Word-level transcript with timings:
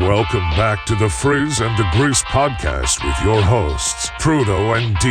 Welcome 0.00 0.48
back 0.56 0.86
to 0.86 0.94
the 0.94 1.10
Frizz 1.10 1.60
and 1.60 1.76
the 1.76 1.82
Grizz 1.92 2.22
podcast 2.22 3.04
with 3.04 3.22
your 3.22 3.42
hosts, 3.42 4.08
Trudeau 4.18 4.72
and 4.72 4.96
D. 4.98 5.10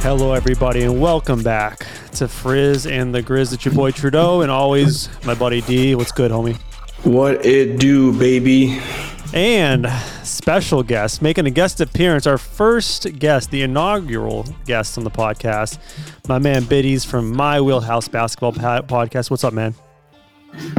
Hello, 0.00 0.32
everybody, 0.32 0.84
and 0.84 1.00
welcome 1.00 1.42
back 1.42 1.88
to 2.12 2.28
Frizz 2.28 2.86
and 2.86 3.12
the 3.12 3.20
Grizz. 3.20 3.52
It's 3.52 3.64
your 3.64 3.74
boy 3.74 3.90
Trudeau, 3.90 4.42
and 4.42 4.50
always 4.50 5.08
my 5.24 5.34
buddy 5.34 5.60
D. 5.60 5.96
What's 5.96 6.12
good, 6.12 6.30
homie? 6.30 6.56
What 7.02 7.44
it 7.44 7.80
do, 7.80 8.16
baby? 8.16 8.80
And 9.34 9.88
special 10.46 10.80
guest 10.80 11.22
making 11.22 11.44
a 11.44 11.50
guest 11.50 11.80
appearance, 11.80 12.24
our 12.24 12.38
first 12.38 13.18
guest, 13.18 13.50
the 13.50 13.62
inaugural 13.62 14.44
guest 14.64 14.96
on 14.96 15.02
the 15.02 15.10
podcast, 15.10 15.76
my 16.28 16.38
man 16.38 16.62
Biddies 16.62 17.04
from 17.04 17.32
My 17.34 17.60
Wheelhouse 17.60 18.06
Basketball 18.06 18.52
pa- 18.52 18.82
Podcast. 18.82 19.28
What's 19.28 19.42
up, 19.42 19.52
man? 19.52 19.72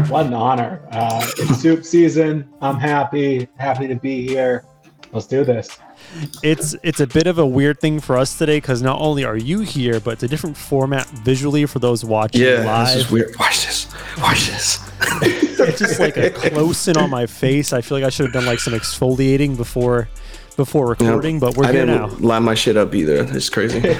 What 0.07 0.25
an 0.27 0.33
honor. 0.33 0.79
Uh, 0.89 1.19
it's 1.37 1.57
soup 1.57 1.83
season. 1.83 2.47
I'm 2.61 2.77
happy, 2.79 3.49
happy 3.57 3.89
to 3.89 3.95
be 3.95 4.25
here. 4.25 4.63
Let's 5.11 5.27
do 5.27 5.43
this. 5.43 5.67
It's 6.43 6.73
it's 6.81 7.01
a 7.01 7.07
bit 7.07 7.27
of 7.27 7.37
a 7.37 7.45
weird 7.45 7.81
thing 7.81 7.99
for 7.99 8.17
us 8.17 8.37
today 8.37 8.57
because 8.61 8.81
not 8.81 9.01
only 9.01 9.25
are 9.25 9.35
you 9.35 9.59
here, 9.59 9.99
but 9.99 10.11
it's 10.11 10.23
a 10.23 10.29
different 10.29 10.55
format 10.55 11.07
visually 11.09 11.65
for 11.65 11.79
those 11.79 12.05
watching 12.05 12.41
Yeah, 12.41 12.63
live. 12.63 12.87
this 12.95 13.05
is 13.05 13.11
weird. 13.11 13.35
Watch 13.37 13.65
this. 13.65 13.93
Watch 14.17 14.47
this. 14.47 15.43
it's 15.67 15.79
just 15.79 15.99
like 15.99 16.17
a 16.17 16.29
close 16.31 16.87
in 16.87 16.97
on 16.97 17.09
my 17.09 17.25
face. 17.25 17.73
I 17.73 17.81
feel 17.81 17.97
like 17.97 18.05
I 18.05 18.09
should 18.09 18.25
have 18.25 18.33
done 18.33 18.45
like 18.45 18.59
some 18.59 18.73
exfoliating 18.73 19.57
before 19.57 20.09
before 20.55 20.87
recording, 20.87 21.39
but 21.39 21.55
we're 21.55 21.65
I 21.65 21.71
here 21.71 21.85
now. 21.85 22.07
line 22.19 22.43
my 22.43 22.55
shit 22.55 22.77
up 22.77 22.95
either. 22.95 23.25
It's 23.29 23.49
crazy. 23.49 23.81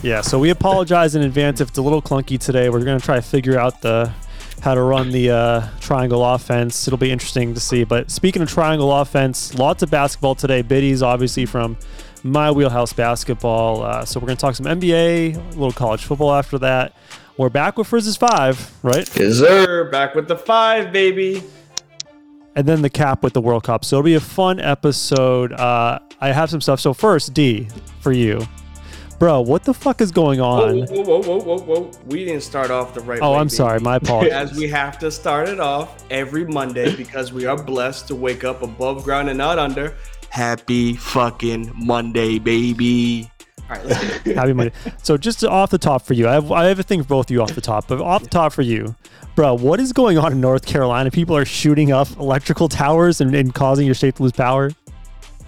Yeah, 0.00 0.20
so 0.20 0.38
we 0.38 0.50
apologize 0.50 1.16
in 1.16 1.22
advance 1.22 1.60
if 1.60 1.70
it's 1.70 1.78
a 1.78 1.82
little 1.82 2.00
clunky 2.00 2.38
today. 2.38 2.70
We're 2.70 2.84
gonna 2.84 3.00
try 3.00 3.16
to 3.16 3.22
figure 3.22 3.58
out 3.58 3.82
the 3.82 4.12
how 4.60 4.74
to 4.74 4.80
run 4.82 5.10
the 5.10 5.30
uh, 5.30 5.68
triangle 5.80 6.24
offense. 6.24 6.86
It'll 6.86 6.98
be 6.98 7.10
interesting 7.10 7.52
to 7.54 7.60
see. 7.60 7.82
But 7.82 8.08
speaking 8.10 8.40
of 8.40 8.48
triangle 8.48 8.92
offense, 8.92 9.54
lots 9.56 9.82
of 9.82 9.90
basketball 9.90 10.36
today. 10.36 10.62
Biddies 10.62 11.02
obviously 11.02 11.46
from 11.46 11.76
my 12.22 12.50
wheelhouse 12.52 12.92
basketball. 12.92 13.82
Uh, 13.82 14.04
so 14.04 14.20
we're 14.20 14.28
gonna 14.28 14.36
talk 14.36 14.54
some 14.54 14.66
NBA, 14.66 15.34
a 15.34 15.38
little 15.50 15.72
college 15.72 16.04
football 16.04 16.32
after 16.32 16.58
that. 16.60 16.94
We're 17.38 17.48
back 17.50 17.78
with 17.78 17.86
Frizz's 17.86 18.16
five, 18.16 18.74
right? 18.82 19.08
yes, 19.16 19.36
sir. 19.36 19.88
Back 19.90 20.14
with 20.16 20.26
the 20.26 20.36
five, 20.36 20.92
baby. 20.92 21.42
and 22.56 22.66
then 22.66 22.82
the 22.82 22.90
cap 22.90 23.22
with 23.22 23.32
the 23.32 23.40
World 23.40 23.62
Cup. 23.62 23.84
So 23.84 23.96
it'll 23.96 24.04
be 24.04 24.14
a 24.14 24.20
fun 24.20 24.58
episode. 24.58 25.52
Uh, 25.52 26.00
I 26.20 26.32
have 26.32 26.50
some 26.50 26.60
stuff. 26.60 26.80
So 26.80 26.92
first, 26.92 27.32
D 27.34 27.68
for 28.00 28.10
you, 28.10 28.44
bro. 29.20 29.40
What 29.40 29.62
the 29.62 29.72
fuck 29.72 30.00
is 30.00 30.10
going 30.10 30.40
on? 30.40 30.80
whoa, 30.86 31.04
whoa, 31.04 31.22
whoa, 31.22 31.38
whoa, 31.38 31.58
whoa. 31.60 31.90
We 32.06 32.24
didn't 32.24 32.42
start 32.42 32.72
off 32.72 32.92
the 32.92 33.02
right 33.02 33.20
Oh, 33.22 33.32
way. 33.34 33.38
I'm 33.38 33.48
sorry. 33.48 33.78
My 33.78 33.96
apologies. 34.02 34.32
As 34.32 34.54
we 34.56 34.66
have 34.68 34.98
to 34.98 35.08
start 35.12 35.48
it 35.48 35.60
off 35.60 36.04
every 36.10 36.44
Monday 36.44 36.96
because 36.96 37.32
we 37.32 37.46
are 37.46 37.56
blessed 37.62 38.08
to 38.08 38.16
wake 38.16 38.42
up 38.42 38.62
above 38.62 39.04
ground 39.04 39.28
and 39.28 39.38
not 39.38 39.60
under. 39.60 39.94
Happy 40.30 40.94
fucking 40.96 41.72
Monday, 41.76 42.40
baby. 42.40 43.30
All 43.70 43.76
right, 43.76 43.84
let's 43.84 44.18
get 44.20 44.26
it. 44.28 44.36
Happy 44.38 44.52
Monday. 44.52 44.72
So 45.02 45.16
just 45.16 45.44
off 45.44 45.70
the 45.70 45.78
top 45.78 46.02
for 46.02 46.14
you, 46.14 46.28
I 46.28 46.32
have 46.32 46.50
I 46.50 46.64
have 46.66 46.78
a 46.78 46.82
thing 46.82 47.02
for 47.02 47.08
both 47.08 47.26
of 47.26 47.30
you 47.30 47.42
off 47.42 47.54
the 47.54 47.60
top, 47.60 47.86
but 47.88 48.00
off 48.00 48.22
the 48.22 48.28
top 48.28 48.52
for 48.52 48.62
you, 48.62 48.94
bro. 49.34 49.54
What 49.54 49.80
is 49.80 49.92
going 49.92 50.16
on 50.18 50.32
in 50.32 50.40
North 50.40 50.64
Carolina? 50.66 51.10
People 51.10 51.36
are 51.36 51.44
shooting 51.44 51.92
up 51.92 52.08
electrical 52.18 52.68
towers 52.68 53.20
and, 53.20 53.34
and 53.34 53.54
causing 53.54 53.84
your 53.86 53.94
state 53.94 54.16
to 54.16 54.22
lose 54.22 54.32
power. 54.32 54.70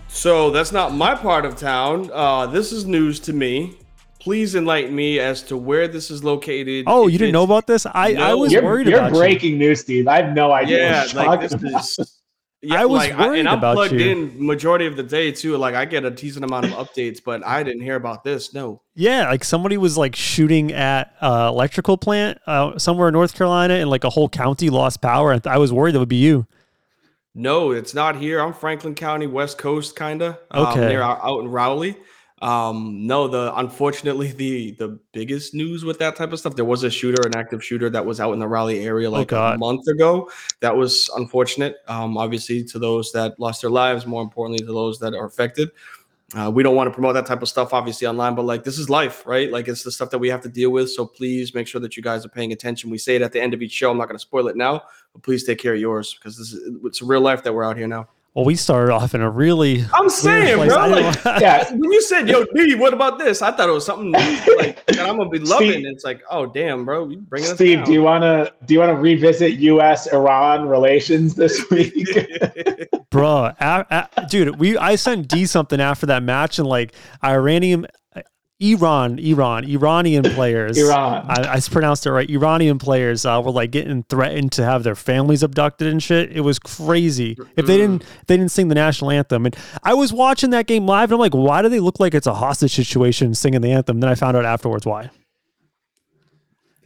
So 0.09 0.51
that's 0.51 0.73
not 0.73 0.93
my 0.93 1.15
part 1.15 1.45
of 1.45 1.57
town. 1.57 2.11
Uh, 2.13 2.47
this 2.47 2.73
is 2.73 2.85
news 2.85 3.21
to 3.21 3.33
me. 3.33 3.77
Please 4.19 4.55
enlighten 4.55 4.95
me 4.95 5.19
as 5.19 5.43
to 5.45 5.57
where 5.57 5.89
this 5.89 6.11
is 6.11 6.23
located. 6.23 6.85
Oh, 6.87 7.07
you 7.07 7.17
didn't 7.17 7.33
know 7.33 7.45
about 7.45 7.67
this? 7.67 7.87
I, 7.87 8.15
I 8.15 8.35
was 8.35 8.53
You're, 8.53 8.63
worried 8.63 8.87
you're 8.87 8.99
about 8.99 9.13
you. 9.13 9.19
breaking 9.19 9.57
news, 9.57 9.81
Steve. 9.81 10.09
I 10.09 10.21
have 10.21 10.35
no 10.35 10.53
idea. 10.53 10.79
Yeah, 10.79 11.01
what 11.01 11.13
you're 11.15 11.25
like 11.25 11.41
this 11.41 11.55
about. 11.55 11.85
is. 11.85 12.20
Yeah, 12.63 12.83
I 12.83 12.85
was 12.85 12.99
like, 12.99 13.19
worried 13.19 13.41
and 13.41 13.49
I'm 13.49 13.57
about 13.59 13.75
plugged 13.75 13.95
you. 13.95 14.01
in 14.01 14.47
majority 14.47 14.85
of 14.85 14.95
the 14.95 15.03
day 15.03 15.33
too. 15.33 15.57
Like 15.57 15.75
I 15.75 15.87
get 15.87 16.05
a 16.05 16.11
decent 16.11 16.45
amount 16.45 16.67
of 16.67 16.73
updates, 16.73 17.19
but 17.25 17.45
I 17.47 17.63
didn't 17.63 17.81
hear 17.83 17.97
about 17.97 18.23
this. 18.23 18.53
No. 18.53 18.83
Yeah, 18.95 19.29
like 19.31 19.45
somebody 19.45 19.79
was 19.79 19.97
like 19.97 20.15
shooting 20.15 20.71
at 20.73 21.15
uh, 21.23 21.49
electrical 21.51 21.97
plant 21.97 22.39
uh, 22.47 22.79
somewhere 22.79 23.09
in 23.09 23.13
North 23.15 23.35
Carolina, 23.35 23.75
and 23.75 23.89
like 23.89 24.05
a 24.05 24.11
whole 24.11 24.29
county 24.29 24.69
lost 24.69 25.01
power. 25.01 25.33
And 25.33 25.47
I 25.47 25.57
was 25.57 25.73
worried 25.73 25.95
that 25.95 26.01
would 26.01 26.09
be 26.11 26.17
you. 26.17 26.47
No, 27.35 27.71
it's 27.71 27.95
not 27.95 28.17
here. 28.17 28.41
I'm 28.41 28.53
Franklin 28.53 28.95
County, 28.95 29.27
West 29.27 29.57
Coast, 29.57 29.97
kinda. 29.97 30.39
Um, 30.51 30.67
Okay. 30.67 30.89
near 30.89 31.01
out, 31.01 31.21
out 31.23 31.41
in 31.41 31.49
Raleigh. 31.49 31.97
Um, 32.43 33.07
no, 33.07 33.29
the 33.29 33.53
unfortunately 33.57 34.33
the 34.33 34.73
the 34.73 34.99
biggest 35.13 35.53
news 35.53 35.85
with 35.85 35.99
that 35.99 36.17
type 36.17 36.33
of 36.33 36.39
stuff, 36.39 36.57
there 36.57 36.65
was 36.65 36.85
a 36.85 36.91
shooter, 36.91 37.27
an 37.27 37.37
active 37.37 37.63
shooter 37.63 37.91
that 37.91 38.05
was 38.05 38.19
out 38.19 38.33
in 38.33 38.39
the 38.39 38.49
Raleigh 38.49 38.81
area 38.81 39.11
like 39.11 39.33
a 39.33 39.59
month 39.59 39.87
ago. 39.89 40.31
That 40.61 40.75
was 40.75 41.11
unfortunate. 41.17 41.77
Um, 41.87 42.17
obviously 42.17 42.65
to 42.65 42.79
those 42.79 43.13
that 43.13 43.39
lost 43.39 43.61
their 43.61 43.71
lives, 43.71 44.07
more 44.07 44.23
importantly 44.23 44.65
to 44.67 44.73
those 44.73 44.99
that 45.01 45.15
are 45.15 45.27
affected. 45.27 45.71
Uh, 46.33 46.49
we 46.49 46.63
don't 46.63 46.77
want 46.77 46.87
to 46.87 46.93
promote 46.95 47.15
that 47.15 47.27
type 47.27 47.43
of 47.43 47.49
stuff, 47.49 47.75
obviously, 47.75 48.07
online, 48.07 48.37
but 48.37 48.45
like 48.45 48.63
this 48.63 48.79
is 48.79 48.89
life, 48.89 49.27
right? 49.27 49.51
Like 49.51 49.67
it's 49.67 49.83
the 49.83 49.91
stuff 49.91 50.11
that 50.11 50.19
we 50.19 50.29
have 50.29 50.41
to 50.43 50.49
deal 50.49 50.71
with. 50.71 50.91
So 50.91 51.05
please 51.05 51.55
make 51.55 51.67
sure 51.67 51.81
that 51.81 51.97
you 51.97 52.05
guys 52.05 52.25
are 52.25 52.29
paying 52.29 52.53
attention. 52.53 52.89
We 52.89 52.99
say 52.99 53.17
it 53.17 53.23
at 53.23 53.33
the 53.33 53.43
end 53.43 53.53
of 53.53 53.63
each 53.63 53.73
show. 53.73 53.91
I'm 53.91 53.99
not 53.99 54.07
going 54.07 54.15
to 54.17 54.23
spoil 54.23 54.47
it 54.47 54.57
now, 54.57 54.85
but 55.13 55.25
please 55.25 55.43
take 55.43 55.59
care 55.59 55.75
of 55.75 55.81
yours 55.81 56.15
because 56.15 56.39
this 56.39 56.53
is 56.53 56.77
it's 56.85 57.03
real 57.03 57.21
life 57.21 57.43
that 57.43 57.53
we're 57.53 57.65
out 57.65 57.77
here 57.77 57.89
now. 57.89 58.09
Well, 58.35 58.45
we 58.45 58.55
started 58.55 58.93
off 58.93 59.13
in 59.15 59.23
a 59.23 59.29
really. 59.31 59.85
I'm 59.93 60.09
saying, 60.09 60.57
place. 60.57 60.73
bro. 60.73 60.87
Like, 60.87 61.25
yeah, 61.41 61.69
when 61.73 61.91
you 61.91 62.01
said, 62.01 62.29
"Yo, 62.29 62.45
D, 62.55 62.77
what 62.77 62.95
about 62.95 63.19
this?" 63.19 63.43
I 63.43 63.51
thought 63.51 63.69
it 63.69 63.73
was 63.73 63.85
something 63.85 64.13
new, 64.13 64.57
like 64.57 64.87
that 64.87 65.01
I'm 65.01 65.17
gonna 65.17 65.29
be 65.29 65.41
loving. 65.41 65.71
Steve- 65.73 65.87
it's 65.87 66.05
like, 66.05 66.23
oh 66.31 66.47
damn, 66.47 66.85
bro, 66.85 67.09
you 67.09 67.19
bringing 67.19 67.49
us 67.51 67.57
Steve, 67.57 67.79
down. 67.79 67.87
do 67.87 67.93
you 67.93 68.03
want 68.03 68.23
to 68.23 68.53
do 68.67 68.75
you 68.75 68.81
want 68.81 68.91
to 68.91 68.97
revisit 69.01 69.55
U.S. 69.55 70.07
Iran 70.13 70.69
relations 70.69 71.35
this 71.35 71.65
week? 71.71 72.07
bro 73.11 73.51
a- 73.61 74.09
a- 74.17 74.27
dude 74.29 74.59
we 74.61 74.79
i 74.79 74.95
sent 74.95 75.27
d 75.27 75.45
something 75.45 75.81
after 75.81 76.07
that 76.07 76.23
match 76.23 76.61
and 76.61 76.69
like 76.69 76.93
iranian 77.25 77.85
iran 78.61 79.19
iran 79.19 79.65
iranian 79.65 80.23
players. 80.23 80.77
Iran. 80.79 81.25
I, 81.29 81.55
I 81.55 81.61
pronounced 81.61 82.07
it 82.07 82.13
right. 82.13 82.29
Iranian 82.29 82.79
players 82.79 83.25
uh, 83.25 83.41
were 83.45 83.51
like 83.51 83.71
getting 83.71 84.03
threatened 84.05 84.53
to 84.53 84.65
have 84.65 84.83
their 84.83 84.95
families 84.95 85.43
abducted 85.43 85.89
and 85.89 86.03
shit. 86.03 86.31
It 86.31 86.43
was 86.43 86.59
crazy. 86.59 87.37
If 87.57 87.67
they 87.67 87.79
didn't 87.79 88.05
they 88.27 88.37
didn't 88.37 88.53
sing 88.53 88.69
the 88.69 88.75
national 88.75 89.11
anthem. 89.11 89.47
And 89.47 89.57
i 89.83 89.95
was 89.95 90.13
watching 90.13 90.51
that 90.51 90.67
game 90.67 90.87
live 90.87 91.11
and 91.11 91.15
i'm 91.15 91.21
like 91.21 91.35
why 91.35 91.63
do 91.63 91.69
they 91.69 91.81
look 91.81 91.99
like 91.99 92.15
it's 92.15 92.27
a 92.27 92.35
hostage 92.35 92.75
situation 92.75 93.35
singing 93.35 93.61
the 93.63 93.73
anthem? 93.73 94.01
Then 94.01 94.11
i 94.11 94.15
found 94.15 94.37
out 94.37 94.45
afterwards 94.45 94.85
why. 94.87 95.11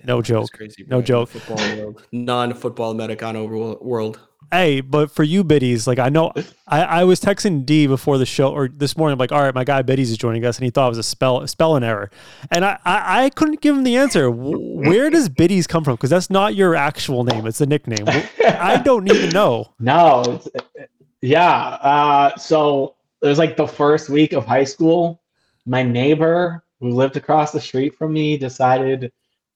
No 0.07 0.21
joke. 0.21 0.51
crazy. 0.53 0.85
No 0.87 1.01
joke. 1.01 1.31
Football 1.31 1.77
world, 1.77 2.07
non-football 2.13 2.91
Americano 2.91 3.47
wor- 3.47 3.79
world. 3.81 4.21
Hey, 4.51 4.81
but 4.81 5.11
for 5.11 5.23
you 5.23 5.45
biddies, 5.45 5.87
like 5.87 5.99
I 5.99 6.09
know 6.09 6.33
I, 6.67 6.83
I 6.83 7.05
was 7.05 7.21
texting 7.21 7.65
D 7.65 7.87
before 7.87 8.19
the 8.19 8.27
show 8.27 8.53
or 8.53 8.69
this 8.69 8.97
morning, 8.97 9.15
I'm 9.15 9.19
like, 9.19 9.33
all 9.33 9.43
right, 9.43 9.55
my 9.55 9.65
guy 9.65 9.83
biddies 9.83 10.11
is 10.11 10.17
joining 10.17 10.45
us, 10.45 10.57
and 10.59 10.65
he 10.65 10.71
thought 10.71 10.87
it 10.87 10.91
was 10.91 10.99
a 10.99 11.03
spell 11.03 11.47
spelling 11.47 11.83
error. 11.83 12.11
And 12.51 12.65
I, 12.65 12.79
I, 12.85 13.25
I 13.25 13.31
couldn't 13.31 13.61
give 13.61 13.77
him 13.77 13.85
the 13.85 13.97
answer. 13.97 14.31
Where 14.31 15.11
does 15.11 15.29
biddies 15.29 15.67
come 15.67 15.85
from? 15.85 15.95
Because 15.95 16.11
that's 16.11 16.31
not 16.31 16.55
your 16.55 16.75
actual 16.75 17.25
name, 17.25 17.47
it's 17.47 17.61
a 17.61 17.67
nickname. 17.67 18.07
I 18.07 18.81
don't 18.85 19.11
even 19.11 19.31
know. 19.31 19.73
No, 19.81 20.41
yeah. 21.21 21.53
Uh, 21.53 22.37
so 22.37 22.97
it 23.23 23.27
was 23.27 23.39
like 23.39 23.57
the 23.57 23.67
first 23.67 24.09
week 24.09 24.33
of 24.33 24.47
high 24.47 24.65
school. 24.65 25.23
My 25.67 25.83
neighbor 25.83 26.65
who 26.81 26.91
lived 26.91 27.17
across 27.17 27.53
the 27.53 27.61
street 27.61 27.95
from 27.95 28.13
me 28.13 28.37
decided 28.37 29.13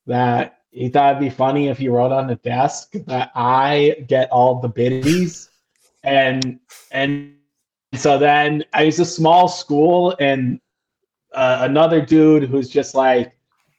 that 0.06 0.58
he 0.71 0.89
thought 0.89 1.17
it'd 1.17 1.21
be 1.21 1.31
funny 1.31 1.69
if 1.69 1.79
he 1.79 1.89
wrote 1.89 2.12
on 2.12 2.27
the 2.27 2.37
desk 2.37 2.93
that 3.06 3.31
I 3.34 4.05
get 4.06 4.31
all 4.31 4.61
the 4.61 4.69
biddies, 4.69 5.51
and 6.05 6.59
and 6.91 7.34
so 7.95 8.19
then 8.19 8.65
I 8.75 8.84
was 8.84 9.01
a 9.01 9.05
small 9.05 9.49
school, 9.49 10.15
and 10.21 10.61
uh, 11.35 11.59
another 11.62 12.00
dude 12.00 12.44
who's 12.44 12.69
just 12.69 12.94
like 12.94 13.32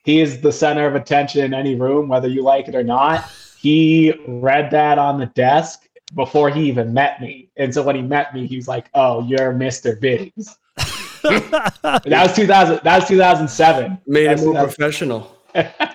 he 0.03 0.21
is 0.21 0.41
the 0.41 0.51
center 0.51 0.88
of 0.88 0.95
attention 0.95 1.44
in 1.44 1.53
any 1.53 1.75
room, 1.75 2.07
whether 2.09 2.27
you 2.27 2.44
like 2.44 2.68
it 2.68 2.75
or 2.75 2.83
not. 2.83 3.30
He 3.59 4.13
read 4.27 4.71
that 4.71 4.97
on 4.97 5.19
the 5.19 5.25
desk 5.27 5.88
before 6.15 6.50
he 6.50 6.68
even 6.69 6.94
met 6.94 7.21
me. 7.21 7.50
And 7.57 7.74
so 7.74 7.83
when 7.83 7.95
he 7.95 8.01
met 8.01 8.33
me, 8.33 8.47
he 8.47 8.56
was 8.56 8.68
like, 8.68 8.89
"Oh, 8.94 9.24
you're 9.27 9.53
Mr. 9.53 10.00
Biddies. 10.00 10.57
That 11.21 12.27
was 12.27 12.36
2000. 12.36 12.80
That 12.83 13.00
was 13.00 13.07
2007. 13.07 14.00
Made 14.07 14.25
That's- 14.25 14.41
it 14.41 14.45
more 14.45 14.63
professional. 14.63 15.38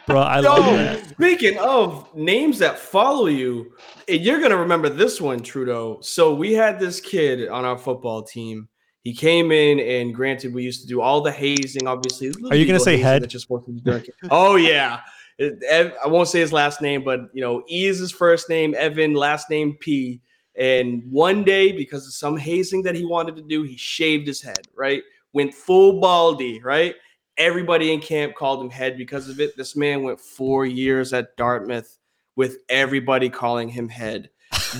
Bro, 0.07 0.21
I 0.21 0.41
love 0.41 0.65
that. 0.65 1.09
speaking 1.11 1.59
of 1.59 2.15
names 2.15 2.59
that 2.59 2.79
follow 2.79 3.27
you, 3.27 3.73
and 4.09 4.21
you're 4.21 4.41
gonna 4.41 4.57
remember 4.57 4.89
this 4.89 5.21
one, 5.21 5.41
Trudeau. 5.41 5.99
So 6.01 6.35
we 6.35 6.53
had 6.53 6.79
this 6.79 7.01
kid 7.01 7.49
on 7.49 7.65
our 7.65 7.79
football 7.79 8.23
team. 8.23 8.69
He 9.03 9.15
came 9.15 9.53
in, 9.53 9.81
and 9.81 10.15
granted, 10.15 10.55
we 10.55 10.63
used 10.63 10.81
to 10.83 10.87
do 10.87 11.01
all 11.01 11.21
the 11.21 11.31
hazing. 11.31 11.87
Obviously, 11.87 12.33
Are 12.51 12.57
you 12.57 12.67
gonna 12.67 12.81
say 12.81 12.97
head? 12.97 13.23
That 13.23 13.33
you're 13.33 13.61
to 13.61 13.73
do 13.73 14.13
oh 14.31 14.57
yeah, 14.57 15.01
I 15.41 16.07
won't 16.07 16.29
say 16.29 16.41
his 16.41 16.53
last 16.53 16.81
name, 16.81 17.05
but 17.05 17.21
you 17.33 17.41
know, 17.41 17.63
E 17.69 17.87
is 17.87 17.99
his 17.99 18.11
first 18.11 18.49
name. 18.49 18.75
Evan, 18.77 19.15
last 19.15 19.51
name 19.51 19.77
P. 19.81 20.21
And 20.57 21.03
one 21.11 21.43
day, 21.43 21.73
because 21.73 22.07
of 22.07 22.13
some 22.13 22.37
hazing 22.37 22.83
that 22.83 22.95
he 22.95 23.05
wanted 23.05 23.35
to 23.37 23.43
do, 23.43 23.63
he 23.63 23.77
shaved 23.77 24.27
his 24.27 24.41
head. 24.41 24.69
Right, 24.75 25.03
went 25.33 25.53
full 25.53 26.01
baldy. 26.01 26.61
Right, 26.61 26.95
Everybody 27.37 27.93
in 27.93 28.01
camp 28.01 28.35
called 28.35 28.61
him 28.61 28.71
head 28.71 28.97
because 28.97 29.29
of 29.29 29.41
it. 29.41 29.57
This 29.57 29.75
man 29.75 30.03
went 30.03 30.21
four 30.21 30.67
years 30.67 31.13
at 31.13 31.37
Dartmouth 31.37 31.99
with 32.37 32.59
everybody 32.69 33.29
calling 33.29 33.69
him 33.69 33.89
head. 33.89 34.31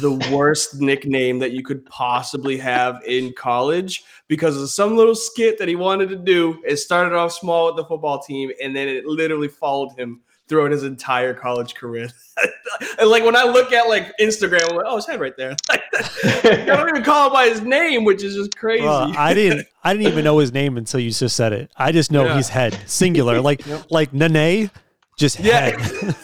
The 0.01 0.13
worst 0.33 0.81
nickname 0.81 1.39
that 1.41 1.53
you 1.53 1.63
could 1.63 1.85
possibly 1.87 2.57
have 2.59 3.03
in 3.07 3.33
college 3.33 4.05
because 4.29 4.61
of 4.61 4.71
some 4.71 4.97
little 4.97 5.15
skit 5.15 5.59
that 5.59 5.69
he 5.69 5.77
wanted 5.77 6.09
to 6.11 6.17
do. 6.17 6.63
It 6.67 6.77
started 6.77 7.17
off 7.17 7.33
small 7.33 7.67
with 7.67 7.77
the 7.77 7.85
football 7.85 8.23
team 8.23 8.51
and 8.63 8.75
then 8.75 8.89
it 8.89 9.05
literally 9.05 9.49
followed 9.49 9.93
him 9.99 10.21
throughout 10.49 10.71
his 10.71 10.83
entire 10.85 11.33
college 11.35 11.75
career. 11.75 12.09
and 12.99 13.09
like 13.09 13.25
when 13.25 13.35
I 13.37 13.45
look 13.45 13.73
at 13.73 13.89
like 13.89 14.13
Instagram, 14.21 14.69
I'm 14.71 14.77
like, 14.77 14.87
oh, 14.89 14.97
his 14.97 15.07
head 15.07 15.21
right 15.21 15.37
there. 15.37 15.57
I 15.71 16.65
don't 16.67 16.89
even 16.91 17.03
call 17.03 17.29
him 17.29 17.33
by 17.33 17.49
his 17.49 17.63
name, 17.63 18.05
which 18.05 18.23
is 18.23 18.35
just 18.35 18.57
crazy. 18.57 18.85
Well, 18.85 19.13
I 19.17 19.33
didn't. 19.35 19.67
I 19.83 19.93
didn't 19.95 20.09
even 20.13 20.25
know 20.25 20.39
his 20.39 20.53
name 20.53 20.77
until 20.77 21.01
you 21.01 21.11
just 21.11 21.37
said 21.37 21.53
it. 21.53 21.71
I 21.77 21.93
just 21.93 22.11
know 22.13 22.25
Yeah. 22.25 22.37
he's 22.37 22.49
head 22.49 22.79
singular, 22.87 23.41
like 23.41 23.65
Yep. 23.67 23.87
like 23.91 24.13
Nene, 24.13 24.71
just 25.19 25.39
yeah. 25.41 25.79
head. 25.79 26.15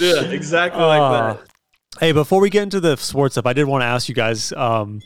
yeah, 0.00 0.20
exactly 0.22 0.82
like 0.82 1.00
Uh, 1.00 1.32
that. 1.34 1.40
Hey, 2.00 2.12
before 2.12 2.40
we 2.40 2.50
get 2.50 2.64
into 2.64 2.80
the 2.80 2.96
sports 2.96 3.34
stuff, 3.34 3.46
I 3.46 3.52
did 3.52 3.64
want 3.66 3.82
to 3.82 3.86
ask 3.86 4.08
you 4.08 4.14
guys. 4.16 4.52
Um, 4.52 5.00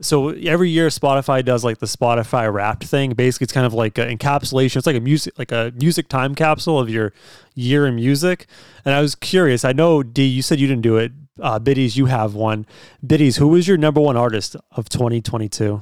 so 0.00 0.28
every 0.30 0.70
year 0.70 0.88
Spotify 0.88 1.44
does 1.44 1.64
like 1.64 1.78
the 1.78 1.86
Spotify 1.86 2.52
Wrapped 2.52 2.84
thing. 2.84 3.12
Basically, 3.14 3.44
it's 3.44 3.52
kind 3.52 3.66
of 3.66 3.74
like 3.74 3.98
an 3.98 4.16
encapsulation. 4.16 4.76
It's 4.76 4.86
like 4.86 4.96
a 4.96 5.00
music, 5.00 5.36
like 5.38 5.50
a 5.52 5.72
music 5.80 6.08
time 6.08 6.34
capsule 6.34 6.78
of 6.78 6.88
your 6.88 7.12
year 7.54 7.86
in 7.86 7.96
music. 7.96 8.46
And 8.84 8.94
I 8.94 9.00
was 9.00 9.14
curious. 9.14 9.64
I 9.64 9.72
know 9.72 10.02
D, 10.02 10.24
you 10.24 10.42
said 10.42 10.60
you 10.60 10.66
didn't 10.68 10.82
do 10.82 10.96
it. 10.96 11.12
Uh, 11.40 11.58
Biddies, 11.58 11.96
you 11.96 12.06
have 12.06 12.34
one. 12.34 12.66
Biddies, 13.04 13.36
who 13.38 13.48
was 13.48 13.66
your 13.68 13.76
number 13.76 14.00
one 14.00 14.16
artist 14.16 14.56
of 14.72 14.88
2022? 14.88 15.80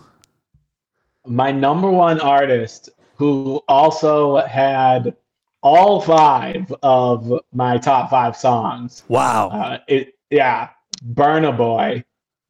My 1.26 1.50
number 1.50 1.90
one 1.90 2.20
artist, 2.20 2.90
who 3.16 3.62
also 3.68 4.36
had 4.46 5.16
all 5.62 6.00
five 6.00 6.72
of 6.82 7.32
my 7.52 7.78
top 7.78 8.10
five 8.10 8.36
songs, 8.36 9.02
Wow. 9.08 9.48
uh, 9.48 9.78
it 9.88 10.14
yeah, 10.30 10.68
Burna 11.12 11.56
Boy, 11.56 12.04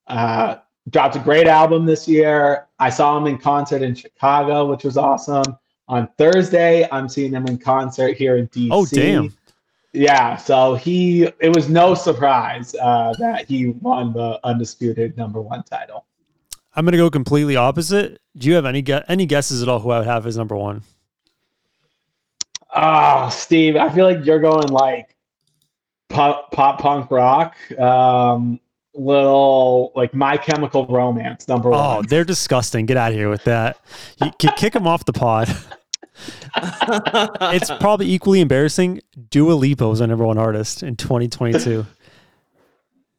uh, 0.06 0.56
dropped 0.90 1.16
a 1.16 1.18
great 1.18 1.46
album 1.46 1.84
this 1.84 2.06
year. 2.06 2.66
I 2.78 2.90
saw 2.90 3.16
him 3.16 3.26
in 3.26 3.38
concert 3.38 3.82
in 3.82 3.94
Chicago, 3.94 4.66
which 4.66 4.84
was 4.84 4.96
awesome. 4.96 5.56
On 5.88 6.08
Thursday, 6.18 6.88
I'm 6.90 7.08
seeing 7.08 7.32
him 7.32 7.46
in 7.46 7.58
concert 7.58 8.16
here 8.16 8.36
in 8.36 8.48
DC. 8.48 8.68
Oh, 8.70 8.86
damn. 8.86 9.32
Yeah, 9.92 10.36
so 10.36 10.74
he 10.74 11.24
it 11.40 11.54
was 11.54 11.70
no 11.70 11.94
surprise 11.94 12.74
uh, 12.74 13.14
that 13.18 13.46
he 13.46 13.68
won 13.68 14.12
the 14.12 14.38
undisputed 14.44 15.16
number 15.16 15.40
one 15.40 15.62
title. 15.62 16.04
I'm 16.74 16.84
gonna 16.84 16.98
go 16.98 17.08
completely 17.08 17.56
opposite. 17.56 18.20
Do 18.36 18.48
you 18.48 18.54
have 18.56 18.66
any 18.66 18.82
gue- 18.82 19.04
any 19.08 19.24
guesses 19.24 19.62
at 19.62 19.68
all 19.70 19.80
who 19.80 19.90
I 19.90 19.98
would 20.00 20.06
have 20.06 20.26
as 20.26 20.36
number 20.36 20.54
one? 20.54 20.82
Ah, 22.74 23.30
Steve, 23.30 23.76
I 23.76 23.88
feel 23.88 24.04
like 24.04 24.26
you're 24.26 24.40
going 24.40 24.68
like 24.68 25.16
pop, 26.10 26.52
pop 26.52 26.78
punk 26.78 27.10
rock, 27.10 27.56
um, 27.80 28.60
little 28.96 29.92
like 29.94 30.14
My 30.14 30.36
Chemical 30.36 30.86
Romance 30.86 31.46
number 31.48 31.68
Oh, 31.72 31.96
one. 31.96 32.06
they're 32.08 32.24
disgusting. 32.24 32.86
Get 32.86 32.96
out 32.96 33.12
of 33.12 33.16
here 33.18 33.28
with 33.30 33.44
that. 33.44 33.78
You 34.22 34.30
can 34.38 34.52
kick 34.56 34.72
them 34.72 34.86
off 34.86 35.04
the 35.04 35.12
pod. 35.12 35.48
It's 36.58 37.70
probably 37.78 38.10
equally 38.10 38.40
embarrassing. 38.40 39.00
Dua 39.30 39.52
Lipa 39.52 39.88
was 39.88 40.00
our 40.00 40.06
number 40.06 40.24
one 40.26 40.38
artist 40.38 40.82
in 40.82 40.96
2022. 40.96 41.84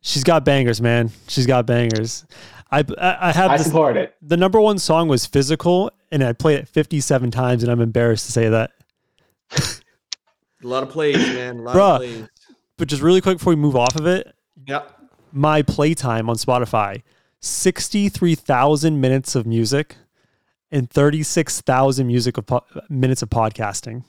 She's 0.02 0.24
got 0.24 0.44
bangers, 0.46 0.82
man. 0.82 1.12
She's 1.28 1.46
got 1.46 1.66
bangers. 1.66 2.26
I 2.72 2.80
I, 2.98 3.30
I 3.30 3.32
have 3.32 3.52
I 3.52 3.58
this, 3.58 3.68
support 3.68 3.98
it. 3.98 4.16
the 4.22 4.38
number 4.38 4.60
one 4.60 4.78
song 4.80 5.08
was 5.08 5.26
"Physical," 5.26 5.92
and 6.12 6.24
I 6.24 6.34
played 6.34 6.60
it 6.60 6.68
57 6.68 7.32
times, 7.32 7.64
and 7.64 7.72
I'm 7.72 7.82
embarrassed 7.82 8.26
to 8.26 8.32
say 8.32 8.50
that. 8.50 8.72
a 9.52 10.68
lot 10.68 10.84
of 10.84 10.90
plays, 10.90 11.18
man. 11.18 11.60
A 11.60 11.62
lot 11.62 11.76
Bruh. 11.76 11.92
of 11.96 11.98
plays. 12.00 12.28
But 12.78 12.88
just 12.88 13.02
really 13.02 13.22
quick 13.22 13.38
before 13.38 13.52
we 13.52 13.58
move 13.58 13.76
off 13.76 13.96
of 13.96 14.06
it, 14.06 14.34
Yeah. 14.68 14.84
My 15.32 15.62
playtime 15.62 16.30
on 16.30 16.36
Spotify 16.36 17.04
63,000 17.42 19.00
minutes 19.00 19.36
of 19.36 19.46
music 19.46 19.96
and 20.72 20.90
36,000 20.90 22.08
music 22.08 22.38
of 22.38 22.46
po- 22.46 22.66
minutes 22.90 23.22
of 23.22 23.30
podcasting. 23.30 24.04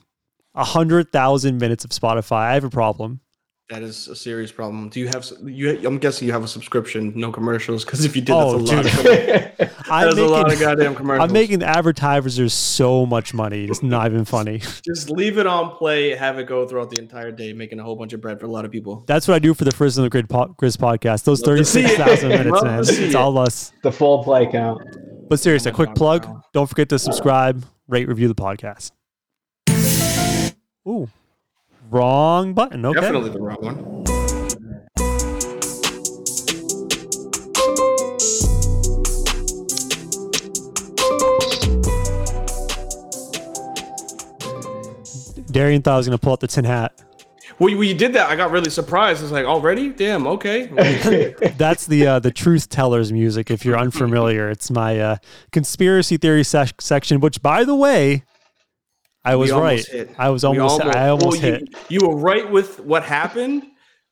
100,000 0.53 1.57
minutes 1.57 1.85
of 1.85 1.91
Spotify. 1.91 2.37
I 2.37 2.53
have 2.55 2.63
a 2.63 2.69
problem. 2.69 3.21
That 3.69 3.83
is 3.83 4.07
a 4.07 4.15
serious 4.15 4.51
problem. 4.51 4.89
Do 4.89 4.99
you 4.99 5.07
have 5.09 5.31
you? 5.43 5.79
I'm 5.87 5.99
guessing 5.99 6.25
you 6.27 6.33
have 6.33 6.43
a 6.43 6.47
subscription, 6.47 7.13
no 7.15 7.31
commercials. 7.31 7.85
Because 7.85 8.03
if 8.03 8.15
you 8.15 8.21
did, 8.23 8.33
Oh, 8.33 8.57
that's 8.57 8.71
a 8.71 8.75
lot. 8.75 8.85
Of, 8.87 9.57
dude. 9.59 9.71
I'm 9.91 10.05
that's 10.07 10.17
a 10.17 10.25
lot 10.25 10.41
of 10.41 10.47
making, 10.47 10.59
goddamn 10.59 10.95
commercials. 10.95 11.27
I'm 11.29 11.33
making 11.33 11.61
advertisers 11.61 12.51
so 12.51 13.05
much 13.05 13.35
money. 13.35 13.65
It's 13.65 13.83
not 13.83 14.07
even 14.07 14.25
funny. 14.25 14.57
Just 14.83 15.11
leave 15.11 15.37
it 15.37 15.45
on 15.45 15.75
play, 15.75 16.15
have 16.15 16.39
it 16.39 16.47
go 16.47 16.67
throughout 16.67 16.89
the 16.89 16.99
entire 16.99 17.31
day, 17.31 17.53
making 17.53 17.79
a 17.79 17.83
whole 17.83 17.95
bunch 17.95 18.11
of 18.13 18.21
bread 18.21 18.39
for 18.39 18.47
a 18.47 18.49
lot 18.49 18.65
of 18.65 18.71
people. 18.71 19.03
That's 19.05 19.27
what 19.27 19.35
I 19.35 19.39
do 19.39 19.53
for 19.53 19.65
the 19.65 19.71
First 19.71 19.97
and 19.97 20.05
the 20.05 20.09
Grid 20.09 20.27
po- 20.29 20.55
Grizz 20.59 20.75
podcast. 20.77 21.23
Those 21.25 21.45
Love 21.45 21.57
to 21.57 21.63
36,000 21.63 22.27
minutes, 22.29 22.63
man. 22.63 22.83
see 22.85 23.03
It's 23.05 23.13
all 23.13 23.37
us. 23.37 23.71
the 23.83 23.91
full 23.91 24.23
play 24.23 24.47
count. 24.51 24.81
But 25.29 25.39
seriously, 25.39 25.69
a 25.69 25.75
quick 25.75 25.89
God, 25.89 25.95
plug. 25.95 26.25
wow. 26.25 26.41
Don't 26.53 26.67
forget 26.67 26.89
to 26.89 26.97
subscribe, 26.97 27.63
rate, 27.87 28.07
review 28.07 28.27
the 28.27 28.33
podcast. 28.33 28.93
Ooh, 30.87 31.07
wrong 31.89 32.53
button. 32.53 32.85
Okay. 32.85 32.99
Definitely 32.99 33.31
the 33.31 33.39
wrong 33.39 33.57
one. 33.61 33.99
Darian 45.51 45.81
thought 45.81 45.95
I 45.95 45.97
was 45.97 46.07
going 46.07 46.17
to 46.17 46.23
pull 46.23 46.33
out 46.33 46.39
the 46.39 46.47
tin 46.47 46.63
hat. 46.63 46.93
Well, 47.57 47.69
you, 47.69 47.77
when 47.77 47.89
you 47.89 47.93
did 47.93 48.13
that, 48.13 48.29
I 48.29 48.37
got 48.37 48.51
really 48.51 48.69
surprised. 48.69 49.21
It's 49.21 49.31
like 49.33 49.45
already, 49.45 49.89
damn, 49.89 50.25
okay. 50.27 50.67
That's 51.57 51.87
the 51.87 52.07
uh, 52.07 52.19
the 52.19 52.31
truth 52.31 52.69
tellers 52.69 53.11
music. 53.11 53.51
If 53.51 53.65
you're 53.65 53.77
unfamiliar, 53.77 54.49
it's 54.49 54.71
my 54.71 54.99
uh, 54.99 55.17
conspiracy 55.51 56.15
theory 56.15 56.45
sec- 56.45 56.81
section. 56.81 57.19
Which, 57.19 57.41
by 57.41 57.65
the 57.65 57.75
way, 57.75 58.23
I 59.23 59.35
was 59.35 59.51
right. 59.51 59.85
hit. 59.85 60.11
I 60.17 60.29
was 60.29 60.43
We 60.43 60.57
almost. 60.57 60.81
I 60.81 61.09
almost 61.09 61.41
well, 61.41 61.51
hit. 61.51 61.69
You, 61.89 61.99
you 62.01 62.07
were 62.07 62.15
right 62.15 62.49
with 62.49 62.79
what 62.79 63.03
happened. 63.03 63.63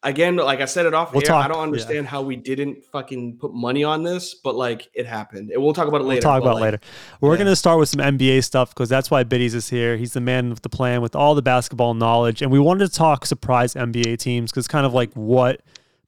Again, 0.04 0.36
like 0.36 0.62
I 0.62 0.65
said 0.65 0.86
it 0.86 0.94
off 0.94 1.12
We'll 1.12 1.24
air, 1.24 1.27
talk- 1.27 1.45
I 1.45 1.48
don't 1.48 1.62
understand 1.62 2.07
how 2.07 2.21
we 2.21 2.36
didn't 2.36 2.86
fucking 2.86 3.38
put 3.39 3.54
money 3.54 3.83
on 3.83 4.04
this, 4.04 4.36
but 4.36 4.56
like 4.56 4.88
it 4.94 5.07
happened. 5.07 5.50
And 5.50 5.62
we'll 5.62 5.74
talk 5.74 5.88
about 5.88 6.01
it 6.01 6.04
later. 6.04 6.25
We'll 6.27 6.33
talk 6.33 6.42
about 6.44 6.56
like, 6.56 6.62
it 6.62 6.65
later. 6.65 6.80
We're 7.19 7.31
yeah. 7.31 7.38
going 7.38 7.48
to 7.48 7.56
start 7.56 7.80
with 7.80 7.89
some 7.89 8.00
NBA 8.00 8.44
stuff 8.44 8.69
because 8.69 8.89
that's 8.89 9.10
why 9.10 9.24
Biddies 9.24 9.55
is 9.55 9.70
here. 9.70 9.98
He's 9.98 10.13
the 10.13 10.22
man 10.22 10.51
with 10.51 10.62
the 10.62 10.70
plan 10.70 11.01
with 11.01 11.15
all 11.15 11.34
the 11.34 11.41
basketball 11.41 11.96
knowledge. 11.96 12.43
And 12.43 12.51
we 12.51 12.60
wanted 12.60 12.88
to 12.88 12.93
talk 12.93 13.25
surprise 13.25 13.74
NBA 13.74 14.20
teams 14.20 14.51
because 14.51 14.67
kind 14.67 14.86
of 14.86 14.93
like 14.93 15.12
what 15.13 15.62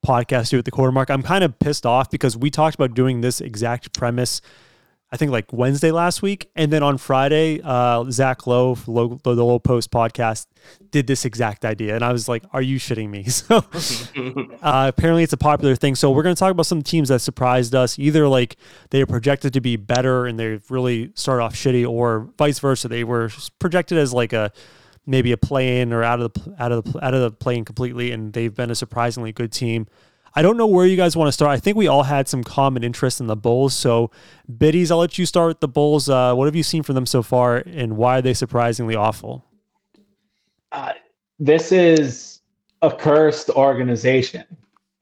podcasts 0.05 0.49
do 0.49 0.57
at 0.57 0.65
the 0.65 0.71
quarter 0.71 0.91
mark. 0.91 1.09
I'm 1.09 1.23
kind 1.23 1.43
of 1.43 1.57
pissed 1.59 1.85
off 1.85 2.09
because 2.09 2.37
we 2.37 2.49
talked 2.49 2.75
about 2.75 2.93
doing 2.93 3.21
this 3.21 3.41
exact 3.41 3.93
premise, 3.97 4.41
I 5.11 5.17
think 5.17 5.31
like 5.31 5.51
Wednesday 5.51 5.91
last 5.91 6.21
week. 6.21 6.51
And 6.55 6.71
then 6.71 6.83
on 6.83 6.99
Friday, 6.99 7.61
uh, 7.63 8.05
Zach 8.11 8.45
Lowe, 8.45 8.77
Low, 8.85 9.19
the 9.23 9.33
Lowe 9.33 9.57
Post 9.57 9.89
podcast, 9.89 10.45
did 10.91 11.07
this 11.07 11.25
exact 11.25 11.65
idea. 11.65 11.95
And 11.95 12.03
I 12.03 12.11
was 12.11 12.27
like, 12.27 12.43
are 12.53 12.61
you 12.61 12.77
shitting 12.77 13.09
me? 13.09 13.25
So 13.39 13.57
uh, 14.61 14.91
apparently 14.95 15.23
it's 15.23 15.33
a 15.33 15.37
popular 15.37 15.75
thing. 15.75 15.95
So 15.95 16.11
we're 16.11 16.23
going 16.23 16.35
to 16.35 16.39
talk 16.39 16.51
about 16.51 16.65
some 16.65 16.81
teams 16.81 17.09
that 17.09 17.19
surprised 17.19 17.73
us. 17.73 17.97
Either 17.97 18.27
like 18.27 18.57
they 18.89 19.01
are 19.01 19.05
projected 19.05 19.53
to 19.53 19.61
be 19.61 19.77
better 19.77 20.25
and 20.25 20.37
they 20.37 20.59
really 20.69 21.11
start 21.15 21.41
off 21.41 21.55
shitty, 21.55 21.89
or 21.89 22.29
vice 22.37 22.59
versa. 22.59 22.87
They 22.87 23.03
were 23.03 23.31
projected 23.59 23.97
as 23.97 24.13
like 24.13 24.33
a 24.33 24.51
maybe 25.05 25.31
a 25.31 25.37
play 25.37 25.81
in 25.81 25.91
or 25.91 26.03
out 26.03 26.19
of 26.19 26.33
the 26.33 26.55
out 26.59 26.71
of 26.71 26.83
the 26.83 27.05
out 27.05 27.13
of 27.13 27.21
the 27.21 27.31
play 27.31 27.57
in 27.57 27.65
completely, 27.65 28.11
and 28.11 28.33
they've 28.33 28.53
been 28.53 28.71
a 28.71 28.75
surprisingly 28.75 29.31
good 29.31 29.51
team. 29.51 29.87
I 30.35 30.41
don't 30.41 30.57
know 30.57 30.67
where 30.67 30.85
you 30.85 30.95
guys 30.95 31.15
want 31.15 31.27
to 31.27 31.31
start. 31.31 31.51
I 31.51 31.59
think 31.59 31.75
we 31.77 31.87
all 31.87 32.03
had 32.03 32.27
some 32.27 32.43
common 32.43 32.83
interest 32.83 33.19
in 33.19 33.27
the 33.27 33.35
Bulls. 33.35 33.73
So, 33.73 34.11
Biddies, 34.49 34.91
I'll 34.91 34.97
let 34.97 35.17
you 35.17 35.25
start 35.25 35.47
with 35.49 35.59
the 35.59 35.67
Bulls. 35.67 36.09
Uh, 36.09 36.33
what 36.35 36.45
have 36.45 36.55
you 36.55 36.63
seen 36.63 36.83
from 36.83 36.95
them 36.95 37.05
so 37.05 37.23
far, 37.23 37.63
and 37.65 37.97
why 37.97 38.19
are 38.19 38.21
they 38.21 38.33
surprisingly 38.33 38.95
awful? 38.95 39.45
uh, 40.71 40.93
this 41.39 41.71
is 41.71 42.41
a 42.81 42.91
cursed 42.91 43.49
organization. 43.49 44.45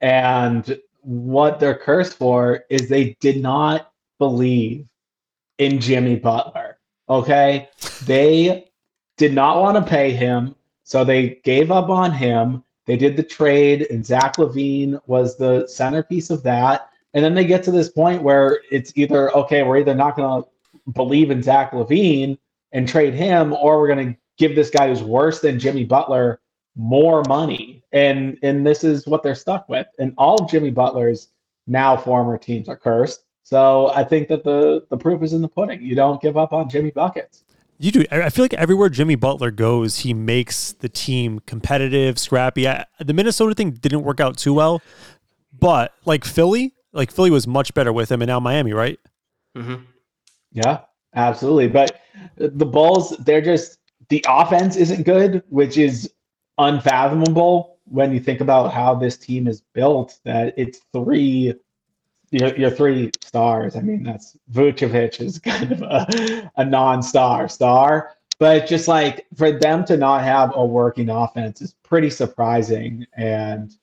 And 0.02 0.80
what 1.02 1.60
they're 1.60 1.78
cursed 1.78 2.18
for 2.18 2.64
is 2.70 2.88
they 2.88 3.16
did 3.20 3.42
not 3.42 3.92
believe 4.20 4.88
in 5.58 5.80
Jimmy 5.80 6.16
Butler. 6.16 6.78
Okay. 7.10 7.70
They 8.06 8.70
did 9.18 9.34
not 9.34 9.60
want 9.60 9.78
to 9.78 9.90
pay 9.90 10.12
him. 10.12 10.56
So 10.84 11.04
they 11.04 11.42
gave 11.44 11.72
up 11.72 11.90
on 11.90 12.12
him. 12.12 12.64
They 12.88 12.98
did 12.98 13.16
the 13.18 13.24
trade, 13.24 13.86
and 13.92 14.06
Zach 14.06 14.38
LaVine 14.38 15.00
was 15.06 15.38
the 15.38 15.68
centerpiece 15.68 16.30
of 16.30 16.42
that. 16.44 16.90
And 17.14 17.24
then 17.24 17.36
they 17.36 17.46
get 17.46 17.64
to 17.64 17.72
this 17.72 17.90
point 17.90 18.24
where 18.24 18.62
it's 18.72 18.94
either, 18.96 19.36
okay, 19.36 19.64
we're 19.64 19.78
either 19.78 19.94
not 19.94 20.16
going 20.16 20.44
to 20.44 20.50
believe 20.94 21.30
in 21.30 21.44
Zach 21.44 21.72
LaVine 21.72 22.38
and 22.72 22.88
trade 22.88 23.14
him, 23.14 23.54
or 23.54 23.80
we're 23.80 23.94
going 23.94 24.14
to 24.14 24.20
give 24.38 24.56
this 24.56 24.70
guy 24.70 24.88
who's 24.88 25.04
worse 25.04 25.42
than 25.42 25.60
Jimmy 25.60 25.84
Butler 25.84 26.40
more 26.76 27.24
money. 27.28 27.84
And 27.92 28.38
and 28.44 28.66
this 28.66 28.84
is 28.84 29.08
what 29.08 29.24
they're 29.24 29.36
stuck 29.36 29.68
with. 29.68 29.88
And 30.00 30.14
all 30.18 30.44
of 30.44 30.50
Jimmy 30.50 30.70
Butler's 30.70 31.30
now 31.66 31.98
former 31.98 32.38
teams 32.38 32.70
are 32.70 32.78
cursed. 32.78 33.24
So 33.44 33.92
I 33.94 34.04
think 34.04 34.28
that 34.28 34.44
the 34.44 34.86
the 34.90 34.98
proof 34.98 35.24
is 35.24 35.34
in 35.34 35.42
the 35.42 35.48
pudding. 35.48 35.82
You 35.82 35.96
don't 35.96 36.22
give 36.22 36.38
up 36.38 36.54
on 36.54 36.70
Jimmy 36.70 36.92
buckets. 36.92 37.44
You 37.80 37.92
do. 37.92 38.06
I 38.12 38.30
feel 38.30 38.44
like 38.44 38.56
everywhere 38.56 38.90
Jimmy 38.90 39.16
Butler 39.16 39.52
goes, 39.52 40.00
he 40.00 40.14
makes 40.14 40.72
the 40.72 40.90
team 40.90 41.40
competitive, 41.46 42.18
scrappy. 42.18 42.68
I, 42.68 42.86
the 43.00 43.14
Minnesota 43.14 43.54
thing 43.54 43.72
didn't 43.72 44.04
work 44.04 44.20
out 44.20 44.38
too 44.38 44.54
well, 44.54 44.82
but 45.54 45.94
like 46.06 46.26
Philly, 46.26 46.74
like 46.92 47.12
Philly 47.12 47.30
was 47.30 47.46
much 47.46 47.74
better 47.76 47.94
with 47.94 48.12
him, 48.12 48.22
and 48.22 48.30
now 48.30 48.40
Miami, 48.40 48.74
right? 48.74 49.00
Mm-hmm. 49.56 49.84
Yeah, 50.54 50.80
absolutely. 51.16 51.68
But 51.68 52.02
the 52.38 52.66
Bulls, 52.66 53.16
they're 53.20 53.42
just 53.42 53.78
the 54.10 54.26
offense 54.28 54.76
isn't 54.76 55.04
good, 55.04 55.44
which 55.50 55.78
is 55.78 56.12
unfathomable 56.58 57.78
when 57.86 58.12
you 58.12 58.20
think 58.20 58.42
about 58.42 58.74
how 58.74 58.96
this 58.96 59.18
team 59.18 59.48
is 59.48 59.62
built. 59.74 60.20
That 60.26 60.56
it's 60.58 60.80
three, 60.94 61.54
your, 62.32 62.56
your 62.56 62.70
three 62.70 63.12
stars. 63.22 63.76
I 63.76 63.82
mean, 63.82 64.04
that's 64.04 64.38
Vucevic 64.52 65.22
is 65.22 65.40
kind 65.40 65.72
of 65.72 65.82
a, 65.82 66.52
a 66.58 66.66
non-star 66.66 67.48
star, 67.48 68.16
but 68.40 68.68
just 68.68 68.88
like 68.88 69.26
for 69.36 69.52
them 69.52 69.86
to 69.86 69.98
not 69.98 70.24
have 70.24 70.52
a 70.56 70.66
working 70.66 71.10
offense 71.10 71.62
is 71.62 71.74
pretty 71.84 72.10
surprising. 72.10 73.06
And 73.16 73.74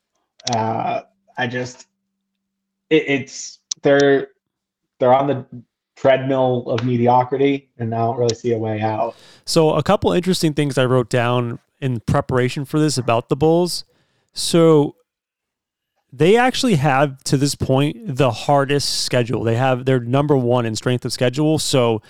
uh, 0.53 1.01
I 1.37 1.47
just, 1.47 1.87
it, 2.89 3.03
it's 3.07 3.59
they're 3.81 4.29
they're 4.99 5.13
on 5.13 5.27
the 5.27 5.45
treadmill 5.95 6.69
of 6.69 6.83
mediocrity 6.83 7.69
and 7.77 7.93
I 7.93 7.99
don't 7.99 8.17
really 8.17 8.35
see 8.35 8.51
a 8.53 8.57
way 8.57 8.81
out. 8.81 9.15
So 9.45 9.71
a 9.71 9.83
couple 9.83 10.11
interesting 10.11 10.53
things 10.53 10.77
I 10.77 10.85
wrote 10.85 11.09
down 11.09 11.59
in 11.79 11.99
preparation 12.01 12.65
for 12.65 12.79
this 12.79 12.97
about 12.97 13.29
the 13.29 13.35
Bulls. 13.35 13.85
So 14.33 14.95
they 16.17 16.37
actually 16.37 16.75
have 16.75 17.21
to 17.23 17.37
this 17.37 17.55
point 17.55 17.97
the 18.15 18.31
hardest 18.31 19.03
schedule. 19.03 19.43
They 19.43 19.55
have 19.55 19.85
their 19.85 19.99
number 19.99 20.37
one 20.37 20.65
in 20.65 20.75
strength 20.75 21.03
of 21.03 21.11
schedule. 21.11 21.59
So 21.59 22.01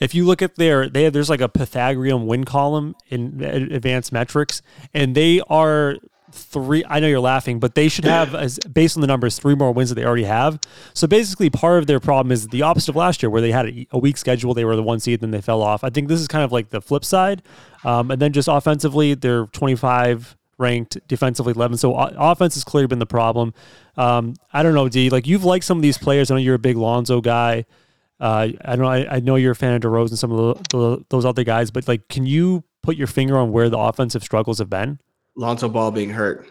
if 0.00 0.14
you 0.14 0.26
look 0.26 0.42
at 0.42 0.56
their 0.56 0.88
they 0.88 1.04
have, 1.04 1.12
there's 1.12 1.30
like 1.30 1.40
a 1.40 1.48
Pythagorean 1.48 2.26
win 2.26 2.44
column 2.44 2.94
in 3.08 3.42
advanced 3.42 4.12
metrics 4.12 4.60
and 4.92 5.14
they 5.14 5.40
are 5.48 5.96
three. 6.34 6.84
I 6.86 7.00
know 7.00 7.06
you're 7.06 7.20
laughing, 7.20 7.60
but 7.60 7.74
they 7.74 7.88
should 7.88 8.04
have, 8.04 8.34
as 8.34 8.58
based 8.58 8.96
on 8.96 9.00
the 9.00 9.06
numbers, 9.06 9.38
three 9.38 9.54
more 9.54 9.72
wins 9.72 9.88
that 9.90 9.94
they 9.94 10.04
already 10.04 10.24
have. 10.24 10.58
So 10.92 11.06
basically, 11.06 11.48
part 11.48 11.78
of 11.78 11.86
their 11.86 12.00
problem 12.00 12.32
is 12.32 12.48
the 12.48 12.62
opposite 12.62 12.90
of 12.90 12.96
last 12.96 13.22
year, 13.22 13.30
where 13.30 13.40
they 13.40 13.52
had 13.52 13.86
a, 13.92 13.98
weak 13.98 14.16
schedule. 14.16 14.52
They 14.52 14.64
were 14.64 14.76
the 14.76 14.82
one 14.82 15.00
seed, 15.00 15.20
then 15.20 15.30
they 15.30 15.40
fell 15.40 15.62
off. 15.62 15.84
I 15.84 15.90
think 15.90 16.08
this 16.08 16.20
is 16.20 16.28
kind 16.28 16.44
of 16.44 16.52
like 16.52 16.70
the 16.70 16.82
flip 16.82 17.04
side. 17.04 17.42
Um, 17.84 18.10
and 18.10 18.20
then 18.20 18.32
just 18.32 18.48
offensively, 18.48 19.14
they're 19.14 19.46
25 19.46 20.36
ranked 20.58 20.98
defensively 21.08 21.52
11 21.52 21.78
so 21.78 21.94
offense 21.96 22.54
has 22.54 22.64
clearly 22.64 22.86
been 22.86 22.98
the 22.98 23.06
problem 23.06 23.52
um, 23.96 24.34
i 24.52 24.62
don't 24.62 24.74
know 24.74 24.88
d 24.88 25.10
like 25.10 25.26
you've 25.26 25.44
liked 25.44 25.64
some 25.64 25.78
of 25.78 25.82
these 25.82 25.98
players 25.98 26.30
i 26.30 26.34
know 26.34 26.40
you're 26.40 26.54
a 26.54 26.58
big 26.58 26.76
lonzo 26.76 27.20
guy 27.20 27.64
uh, 28.20 28.48
I 28.64 28.76
know 28.76 28.86
I, 28.86 29.16
I, 29.16 29.20
know 29.20 29.36
you're 29.36 29.52
a 29.52 29.56
fan 29.56 29.74
of 29.74 29.82
DeRozan 29.82 30.10
and 30.10 30.18
some 30.18 30.30
of 30.30 30.38
the, 30.70 30.76
the, 30.76 31.04
those 31.10 31.24
other 31.24 31.42
guys, 31.42 31.70
but 31.70 31.88
like, 31.88 32.08
can 32.08 32.26
you 32.26 32.62
put 32.82 32.96
your 32.96 33.08
finger 33.08 33.36
on 33.36 33.50
where 33.50 33.68
the 33.68 33.78
offensive 33.78 34.22
struggles 34.22 34.58
have 34.58 34.70
been? 34.70 35.00
Lonzo 35.36 35.68
Ball 35.68 35.90
being 35.90 36.10
hurt, 36.10 36.46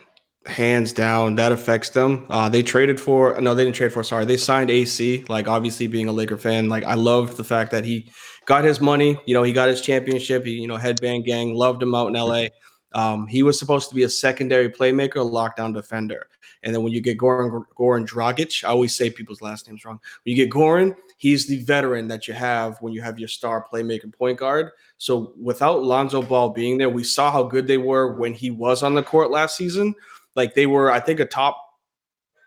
hands 0.46 0.92
down, 0.92 1.36
that 1.36 1.54
affects 1.54 1.90
them. 1.90 2.26
Uh, 2.30 2.50
they 2.50 2.64
traded 2.64 3.00
for 3.00 3.40
no, 3.40 3.56
they 3.56 3.64
didn't 3.64 3.78
trade 3.78 3.94
for. 3.94 4.04
Sorry, 4.04 4.26
they 4.26 4.36
signed 4.36 4.70
AC. 4.70 5.24
Like 5.30 5.48
obviously, 5.48 5.88
being 5.88 6.10
a 6.10 6.12
Laker 6.12 6.38
fan, 6.38 6.68
like 6.68 6.84
I 6.84 6.96
loved 6.96 7.38
the 7.38 7.46
fact 7.46 7.72
that 7.72 7.86
he 7.86 8.12
got 8.46 8.66
his 8.66 8.82
money. 8.82 9.18
You 9.26 9.34
know, 9.34 9.44
he 9.44 9.54
got 9.54 9.70
his 9.70 9.80
championship. 9.80 10.46
He, 10.46 10.52
you 10.52 10.68
know, 10.68 10.76
headband 10.76 11.24
gang 11.24 11.54
loved 11.54 11.82
him 11.82 11.96
out 11.96 12.08
in 12.08 12.14
LA. 12.14 12.48
Um, 12.94 13.28
he 13.28 13.44
was 13.44 13.58
supposed 13.58 13.90
to 13.90 13.96
be 13.96 14.04
a 14.04 14.10
secondary 14.10 14.70
playmaker, 14.70 15.16
lockdown 15.16 15.74
defender. 15.74 16.28
And 16.64 16.74
then 16.74 16.84
when 16.84 16.94
you 16.94 17.02
get 17.02 17.18
Goran, 17.18 17.66
Goran 17.78 18.08
Dragic, 18.08 18.64
I 18.64 18.70
always 18.70 18.96
say 18.96 19.10
people's 19.10 19.42
last 19.42 19.68
names 19.68 19.84
wrong. 19.84 20.00
When 20.24 20.36
you 20.36 20.46
get 20.46 20.54
Goran, 20.54 20.96
he's 21.18 21.46
the 21.46 21.58
veteran 21.64 22.08
that 22.08 22.28
you 22.28 22.34
have 22.34 22.78
when 22.82 22.94
you 22.94 23.02
have 23.02 23.20
your 23.20 23.28
star 23.28 23.66
playmaker 23.72 24.14
point 24.14 24.40
guard. 24.40 24.72
So 24.98 25.34
without 25.42 25.84
Lonzo 25.84 26.22
Ball 26.22 26.50
being 26.50 26.78
there, 26.78 26.90
we 26.90 27.04
saw 27.04 27.32
how 27.32 27.44
good 27.44 27.68
they 27.68 27.78
were 27.78 28.14
when 28.14 28.34
he 28.34 28.52
was 28.52 28.84
on 28.84 28.96
the 28.96 29.04
court 29.04 29.30
last 29.30 29.58
season. 29.58 29.94
Like 30.36 30.56
they 30.56 30.66
were, 30.66 30.90
I 30.90 31.00
think, 31.00 31.20
a 31.20 31.26
top 31.26 31.58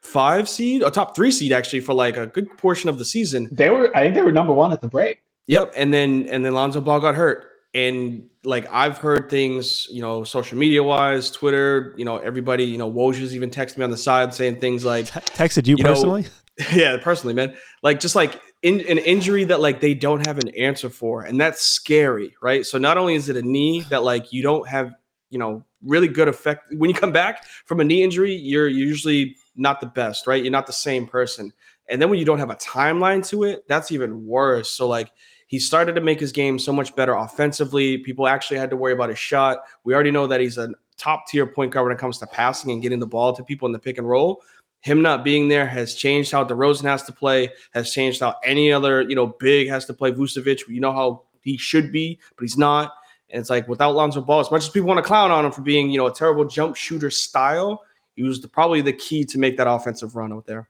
five 0.02 0.48
seed, 0.48 0.82
a 0.82 0.90
top 0.90 1.14
three 1.14 1.30
seed 1.30 1.52
actually 1.52 1.80
for 1.80 1.92
like 1.92 2.16
a 2.16 2.26
good 2.26 2.56
portion 2.56 2.88
of 2.88 2.98
the 2.98 3.04
season. 3.04 3.48
They 3.52 3.70
were, 3.70 3.94
I 3.96 4.00
think 4.00 4.14
they 4.14 4.22
were 4.22 4.32
number 4.32 4.52
one 4.52 4.72
at 4.72 4.80
the 4.80 4.88
break. 4.88 5.22
Yep. 5.48 5.74
And 5.76 5.92
then 5.92 6.26
and 6.30 6.44
then 6.44 6.54
Lonzo 6.54 6.80
Ball 6.80 7.00
got 7.00 7.14
hurt. 7.14 7.46
And 7.74 8.28
like 8.42 8.66
I've 8.72 8.98
heard 8.98 9.28
things, 9.28 9.86
you 9.90 10.00
know, 10.00 10.24
social 10.24 10.56
media 10.56 10.82
wise, 10.82 11.30
Twitter, 11.30 11.94
you 11.98 12.04
know, 12.04 12.16
everybody, 12.18 12.64
you 12.64 12.78
know, 12.78 12.90
Woj's 12.90 13.34
even 13.34 13.50
texted 13.50 13.78
me 13.78 13.84
on 13.84 13.90
the 13.90 13.96
side 13.96 14.32
saying 14.32 14.60
things 14.60 14.84
like 14.84 15.06
texted 15.10 15.66
you, 15.66 15.76
you 15.76 15.84
personally. 15.84 16.22
Know, 16.22 16.28
yeah, 16.72 16.96
personally, 16.96 17.34
man. 17.34 17.54
Like 17.82 18.00
just 18.00 18.16
like 18.16 18.40
in, 18.62 18.80
an 18.82 18.98
injury 18.98 19.44
that 19.44 19.60
like 19.60 19.80
they 19.80 19.92
don't 19.92 20.26
have 20.26 20.38
an 20.38 20.48
answer 20.50 20.88
for, 20.88 21.22
and 21.22 21.38
that's 21.38 21.62
scary, 21.62 22.34
right? 22.40 22.64
So 22.64 22.78
not 22.78 22.96
only 22.96 23.14
is 23.14 23.28
it 23.28 23.36
a 23.36 23.42
knee 23.42 23.80
that 23.90 24.04
like 24.04 24.32
you 24.32 24.42
don't 24.42 24.66
have, 24.66 24.94
you 25.28 25.38
know, 25.38 25.62
really 25.82 26.08
good 26.08 26.28
effect 26.28 26.72
when 26.74 26.88
you 26.88 26.96
come 26.96 27.12
back 27.12 27.44
from 27.66 27.80
a 27.80 27.84
knee 27.84 28.02
injury, 28.02 28.34
you're 28.34 28.68
usually 28.68 29.36
not 29.54 29.80
the 29.80 29.86
best, 29.86 30.26
right? 30.26 30.42
You're 30.42 30.52
not 30.52 30.66
the 30.66 30.72
same 30.72 31.06
person. 31.06 31.52
And 31.88 32.00
then 32.00 32.10
when 32.10 32.18
you 32.18 32.24
don't 32.24 32.38
have 32.38 32.50
a 32.50 32.56
timeline 32.56 33.26
to 33.28 33.44
it, 33.44 33.64
that's 33.68 33.92
even 33.92 34.26
worse. 34.26 34.70
So 34.70 34.88
like 34.88 35.10
he 35.46 35.58
started 35.58 35.94
to 35.94 36.00
make 36.00 36.18
his 36.18 36.32
game 36.32 36.58
so 36.58 36.72
much 36.72 36.94
better 36.96 37.14
offensively. 37.14 37.98
People 37.98 38.26
actually 38.26 38.58
had 38.58 38.70
to 38.70 38.76
worry 38.76 38.92
about 38.92 39.08
his 39.08 39.18
shot. 39.18 39.58
We 39.84 39.94
already 39.94 40.10
know 40.10 40.26
that 40.26 40.40
he's 40.40 40.58
a 40.58 40.70
top 40.96 41.26
tier 41.28 41.46
point 41.46 41.72
guard 41.72 41.86
when 41.86 41.96
it 41.96 42.00
comes 42.00 42.18
to 42.18 42.26
passing 42.26 42.72
and 42.72 42.82
getting 42.82 42.98
the 42.98 43.06
ball 43.06 43.34
to 43.34 43.44
people 43.44 43.66
in 43.66 43.72
the 43.72 43.78
pick 43.78 43.98
and 43.98 44.08
roll. 44.08 44.42
Him 44.80 45.02
not 45.02 45.24
being 45.24 45.48
there 45.48 45.66
has 45.66 45.94
changed 45.94 46.30
how 46.32 46.44
DeRozan 46.44 46.84
has 46.84 47.02
to 47.04 47.12
play, 47.12 47.50
has 47.72 47.92
changed 47.92 48.20
how 48.20 48.36
any 48.44 48.72
other, 48.72 49.02
you 49.02 49.14
know, 49.14 49.26
big 49.26 49.68
has 49.68 49.84
to 49.86 49.94
play. 49.94 50.12
Vucevic, 50.12 50.68
you 50.68 50.80
know 50.80 50.92
how 50.92 51.22
he 51.42 51.56
should 51.56 51.92
be, 51.92 52.18
but 52.36 52.42
he's 52.42 52.58
not. 52.58 52.92
And 53.30 53.40
it's 53.40 53.50
like 53.50 53.66
without 53.68 53.94
Lonzo 53.94 54.20
Ball, 54.20 54.40
as 54.40 54.50
much 54.50 54.62
as 54.62 54.68
people 54.68 54.88
want 54.88 54.98
to 54.98 55.02
clown 55.02 55.30
on 55.30 55.44
him 55.44 55.52
for 55.52 55.62
being, 55.62 55.90
you 55.90 55.98
know, 55.98 56.06
a 56.06 56.14
terrible 56.14 56.44
jump 56.44 56.76
shooter 56.76 57.10
style, 57.10 57.82
he 58.14 58.22
was 58.22 58.40
the, 58.40 58.48
probably 58.48 58.80
the 58.80 58.92
key 58.92 59.24
to 59.24 59.38
make 59.38 59.56
that 59.56 59.68
offensive 59.68 60.14
run 60.14 60.32
out 60.32 60.46
there. 60.46 60.68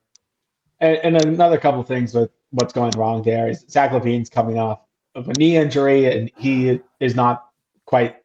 And, 0.80 1.16
and 1.16 1.24
another 1.24 1.58
couple 1.58 1.82
things 1.82 2.14
with 2.14 2.30
what's 2.50 2.72
going 2.72 2.92
wrong 2.92 3.22
there 3.22 3.48
is 3.48 3.64
Zach 3.68 3.92
LaVine's 3.92 4.30
coming 4.30 4.58
off 4.58 4.80
of 5.14 5.28
a 5.28 5.32
knee 5.34 5.56
injury 5.56 6.06
and 6.06 6.30
he 6.36 6.80
is 7.00 7.14
not 7.14 7.48
quite 7.86 8.16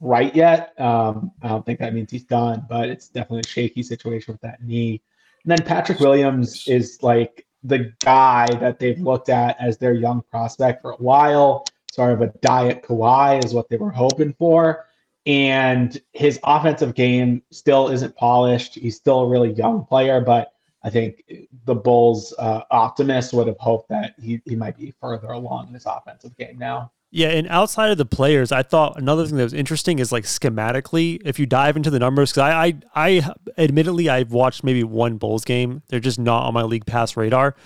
right 0.00 0.34
yet. 0.34 0.78
Um, 0.80 1.32
I 1.42 1.48
don't 1.48 1.66
think 1.66 1.80
that 1.80 1.94
means 1.94 2.10
he's 2.10 2.24
done, 2.24 2.64
but 2.68 2.88
it's 2.88 3.08
definitely 3.08 3.40
a 3.40 3.48
shaky 3.48 3.82
situation 3.82 4.32
with 4.32 4.40
that 4.42 4.62
knee. 4.62 5.02
And 5.44 5.50
then 5.50 5.66
Patrick 5.66 6.00
Williams 6.00 6.66
is 6.68 7.02
like 7.02 7.46
the 7.62 7.92
guy 8.00 8.46
that 8.60 8.78
they've 8.78 9.00
looked 9.00 9.28
at 9.28 9.56
as 9.60 9.78
their 9.78 9.92
young 9.92 10.22
prospect 10.30 10.82
for 10.82 10.92
a 10.92 10.96
while. 10.96 11.64
Sort 11.90 12.12
of 12.12 12.20
a 12.20 12.28
diet 12.40 12.82
Kawhi 12.82 13.44
is 13.44 13.54
what 13.54 13.68
they 13.68 13.76
were 13.76 13.90
hoping 13.90 14.34
for. 14.34 14.86
And 15.26 16.00
his 16.12 16.38
offensive 16.44 16.94
game 16.94 17.42
still 17.50 17.88
isn't 17.88 18.16
polished. 18.16 18.74
He's 18.74 18.96
still 18.96 19.20
a 19.20 19.28
really 19.28 19.52
young 19.52 19.84
player, 19.84 20.20
but 20.20 20.52
I 20.82 20.90
think 20.90 21.24
the 21.64 21.74
Bulls 21.74 22.32
uh, 22.38 22.62
optimists 22.70 23.32
would 23.32 23.48
have 23.48 23.58
hoped 23.58 23.88
that 23.88 24.14
he, 24.22 24.40
he 24.44 24.54
might 24.54 24.76
be 24.76 24.92
further 25.00 25.28
along 25.28 25.68
in 25.68 25.74
his 25.74 25.86
offensive 25.86 26.36
game 26.36 26.58
now. 26.58 26.92
Yeah, 27.10 27.28
and 27.28 27.48
outside 27.48 27.90
of 27.90 27.96
the 27.96 28.04
players, 28.04 28.52
I 28.52 28.62
thought 28.62 28.98
another 28.98 29.26
thing 29.26 29.36
that 29.38 29.44
was 29.44 29.54
interesting 29.54 29.98
is 29.98 30.12
like 30.12 30.24
schematically, 30.24 31.18
if 31.24 31.38
you 31.38 31.46
dive 31.46 31.74
into 31.74 31.88
the 31.88 31.98
numbers, 31.98 32.30
because 32.30 32.42
I, 32.42 32.64
I, 32.64 32.74
I 32.94 33.34
admittedly 33.56 34.10
I've 34.10 34.30
watched 34.30 34.62
maybe 34.62 34.84
one 34.84 35.16
Bulls 35.16 35.44
game. 35.44 35.82
They're 35.88 36.00
just 36.00 36.18
not 36.18 36.44
on 36.44 36.52
my 36.52 36.64
league 36.64 36.84
pass 36.84 37.16
radar. 37.16 37.56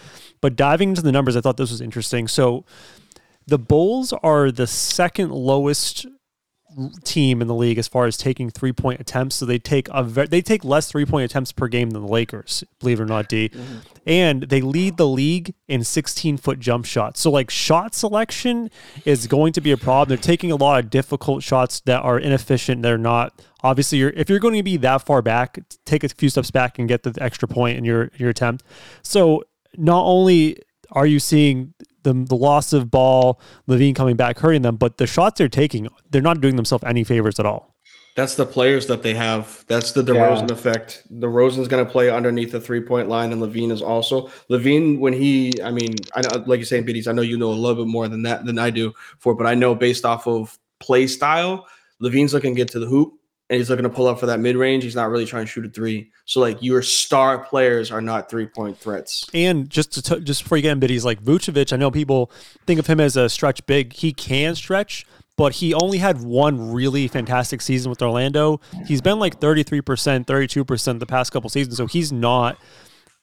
But 0.40 0.54
diving 0.54 0.90
into 0.90 1.02
the 1.02 1.10
numbers, 1.10 1.36
I 1.36 1.40
thought 1.40 1.56
this 1.56 1.72
was 1.72 1.80
interesting. 1.80 2.28
So 2.28 2.64
the 3.46 3.58
Bulls 3.58 4.12
are 4.22 4.52
the 4.52 4.68
second 4.68 5.32
lowest 5.32 6.06
team 7.04 7.40
in 7.40 7.48
the 7.48 7.54
league 7.54 7.78
as 7.78 7.88
far 7.88 8.06
as 8.06 8.16
taking 8.16 8.50
three 8.50 8.72
point 8.72 9.00
attempts. 9.00 9.36
So 9.36 9.46
they 9.46 9.58
take 9.58 9.88
a 9.90 10.02
ve- 10.02 10.26
they 10.26 10.42
take 10.42 10.64
less 10.64 10.90
three 10.90 11.04
point 11.04 11.30
attempts 11.30 11.52
per 11.52 11.68
game 11.68 11.90
than 11.90 12.02
the 12.02 12.08
Lakers, 12.08 12.64
believe 12.80 13.00
it 13.00 13.02
or 13.02 13.06
not, 13.06 13.28
D. 13.28 13.48
Mm-hmm. 13.48 13.78
And 14.06 14.42
they 14.44 14.60
lead 14.60 14.96
the 14.96 15.06
league 15.06 15.54
in 15.68 15.84
16 15.84 16.36
foot 16.36 16.58
jump 16.58 16.84
shots. 16.84 17.20
So 17.20 17.30
like 17.30 17.50
shot 17.50 17.94
selection 17.94 18.70
is 19.04 19.26
going 19.26 19.52
to 19.54 19.60
be 19.60 19.72
a 19.72 19.76
problem. 19.76 20.08
They're 20.08 20.22
taking 20.22 20.50
a 20.50 20.56
lot 20.56 20.82
of 20.82 20.90
difficult 20.90 21.42
shots 21.42 21.80
that 21.80 22.02
are 22.02 22.18
inefficient. 22.18 22.82
They're 22.82 22.98
not 22.98 23.40
obviously 23.62 23.98
you're 23.98 24.10
if 24.10 24.28
you're 24.28 24.40
going 24.40 24.56
to 24.56 24.62
be 24.62 24.76
that 24.78 25.06
far 25.06 25.22
back, 25.22 25.58
take 25.84 26.04
a 26.04 26.08
few 26.08 26.28
steps 26.28 26.50
back 26.50 26.78
and 26.78 26.88
get 26.88 27.02
the 27.02 27.16
extra 27.20 27.48
point 27.48 27.78
in 27.78 27.84
your 27.84 28.10
your 28.16 28.30
attempt. 28.30 28.64
So 29.02 29.44
not 29.76 30.04
only 30.04 30.58
are 30.90 31.06
you 31.06 31.18
seeing 31.18 31.74
the, 32.02 32.12
the 32.12 32.34
loss 32.34 32.72
of 32.72 32.90
ball, 32.90 33.40
LaVine 33.68 33.94
coming 33.94 34.16
back, 34.16 34.38
hurting 34.38 34.62
them, 34.62 34.76
but 34.76 34.98
the 34.98 35.06
shots 35.06 35.38
they're 35.38 35.48
taking, 35.48 35.88
they're 36.10 36.22
not 36.22 36.40
doing 36.40 36.56
themselves 36.56 36.84
any 36.84 37.04
favors 37.04 37.38
at 37.38 37.46
all. 37.46 37.72
That's 38.14 38.34
the 38.34 38.44
players 38.44 38.88
that 38.88 39.02
they 39.02 39.14
have. 39.14 39.64
That's 39.68 39.92
the 39.92 40.02
DeRozan 40.02 40.48
yeah. 40.48 40.54
effect. 40.54 41.02
DeRozan's 41.14 41.66
going 41.66 41.84
to 41.84 41.90
play 41.90 42.10
underneath 42.10 42.52
the 42.52 42.60
three 42.60 42.82
point 42.82 43.08
line, 43.08 43.32
and 43.32 43.40
LaVine 43.40 43.72
is 43.72 43.80
also 43.80 44.30
LaVine. 44.50 44.98
When 44.98 45.14
he, 45.14 45.54
I 45.62 45.70
mean, 45.70 45.94
I 46.14 46.20
know, 46.20 46.44
like 46.46 46.58
you're 46.58 46.66
saying, 46.66 46.84
Biddies. 46.84 47.08
I 47.08 47.12
know 47.12 47.22
you 47.22 47.38
know 47.38 47.50
a 47.50 47.54
little 47.54 47.84
bit 47.84 47.90
more 47.90 48.08
than 48.08 48.22
that 48.24 48.44
than 48.44 48.58
I 48.58 48.68
do 48.68 48.92
for, 49.18 49.34
but 49.34 49.46
I 49.46 49.54
know 49.54 49.74
based 49.74 50.04
off 50.04 50.26
of 50.26 50.58
play 50.78 51.06
style, 51.06 51.66
LaVine's 52.02 52.34
looking 52.34 52.54
to 52.54 52.58
get 52.58 52.68
to 52.72 52.80
the 52.80 52.86
hoop 52.86 53.14
and 53.52 53.58
he's 53.58 53.68
looking 53.68 53.82
to 53.82 53.90
pull 53.90 54.06
up 54.06 54.18
for 54.18 54.24
that 54.24 54.40
mid 54.40 54.56
range. 54.56 54.82
He's 54.82 54.96
not 54.96 55.10
really 55.10 55.26
trying 55.26 55.44
to 55.44 55.46
shoot 55.46 55.66
a 55.66 55.68
three. 55.68 56.10
So 56.24 56.40
like 56.40 56.62
your 56.62 56.80
star 56.80 57.36
players 57.38 57.92
are 57.92 58.00
not 58.00 58.30
three 58.30 58.46
point 58.46 58.78
threats. 58.78 59.28
And 59.34 59.68
just 59.68 59.92
to 59.92 60.00
t- 60.00 60.20
just 60.24 60.42
before 60.42 60.56
you 60.56 60.62
get 60.62 60.82
in 60.82 60.88
he's 60.88 61.04
like 61.04 61.22
Vucevic, 61.22 61.70
I 61.70 61.76
know 61.76 61.90
people 61.90 62.32
think 62.66 62.80
of 62.80 62.86
him 62.86 62.98
as 62.98 63.14
a 63.14 63.28
stretch 63.28 63.66
big. 63.66 63.92
He 63.92 64.14
can 64.14 64.54
stretch, 64.54 65.04
but 65.36 65.52
he 65.56 65.74
only 65.74 65.98
had 65.98 66.22
one 66.22 66.72
really 66.72 67.06
fantastic 67.08 67.60
season 67.60 67.90
with 67.90 68.00
Orlando. 68.00 68.58
He's 68.86 69.02
been 69.02 69.18
like 69.18 69.38
33%, 69.38 69.82
32% 70.24 70.98
the 70.98 71.04
past 71.04 71.30
couple 71.30 71.50
seasons, 71.50 71.76
so 71.76 71.84
he's 71.86 72.10
not 72.10 72.56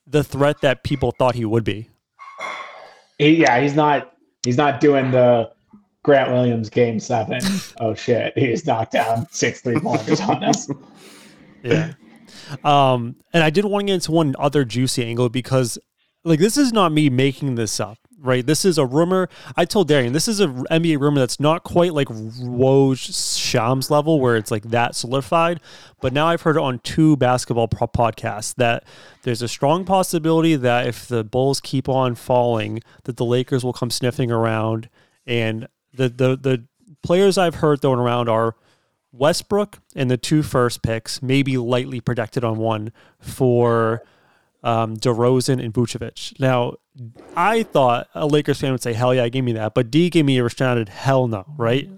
the 0.06 0.24
threat 0.24 0.62
that 0.62 0.84
people 0.84 1.12
thought 1.18 1.34
he 1.34 1.46
would 1.46 1.64
be. 1.64 1.90
He, 3.18 3.38
yeah, 3.38 3.60
he's 3.60 3.74
not 3.74 4.14
he's 4.44 4.58
not 4.58 4.80
doing 4.80 5.10
the 5.10 5.50
Grant 6.04 6.32
Williams 6.32 6.70
game 6.70 7.00
seven. 7.00 7.42
oh 7.80 7.94
shit, 7.94 8.34
he 8.38 8.48
just 8.48 8.66
knocked 8.66 8.94
down 8.94 9.28
six 9.32 9.62
three 9.62 9.80
pointers 9.80 10.22
on 10.22 10.44
us. 10.44 10.70
Yeah. 11.64 11.94
Um, 12.64 13.16
and 13.34 13.44
I 13.44 13.50
did 13.50 13.66
want 13.66 13.82
to 13.82 13.88
get 13.88 13.94
into 13.96 14.12
one 14.12 14.36
other 14.40 14.64
juicy 14.64 15.04
angle 15.06 15.30
because 15.30 15.78
like 16.24 16.40
this 16.40 16.58
is 16.58 16.72
not 16.72 16.92
me 16.92 17.10
making 17.10 17.56
this 17.56 17.80
up 17.80 17.98
right? 18.22 18.46
This 18.46 18.66
is 18.66 18.78
a 18.78 18.86
rumor. 18.86 19.30
I 19.56 19.66
told 19.66 19.88
Darian 19.88 20.14
this 20.14 20.28
is 20.28 20.40
a 20.40 20.48
NBA 20.48 21.00
rumor 21.00 21.20
that's 21.20 21.40
not 21.40 21.64
quite 21.64 21.94
like 21.94 22.08
Woj 22.08 23.38
Shams 23.38 23.90
level 23.90 24.20
where 24.20 24.36
it's 24.36 24.52
like 24.52 24.64
that 24.64 24.96
solidified. 24.96 25.60
But 26.02 26.14
now 26.14 26.28
I've 26.28 26.42
heard 26.42 26.58
it 26.58 26.62
on 26.62 26.80
two 26.80 27.18
basketball 27.18 27.68
pro- 27.68 27.88
podcasts 27.88 28.54
that 28.56 28.86
there's 29.24 29.42
a 29.42 29.48
strong 29.48 29.86
possibility 29.86 30.56
that 30.56 30.88
if 30.88 31.08
the 31.08 31.24
Bulls 31.24 31.60
keep 31.62 31.88
on 31.88 32.16
falling, 32.16 32.82
that 33.06 33.18
the 33.18 33.26
Lakers 33.26 33.64
will 33.64 33.74
come 33.74 33.92
sniffing 33.92 34.32
around. 34.32 34.90
And 35.26 35.68
the 36.00 36.10
the 36.10 36.36
the 36.38 36.66
players 37.04 37.38
I've 37.38 37.56
heard 37.56 37.82
thrown 37.82 38.00
around 38.00 38.30
are. 38.30 38.56
Westbrook 39.12 39.80
and 39.96 40.12
the 40.12 40.18
two 40.18 40.44
first 40.44 40.84
picks, 40.84 41.20
maybe 41.24 41.58
lightly 41.58 42.00
protected 42.00 42.44
on 42.44 42.60
one 42.60 42.92
for 43.20 44.04
um, 44.64 44.98
DeRozan 44.98 45.64
and 45.64 45.74
Vucevic. 45.74 46.40
Now, 46.40 46.76
I 47.36 47.64
thought 47.64 48.08
a 48.14 48.28
Lakers 48.28 48.60
fan 48.60 48.72
would 48.72 48.84
say, 48.84 48.94
"Hell 48.94 49.16
yeah, 49.16 49.28
give 49.30 49.44
me 49.44 49.54
that," 49.54 49.74
but 49.74 49.90
D 49.90 50.12
gave 50.12 50.26
me 50.26 50.38
a 50.38 50.44
resounded 50.44 50.90
"Hell 50.90 51.28
no," 51.28 51.46
right? 51.58 51.90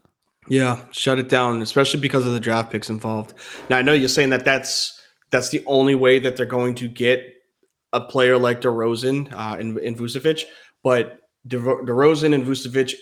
Yeah, 0.47 0.79
shut 0.91 1.19
it 1.19 1.29
down, 1.29 1.61
especially 1.61 1.99
because 1.99 2.25
of 2.25 2.33
the 2.33 2.39
draft 2.39 2.71
picks 2.71 2.89
involved. 2.89 3.33
Now, 3.69 3.77
I 3.77 3.81
know 3.81 3.93
you're 3.93 4.09
saying 4.09 4.29
that 4.29 4.45
that's 4.45 4.99
that's 5.31 5.49
the 5.49 5.63
only 5.65 5.95
way 5.95 6.19
that 6.19 6.37
they're 6.37 6.45
going 6.45 6.75
to 6.75 6.87
get 6.87 7.25
a 7.93 8.01
player 8.01 8.37
like 8.37 8.61
DeRozan 8.61 9.33
uh, 9.33 9.57
and, 9.59 9.77
and 9.77 9.97
Vucevic, 9.97 10.43
but 10.83 11.19
De- 11.47 11.57
DeRozan 11.57 12.33
and 12.33 12.45
Vucevic, 12.45 12.93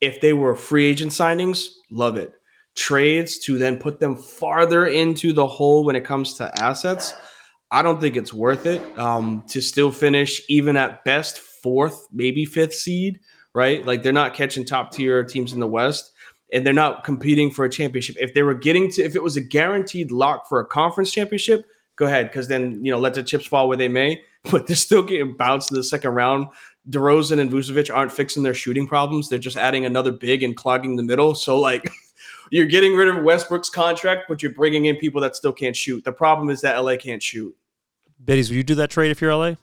if 0.00 0.20
they 0.20 0.32
were 0.32 0.54
free 0.54 0.86
agent 0.86 1.12
signings, 1.12 1.68
love 1.90 2.16
it. 2.16 2.32
Trades 2.74 3.38
to 3.40 3.58
then 3.58 3.78
put 3.78 3.98
them 3.98 4.16
farther 4.16 4.86
into 4.86 5.32
the 5.32 5.46
hole 5.46 5.84
when 5.84 5.96
it 5.96 6.04
comes 6.04 6.34
to 6.34 6.58
assets 6.60 7.14
I 7.70 7.82
don't 7.82 8.00
think 8.00 8.16
it's 8.16 8.32
worth 8.32 8.66
it 8.66 8.98
um, 8.98 9.44
to 9.48 9.60
still 9.60 9.92
finish 9.92 10.42
even 10.48 10.76
at 10.76 11.04
best 11.04 11.38
fourth, 11.38 12.06
maybe 12.12 12.44
fifth 12.44 12.74
seed, 12.74 13.20
right? 13.54 13.84
Like 13.84 14.02
they're 14.02 14.12
not 14.12 14.34
catching 14.34 14.64
top 14.64 14.92
tier 14.92 15.22
teams 15.22 15.52
in 15.52 15.60
the 15.60 15.66
West 15.66 16.12
and 16.52 16.64
they're 16.64 16.72
not 16.72 17.04
competing 17.04 17.50
for 17.50 17.66
a 17.66 17.70
championship. 17.70 18.16
If 18.18 18.32
they 18.32 18.42
were 18.42 18.54
getting 18.54 18.90
to, 18.92 19.02
if 19.02 19.14
it 19.14 19.22
was 19.22 19.36
a 19.36 19.42
guaranteed 19.42 20.10
lock 20.10 20.48
for 20.48 20.60
a 20.60 20.66
conference 20.66 21.12
championship, 21.12 21.66
go 21.96 22.06
ahead, 22.06 22.28
because 22.28 22.48
then 22.48 22.82
you 22.82 22.90
know 22.90 22.98
let 22.98 23.14
the 23.14 23.22
chips 23.22 23.46
fall 23.46 23.68
where 23.68 23.76
they 23.76 23.88
may. 23.88 24.22
But 24.52 24.66
they're 24.66 24.76
still 24.76 25.02
getting 25.02 25.36
bounced 25.36 25.72
in 25.72 25.76
the 25.76 25.84
second 25.84 26.12
round. 26.12 26.46
DeRozan 26.90 27.38
and 27.38 27.50
Vucevic 27.50 27.94
aren't 27.94 28.12
fixing 28.12 28.42
their 28.42 28.54
shooting 28.54 28.86
problems. 28.86 29.28
They're 29.28 29.38
just 29.38 29.56
adding 29.56 29.84
another 29.84 30.12
big 30.12 30.42
and 30.42 30.56
clogging 30.56 30.96
the 30.96 31.02
middle. 31.02 31.34
So 31.34 31.58
like. 31.58 31.90
you're 32.50 32.66
getting 32.66 32.94
rid 32.94 33.08
of 33.08 33.22
Westbrook's 33.22 33.70
contract, 33.70 34.24
but 34.28 34.42
you're 34.42 34.52
bringing 34.52 34.86
in 34.86 34.96
people 34.96 35.20
that 35.20 35.36
still 35.36 35.52
can't 35.52 35.76
shoot. 35.76 36.04
The 36.04 36.12
problem 36.12 36.50
is 36.50 36.60
that 36.62 36.78
LA 36.78 36.96
can't 36.96 37.22
shoot. 37.22 37.54
Biddies, 38.24 38.48
would 38.48 38.56
you 38.56 38.62
do 38.62 38.74
that 38.76 38.90
trade 38.90 39.10
if 39.10 39.20
you're 39.20 39.34
LA? 39.34 39.54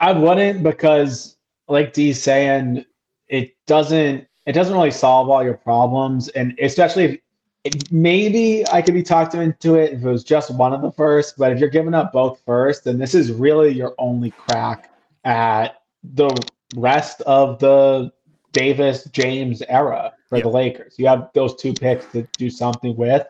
I 0.00 0.12
wouldn't 0.12 0.62
because, 0.62 1.36
like 1.68 1.92
D's 1.92 2.22
saying, 2.22 2.84
it 3.28 3.54
doesn't 3.66 4.26
it 4.46 4.52
doesn't 4.52 4.74
really 4.74 4.90
solve 4.90 5.28
all 5.28 5.44
your 5.44 5.54
problems, 5.54 6.28
and 6.28 6.58
especially 6.60 7.20
if 7.64 7.92
maybe 7.92 8.66
I 8.72 8.80
could 8.80 8.94
be 8.94 9.02
talked 9.02 9.34
into 9.34 9.74
it 9.74 9.92
if 9.92 10.02
it 10.02 10.08
was 10.08 10.24
just 10.24 10.54
one 10.54 10.72
of 10.72 10.80
the 10.80 10.92
first. 10.92 11.36
But 11.36 11.52
if 11.52 11.58
you're 11.58 11.68
giving 11.68 11.92
up 11.92 12.12
both 12.12 12.40
first, 12.46 12.84
then 12.84 12.98
this 12.98 13.14
is 13.14 13.30
really 13.30 13.72
your 13.72 13.94
only 13.98 14.30
crack 14.30 14.90
at 15.24 15.77
the 16.02 16.30
rest 16.76 17.20
of 17.22 17.58
the 17.58 18.10
Davis 18.52 19.04
James 19.12 19.62
era 19.68 20.12
for 20.28 20.36
yep. 20.36 20.44
the 20.44 20.50
Lakers. 20.50 20.94
You 20.98 21.06
have 21.06 21.30
those 21.34 21.54
two 21.54 21.72
picks 21.72 22.06
to 22.12 22.26
do 22.36 22.50
something 22.50 22.96
with, 22.96 23.26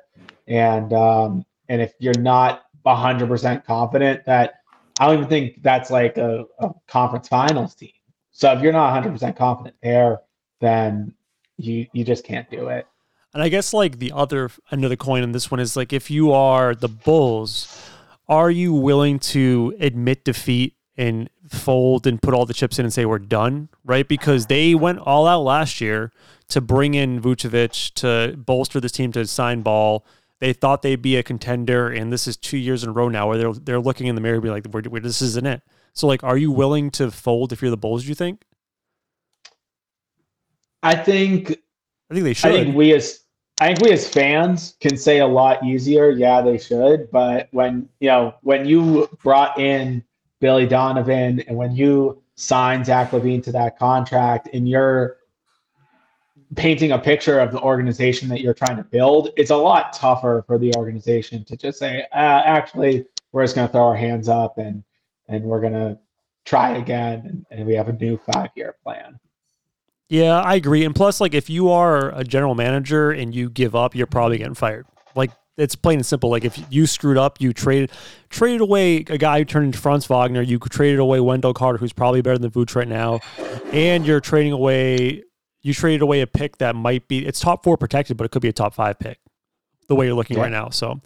and 0.46 0.92
um, 0.92 1.44
and 1.68 1.82
if 1.82 1.92
you're 1.98 2.18
not 2.18 2.62
100% 2.86 3.64
confident 3.64 4.24
that 4.24 4.54
I 5.00 5.06
don't 5.06 5.18
even 5.18 5.28
think 5.28 5.62
that's 5.62 5.90
like 5.90 6.16
a, 6.16 6.44
a 6.58 6.70
conference 6.86 7.28
finals 7.28 7.74
team. 7.74 7.90
So 8.30 8.52
if 8.52 8.62
you're 8.62 8.72
not 8.72 9.02
100% 9.02 9.36
confident 9.36 9.76
there, 9.82 10.20
then 10.60 11.14
you 11.56 11.86
you 11.92 12.04
just 12.04 12.24
can't 12.24 12.48
do 12.50 12.68
it. 12.68 12.86
And 13.34 13.42
I 13.42 13.48
guess 13.48 13.74
like 13.74 13.98
the 13.98 14.12
other 14.12 14.50
end 14.72 14.84
of 14.84 14.90
the 14.90 14.96
coin 14.96 15.22
in 15.22 15.32
this 15.32 15.50
one 15.50 15.60
is 15.60 15.76
like 15.76 15.92
if 15.92 16.10
you 16.10 16.32
are 16.32 16.74
the 16.74 16.88
Bulls, 16.88 17.90
are 18.28 18.50
you 18.50 18.72
willing 18.72 19.18
to 19.18 19.74
admit 19.80 20.24
defeat 20.24 20.74
and 20.98 21.30
fold 21.48 22.06
and 22.06 22.20
put 22.20 22.34
all 22.34 22.44
the 22.44 22.52
chips 22.52 22.78
in 22.78 22.84
and 22.84 22.92
say 22.92 23.06
we're 23.06 23.18
done, 23.18 23.70
right? 23.84 24.06
Because 24.06 24.46
they 24.46 24.74
went 24.74 24.98
all 24.98 25.26
out 25.26 25.40
last 25.40 25.80
year 25.80 26.12
to 26.48 26.60
bring 26.60 26.92
in 26.92 27.22
Vucevic 27.22 27.94
to 27.94 28.36
bolster 28.36 28.80
this 28.80 28.92
team 28.92 29.12
to 29.12 29.26
sign 29.26 29.62
ball 29.62 30.04
they 30.40 30.52
thought 30.52 30.82
they'd 30.82 31.02
be 31.02 31.16
a 31.16 31.22
contender, 31.22 31.88
and 31.88 32.12
this 32.12 32.28
is 32.28 32.36
two 32.36 32.58
years 32.58 32.84
in 32.84 32.90
a 32.90 32.92
row 32.92 33.08
now 33.08 33.28
where 33.28 33.38
they're 33.38 33.52
they're 33.52 33.80
looking 33.80 34.06
in 34.06 34.14
the 34.14 34.20
mirror, 34.20 34.34
and 34.34 34.42
be 34.42 34.50
like, 34.50 34.66
we're, 34.66 34.82
we're, 34.88 35.00
"This 35.00 35.20
isn't 35.20 35.46
it." 35.46 35.62
So, 35.94 36.06
like, 36.06 36.22
are 36.22 36.36
you 36.36 36.52
willing 36.52 36.90
to 36.92 37.10
fold 37.10 37.52
if 37.52 37.60
you're 37.60 37.70
the 37.70 37.76
Bulls? 37.76 38.02
Do 38.02 38.08
you 38.08 38.14
think? 38.14 38.42
I 40.82 40.94
think. 40.94 41.50
I 42.10 42.14
think 42.14 42.24
they 42.24 42.34
should. 42.34 42.52
I 42.52 42.64
think 42.64 42.76
we 42.76 42.94
as 42.94 43.20
I 43.60 43.66
think 43.66 43.80
we 43.80 43.90
as 43.90 44.08
fans 44.08 44.76
can 44.80 44.96
say 44.96 45.18
a 45.18 45.26
lot 45.26 45.64
easier. 45.64 46.10
Yeah, 46.10 46.40
they 46.40 46.58
should. 46.58 47.10
But 47.10 47.48
when 47.50 47.88
you 47.98 48.08
know 48.08 48.34
when 48.42 48.64
you 48.66 49.08
brought 49.22 49.58
in 49.58 50.04
Billy 50.40 50.66
Donovan 50.66 51.40
and 51.40 51.56
when 51.56 51.74
you 51.74 52.22
sign 52.34 52.84
Zach 52.84 53.10
LaVine 53.10 53.42
to 53.42 53.52
that 53.52 53.78
contract, 53.78 54.48
and 54.52 54.68
you're 54.68 55.16
painting 56.54 56.92
a 56.92 56.98
picture 56.98 57.40
of 57.40 57.50
the 57.52 57.60
organization 57.60 58.28
that 58.28 58.40
you're 58.40 58.54
trying 58.54 58.76
to 58.76 58.84
build, 58.84 59.30
it's 59.36 59.50
a 59.50 59.56
lot 59.56 59.92
tougher 59.92 60.44
for 60.46 60.56
the 60.56 60.72
organization 60.76 61.44
to 61.44 61.56
just 61.56 61.78
say, 61.78 62.02
uh, 62.12 62.42
actually, 62.44 63.04
we're 63.32 63.42
just 63.42 63.56
going 63.56 63.66
to 63.66 63.72
throw 63.72 63.86
our 63.86 63.96
hands 63.96 64.28
up 64.28 64.58
and 64.58 64.82
and 65.30 65.44
we're 65.44 65.60
going 65.60 65.74
to 65.74 65.98
try 66.46 66.78
again, 66.78 67.20
and, 67.26 67.46
and 67.50 67.66
we 67.66 67.74
have 67.74 67.88
a 67.88 67.92
new 67.92 68.18
five 68.32 68.50
year 68.54 68.76
plan. 68.82 69.18
Yeah, 70.08 70.40
I 70.40 70.54
agree. 70.54 70.84
And 70.84 70.94
plus, 70.94 71.20
like, 71.20 71.34
if 71.34 71.50
you 71.50 71.70
are 71.70 72.10
a 72.18 72.24
general 72.24 72.54
manager 72.54 73.10
and 73.10 73.34
you 73.34 73.50
give 73.50 73.76
up, 73.76 73.94
you're 73.94 74.06
probably 74.06 74.38
getting 74.38 74.54
fired. 74.54 74.86
It's 75.58 75.74
plain 75.74 75.98
and 75.98 76.06
simple. 76.06 76.30
Like, 76.30 76.44
if 76.44 76.58
you 76.70 76.86
screwed 76.86 77.18
up, 77.18 77.40
you 77.40 77.52
traded 77.52 77.90
traded 78.30 78.60
away 78.60 78.98
a 79.08 79.18
guy 79.18 79.40
who 79.40 79.44
turned 79.44 79.66
into 79.66 79.78
Franz 79.78 80.06
Wagner. 80.06 80.40
You 80.40 80.58
traded 80.58 81.00
away 81.00 81.20
Wendell 81.20 81.52
Carter, 81.52 81.78
who's 81.78 81.92
probably 81.92 82.22
better 82.22 82.38
than 82.38 82.50
Vooch 82.50 82.74
right 82.74 82.88
now, 82.88 83.20
and 83.72 84.06
you're 84.06 84.20
trading 84.20 84.52
away 84.52 85.24
you 85.62 85.74
traded 85.74 86.02
away 86.02 86.20
a 86.20 86.26
pick 86.26 86.58
that 86.58 86.74
might 86.74 87.08
be 87.08 87.26
it's 87.26 87.40
top 87.40 87.64
four 87.64 87.76
protected, 87.76 88.16
but 88.16 88.24
it 88.24 88.30
could 88.30 88.42
be 88.42 88.48
a 88.48 88.52
top 88.52 88.72
five 88.72 88.98
pick. 88.98 89.18
The 89.88 89.94
way 89.94 90.06
you're 90.06 90.14
looking 90.14 90.36
yeah. 90.36 90.44
right 90.44 90.52
now, 90.52 90.68
so 90.68 91.00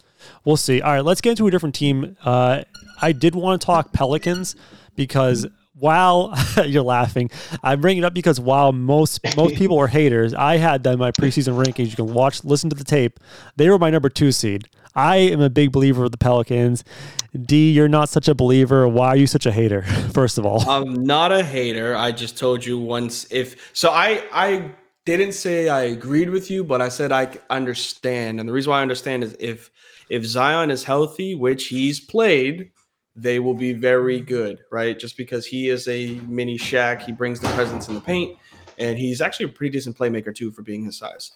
we'll 0.45 0.57
see. 0.57 0.81
All 0.81 0.91
right, 0.93 1.05
let's 1.05 1.21
get 1.21 1.31
into 1.31 1.47
a 1.47 1.51
different 1.51 1.73
team. 1.73 2.17
Uh, 2.23 2.63
I 3.01 3.11
did 3.13 3.33
want 3.33 3.61
to 3.61 3.65
talk 3.65 3.93
Pelicans 3.93 4.55
because 4.95 5.47
while 5.73 6.33
you're 6.65 6.83
laughing, 6.83 7.29
I 7.61 7.75
bring 7.75 7.97
it 7.97 8.03
up 8.03 8.13
because 8.13 8.39
while 8.39 8.71
most 8.71 9.19
most 9.35 9.55
people 9.55 9.77
are 9.79 9.87
haters, 9.87 10.33
I 10.33 10.57
had 10.57 10.83
them 10.83 10.93
in 10.93 10.99
my 10.99 11.11
preseason 11.11 11.61
rankings. 11.63 11.89
You 11.89 11.95
can 11.95 12.13
watch, 12.13 12.43
listen 12.43 12.69
to 12.69 12.75
the 12.75 12.83
tape. 12.83 13.19
They 13.55 13.69
were 13.69 13.79
my 13.79 13.89
number 13.89 14.09
two 14.09 14.31
seed. 14.31 14.69
I 14.95 15.17
am 15.17 15.41
a 15.41 15.49
big 15.49 15.71
believer 15.71 16.03
of 16.03 16.11
the 16.11 16.17
Pelicans. 16.17 16.83
D, 17.39 17.71
you're 17.71 17.87
not 17.87 18.09
such 18.09 18.27
a 18.27 18.35
believer. 18.35 18.87
Why 18.87 19.07
are 19.09 19.15
you 19.15 19.25
such 19.25 19.47
a 19.47 19.51
hater? 19.51 19.81
First 20.13 20.37
of 20.37 20.45
all, 20.45 20.69
I'm 20.69 21.03
not 21.03 21.31
a 21.31 21.43
hater. 21.43 21.95
I 21.95 22.11
just 22.11 22.37
told 22.37 22.63
you 22.63 22.77
once 22.77 23.31
if 23.31 23.71
so. 23.73 23.89
I 23.89 24.23
I 24.31 24.71
didn't 25.05 25.33
say 25.33 25.67
I 25.69 25.81
agreed 25.83 26.29
with 26.29 26.51
you, 26.51 26.63
but 26.63 26.81
I 26.81 26.89
said 26.89 27.11
I 27.11 27.35
understand. 27.49 28.39
And 28.39 28.47
the 28.47 28.53
reason 28.53 28.69
why 28.69 28.79
I 28.79 28.81
understand 28.83 29.23
is 29.23 29.35
if 29.39 29.71
if 30.09 30.23
Zion 30.25 30.69
is 30.69 30.83
healthy, 30.83 31.33
which 31.33 31.67
he's 31.67 31.99
played, 31.99 32.69
they 33.15 33.39
will 33.39 33.53
be 33.53 33.73
very 33.73 34.19
good, 34.19 34.59
right? 34.71 34.97
Just 34.97 35.17
because 35.17 35.45
he 35.45 35.69
is 35.69 35.87
a 35.87 36.15
mini 36.27 36.57
Shaq, 36.57 37.01
he 37.01 37.11
brings 37.11 37.39
the 37.39 37.47
presence 37.49 37.87
in 37.87 37.93
the 37.93 38.01
paint, 38.01 38.37
and 38.77 38.97
he's 38.97 39.21
actually 39.21 39.45
a 39.47 39.49
pretty 39.49 39.71
decent 39.71 39.97
playmaker 39.97 40.33
too 40.33 40.51
for 40.51 40.63
being 40.63 40.83
his 40.83 40.97
size. 40.97 41.33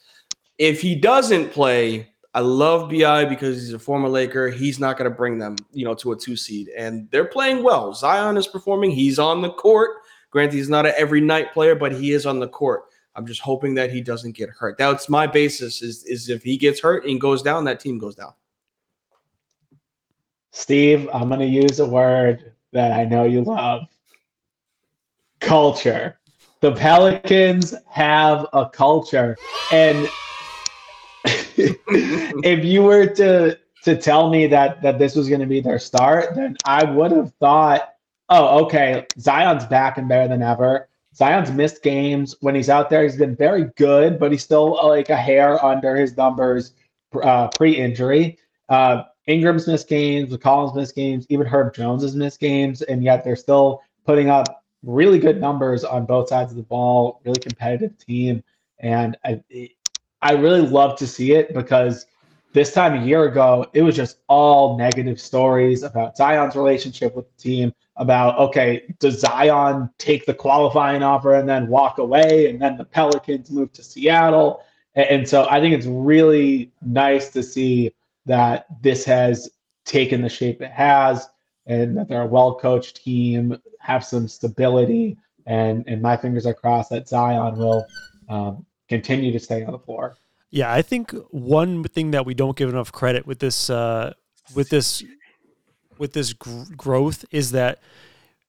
If 0.58 0.82
he 0.82 0.96
doesn't 0.96 1.52
play, 1.52 2.10
I 2.34 2.40
love 2.40 2.90
BI 2.90 3.26
because 3.26 3.58
he's 3.58 3.74
a 3.74 3.80
former 3.80 4.10
Laker. 4.10 4.50
He's 4.50 4.80
not 4.80 4.98
going 4.98 5.10
to 5.10 5.16
bring 5.16 5.38
them, 5.38 5.56
you 5.72 5.86
know, 5.86 5.94
to 5.96 6.12
a 6.12 6.16
two 6.16 6.36
seed, 6.36 6.70
and 6.76 7.10
they're 7.12 7.26
playing 7.26 7.64
well. 7.64 7.94
Zion 7.94 8.38
is 8.38 8.48
performing. 8.48 8.92
He's 8.92 9.20
on 9.20 9.42
the 9.42 9.52
court. 9.52 9.98
Granted, 10.32 10.56
he's 10.56 10.70
not 10.70 10.86
an 10.86 10.94
every 10.98 11.22
night 11.22 11.54
player, 11.54 11.76
but 11.76 11.92
he 11.92 12.12
is 12.12 12.26
on 12.26 12.40
the 12.40 12.48
court. 12.48 12.86
I'm 13.16 13.26
just 13.26 13.42
hoping 13.42 13.74
that 13.76 13.92
he 13.92 14.02
doesn't 14.02 14.36
get 14.36 14.50
hurt. 14.50 14.78
That's 14.78 15.10
my 15.10 15.26
basis. 15.26 15.82
Is 15.82 16.04
is 16.06 16.30
if 16.30 16.44
he 16.44 16.58
gets 16.58 16.80
hurt 16.80 17.06
and 17.06 17.20
goes 17.20 17.42
down, 17.42 17.64
that 17.66 17.80
team 17.80 17.98
goes 17.98 18.16
down. 18.16 18.34
Steve, 20.58 21.08
I'm 21.14 21.28
going 21.28 21.40
to 21.40 21.46
use 21.46 21.80
a 21.80 21.86
word 21.86 22.52
that 22.74 22.92
I 22.92 23.06
know 23.06 23.26
you 23.26 23.44
love. 23.44 23.84
Culture. 25.40 26.18
the 26.62 26.72
Pelicans 26.72 27.76
have 27.88 28.48
a 28.54 28.68
culture. 28.68 29.38
And 29.72 30.10
if 31.26 32.66
you 32.66 32.82
were 32.82 33.06
to 33.06 33.60
to 33.84 33.96
tell 33.96 34.32
me 34.32 34.48
that 34.48 34.82
that 34.82 34.98
this 34.98 35.16
was 35.16 35.30
going 35.30 35.42
to 35.42 35.48
be 35.48 35.62
their 35.62 35.78
start, 35.78 36.34
then 36.36 36.58
I 36.66 36.84
would 36.86 37.12
have 37.12 37.32
thought, 37.36 37.94
oh, 38.30 38.66
okay, 38.66 39.06
Zion's 39.20 39.66
back 39.66 40.00
and 40.00 40.10
better 40.10 40.28
than 40.28 40.42
ever. 40.42 40.90
Zion's 41.16 41.52
missed 41.52 41.84
games 41.84 42.36
when 42.42 42.56
he's 42.56 42.70
out 42.70 42.90
there. 42.90 43.04
He's 43.04 43.16
been 43.16 43.36
very 43.36 43.66
good, 43.78 44.18
but 44.18 44.32
he's 44.32 44.44
still 44.44 44.72
like 44.88 45.10
a 45.10 45.16
hair 45.16 45.64
under 45.64 45.96
his 45.96 46.18
numbers 46.18 46.74
uh, 47.22 47.48
pre-injury. 47.50 48.40
Uh, 48.70 49.04
Ingram's 49.28 49.68
missed 49.68 49.90
games, 49.90 50.34
McCollum's 50.34 50.76
missed 50.76 50.96
games, 50.96 51.26
even 51.30 51.46
Herb 51.46 51.74
Jones 51.74 52.02
has 52.02 52.16
missed 52.16 52.40
games, 52.40 52.82
and 52.82 53.04
yet 53.04 53.24
they're 53.24 53.36
still 53.36 53.82
putting 54.06 54.30
up 54.30 54.64
really 54.84 55.20
good 55.20 55.42
numbers 55.42 55.84
on 55.84 56.06
both 56.06 56.30
sides 56.30 56.52
of 56.52 56.58
the 56.58 56.64
ball. 56.64 57.22
Really 57.26 57.42
competitive 57.42 57.98
team, 57.98 58.44
and 58.80 59.18
I, 59.26 59.42
I 60.22 60.34
really 60.34 60.62
love 60.62 60.98
to 61.00 61.08
see 61.08 61.34
it 61.34 61.54
because 61.54 62.06
this 62.54 62.74
time 62.74 63.04
a 63.04 63.06
year 63.06 63.26
ago, 63.26 63.68
it 63.74 63.82
was 63.82 63.96
just 63.96 64.20
all 64.28 64.78
negative 64.78 65.20
stories 65.20 65.84
about 65.84 66.16
Zion's 66.16 66.56
relationship 66.56 67.16
with 67.16 67.26
the 67.36 67.42
team. 67.42 67.74
About 68.00 68.38
okay, 68.38 68.94
does 69.00 69.20
Zion 69.20 69.90
take 69.98 70.28
the 70.28 70.34
qualifying 70.34 71.02
offer 71.02 71.34
and 71.34 71.50
then 71.50 71.68
walk 71.68 71.98
away, 71.98 72.48
and 72.48 72.62
then 72.62 72.78
the 72.78 72.86
Pelicans 72.86 73.50
move 73.50 73.74
to 73.74 73.84
Seattle? 73.84 74.64
And 74.94 75.28
so 75.28 75.48
I 75.50 75.60
think 75.60 75.76
it's 75.76 75.88
really 75.88 76.72
nice 76.82 77.30
to 77.30 77.44
see 77.44 77.92
that 78.28 78.68
this 78.82 79.04
has 79.06 79.50
taken 79.86 80.22
the 80.22 80.30
shape 80.30 80.62
it 80.62 80.72
has 80.72 81.28
and 81.66 81.98
that 81.98 82.08
they're 82.08 82.22
a 82.22 82.28
well 82.28 82.56
coached 82.56 83.04
team, 83.04 83.58
have 83.80 84.04
some 84.06 84.28
stability, 84.28 85.18
and 85.46 85.84
and 85.88 86.02
my 86.02 86.16
fingers 86.16 86.46
are 86.46 86.54
crossed 86.54 86.90
that 86.92 87.08
Zion 87.08 87.58
will 87.58 87.86
um, 88.30 88.66
continue 88.88 89.32
to 89.32 89.40
stay 89.40 89.64
on 89.64 89.72
the 89.72 89.80
floor. 89.80 90.16
Yeah, 90.50 90.72
I 90.72 90.82
think 90.82 91.12
one 91.32 91.84
thing 91.84 92.12
that 92.12 92.26
we 92.26 92.34
don't 92.34 92.56
give 92.56 92.70
enough 92.70 92.92
credit 92.92 93.26
with 93.26 93.40
this 93.40 93.70
uh, 93.70 94.14
with 94.56 94.70
this 94.70 95.04
with 95.98 96.14
this 96.14 96.34
gr- 96.34 96.64
growth 96.76 97.26
is 97.32 97.52
that 97.52 97.80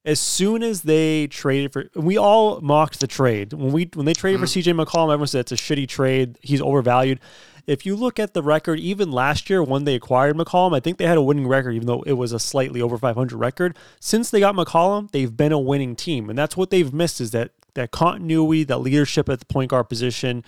as 0.05 0.21
soon 0.21 0.63
as 0.63 0.83
they 0.83 1.27
traded 1.27 1.73
for, 1.73 1.91
we 1.95 2.17
all 2.17 2.61
mocked 2.61 3.01
the 3.01 3.07
trade 3.07 3.53
when 3.53 3.73
we 3.73 3.91
when 3.95 4.07
they 4.07 4.15
traded 4.15 4.41
mm-hmm. 4.41 4.47
for 4.47 4.61
CJ 4.61 4.85
McCollum. 4.85 5.13
Everyone 5.13 5.27
said 5.27 5.41
it's 5.41 5.53
a 5.53 5.57
shitty 5.57 5.89
trade. 5.89 6.39
He's 6.41 6.61
overvalued. 6.61 7.21
If 7.69 7.85
you 7.85 7.95
look 7.95 8.19
at 8.19 8.33
the 8.33 8.43
record, 8.43 8.81
even 8.81 9.13
last 9.13 9.51
year 9.51 9.63
when 9.63 9.85
they 9.85 9.95
acquired 9.95 10.37
McCollum, 10.37 10.75
I 10.75 10.81
think 10.81 10.97
they 10.97 11.07
had 11.07 11.19
a 11.19 11.23
winning 11.23 11.47
record, 11.47 11.73
even 11.73 11.87
though 11.87 12.01
it 12.07 12.15
was 12.15 12.33
a 12.33 12.41
slightly 12.41 12.81
over 12.81 12.97
500 12.97 13.37
record. 13.37 13.77
Since 14.01 14.31
they 14.31 14.41
got 14.41 14.55
McCollum, 14.55 15.11
they've 15.11 15.37
been 15.37 15.53
a 15.53 15.59
winning 15.59 15.95
team, 15.95 16.31
and 16.31 16.39
that's 16.39 16.57
what 16.57 16.71
they've 16.71 16.95
missed 16.95 17.21
is 17.21 17.31
that 17.33 17.51
that 17.75 17.91
continuity, 17.91 18.65
that 18.65 18.79
leadership 18.79 19.29
at 19.29 19.41
the 19.41 19.45
point 19.45 19.71
guard 19.71 19.91
position, 19.91 20.43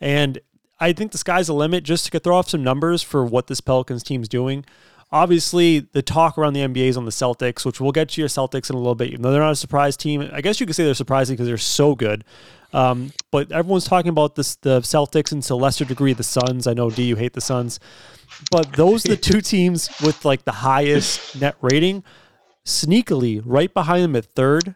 and 0.00 0.38
I 0.78 0.92
think 0.92 1.10
the 1.10 1.18
sky's 1.18 1.48
the 1.48 1.54
limit. 1.54 1.82
Just 1.82 2.10
to 2.12 2.20
throw 2.20 2.36
off 2.36 2.48
some 2.48 2.62
numbers 2.62 3.02
for 3.02 3.24
what 3.24 3.48
this 3.48 3.60
Pelicans 3.60 4.04
team's 4.04 4.28
doing. 4.28 4.64
Obviously, 5.12 5.80
the 5.80 6.02
talk 6.02 6.38
around 6.38 6.52
the 6.52 6.60
NBA 6.60 6.88
is 6.88 6.96
on 6.96 7.04
the 7.04 7.10
Celtics, 7.10 7.66
which 7.66 7.80
we'll 7.80 7.90
get 7.90 8.10
to 8.10 8.20
your 8.20 8.28
Celtics 8.28 8.70
in 8.70 8.76
a 8.76 8.78
little 8.78 8.94
bit. 8.94 9.08
Even 9.08 9.22
though 9.22 9.32
they're 9.32 9.40
not 9.40 9.50
a 9.50 9.56
surprise 9.56 9.96
team, 9.96 10.30
I 10.32 10.40
guess 10.40 10.60
you 10.60 10.66
could 10.66 10.76
say 10.76 10.84
they're 10.84 10.94
surprising 10.94 11.34
because 11.34 11.48
they're 11.48 11.58
so 11.58 11.96
good. 11.96 12.24
Um, 12.72 13.12
but 13.30 13.50
everyone's 13.50 13.84
talking 13.84 14.10
about 14.10 14.36
this, 14.36 14.56
the 14.56 14.80
Celtics 14.80 15.32
and 15.32 15.42
to 15.42 15.54
a 15.54 15.56
lesser 15.56 15.84
degree 15.84 16.12
the 16.12 16.22
Suns. 16.22 16.66
I 16.66 16.74
know 16.74 16.90
D, 16.90 17.04
you 17.04 17.16
hate 17.16 17.32
the 17.32 17.40
Suns, 17.40 17.80
but 18.50 18.72
those 18.74 19.04
are 19.04 19.10
the 19.10 19.16
two 19.16 19.40
teams 19.42 19.90
with 20.00 20.24
like 20.24 20.44
the 20.44 20.52
highest 20.52 21.40
net 21.40 21.56
rating. 21.60 22.04
Sneakily, 22.64 23.42
right 23.44 23.72
behind 23.72 24.04
them 24.04 24.16
at 24.16 24.26
third 24.26 24.74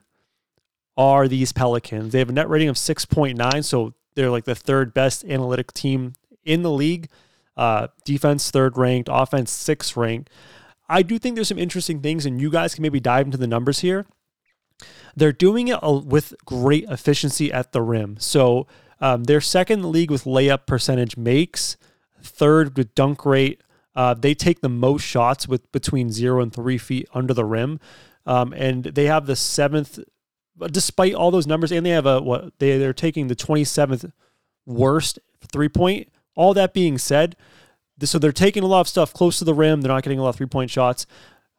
are 0.96 1.28
these 1.28 1.52
Pelicans. 1.52 2.12
They 2.12 2.18
have 2.18 2.30
a 2.30 2.32
net 2.32 2.48
rating 2.48 2.68
of 2.68 2.78
six 2.78 3.04
point 3.04 3.38
nine, 3.38 3.62
so 3.62 3.94
they're 4.14 4.30
like 4.30 4.44
the 4.44 4.54
third 4.54 4.94
best 4.94 5.24
analytic 5.24 5.72
team 5.72 6.14
in 6.44 6.62
the 6.62 6.70
league. 6.70 7.08
Uh, 7.56 7.88
defense 8.04 8.50
third 8.50 8.76
ranked, 8.76 9.08
offense 9.12 9.50
sixth 9.50 9.96
ranked. 9.96 10.30
I 10.88 11.02
do 11.02 11.18
think 11.18 11.34
there's 11.36 11.48
some 11.48 11.58
interesting 11.58 12.00
things, 12.00 12.26
and 12.26 12.40
you 12.40 12.50
guys 12.50 12.74
can 12.74 12.82
maybe 12.82 13.00
dive 13.00 13.26
into 13.26 13.38
the 13.38 13.46
numbers 13.46 13.80
here. 13.80 14.06
They're 15.16 15.32
doing 15.32 15.68
it 15.68 15.78
with 15.82 16.34
great 16.44 16.84
efficiency 16.84 17.52
at 17.52 17.72
the 17.72 17.82
rim. 17.82 18.16
So 18.18 18.66
um, 19.00 19.24
they're 19.24 19.40
second 19.40 19.80
in 19.80 19.82
the 19.82 19.88
league 19.88 20.10
with 20.10 20.24
layup 20.24 20.66
percentage 20.66 21.16
makes, 21.16 21.76
third 22.22 22.76
with 22.76 22.94
dunk 22.94 23.24
rate. 23.24 23.60
Uh, 23.94 24.14
they 24.14 24.34
take 24.34 24.60
the 24.60 24.68
most 24.68 25.02
shots 25.02 25.46
with 25.46 25.70
between 25.70 26.10
zero 26.10 26.42
and 26.42 26.52
three 26.52 26.78
feet 26.78 27.08
under 27.14 27.32
the 27.32 27.44
rim, 27.44 27.78
um, 28.26 28.52
and 28.52 28.84
they 28.84 29.04
have 29.04 29.26
the 29.26 29.36
seventh. 29.36 30.00
Despite 30.70 31.14
all 31.14 31.30
those 31.30 31.46
numbers, 31.46 31.72
and 31.72 31.84
they 31.84 31.90
have 31.90 32.06
a 32.06 32.20
what 32.20 32.58
they 32.58 32.78
they're 32.78 32.92
taking 32.92 33.28
the 33.28 33.34
twenty 33.34 33.64
seventh 33.64 34.04
worst 34.66 35.18
three 35.52 35.68
point 35.68 36.08
all 36.34 36.54
that 36.54 36.72
being 36.72 36.98
said, 36.98 37.36
so 38.02 38.18
they're 38.18 38.32
taking 38.32 38.62
a 38.62 38.66
lot 38.66 38.80
of 38.80 38.88
stuff 38.88 39.12
close 39.12 39.38
to 39.38 39.44
the 39.44 39.54
rim. 39.54 39.80
They're 39.80 39.92
not 39.92 40.02
getting 40.02 40.18
a 40.18 40.22
lot 40.22 40.30
of 40.30 40.36
three 40.36 40.46
point 40.46 40.70
shots. 40.70 41.06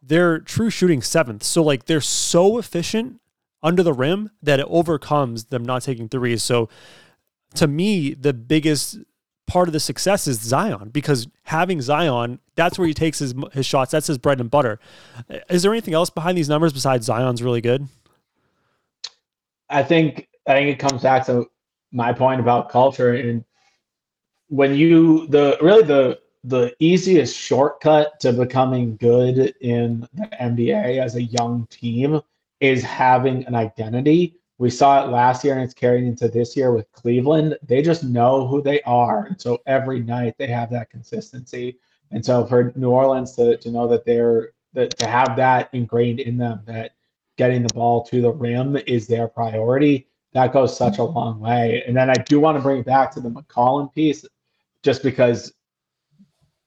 They're 0.06 0.38
true 0.38 0.70
shooting 0.70 1.02
seventh. 1.02 1.42
So 1.42 1.62
like 1.62 1.86
they're 1.86 2.00
so 2.00 2.58
efficient 2.58 3.20
under 3.62 3.82
the 3.82 3.92
rim 3.92 4.30
that 4.42 4.60
it 4.60 4.66
overcomes 4.68 5.46
them 5.46 5.64
not 5.64 5.82
taking 5.82 6.08
threes. 6.08 6.42
So 6.42 6.68
to 7.54 7.66
me, 7.66 8.14
the 8.14 8.32
biggest 8.32 8.98
part 9.46 9.68
of 9.68 9.72
the 9.72 9.80
success 9.80 10.26
is 10.26 10.40
Zion 10.40 10.90
because 10.90 11.28
having 11.44 11.80
Zion, 11.80 12.40
that's 12.54 12.78
where 12.78 12.86
he 12.86 12.94
takes 12.94 13.18
his 13.18 13.34
his 13.52 13.66
shots. 13.66 13.90
That's 13.92 14.06
his 14.06 14.18
bread 14.18 14.40
and 14.40 14.50
butter. 14.50 14.78
Is 15.48 15.62
there 15.62 15.72
anything 15.72 15.94
else 15.94 16.10
behind 16.10 16.36
these 16.36 16.48
numbers 16.48 16.72
besides 16.72 17.06
Zion's 17.06 17.42
really 17.42 17.60
good? 17.60 17.88
I 19.68 19.82
think 19.82 20.28
I 20.46 20.52
think 20.52 20.68
it 20.70 20.78
comes 20.78 21.02
back 21.02 21.26
to 21.26 21.46
my 21.92 22.12
point 22.12 22.40
about 22.40 22.68
culture 22.68 23.14
and 23.14 23.44
when 24.48 24.74
you 24.74 25.26
the 25.28 25.56
really 25.60 25.82
the 25.82 26.18
the 26.46 26.74
easiest 26.78 27.36
shortcut 27.36 28.20
to 28.20 28.32
becoming 28.32 28.96
good 28.96 29.52
in 29.60 30.08
the 30.14 30.28
NBA 30.40 31.02
as 31.02 31.16
a 31.16 31.22
young 31.22 31.66
team 31.70 32.20
is 32.60 32.84
having 32.84 33.44
an 33.46 33.56
identity. 33.56 34.36
We 34.58 34.70
saw 34.70 35.04
it 35.04 35.10
last 35.10 35.44
year 35.44 35.54
and 35.54 35.62
it's 35.64 35.74
carrying 35.74 36.06
into 36.06 36.28
this 36.28 36.56
year 36.56 36.72
with 36.72 36.90
Cleveland. 36.92 37.58
They 37.66 37.82
just 37.82 38.04
know 38.04 38.46
who 38.46 38.62
they 38.62 38.80
are. 38.82 39.26
And 39.26 39.40
so 39.40 39.60
every 39.66 40.00
night 40.00 40.36
they 40.38 40.46
have 40.46 40.70
that 40.70 40.88
consistency. 40.88 41.78
And 42.12 42.24
so 42.24 42.46
for 42.46 42.72
New 42.76 42.90
Orleans 42.90 43.34
to, 43.34 43.56
to 43.56 43.70
know 43.70 43.88
that 43.88 44.04
they're 44.04 44.52
that 44.74 44.96
to 44.98 45.08
have 45.08 45.36
that 45.36 45.70
ingrained 45.72 46.20
in 46.20 46.38
them 46.38 46.60
that 46.66 46.92
getting 47.36 47.62
the 47.62 47.74
ball 47.74 48.04
to 48.04 48.22
the 48.22 48.30
rim 48.30 48.76
is 48.86 49.08
their 49.08 49.26
priority, 49.26 50.06
that 50.32 50.52
goes 50.52 50.76
such 50.76 50.98
a 50.98 51.04
long 51.04 51.40
way. 51.40 51.82
And 51.86 51.96
then 51.96 52.08
I 52.08 52.14
do 52.14 52.38
want 52.38 52.56
to 52.56 52.62
bring 52.62 52.78
it 52.78 52.86
back 52.86 53.10
to 53.12 53.20
the 53.20 53.30
McCollum 53.30 53.92
piece 53.92 54.24
just 54.82 55.02
because 55.02 55.52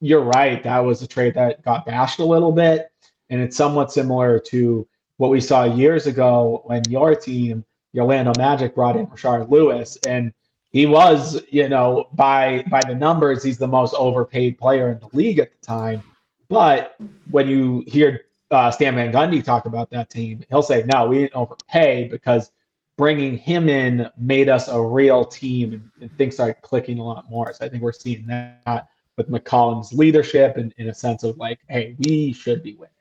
you're 0.01 0.23
right. 0.23 0.63
That 0.63 0.79
was 0.79 1.01
a 1.01 1.07
trade 1.07 1.33
that 1.35 1.63
got 1.63 1.85
bashed 1.85 2.19
a 2.19 2.25
little 2.25 2.51
bit. 2.51 2.91
And 3.29 3.41
it's 3.41 3.57
somewhat 3.57 3.91
similar 3.91 4.39
to 4.39 4.87
what 5.17 5.29
we 5.29 5.41
saw 5.41 5.63
years 5.65 6.07
ago 6.07 6.61
when 6.65 6.81
your 6.89 7.15
team, 7.15 7.65
the 7.93 8.01
Orlando 8.01 8.33
Magic, 8.37 8.73
brought 8.73 8.95
in 8.95 9.07
Rashard 9.07 9.49
Lewis. 9.49 9.97
And 10.07 10.33
he 10.71 10.85
was, 10.85 11.41
you 11.49 11.67
know, 11.67 12.07
by 12.13 12.63
by 12.69 12.81
the 12.87 12.95
numbers, 12.95 13.43
he's 13.43 13.57
the 13.57 13.67
most 13.67 13.93
overpaid 13.95 14.57
player 14.57 14.91
in 14.91 14.99
the 14.99 15.09
league 15.15 15.39
at 15.39 15.51
the 15.51 15.65
time. 15.65 16.03
But 16.47 16.95
when 17.29 17.47
you 17.47 17.83
hear 17.87 18.21
uh, 18.51 18.71
Stan 18.71 18.95
Van 18.95 19.11
Gundy 19.11 19.43
talk 19.43 19.65
about 19.65 19.89
that 19.91 20.09
team, 20.09 20.43
he'll 20.49 20.63
say, 20.63 20.83
"No, 20.91 21.07
we 21.07 21.19
didn't 21.19 21.35
overpay 21.35 22.07
because 22.09 22.51
bringing 22.97 23.37
him 23.37 23.69
in 23.69 24.09
made 24.17 24.49
us 24.49 24.67
a 24.67 24.79
real 24.79 25.23
team 25.23 25.71
and, 25.73 25.89
and, 26.01 26.17
things 26.17 26.33
started 26.33 26.61
clicking 26.61 26.99
a 26.99 27.03
lot 27.03 27.29
more. 27.29 27.53
So 27.53 27.63
I 27.63 27.69
think 27.69 27.81
we're 27.81 27.93
seeing 27.93 28.27
that 28.27 28.89
with 29.19 29.29
McCollum's 29.29 29.91
leadership 29.91 30.55
and 30.55 30.73
in 30.77 30.87
a 30.89 30.93
sense 30.93 31.23
of 31.23 31.37
like, 31.37 31.59
hey, 31.67 31.95
we 31.99 32.31
should 32.31 32.63
be 32.63 32.73
winning. 32.75 32.93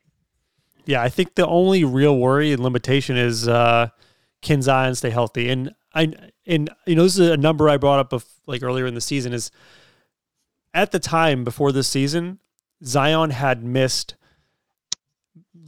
Yeah, 0.84 1.00
I 1.00 1.08
think 1.08 1.36
the 1.36 1.46
only 1.46 1.84
real 1.84 2.18
worry 2.18 2.52
and 2.52 2.62
limitation 2.62 3.16
is 3.16 3.46
uh, 3.46 3.88
can 4.42 4.60
Zion 4.60 4.94
stay 4.96 5.10
healthy? 5.10 5.48
And 5.48 5.74
I 5.94 6.12
and 6.46 6.70
you 6.86 6.96
know 6.96 7.04
this 7.04 7.18
is 7.18 7.28
a 7.28 7.36
number 7.36 7.68
I 7.68 7.76
brought 7.76 8.00
up 8.00 8.12
of, 8.12 8.26
like 8.46 8.62
earlier 8.62 8.86
in 8.86 8.94
the 8.94 9.00
season 9.00 9.32
is 9.32 9.50
at 10.74 10.90
the 10.90 10.98
time 10.98 11.44
before 11.44 11.72
this 11.72 11.88
season, 11.88 12.40
Zion 12.84 13.30
had 13.30 13.62
missed 13.62 14.16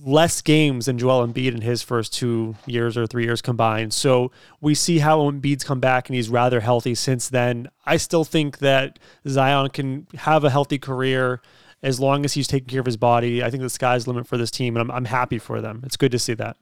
less 0.04 0.40
games 0.40 0.86
than 0.86 0.98
Joel 0.98 1.26
Embiid 1.26 1.54
in 1.54 1.60
his 1.60 1.82
first 1.82 2.12
two 2.12 2.56
years 2.66 2.96
or 2.96 3.06
three 3.06 3.24
years 3.24 3.42
combined. 3.42 3.92
So 3.92 4.30
we 4.60 4.74
see 4.74 4.98
how 4.98 5.20
Embiid's 5.30 5.64
come 5.64 5.80
back 5.80 6.08
and 6.08 6.16
he's 6.16 6.28
rather 6.28 6.60
healthy 6.60 6.94
since 6.94 7.28
then. 7.28 7.68
I 7.86 7.96
still 7.96 8.24
think 8.24 8.58
that 8.58 8.98
Zion 9.28 9.70
can 9.70 10.06
have 10.16 10.44
a 10.44 10.50
healthy 10.50 10.78
career 10.78 11.40
as 11.82 11.98
long 11.98 12.24
as 12.24 12.34
he's 12.34 12.46
taking 12.46 12.68
care 12.68 12.80
of 12.80 12.86
his 12.86 12.96
body. 12.96 13.42
I 13.42 13.50
think 13.50 13.62
the 13.62 13.70
sky's 13.70 14.04
the 14.04 14.10
limit 14.10 14.26
for 14.26 14.36
this 14.36 14.50
team, 14.50 14.76
and 14.76 14.82
I'm, 14.82 14.90
I'm 14.90 15.04
happy 15.06 15.38
for 15.38 15.60
them. 15.60 15.82
It's 15.84 15.96
good 15.96 16.12
to 16.12 16.18
see 16.18 16.34
that. 16.34 16.56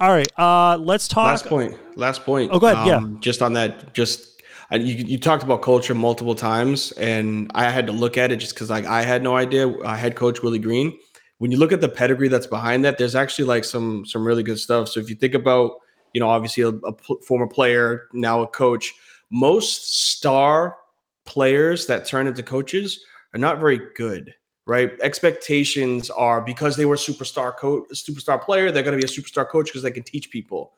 All 0.00 0.10
right, 0.10 0.30
uh, 0.38 0.76
let's 0.78 1.08
talk. 1.08 1.26
Last 1.26 1.46
point. 1.46 1.76
Last 1.96 2.24
point. 2.24 2.50
Oh, 2.52 2.58
go 2.58 2.68
ahead. 2.68 2.88
Um, 2.92 3.14
yeah. 3.14 3.20
Just 3.20 3.42
on 3.42 3.54
that, 3.54 3.92
just 3.94 4.42
you, 4.72 4.94
you 4.94 5.18
talked 5.18 5.42
about 5.42 5.62
culture 5.62 5.94
multiple 5.94 6.34
times, 6.34 6.92
and 6.92 7.50
I 7.54 7.70
had 7.70 7.86
to 7.86 7.92
look 7.92 8.16
at 8.18 8.30
it 8.30 8.36
just 8.36 8.54
because 8.54 8.70
like 8.70 8.84
I 8.84 9.02
had 9.02 9.22
no 9.22 9.36
idea. 9.36 9.68
Uh, 9.68 9.94
head 9.94 10.14
coach 10.14 10.42
Willie 10.42 10.58
Green 10.58 10.96
when 11.38 11.50
you 11.50 11.56
look 11.56 11.72
at 11.72 11.80
the 11.80 11.88
pedigree 11.88 12.28
that's 12.28 12.46
behind 12.46 12.84
that, 12.84 12.98
there's 12.98 13.14
actually 13.14 13.46
like 13.46 13.64
some 13.64 14.04
some 14.04 14.26
really 14.26 14.42
good 14.42 14.58
stuff. 14.58 14.88
So 14.88 15.00
if 15.00 15.08
you 15.08 15.16
think 15.16 15.34
about 15.34 15.72
you 16.12 16.20
know, 16.20 16.28
obviously 16.28 16.62
a, 16.62 16.68
a 16.68 16.92
p- 16.92 17.18
former 17.26 17.46
player, 17.46 18.08
now 18.12 18.42
a 18.42 18.46
coach. 18.46 18.94
Most 19.30 20.10
star 20.10 20.76
players 21.24 21.86
that 21.86 22.06
turn 22.06 22.26
into 22.26 22.42
coaches 22.42 23.04
are 23.34 23.38
not 23.38 23.60
very 23.60 23.80
good, 23.94 24.34
right? 24.66 24.92
Expectations 25.02 26.08
are 26.10 26.40
because 26.40 26.76
they 26.76 26.86
were 26.86 26.96
superstar 26.96 27.54
coach, 27.56 27.84
superstar 27.92 28.40
player, 28.40 28.72
they're 28.72 28.82
going 28.82 28.98
to 28.98 29.06
be 29.06 29.10
a 29.10 29.16
superstar 29.16 29.46
coach 29.46 29.66
because 29.66 29.82
they 29.82 29.90
can 29.90 30.02
teach 30.02 30.30
people. 30.30 30.72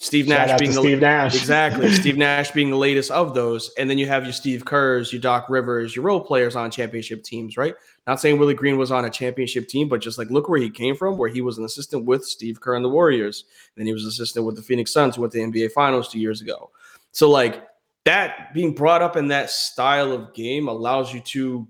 Steve 0.00 0.28
Nash 0.28 0.56
being 0.60 0.70
the 0.70 0.80
Steve 0.80 1.00
Nash. 1.00 1.34
exactly 1.34 1.92
Steve 1.92 2.16
Nash 2.16 2.52
being 2.52 2.70
the 2.70 2.76
latest 2.76 3.10
of 3.10 3.34
those, 3.34 3.72
and 3.78 3.90
then 3.90 3.98
you 3.98 4.06
have 4.06 4.22
your 4.22 4.32
Steve 4.32 4.64
Kerrs, 4.64 5.12
your 5.12 5.20
Doc 5.20 5.46
Rivers, 5.48 5.96
your 5.96 6.04
role 6.04 6.20
players 6.20 6.54
on 6.54 6.70
championship 6.70 7.24
teams, 7.24 7.56
right? 7.56 7.74
Not 8.08 8.22
saying 8.22 8.38
Willie 8.38 8.54
Green 8.54 8.78
was 8.78 8.90
on 8.90 9.04
a 9.04 9.10
championship 9.10 9.68
team, 9.68 9.86
but 9.86 10.00
just 10.00 10.16
like 10.16 10.30
look 10.30 10.48
where 10.48 10.58
he 10.58 10.70
came 10.70 10.96
from, 10.96 11.18
where 11.18 11.28
he 11.28 11.42
was 11.42 11.58
an 11.58 11.66
assistant 11.66 12.06
with 12.06 12.24
Steve 12.24 12.58
Kerr 12.58 12.74
and 12.74 12.82
the 12.82 12.88
Warriors, 12.88 13.44
then 13.76 13.84
he 13.84 13.92
was 13.92 14.06
assistant 14.06 14.46
with 14.46 14.56
the 14.56 14.62
Phoenix 14.62 14.90
Suns, 14.94 15.14
who 15.14 15.20
went 15.20 15.32
to 15.34 15.38
the 15.38 15.44
NBA 15.44 15.72
Finals 15.72 16.08
two 16.08 16.18
years 16.18 16.40
ago. 16.40 16.70
So 17.12 17.28
like 17.28 17.68
that 18.06 18.54
being 18.54 18.72
brought 18.72 19.02
up 19.02 19.16
in 19.16 19.28
that 19.28 19.50
style 19.50 20.10
of 20.10 20.32
game 20.32 20.68
allows 20.68 21.12
you 21.12 21.20
to 21.20 21.68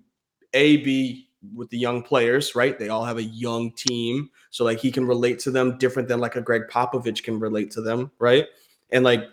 a 0.54 0.76
be 0.76 1.28
with 1.56 1.70
the 1.70 1.78
young 1.78 2.04
players, 2.04 2.54
right? 2.54 2.78
They 2.78 2.88
all 2.88 3.04
have 3.04 3.18
a 3.18 3.24
young 3.24 3.72
team. 3.72 4.30
So 4.50 4.64
like 4.64 4.78
he 4.78 4.92
can 4.92 5.08
relate 5.08 5.40
to 5.40 5.50
them 5.50 5.76
different 5.78 6.08
than 6.08 6.20
like 6.20 6.36
a 6.36 6.40
Gregg 6.40 6.68
Popovich 6.70 7.24
can 7.24 7.40
relate 7.40 7.72
to 7.72 7.80
them, 7.80 8.12
right? 8.20 8.46
And 8.90 9.02
like 9.02 9.24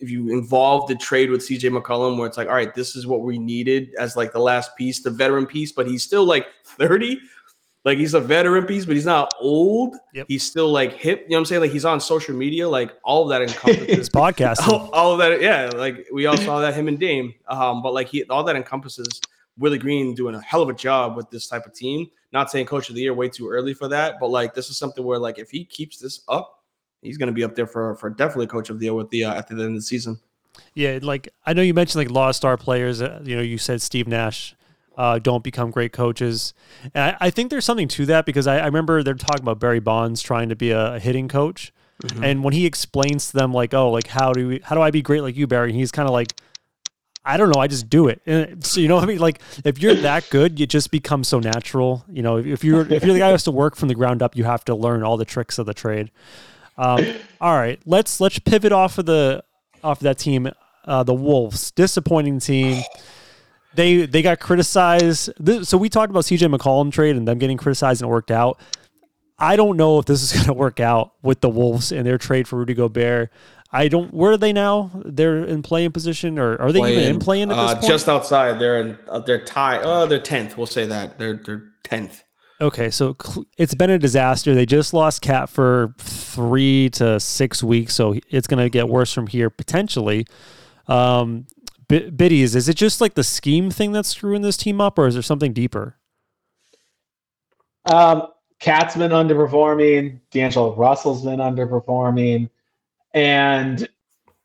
if 0.00 0.10
you 0.10 0.30
involve 0.30 0.88
the 0.88 0.94
trade 0.94 1.30
with 1.30 1.40
CJ 1.40 1.76
McCollum, 1.76 2.16
where 2.16 2.26
it's 2.26 2.36
like, 2.36 2.48
all 2.48 2.54
right, 2.54 2.74
this 2.74 2.96
is 2.96 3.06
what 3.06 3.22
we 3.22 3.38
needed 3.38 3.90
as 3.98 4.16
like 4.16 4.32
the 4.32 4.38
last 4.38 4.76
piece, 4.76 5.02
the 5.02 5.10
veteran 5.10 5.46
piece, 5.46 5.72
but 5.72 5.86
he's 5.86 6.02
still 6.02 6.24
like 6.24 6.46
30. 6.64 7.20
Like 7.84 7.98
he's 7.98 8.14
a 8.14 8.20
veteran 8.20 8.66
piece, 8.66 8.84
but 8.84 8.96
he's 8.96 9.06
not 9.06 9.32
old. 9.40 9.96
Yep. 10.12 10.26
He's 10.28 10.42
still 10.42 10.70
like 10.70 10.92
hip. 10.92 11.22
You 11.22 11.30
know 11.30 11.36
what 11.36 11.38
I'm 11.40 11.44
saying? 11.46 11.60
Like 11.62 11.70
he's 11.70 11.84
on 11.84 12.00
social 12.00 12.34
media. 12.34 12.68
Like 12.68 12.92
all 13.02 13.22
of 13.22 13.28
that 13.30 13.42
encompasses 13.42 14.08
podcast. 14.14 14.58
all, 14.68 14.90
all 14.90 15.12
of 15.12 15.18
that, 15.18 15.40
yeah. 15.40 15.70
Like 15.74 16.06
we 16.12 16.26
all 16.26 16.36
saw 16.36 16.60
that 16.60 16.74
him 16.74 16.88
and 16.88 16.98
Dame. 16.98 17.34
Um, 17.46 17.82
but 17.82 17.94
like 17.94 18.08
he, 18.08 18.24
all 18.24 18.44
that 18.44 18.56
encompasses 18.56 19.20
Willie 19.56 19.78
Green 19.78 20.14
doing 20.14 20.34
a 20.34 20.40
hell 20.40 20.62
of 20.62 20.68
a 20.68 20.74
job 20.74 21.16
with 21.16 21.30
this 21.30 21.48
type 21.48 21.66
of 21.66 21.72
team. 21.72 22.08
Not 22.32 22.50
saying 22.50 22.66
coach 22.66 22.90
of 22.90 22.94
the 22.94 23.00
year 23.00 23.14
way 23.14 23.28
too 23.28 23.48
early 23.48 23.72
for 23.74 23.88
that, 23.88 24.16
but 24.20 24.28
like 24.28 24.54
this 24.54 24.68
is 24.68 24.76
something 24.76 25.04
where 25.04 25.18
like 25.18 25.38
if 25.38 25.50
he 25.50 25.64
keeps 25.64 25.98
this 25.98 26.22
up, 26.28 26.57
he's 27.02 27.18
going 27.18 27.28
to 27.28 27.32
be 27.32 27.44
up 27.44 27.54
there 27.54 27.66
for 27.66 27.94
for 27.96 28.10
definitely 28.10 28.46
coach 28.46 28.70
of 28.70 28.78
the 28.78 28.86
year 28.86 28.94
with 28.94 29.10
the 29.10 29.24
uh, 29.24 29.34
at 29.34 29.48
the 29.48 29.54
end 29.54 29.62
of 29.62 29.74
the 29.74 29.82
season. 29.82 30.20
Yeah, 30.74 30.98
like 31.02 31.28
I 31.46 31.52
know 31.52 31.62
you 31.62 31.74
mentioned 31.74 32.04
like 32.04 32.10
law 32.10 32.30
star 32.32 32.56
players. 32.56 33.00
Uh, 33.00 33.20
you 33.24 33.36
know, 33.36 33.42
you 33.42 33.58
said 33.58 33.80
Steve 33.82 34.08
Nash 34.08 34.54
uh, 34.96 35.18
don't 35.18 35.44
become 35.44 35.70
great 35.70 35.92
coaches, 35.92 36.54
and 36.94 37.16
I, 37.20 37.26
I 37.26 37.30
think 37.30 37.50
there's 37.50 37.64
something 37.64 37.88
to 37.88 38.06
that 38.06 38.26
because 38.26 38.46
I, 38.46 38.58
I 38.58 38.66
remember 38.66 39.02
they're 39.02 39.14
talking 39.14 39.42
about 39.42 39.60
Barry 39.60 39.80
Bonds 39.80 40.22
trying 40.22 40.48
to 40.48 40.56
be 40.56 40.70
a, 40.70 40.94
a 40.94 40.98
hitting 40.98 41.28
coach, 41.28 41.72
and 42.22 42.44
when 42.44 42.54
he 42.54 42.66
explains 42.66 43.30
to 43.30 43.36
them 43.36 43.52
like, 43.52 43.74
oh, 43.74 43.90
like 43.90 44.08
how 44.08 44.32
do 44.32 44.48
we, 44.48 44.60
how 44.62 44.74
do 44.74 44.82
I 44.82 44.90
be 44.90 45.02
great 45.02 45.22
like 45.22 45.36
you, 45.36 45.46
Barry? 45.46 45.70
And 45.70 45.78
he's 45.78 45.90
kind 45.90 46.08
of 46.08 46.12
like, 46.12 46.32
I 47.24 47.36
don't 47.36 47.54
know, 47.54 47.60
I 47.60 47.66
just 47.66 47.90
do 47.90 48.08
it. 48.08 48.22
And 48.24 48.64
so 48.66 48.80
you 48.80 48.88
know 48.88 48.96
what 48.96 49.04
I 49.04 49.06
mean? 49.06 49.18
Like 49.18 49.40
if 49.64 49.80
you're 49.80 49.94
that 49.94 50.28
good, 50.30 50.58
you 50.58 50.66
just 50.66 50.90
become 50.90 51.24
so 51.24 51.40
natural. 51.40 52.04
You 52.08 52.22
know, 52.22 52.38
if 52.38 52.64
you're 52.64 52.82
if 52.92 53.04
you're 53.04 53.14
the 53.14 53.20
guy 53.20 53.26
who 53.26 53.32
has 53.32 53.44
to 53.44 53.50
work 53.50 53.76
from 53.76 53.88
the 53.88 53.94
ground 53.94 54.22
up, 54.22 54.36
you 54.36 54.44
have 54.44 54.64
to 54.66 54.74
learn 54.74 55.02
all 55.02 55.16
the 55.16 55.24
tricks 55.24 55.58
of 55.58 55.66
the 55.66 55.74
trade. 55.74 56.10
Um, 56.78 57.04
all 57.40 57.56
right, 57.56 57.80
let's 57.84 58.20
let's 58.20 58.38
pivot 58.38 58.72
off 58.72 58.98
of 58.98 59.06
the 59.06 59.44
off 59.82 59.98
of 59.98 60.04
that 60.04 60.18
team. 60.18 60.48
Uh, 60.84 61.02
the 61.02 61.14
Wolves, 61.14 61.72
disappointing 61.72 62.38
team. 62.38 62.82
They 63.74 64.06
they 64.06 64.22
got 64.22 64.38
criticized. 64.40 65.30
This, 65.38 65.68
so 65.68 65.76
we 65.76 65.88
talked 65.88 66.10
about 66.10 66.24
CJ 66.24 66.54
McCollum 66.54 66.92
trade 66.92 67.16
and 67.16 67.26
them 67.26 67.38
getting 67.38 67.58
criticized 67.58 68.00
and 68.00 68.08
it 68.08 68.12
worked 68.12 68.30
out. 68.30 68.60
I 69.38 69.56
don't 69.56 69.76
know 69.76 69.98
if 69.98 70.06
this 70.06 70.22
is 70.22 70.32
going 70.34 70.46
to 70.46 70.54
work 70.54 70.80
out 70.80 71.12
with 71.22 71.40
the 71.40 71.48
Wolves 71.48 71.92
and 71.92 72.06
their 72.06 72.18
trade 72.18 72.48
for 72.48 72.58
Rudy 72.58 72.74
Gobert. 72.74 73.30
I 73.70 73.88
don't. 73.88 74.14
Where 74.14 74.32
are 74.32 74.36
they 74.38 74.52
now? 74.52 74.90
They're 75.04 75.44
in 75.44 75.62
playing 75.62 75.92
position, 75.92 76.38
or 76.38 76.58
are 76.60 76.72
they 76.72 76.80
even 76.80 77.14
in 77.16 77.18
playing 77.18 77.50
at 77.50 77.56
this 77.80 77.84
uh, 77.84 77.88
just 77.88 78.08
outside. 78.08 78.58
They're 78.58 78.80
in. 78.80 78.98
Uh, 79.06 79.18
they're 79.18 79.44
tied. 79.44 79.82
Oh, 79.84 80.06
they're 80.06 80.20
tenth. 80.20 80.56
We'll 80.56 80.66
say 80.66 80.86
that 80.86 81.18
they're 81.18 81.34
they're 81.34 81.64
tenth. 81.84 82.24
Okay, 82.60 82.90
so 82.90 83.16
it's 83.56 83.74
been 83.74 83.90
a 83.90 83.98
disaster. 83.98 84.54
They 84.54 84.66
just 84.66 84.92
lost 84.92 85.22
KAT 85.22 85.48
for 85.48 85.94
three 85.98 86.90
to 86.90 87.20
six 87.20 87.62
weeks, 87.62 87.94
so 87.94 88.16
it's 88.30 88.48
going 88.48 88.58
to 88.58 88.68
get 88.68 88.88
worse 88.88 89.12
from 89.12 89.28
here 89.28 89.48
potentially. 89.48 90.26
Um, 90.88 91.46
B- 91.88 92.10
Biddies, 92.10 92.56
is 92.56 92.68
it 92.68 92.74
just 92.76 93.00
like 93.00 93.14
the 93.14 93.22
scheme 93.22 93.70
thing 93.70 93.92
that's 93.92 94.08
screwing 94.08 94.42
this 94.42 94.56
team 94.56 94.80
up, 94.80 94.98
or 94.98 95.06
is 95.06 95.14
there 95.14 95.22
something 95.22 95.52
deeper? 95.52 95.96
Um, 97.90 98.28
KAT's 98.60 98.96
been 98.96 99.12
underperforming. 99.12 100.20
D'Angelo 100.30 100.74
Russell's 100.74 101.24
been 101.24 101.38
underperforming. 101.38 102.50
And 103.14 103.88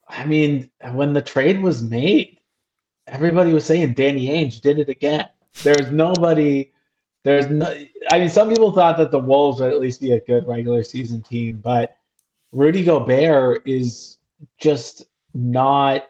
I 0.08 0.26
mean, 0.26 0.70
when 0.92 1.14
the 1.14 1.22
trade 1.22 1.62
was 1.62 1.82
made, 1.82 2.40
everybody 3.08 3.54
was 3.54 3.66
saying 3.66 3.94
Danny 3.94 4.28
Ainge 4.28 4.62
did 4.62 4.78
it 4.78 4.90
again. 4.90 5.28
There's 5.64 5.92
nobody. 5.92 6.72
There's 7.24 7.48
no. 7.48 7.74
I 8.12 8.20
mean, 8.20 8.30
some 8.30 8.50
people 8.50 8.72
thought 8.72 8.98
that 8.98 9.12
the 9.12 9.20
Wolves 9.20 9.62
would 9.62 9.72
at 9.72 9.80
least 9.80 10.02
be 10.02 10.12
a 10.12 10.20
good 10.20 10.48
regular 10.48 10.84
season 10.84 11.22
team, 11.22 11.62
but 11.64 11.96
Rudy 12.52 12.84
Gobert 12.84 13.66
is 13.66 14.18
just 14.60 15.06
not. 15.34 16.08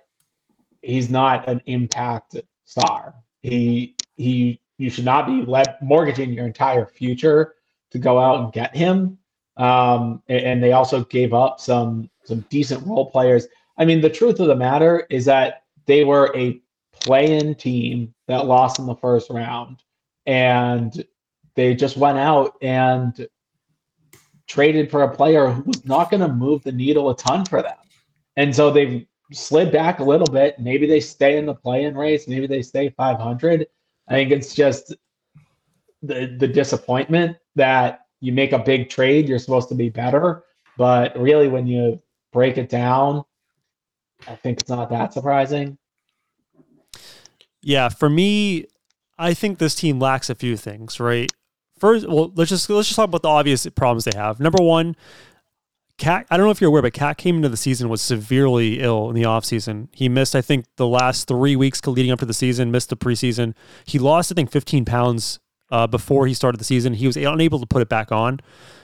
He's 0.82 1.10
not 1.10 1.48
an 1.48 1.62
impact 1.66 2.38
star. 2.66 3.14
He 3.42 3.96
he. 4.16 4.60
You 4.80 4.90
should 4.90 5.06
not 5.06 5.28
be 5.28 5.44
let 5.46 5.82
mortgaging 5.84 6.34
your 6.34 6.48
entire 6.48 6.88
future 6.88 7.56
to 7.92 8.00
go 8.00 8.20
out 8.20 8.44
and 8.44 8.52
get 8.52 8.76
him. 8.76 9.20
Um, 9.56 10.24
and, 10.28 10.46
and 10.46 10.64
they 10.64 10.72
also 10.72 11.04
gave 11.06 11.34
up 11.34 11.60
some 11.60 12.10
some 12.24 12.44
decent 12.50 12.86
role 12.88 13.10
players. 13.10 13.48
I 13.78 13.86
mean, 13.86 14.02
the 14.02 14.10
truth 14.10 14.40
of 14.40 14.48
the 14.48 14.56
matter 14.56 15.06
is 15.10 15.26
that 15.26 15.64
they 15.86 16.04
were 16.04 16.36
a 16.36 16.60
play-in 16.92 17.56
team 17.56 18.14
that 18.28 18.46
lost 18.46 18.80
in 18.80 18.86
the 18.86 18.96
first 18.96 19.30
round, 19.30 19.84
and 20.26 21.06
they 21.56 21.76
just 21.76 21.98
went 21.98 22.18
out 22.18 22.56
and 22.62 23.28
traded 24.48 24.92
for 24.92 25.04
a 25.04 25.16
player 25.16 25.50
who 25.50 25.64
was 25.64 25.86
not 25.86 26.10
going 26.10 26.22
to 26.22 26.28
move 26.28 26.64
the 26.64 26.72
needle 26.72 27.10
a 27.10 27.16
ton 27.16 27.46
for 27.46 27.62
them. 27.62 27.78
And 28.36 28.56
so 28.56 28.72
they've 28.72 29.06
slid 29.32 29.72
back 29.72 30.00
a 30.00 30.04
little 30.04 30.28
bit. 30.28 30.60
Maybe 30.60 30.86
they 30.86 31.00
stay 31.00 31.38
in 31.38 31.46
the 31.46 31.54
play-in 31.54 31.96
race. 31.96 32.28
Maybe 32.28 32.48
they 32.48 32.62
stay 32.62 32.90
500. 32.90 33.68
I 34.08 34.12
think 34.12 34.32
it's 34.32 34.54
just 34.54 34.96
the 36.02 36.36
the 36.38 36.48
disappointment 36.48 37.38
that 37.56 38.02
you 38.20 38.32
make 38.32 38.54
a 38.54 38.60
big 38.60 38.90
trade, 38.90 39.28
you're 39.28 39.40
supposed 39.40 39.70
to 39.70 39.76
be 39.76 39.90
better. 39.90 40.44
But 40.78 41.18
really, 41.20 41.48
when 41.48 41.68
you 41.68 42.02
break 42.32 42.58
it 42.58 42.70
down, 42.70 43.24
I 44.28 44.36
think 44.36 44.60
it's 44.60 44.70
not 44.70 44.90
that 44.90 45.14
surprising. 45.14 45.78
Yeah, 47.62 47.90
for 47.90 48.10
me, 48.10 48.68
I 49.18 49.34
think 49.34 49.60
this 49.60 49.76
team 49.76 50.00
lacks 50.00 50.30
a 50.30 50.36
few 50.36 50.58
things, 50.58 51.00
right? 51.00 51.32
First, 51.80 52.08
well, 52.08 52.32
let's 52.36 52.50
just 52.50 52.70
let's 52.70 52.88
just 52.88 52.96
talk 52.96 53.10
about 53.10 53.22
the 53.22 53.30
obvious 53.30 53.68
problems 53.76 54.06
they 54.06 54.18
have. 54.18 54.40
Number 54.40 54.64
one, 54.64 54.96
KAT. 55.98 56.26
I 56.30 56.38
don't 56.38 56.46
know 56.46 56.52
if 56.52 56.62
you're 56.62 56.70
aware, 56.70 56.82
but 56.82 56.94
KAT 56.94 57.18
came 57.18 57.38
into 57.38 57.50
the 57.50 57.58
season 57.58 57.90
was 57.90 58.02
severely 58.02 58.80
ill 58.80 59.10
in 59.10 59.16
the 59.16 59.24
offseason. 59.24 59.90
He 59.92 60.10
missed, 60.10 60.36
I 60.36 60.42
think, 60.42 60.66
the 60.78 60.88
last 60.88 61.28
three 61.28 61.56
weeks 61.56 61.86
leading 61.86 62.12
up 62.12 62.20
to 62.20 62.26
the 62.26 62.34
season. 62.34 62.72
Missed 62.72 62.90
the 62.90 62.98
preseason. 62.98 63.54
He 63.86 64.00
lost, 64.00 64.32
I 64.32 64.36
think, 64.36 64.52
15 64.52 64.86
pounds 64.86 65.40
uh, 65.72 65.88
before 65.88 66.28
he 66.28 66.34
started 66.34 66.60
the 66.60 66.66
season. 66.66 66.94
He 66.94 67.08
was 67.08 67.18
unable 67.18 67.60
to 67.60 67.66
put 67.66 67.82
it 67.82 67.90
back 67.90 68.12
on. 68.12 68.38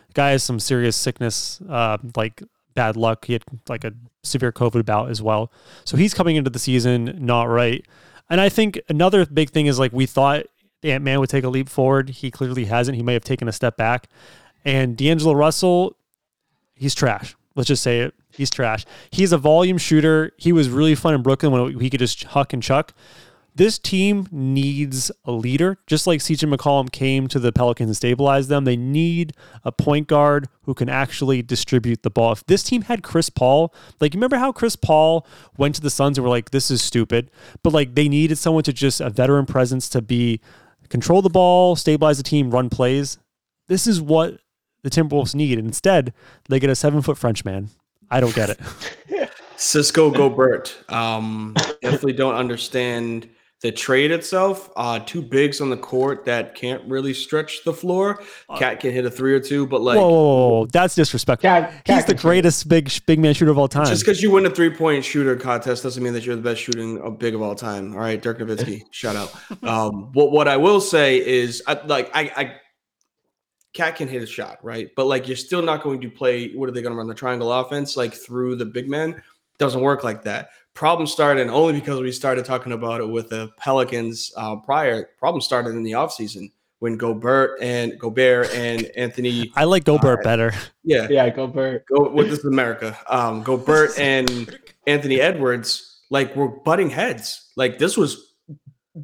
The 0.07 0.13
guy 0.13 0.31
has 0.31 0.43
some 0.43 0.59
serious 0.59 0.95
sickness, 0.95 1.61
uh, 1.69 1.97
like 2.15 2.43
bad 2.73 2.95
luck. 2.95 3.25
He 3.25 3.33
had 3.33 3.43
like 3.67 3.83
a 3.83 3.93
severe 4.23 4.51
COVID 4.51 4.85
bout 4.85 5.09
as 5.09 5.21
well. 5.21 5.51
So 5.85 5.97
he's 5.97 6.13
coming 6.13 6.35
into 6.35 6.49
the 6.49 6.59
season 6.59 7.17
not 7.19 7.43
right. 7.43 7.85
And 8.29 8.39
I 8.39 8.49
think 8.49 8.79
another 8.89 9.25
big 9.25 9.49
thing 9.49 9.65
is 9.65 9.79
like 9.79 9.91
we 9.91 10.05
thought 10.05 10.45
Ant 10.83 11.03
Man 11.03 11.19
would 11.19 11.29
take 11.29 11.43
a 11.43 11.49
leap 11.49 11.69
forward. 11.69 12.09
He 12.09 12.31
clearly 12.31 12.65
hasn't. 12.65 12.95
He 12.95 13.03
may 13.03 13.13
have 13.13 13.23
taken 13.23 13.47
a 13.47 13.51
step 13.51 13.75
back. 13.75 14.07
And 14.63 14.95
D'Angelo 14.95 15.33
Russell, 15.33 15.95
he's 16.75 16.93
trash. 16.93 17.35
Let's 17.55 17.67
just 17.67 17.83
say 17.83 18.01
it. 18.01 18.13
He's 18.31 18.49
trash. 18.49 18.85
He's 19.09 19.31
a 19.31 19.37
volume 19.37 19.77
shooter. 19.77 20.31
He 20.37 20.51
was 20.51 20.69
really 20.69 20.95
fun 20.95 21.13
in 21.13 21.21
Brooklyn 21.21 21.51
when 21.51 21.79
he 21.79 21.89
could 21.89 21.99
just 21.99 22.23
huck 22.23 22.53
and 22.53 22.61
chuck. 22.61 22.93
This 23.55 23.77
team 23.77 24.27
needs 24.31 25.11
a 25.25 25.31
leader, 25.31 25.77
just 25.87 26.07
like 26.07 26.21
CJ 26.21 26.53
McCollum 26.53 26.91
came 26.91 27.27
to 27.27 27.39
the 27.39 27.51
Pelicans 27.51 27.89
and 27.89 27.97
stabilized 27.97 28.47
them. 28.47 28.63
They 28.63 28.77
need 28.77 29.33
a 29.63 29.71
point 29.71 30.07
guard 30.07 30.47
who 30.63 30.73
can 30.73 30.87
actually 30.87 31.41
distribute 31.41 32.03
the 32.03 32.09
ball. 32.09 32.31
If 32.31 32.45
this 32.45 32.63
team 32.63 32.83
had 32.83 33.03
Chris 33.03 33.29
Paul, 33.29 33.73
like 33.99 34.13
you 34.13 34.17
remember 34.17 34.37
how 34.37 34.51
Chris 34.51 34.75
Paul 34.75 35.27
went 35.57 35.75
to 35.75 35.81
the 35.81 35.89
Suns 35.89 36.17
and 36.17 36.23
were 36.23 36.29
like, 36.29 36.51
"This 36.51 36.71
is 36.71 36.81
stupid," 36.81 37.31
but 37.63 37.73
like 37.73 37.95
they 37.95 38.07
needed 38.07 38.37
someone 38.37 38.63
to 38.63 38.73
just 38.73 39.01
a 39.01 39.09
veteran 39.09 39.45
presence 39.45 39.89
to 39.89 40.01
be 40.01 40.39
control 40.89 41.21
the 41.21 41.29
ball, 41.29 41.75
stabilize 41.75 42.17
the 42.17 42.23
team, 42.23 42.51
run 42.51 42.69
plays. 42.69 43.17
This 43.67 43.87
is 43.87 44.01
what 44.01 44.39
the 44.83 44.89
Timberwolves 44.89 45.35
need. 45.35 45.59
Instead, 45.59 46.13
they 46.47 46.59
get 46.59 46.69
a 46.69 46.75
seven 46.75 47.01
foot 47.01 47.17
French 47.17 47.43
man. 47.45 47.69
I 48.09 48.19
don't 48.19 48.33
get 48.33 48.49
it. 48.49 48.59
Cisco 49.55 50.09
Gobert. 50.09 50.75
Um, 50.89 51.53
definitely 51.81 52.13
don't 52.13 52.35
understand 52.35 53.29
the 53.61 53.71
trade 53.73 54.11
itself, 54.11 54.69
uh, 54.77 54.99
two 54.99 55.21
bigs 55.21 55.59
on 55.59 55.69
the 55.69 55.77
court 55.77 56.23
that 56.25 56.55
can't 56.55 56.81
really 56.89 57.13
stretch 57.13 57.63
the 57.65 57.73
floor. 57.73 58.23
KAT 58.57 58.79
can 58.79 58.91
hit 58.93 59.05
a 59.05 59.11
three 59.11 59.33
or 59.33 59.39
two, 59.41 59.67
but 59.67 59.81
like, 59.81 59.97
whoa, 59.97 60.09
whoa, 60.09 60.21
whoa, 60.21 60.49
whoa, 60.49 60.65
that's 60.67 60.95
disrespectful. 60.95 61.49
KAT, 61.49 61.85
KAT 61.85 61.95
He's 61.95 62.05
the 62.05 62.13
can 62.13 62.17
shoot. 62.17 62.21
greatest 62.21 62.69
big 62.69 62.91
big 63.05 63.19
man 63.19 63.33
shooter 63.33 63.51
of 63.51 63.57
all 63.57 63.67
time. 63.67 63.87
just 63.87 64.03
because 64.03 64.21
you 64.21 64.31
win 64.31 64.45
a 64.45 64.49
three 64.49 64.69
point 64.69 65.03
shooter 65.03 65.35
contest 65.35 65.83
doesn't 65.83 66.01
mean 66.01 66.13
that 66.13 66.25
you're 66.25 66.37
the 66.37 66.41
best 66.41 66.61
shooting 66.61 66.99
of 67.01 67.19
big 67.19 67.35
of 67.35 67.41
all 67.41 67.55
time. 67.55 67.93
All 67.93 67.99
right, 67.99 68.21
Dirk 68.21 68.39
Nowitzki, 68.39 68.83
shout 68.91 69.17
out. 69.17 69.63
Um, 69.63 70.13
what 70.13 70.31
what 70.31 70.47
I 70.47 70.55
will 70.55 70.79
say 70.79 71.17
is, 71.25 71.61
I, 71.67 71.73
like, 71.85 72.09
I, 72.15 72.31
I 72.37 72.55
KAT 73.73 73.97
can 73.97 74.07
hit 74.07 74.23
a 74.23 74.27
shot, 74.27 74.59
right? 74.63 74.89
But 74.95 75.07
like, 75.07 75.27
you're 75.27 75.37
still 75.37 75.61
not 75.61 75.83
going 75.83 75.99
to 76.01 76.09
play. 76.09 76.53
What 76.53 76.69
are 76.69 76.71
they 76.71 76.81
going 76.81 76.93
to 76.93 76.97
run 76.97 77.07
the 77.07 77.13
triangle 77.13 77.51
offense 77.51 77.97
like 77.97 78.13
through 78.13 78.55
the 78.55 78.65
big 78.65 78.89
men? 78.89 79.21
Doesn't 79.57 79.81
work 79.81 80.05
like 80.05 80.23
that. 80.23 80.51
Problem 80.79 81.07
started 81.07 81.41
and 81.41 81.51
only 81.51 81.73
because 81.73 81.99
we 81.99 82.09
started 82.09 82.45
talking 82.45 82.71
about 82.71 83.01
it 83.01 83.09
with 83.09 83.27
the 83.27 83.51
Pelicans 83.57 84.31
uh, 84.37 84.55
prior. 84.55 85.09
Problem 85.19 85.41
started 85.41 85.71
in 85.71 85.83
the 85.83 85.91
offseason 85.91 86.53
when 86.79 86.95
Gobert 86.95 87.61
and 87.61 87.99
Gobert 87.99 88.49
and 88.53 88.85
Anthony. 88.95 89.51
I 89.57 89.65
like 89.65 89.83
Gobert 89.83 90.19
Alright. 90.19 90.23
better. 90.23 90.53
Yeah, 90.85 91.07
Yeah, 91.09 91.29
Gobert. 91.31 91.83
go 91.93 92.09
well, 92.09 92.25
this 92.25 92.39
is 92.39 92.45
America. 92.45 92.97
Um, 93.09 93.43
Gobert 93.43 93.99
and 93.99 94.57
Anthony 94.87 95.19
Edwards 95.19 95.99
like 96.11 96.33
were 96.33 96.47
butting 96.47 96.89
heads. 96.89 97.51
Like 97.57 97.77
this 97.77 97.97
was 97.97 98.35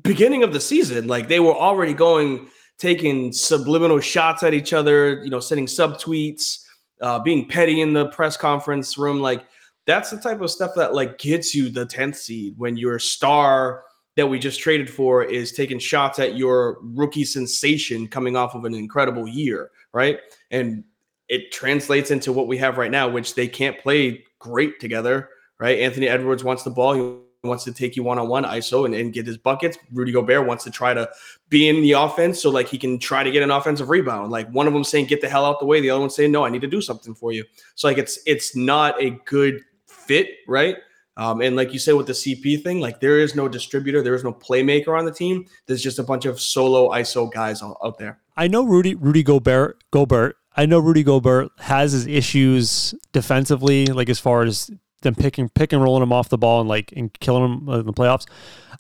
beginning 0.02 0.44
of 0.44 0.54
the 0.54 0.62
season. 0.62 1.08
Like 1.08 1.28
they 1.28 1.42
were 1.42 1.56
already 1.56 1.94
going 1.94 2.48
taking 2.78 3.34
subliminal 3.34 4.00
shots 4.00 4.44
at 4.44 4.54
each 4.54 4.72
other. 4.72 5.22
You 5.26 5.30
know, 5.30 5.42
sending 5.42 5.66
subtweets, 5.66 6.64
uh, 7.02 7.20
being 7.20 7.50
petty 7.50 7.82
in 7.82 7.92
the 7.92 8.06
press 8.12 8.38
conference 8.38 8.98
room. 8.98 9.20
Like 9.20 9.44
that's 9.86 10.10
the 10.10 10.18
type 10.18 10.42
of 10.42 10.50
stuff 10.50 10.72
that 10.76 10.94
like 10.94 11.18
gets 11.18 11.54
you 11.54 11.70
the 11.70 11.86
tenth 11.86 12.18
seed 12.18 12.56
when 12.58 12.76
your 12.78 13.00
star 13.00 13.84
that 14.16 14.28
we 14.28 14.40
just 14.40 14.60
traded 14.60 14.90
for 14.90 15.24
is 15.24 15.52
taking 15.52 15.78
shots 15.78 16.20
at 16.20 16.38
your 16.38 16.78
rookie 16.82 17.26
sensation 17.26 18.08
coming 18.08 18.36
off 18.36 18.56
of 18.56 18.64
an 18.66 18.74
incredible 18.74 19.28
year, 19.28 19.72
right? 19.92 20.20
And 20.52 20.84
it 21.28 21.52
translates 21.52 22.12
into 22.12 22.32
what 22.32 22.48
we 22.48 22.58
have 22.58 22.78
right 22.78 22.92
now, 22.92 23.10
which 23.10 23.36
they 23.36 23.48
can't 23.48 23.78
play 23.80 24.24
great 24.40 24.80
together, 24.80 25.30
right? 25.60 25.80
Anthony 25.80 26.08
Edwards 26.08 26.44
wants 26.44 26.64
the 26.64 26.70
ball. 26.70 26.94
He 26.94 27.18
wants 27.44 27.64
to 27.66 27.74
take 27.74 27.96
you 27.96 28.04
one 28.04 28.18
on 28.18 28.28
one 28.28 28.44
ISO 28.44 28.86
and, 28.86 28.96
and 28.96 29.12
get 29.12 29.28
his 29.28 29.38
buckets. 29.38 29.78
Rudy 29.92 30.12
Gobert 30.12 30.48
wants 30.48 30.64
to 30.64 30.72
try 30.72 30.94
to 30.94 31.10
be 31.50 31.68
in 31.68 31.82
the 31.82 31.92
offense 31.92 32.42
so 32.42 32.50
like 32.50 32.68
he 32.68 32.78
can 32.78 32.98
try 32.98 33.24
to 33.24 33.32
get 33.32 33.44
an 33.44 33.52
offensive 33.52 33.90
rebound. 33.90 34.32
Like 34.32 34.50
one 34.50 34.66
of 34.66 34.74
them 34.74 34.84
saying, 34.84 35.08
get 35.08 35.20
the 35.20 35.30
hell 35.30 35.46
out 35.46 35.60
the 35.60 35.66
way. 35.66 35.82
The 35.82 35.90
other 35.90 36.00
one 36.00 36.10
saying, 36.10 36.32
no, 36.32 36.46
I 36.46 36.50
need 36.50 36.62
to 36.62 36.68
do 36.68 36.82
something 36.82 37.14
for 37.14 37.32
you. 37.34 37.44
So 37.76 37.88
like 37.88 37.98
it's 37.98 38.20
it's 38.26 38.56
not 38.56 39.02
a 39.02 39.12
good 39.26 39.62
fit, 40.08 40.30
right? 40.48 40.78
Um, 41.18 41.42
and 41.42 41.56
like 41.56 41.72
you 41.72 41.80
said 41.80 41.96
with 41.96 42.08
the 42.08 42.14
CP 42.14 42.62
thing, 42.62 42.80
like 42.80 43.00
there 43.00 43.20
is 43.20 43.36
no 43.36 43.48
distributor, 43.48 44.02
there 44.02 44.16
is 44.16 44.24
no 44.24 44.34
playmaker 44.34 44.98
on 44.98 45.06
the 45.06 45.12
team. 45.12 45.46
There's 45.66 45.82
just 45.82 46.00
a 46.00 46.04
bunch 46.04 46.26
of 46.26 46.42
solo 46.42 46.90
ISO 46.90 47.32
guys 47.32 47.64
out 47.64 47.78
out 47.84 47.98
there. 47.98 48.20
I 48.36 48.48
know 48.48 48.66
Rudy 48.66 48.96
Rudy 48.96 49.24
Gobert 49.24 49.84
Gobert. 49.92 50.36
I 50.58 50.66
know 50.66 50.80
Rudy 50.80 51.04
Gobert 51.04 51.52
has 51.60 51.94
his 51.94 52.08
issues 52.08 52.96
defensively, 53.14 53.86
like 53.88 54.10
as 54.10 54.20
far 54.20 54.44
as 54.44 54.72
them 55.02 55.16
picking 55.16 55.48
pick 55.50 55.72
and 55.72 55.82
rolling 55.82 56.04
him 56.04 56.12
off 56.12 56.30
the 56.30 56.38
ball 56.38 56.60
and 56.60 56.70
like 56.70 56.92
and 56.96 57.18
killing 57.20 57.44
him 57.44 57.70
in 57.70 57.86
the 57.86 57.94
playoffs. 57.94 58.26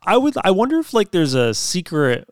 I 0.04 0.18
would 0.18 0.36
I 0.44 0.52
wonder 0.52 0.78
if 0.80 0.94
like 0.94 1.12
there's 1.12 1.34
a 1.34 1.54
secret 1.54 2.30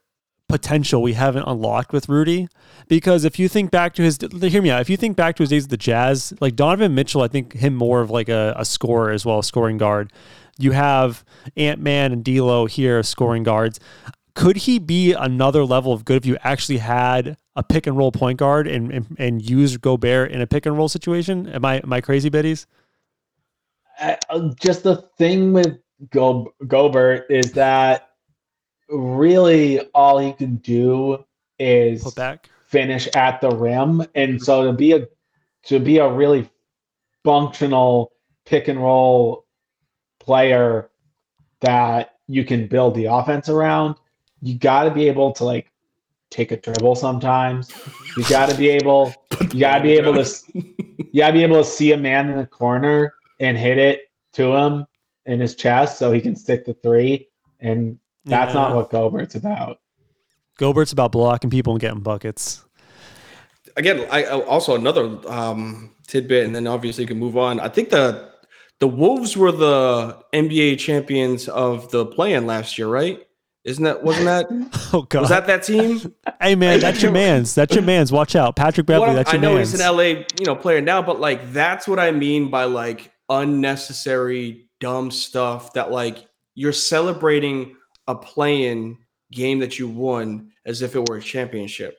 potential 0.54 1.02
we 1.02 1.14
haven't 1.14 1.46
unlocked 1.48 1.92
with 1.92 2.08
Rudy. 2.08 2.48
Because 2.88 3.26
if 3.26 3.40
you 3.40 3.50
think 3.50 3.72
back 3.72 3.96
to 3.96 4.04
his 4.04 4.20
hear 4.40 4.62
me 4.62 4.70
out 4.70 4.82
if 4.82 4.90
you 4.90 4.98
think 4.98 5.18
back 5.18 5.36
to 5.38 5.44
his 5.44 5.50
days 5.50 5.64
at 5.64 5.72
the 5.72 5.78
Jazz 5.78 6.32
like 6.40 6.56
Donovan 6.56 6.94
Mitchell 6.94 7.24
I 7.24 7.28
think 7.28 7.54
him 7.54 7.74
more 7.74 8.02
of 8.02 8.12
like 8.12 8.30
a, 8.30 8.54
a 8.56 8.64
scorer 8.64 9.10
as 9.10 9.26
well 9.26 9.40
a 9.40 9.44
scoring 9.44 9.80
guard. 9.80 10.14
You 10.60 10.74
have 10.74 11.26
Ant 11.58 11.82
Man 11.82 12.12
and 12.12 12.24
D'Lo 12.24 12.68
here 12.68 13.02
scoring 13.02 13.42
guards. 13.42 13.80
Could 14.36 14.58
he 14.58 14.78
be 14.78 15.14
another 15.14 15.66
level 15.66 15.92
of 15.92 16.06
good 16.06 16.18
if 16.18 16.26
you 16.28 16.38
actually 16.44 16.78
had 16.78 17.36
a 17.56 17.64
pick 17.64 17.88
and 17.88 17.98
roll 17.98 18.12
point 18.12 18.38
guard 18.38 18.68
and 18.68 18.92
and, 18.92 19.16
and 19.18 19.50
use 19.50 19.78
Gobert 19.78 20.32
in 20.32 20.40
a 20.40 20.46
pick 20.46 20.68
and 20.68 20.78
roll 20.78 20.88
situation? 20.88 21.48
Am 21.48 21.66
I 21.66 21.78
am 21.78 21.92
I 21.92 22.00
crazy 22.00 22.30
biddies? 22.30 22.68
Uh, 24.00 24.16
just 24.62 24.84
the 24.84 24.98
thing 25.18 25.52
with 25.52 25.80
Go- 26.12 26.54
Gobert 26.68 27.26
is 27.32 27.54
that 27.54 28.13
really 28.90 29.80
all 29.94 30.20
he 30.20 30.34
can 30.34 30.58
do 30.58 31.24
is 31.60 32.16
finish 32.66 33.08
at 33.16 33.42
the 33.42 33.50
rim, 33.50 34.06
and 34.16 34.42
so 34.42 34.66
to 34.66 34.74
be 34.74 34.94
a 34.94 35.08
to 35.64 35.80
be 35.80 35.98
a 35.98 36.10
really 36.10 36.50
functional 37.24 38.12
pick 38.46 38.68
and 38.68 38.82
roll 38.82 39.46
player 40.20 40.90
that 41.62 42.16
you 42.28 42.44
can 42.44 42.68
build 42.68 42.96
the 42.96 43.06
offense 43.06 43.50
around, 43.50 43.96
you 44.42 44.56
got 44.58 44.84
to 44.84 44.92
be 44.92 45.08
able 45.08 45.32
to 45.34 45.46
like 45.46 45.72
take 46.30 46.52
a 46.52 46.58
dribble 46.58 46.96
sometimes. 46.96 47.72
You 48.18 48.24
got 48.26 48.50
to 48.50 48.58
be 48.58 48.70
able 48.70 49.14
you 49.52 49.60
got 49.60 49.78
to 49.78 49.84
be 49.84 49.94
able 49.94 50.14
to 50.14 50.26
you 50.54 51.20
got 51.22 51.28
to 51.28 51.34
be 51.34 51.44
able 51.44 51.64
to 51.64 51.70
see 51.70 51.92
a 51.92 51.98
man 51.98 52.30
in 52.30 52.38
the 52.38 52.46
corner 52.46 53.14
and 53.40 53.58
hit 53.58 53.78
it 53.78 54.02
to 54.34 54.54
him 54.54 54.86
in 55.26 55.40
his 55.40 55.56
chest 55.56 55.98
so 55.98 56.12
he 56.12 56.20
can 56.20 56.36
stick 56.36 56.66
the 56.66 56.74
three. 56.74 57.30
And 57.60 58.00
that's 58.26 58.54
Yeah. 58.54 58.62
not 58.62 58.76
what 58.76 58.90
Gobert's 58.90 59.36
about. 59.36 59.80
Gobert's 60.58 60.92
about 60.92 61.12
blocking 61.12 61.50
people 61.50 61.74
and 61.74 61.80
getting 61.82 62.02
buckets 62.02 62.64
again, 63.76 64.06
I 64.12 64.24
I- 64.26 64.46
also 64.46 64.76
another 64.76 65.18
um, 65.28 65.92
tidbit, 66.08 66.46
and 66.46 66.56
then 66.56 66.68
obviously 66.68 67.04
you 67.04 67.08
can 67.08 67.18
move 67.18 67.38
on. 67.38 67.60
I 67.60 67.70
think 67.70 67.90
the 67.90 68.30
the 68.80 68.88
Wolves 68.88 69.36
were 69.38 69.52
the 69.52 70.18
NBA 70.34 70.78
champions 70.78 71.48
of 71.48 71.90
the 71.92 72.06
play-in 72.06 72.46
last 72.46 72.78
year, 72.78 72.88
right? 72.88 73.20
Isn't 73.64 73.84
that 73.86 74.04
wasn't 74.04 74.26
that 74.26 74.48
oh 74.94 75.04
god 75.04 75.22
was 75.22 75.30
that 75.30 75.48
that 75.48 75.64
team? 75.64 76.14
Hey 76.42 76.54
man, 76.56 76.80
that's 76.82 77.02
your 77.04 77.12
man's. 77.12 77.56
That's 77.56 77.74
your 77.74 77.84
man's. 77.84 78.12
Watch 78.12 78.36
out, 78.36 78.56
Patrick 78.56 78.86
Beverley. 78.86 79.08
What- 79.08 79.16
that's 79.16 79.30
I 79.30 79.34
your 79.34 79.42
know 79.42 79.56
man's. 79.56 79.72
he's 79.72 79.80
an 79.82 79.96
LA 79.96 80.04
you 80.04 80.46
know 80.46 80.56
player 80.56 80.82
now, 80.82 81.02
but 81.02 81.20
like 81.20 81.52
that's 81.54 81.88
what 81.88 81.98
I 81.98 82.12
mean 82.12 82.50
by 82.52 82.66
like 82.66 83.12
unnecessary 83.30 84.68
dumb 84.80 85.10
stuff 85.12 85.74
that 85.74 85.92
like 85.92 86.26
you're 86.56 86.74
celebrating 86.74 87.76
a 88.08 88.16
play-in 88.16 88.98
game 89.32 89.60
that 89.60 89.80
you 89.80 89.88
won 89.88 90.52
as 90.66 90.82
if 90.82 90.96
it 90.96 91.08
were 91.10 91.18
a 91.18 91.22
championship. 91.22 91.98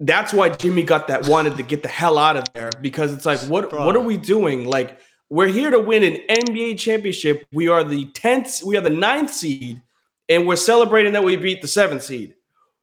That's 0.00 0.32
why 0.32 0.48
Jimmy 0.48 0.82
got 0.82 1.08
that 1.08 1.28
wanted 1.28 1.56
to 1.56 1.62
get 1.62 1.82
the 1.82 1.88
hell 1.88 2.18
out 2.18 2.36
of 2.36 2.44
there 2.52 2.70
because 2.80 3.12
it's 3.12 3.26
like 3.26 3.38
what 3.40 3.72
what 3.72 3.94
are 3.94 4.00
we 4.00 4.16
doing? 4.16 4.64
Like 4.64 4.98
we're 5.30 5.48
here 5.48 5.70
to 5.70 5.78
win 5.78 6.02
an 6.02 6.18
NBA 6.28 6.78
championship. 6.78 7.46
We 7.52 7.68
are 7.68 7.84
the 7.84 8.06
10th, 8.06 8.64
we 8.64 8.76
are 8.76 8.80
the 8.80 8.90
ninth 8.90 9.32
seed, 9.32 9.80
and 10.28 10.48
we're 10.48 10.56
celebrating 10.56 11.12
that 11.12 11.22
we 11.22 11.36
beat 11.36 11.62
the 11.62 11.68
seventh 11.68 12.02
seed 12.02 12.34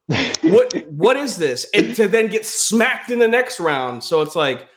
what 0.42 0.72
what 0.88 1.16
is 1.16 1.36
this? 1.36 1.66
And 1.74 1.94
to 1.96 2.06
then 2.06 2.28
get 2.28 2.46
smacked 2.46 3.10
in 3.10 3.18
the 3.18 3.28
next 3.28 3.58
round. 3.58 4.02
So 4.02 4.22
it's 4.22 4.36
like 4.36 4.68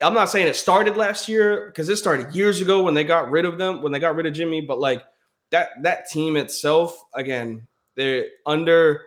I'm 0.00 0.14
not 0.14 0.28
saying 0.30 0.48
it 0.48 0.56
started 0.56 0.96
last 0.96 1.28
year 1.28 1.66
because 1.66 1.88
it 1.88 1.96
started 1.96 2.34
years 2.34 2.60
ago 2.60 2.82
when 2.82 2.94
they 2.94 3.04
got 3.04 3.30
rid 3.30 3.44
of 3.44 3.58
them, 3.58 3.82
when 3.82 3.92
they 3.92 4.00
got 4.00 4.16
rid 4.16 4.26
of 4.26 4.32
Jimmy, 4.32 4.60
but 4.60 4.80
like 4.80 5.02
that 5.52 5.82
that 5.82 6.10
team 6.10 6.36
itself, 6.36 7.00
again, 7.14 7.66
they're 7.96 8.26
under 8.46 9.02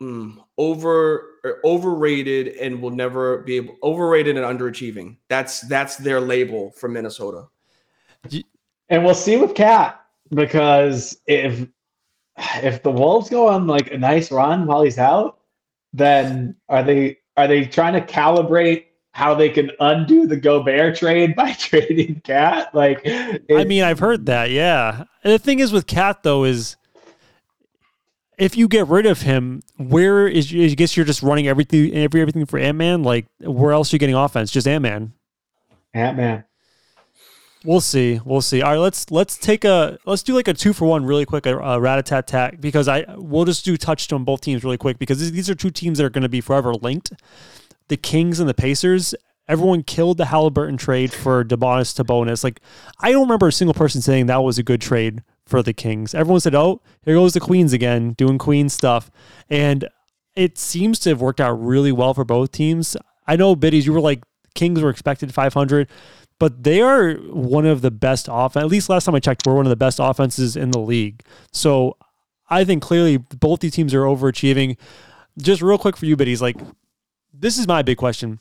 mm, 0.00 0.36
over 0.56 1.38
or 1.44 1.58
overrated 1.64 2.48
and 2.56 2.80
will 2.80 2.90
never 2.90 3.38
be 3.38 3.56
able 3.56 3.76
overrated 3.82 4.36
and 4.36 4.46
underachieving. 4.46 5.16
That's 5.28 5.62
that's 5.62 5.96
their 5.96 6.20
label 6.20 6.70
for 6.72 6.88
Minnesota. 6.88 7.48
And 8.88 9.04
we'll 9.04 9.14
see 9.14 9.36
with 9.36 9.54
KAT 9.54 9.98
because 10.30 11.18
if 11.26 11.66
if 12.62 12.82
the 12.82 12.90
Wolves 12.90 13.28
go 13.28 13.48
on 13.48 13.66
like 13.66 13.90
a 13.90 13.98
nice 13.98 14.30
run 14.30 14.66
while 14.66 14.82
he's 14.82 14.98
out, 14.98 15.38
then 15.92 16.56
are 16.68 16.82
they 16.82 17.18
are 17.36 17.48
they 17.48 17.64
trying 17.64 17.94
to 17.94 18.00
calibrate 18.00 18.84
how 19.12 19.34
they 19.34 19.50
can 19.50 19.70
undo 19.78 20.26
the 20.26 20.36
Gobert 20.36 20.96
trade 20.96 21.36
by 21.36 21.52
trading 21.58 22.20
KAT? 22.24 22.74
Like, 22.74 23.02
I 23.06 23.64
mean, 23.66 23.84
I've 23.84 23.98
heard 23.98 24.26
that. 24.26 24.50
Yeah. 24.50 25.04
And 25.22 25.32
the 25.32 25.38
thing 25.38 25.60
is 25.60 25.72
with 25.72 25.86
KAT 25.86 26.22
though 26.22 26.44
is 26.44 26.76
if 28.38 28.56
you 28.56 28.66
get 28.66 28.88
rid 28.88 29.06
of 29.06 29.22
him, 29.22 29.62
where 29.76 30.26
is 30.26 30.52
I 30.52 30.74
guess 30.74 30.96
you're 30.96 31.06
just 31.06 31.22
running 31.22 31.46
everything 31.46 31.94
every 31.94 32.20
everything 32.20 32.46
for 32.46 32.58
Ant 32.58 32.78
Man. 32.78 33.02
Like 33.02 33.26
where 33.38 33.72
else 33.72 33.92
are 33.92 33.96
you 33.96 34.00
getting 34.00 34.16
offense? 34.16 34.50
Just 34.50 34.66
Ant 34.66 34.82
Man. 34.82 35.12
Ant 35.94 36.16
Man. 36.16 36.44
We'll 37.64 37.80
see. 37.80 38.20
We'll 38.24 38.40
see. 38.40 38.60
All 38.60 38.72
right, 38.72 38.78
let's 38.78 39.10
let's 39.10 39.36
take 39.36 39.64
a 39.64 39.98
let's 40.04 40.22
do 40.24 40.34
like 40.34 40.48
a 40.48 40.54
two 40.54 40.72
for 40.72 40.86
one 40.86 41.04
really 41.04 41.24
quick, 41.24 41.46
uh, 41.46 41.50
uh, 41.50 41.58
a, 41.58 41.76
a 41.76 41.80
rat 41.80 41.98
a 41.98 42.02
tat 42.02 42.26
tat 42.26 42.60
because 42.60 42.88
I 42.88 43.04
we'll 43.16 43.44
just 43.44 43.64
do 43.64 43.76
touched 43.76 44.12
on 44.12 44.24
both 44.24 44.40
teams 44.40 44.64
really 44.64 44.78
quick 44.78 44.98
because 44.98 45.30
these 45.30 45.48
are 45.48 45.54
two 45.54 45.70
teams 45.70 45.98
that 45.98 46.04
are 46.04 46.10
going 46.10 46.22
to 46.22 46.28
be 46.28 46.40
forever 46.40 46.74
linked. 46.74 47.12
The 47.92 47.98
Kings 47.98 48.40
and 48.40 48.48
the 48.48 48.54
Pacers. 48.54 49.14
Everyone 49.46 49.82
killed 49.82 50.16
the 50.16 50.24
Haliburton 50.24 50.78
trade 50.78 51.12
for 51.12 51.44
Debonis 51.44 51.94
to 51.96 52.04
bonus. 52.04 52.42
Like 52.42 52.58
I 53.00 53.12
don't 53.12 53.20
remember 53.20 53.48
a 53.48 53.52
single 53.52 53.74
person 53.74 54.00
saying 54.00 54.24
that 54.26 54.42
was 54.42 54.56
a 54.56 54.62
good 54.62 54.80
trade 54.80 55.22
for 55.44 55.62
the 55.62 55.74
Kings. 55.74 56.14
Everyone 56.14 56.40
said, 56.40 56.54
"Oh, 56.54 56.80
here 57.04 57.16
goes 57.16 57.34
the 57.34 57.40
Queens 57.40 57.74
again, 57.74 58.14
doing 58.14 58.38
Queen 58.38 58.70
stuff," 58.70 59.10
and 59.50 59.86
it 60.34 60.56
seems 60.56 60.98
to 61.00 61.10
have 61.10 61.20
worked 61.20 61.38
out 61.38 61.52
really 61.52 61.92
well 61.92 62.14
for 62.14 62.24
both 62.24 62.50
teams. 62.50 62.96
I 63.26 63.36
know, 63.36 63.54
Biddies, 63.54 63.84
you 63.84 63.92
were 63.92 64.00
like 64.00 64.22
Kings 64.54 64.80
were 64.80 64.88
expected 64.88 65.34
500. 65.34 65.86
but 66.38 66.64
they 66.64 66.80
are 66.80 67.12
one 67.30 67.66
of 67.66 67.82
the 67.82 67.90
best 67.90 68.26
offense. 68.32 68.64
At 68.64 68.70
least 68.70 68.88
last 68.88 69.04
time 69.04 69.14
I 69.14 69.20
checked, 69.20 69.46
we're 69.46 69.54
one 69.54 69.66
of 69.66 69.70
the 69.70 69.76
best 69.76 70.00
offenses 70.00 70.56
in 70.56 70.70
the 70.70 70.80
league. 70.80 71.22
So 71.52 71.98
I 72.48 72.64
think 72.64 72.82
clearly 72.82 73.18
both 73.18 73.60
these 73.60 73.74
teams 73.74 73.92
are 73.92 74.04
overachieving. 74.04 74.78
Just 75.36 75.60
real 75.60 75.76
quick 75.76 75.96
for 75.98 76.06
you, 76.06 76.16
biddies, 76.16 76.40
like 76.40 76.56
this 77.42 77.58
is 77.58 77.68
my 77.68 77.82
big 77.82 77.98
question. 77.98 78.38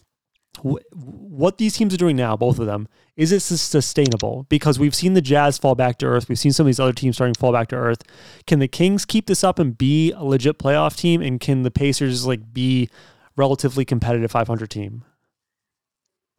What 0.62 1.58
these 1.58 1.76
teams 1.76 1.94
are 1.94 1.98
doing 1.98 2.16
now, 2.16 2.38
both 2.38 2.60
of 2.60 2.68
them, 2.68 2.88
is 3.16 3.32
it 3.32 3.40
sustainable? 3.40 4.46
Because 4.48 4.78
we've 4.78 4.94
seen 4.94 5.14
the 5.14 5.22
Jazz 5.22 5.58
fall 5.58 5.76
back 5.76 5.98
to 6.00 6.06
earth. 6.06 6.30
We've 6.30 6.38
seen 6.38 6.52
some 6.52 6.66
of 6.66 6.68
these 6.68 6.80
other 6.80 6.94
teams 6.94 7.16
starting 7.16 7.34
to 7.34 7.40
fall 7.40 7.52
back 7.52 7.70
to 7.70 7.76
earth. 7.76 8.04
Can 8.46 8.60
the 8.60 8.68
Kings 8.68 9.04
keep 9.06 9.26
this 9.26 9.44
up 9.44 9.58
and 9.58 9.76
be 9.76 10.12
a 10.12 10.24
legit 10.24 10.60
playoff 10.60 10.96
team? 10.96 11.22
And 11.22 11.40
can 11.40 11.64
the 11.64 11.72
Pacers 11.72 12.28
like 12.28 12.54
be 12.54 12.90
relatively 13.36 13.86
competitive 13.86 14.30
500 14.30 14.70
team? 14.70 15.04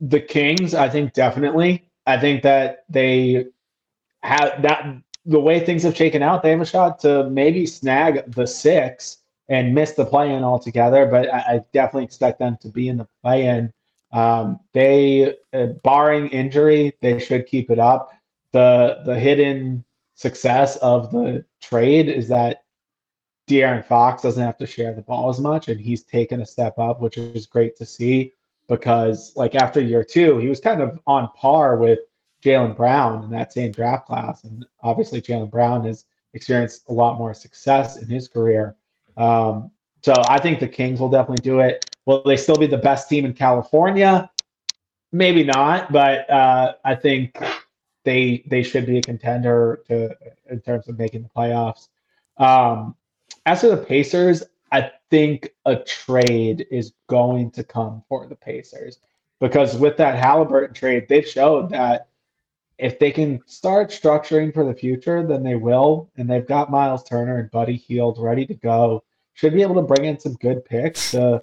The 0.00 0.20
Kings, 0.20 0.74
I 0.74 0.88
think 0.88 1.14
definitely. 1.14 1.90
I 2.06 2.18
think 2.18 2.42
that 2.42 2.84
they 2.88 3.46
have 4.22 4.62
that 4.62 5.02
the 5.24 5.40
way 5.40 5.64
things 5.64 5.82
have 5.82 5.96
shaken 5.96 6.22
out, 6.22 6.42
they 6.42 6.50
have 6.50 6.60
a 6.60 6.66
shot 6.66 7.00
to 7.00 7.28
maybe 7.30 7.66
snag 7.66 8.30
the 8.32 8.46
six 8.46 9.21
and 9.48 9.74
miss 9.74 9.92
the 9.92 10.04
play 10.04 10.34
in 10.34 10.44
altogether. 10.44 11.06
But 11.06 11.32
I, 11.32 11.38
I, 11.38 11.60
definitely 11.72 12.04
expect 12.04 12.38
them 12.38 12.56
to 12.60 12.68
be 12.68 12.88
in 12.88 12.96
the 12.98 13.08
play 13.22 13.46
in. 13.46 13.72
Um, 14.12 14.60
they, 14.72 15.36
uh, 15.52 15.66
barring 15.82 16.28
injury, 16.28 16.92
they 17.00 17.18
should 17.18 17.46
keep 17.46 17.70
it 17.70 17.78
up. 17.78 18.12
The 18.52 19.02
the 19.04 19.18
hidden 19.18 19.84
success 20.14 20.76
of 20.76 21.10
the 21.10 21.44
trade 21.60 22.08
is 22.08 22.28
that 22.28 22.62
De'Aaron 23.48 23.84
Fox 23.84 24.22
doesn't 24.22 24.42
have 24.42 24.58
to 24.58 24.66
share 24.66 24.94
the 24.94 25.02
ball 25.02 25.28
as 25.28 25.40
much, 25.40 25.68
and 25.68 25.80
he's 25.80 26.04
taken 26.04 26.40
a 26.40 26.46
step 26.46 26.78
up, 26.78 27.00
which 27.00 27.18
is 27.18 27.46
great 27.46 27.76
to 27.76 27.86
see. 27.86 28.32
Because 28.68 29.32
like 29.34 29.54
after 29.54 29.80
year 29.80 30.04
two, 30.04 30.38
he 30.38 30.48
was 30.48 30.60
kind 30.60 30.80
of 30.80 30.98
on 31.06 31.28
par 31.36 31.76
with 31.76 31.98
Jaylen 32.44 32.76
Brown 32.76 33.24
in 33.24 33.30
that 33.30 33.52
same 33.52 33.72
draft 33.72 34.06
class, 34.06 34.44
and 34.44 34.64
obviously 34.82 35.20
Jaylen 35.20 35.50
Brown 35.50 35.84
has 35.84 36.04
experienced 36.34 36.84
a 36.88 36.92
lot 36.92 37.18
more 37.18 37.34
success 37.34 37.96
in 37.96 38.08
his 38.08 38.28
career. 38.28 38.76
Um, 39.16 39.70
so 40.02 40.14
I 40.28 40.40
think 40.40 40.60
the 40.60 40.68
Kings 40.68 41.00
will 41.00 41.08
definitely 41.08 41.42
do 41.42 41.60
it. 41.60 41.84
Will 42.06 42.22
they 42.24 42.36
still 42.36 42.56
be 42.56 42.66
the 42.66 42.78
best 42.78 43.08
team 43.08 43.24
in 43.24 43.34
California? 43.34 44.30
Maybe 45.12 45.44
not, 45.44 45.92
but 45.92 46.28
uh, 46.30 46.74
I 46.84 46.94
think 46.94 47.38
they 48.04 48.42
they 48.46 48.62
should 48.62 48.86
be 48.86 48.98
a 48.98 49.02
contender 49.02 49.82
to 49.88 50.16
in 50.50 50.60
terms 50.60 50.88
of 50.88 50.98
making 50.98 51.22
the 51.22 51.28
playoffs. 51.28 51.88
Um, 52.38 52.96
as 53.46 53.60
for 53.60 53.68
the 53.68 53.76
Pacers, 53.76 54.42
I 54.72 54.90
think 55.10 55.50
a 55.66 55.76
trade 55.76 56.66
is 56.70 56.92
going 57.08 57.50
to 57.52 57.62
come 57.62 58.02
for 58.08 58.26
the 58.26 58.34
Pacers 58.34 58.98
because 59.40 59.76
with 59.76 59.96
that 59.98 60.18
Halliburton 60.18 60.74
trade, 60.74 61.06
they've 61.08 61.26
showed 61.26 61.70
that 61.70 62.08
if 62.82 62.98
they 62.98 63.12
can 63.12 63.40
start 63.46 63.90
structuring 63.90 64.52
for 64.52 64.64
the 64.64 64.74
future, 64.74 65.24
then 65.24 65.44
they 65.44 65.54
will. 65.54 66.10
And 66.16 66.28
they've 66.28 66.46
got 66.46 66.70
Miles 66.70 67.04
Turner 67.04 67.38
and 67.38 67.50
Buddy 67.50 67.76
Hield 67.76 68.18
ready 68.20 68.44
to 68.44 68.54
go. 68.54 69.04
Should 69.34 69.54
be 69.54 69.62
able 69.62 69.76
to 69.76 69.82
bring 69.82 70.04
in 70.04 70.18
some 70.18 70.34
good 70.34 70.64
picks 70.64 71.12
to 71.12 71.42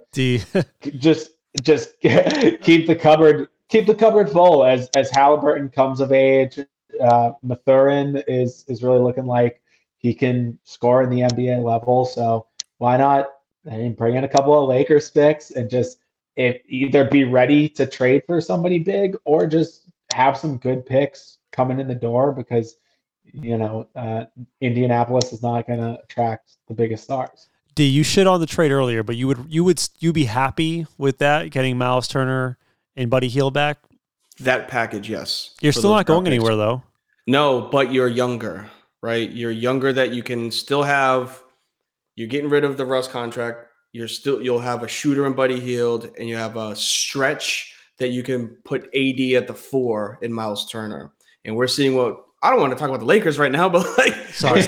just 0.98 1.30
just 1.62 1.98
keep 2.00 2.86
the 2.86 2.94
cupboard 2.94 3.48
keep 3.68 3.86
the 3.86 3.94
cupboard 3.94 4.30
full 4.30 4.64
as 4.64 4.88
as 4.94 5.10
Haliburton 5.10 5.72
comes 5.72 6.00
of 6.00 6.12
age. 6.12 6.60
Uh, 7.00 7.32
Mathurin 7.42 8.22
is 8.28 8.64
is 8.68 8.82
really 8.82 9.00
looking 9.00 9.26
like 9.26 9.62
he 9.96 10.14
can 10.14 10.58
score 10.64 11.02
in 11.02 11.10
the 11.10 11.20
NBA 11.20 11.64
level. 11.64 12.04
So 12.04 12.46
why 12.78 12.98
not 12.98 13.28
I 13.70 13.76
mean, 13.76 13.94
bring 13.94 14.16
in 14.16 14.24
a 14.24 14.28
couple 14.28 14.62
of 14.62 14.68
Lakers 14.68 15.10
picks 15.10 15.50
and 15.50 15.70
just 15.70 15.98
if 16.36 16.60
either 16.68 17.04
be 17.04 17.24
ready 17.24 17.68
to 17.70 17.86
trade 17.86 18.22
for 18.26 18.40
somebody 18.40 18.78
big 18.78 19.16
or 19.24 19.46
just 19.46 19.89
have 20.14 20.36
some 20.36 20.58
good 20.58 20.86
picks 20.86 21.38
coming 21.52 21.80
in 21.80 21.88
the 21.88 21.94
door 21.94 22.32
because 22.32 22.76
you 23.24 23.56
know 23.56 23.88
uh, 23.96 24.24
Indianapolis 24.60 25.32
is 25.32 25.42
not 25.42 25.66
going 25.66 25.80
to 25.80 25.98
attract 26.02 26.56
the 26.68 26.74
biggest 26.74 27.04
stars. 27.04 27.48
D, 27.74 27.84
you 27.84 28.02
shit 28.02 28.26
on 28.26 28.40
the 28.40 28.46
trade 28.46 28.72
earlier, 28.72 29.02
but 29.02 29.16
you 29.16 29.26
would 29.26 29.46
you 29.48 29.64
would 29.64 29.80
you 29.98 30.12
be 30.12 30.24
happy 30.24 30.86
with 30.98 31.18
that 31.18 31.50
getting 31.50 31.78
Miles 31.78 32.08
Turner 32.08 32.58
and 32.96 33.10
Buddy 33.10 33.28
Hield 33.28 33.54
back? 33.54 33.78
That 34.40 34.68
package, 34.68 35.08
yes. 35.08 35.54
You're 35.60 35.72
still 35.72 35.90
not 35.90 36.06
going 36.06 36.26
anywhere 36.26 36.56
though. 36.56 36.82
No, 37.26 37.60
but 37.60 37.92
you're 37.92 38.08
younger, 38.08 38.70
right? 39.02 39.30
You're 39.30 39.50
younger 39.50 39.92
that 39.92 40.12
you 40.12 40.22
can 40.22 40.50
still 40.50 40.82
have. 40.82 41.42
You're 42.16 42.28
getting 42.28 42.50
rid 42.50 42.64
of 42.64 42.76
the 42.76 42.84
Russ 42.84 43.06
contract. 43.06 43.66
You're 43.92 44.08
still 44.08 44.42
you'll 44.42 44.60
have 44.60 44.82
a 44.82 44.88
shooter 44.88 45.26
in 45.26 45.34
Buddy 45.34 45.60
Hield, 45.60 46.10
and 46.18 46.28
you 46.28 46.36
have 46.36 46.56
a 46.56 46.74
stretch 46.74 47.74
that 48.00 48.08
you 48.08 48.22
can 48.22 48.48
put 48.64 48.84
AD 48.94 49.20
at 49.34 49.46
the 49.46 49.54
four 49.54 50.18
in 50.22 50.32
Miles 50.32 50.68
Turner. 50.68 51.12
And 51.44 51.54
we're 51.54 51.68
seeing 51.68 51.94
what 51.94 52.24
I 52.42 52.50
don't 52.50 52.58
want 52.58 52.72
to 52.72 52.78
talk 52.78 52.88
about 52.88 53.00
the 53.00 53.06
Lakers 53.06 53.38
right 53.38 53.52
now, 53.52 53.68
but 53.70 53.86
like 53.96 54.14
Sorry. 54.32 54.62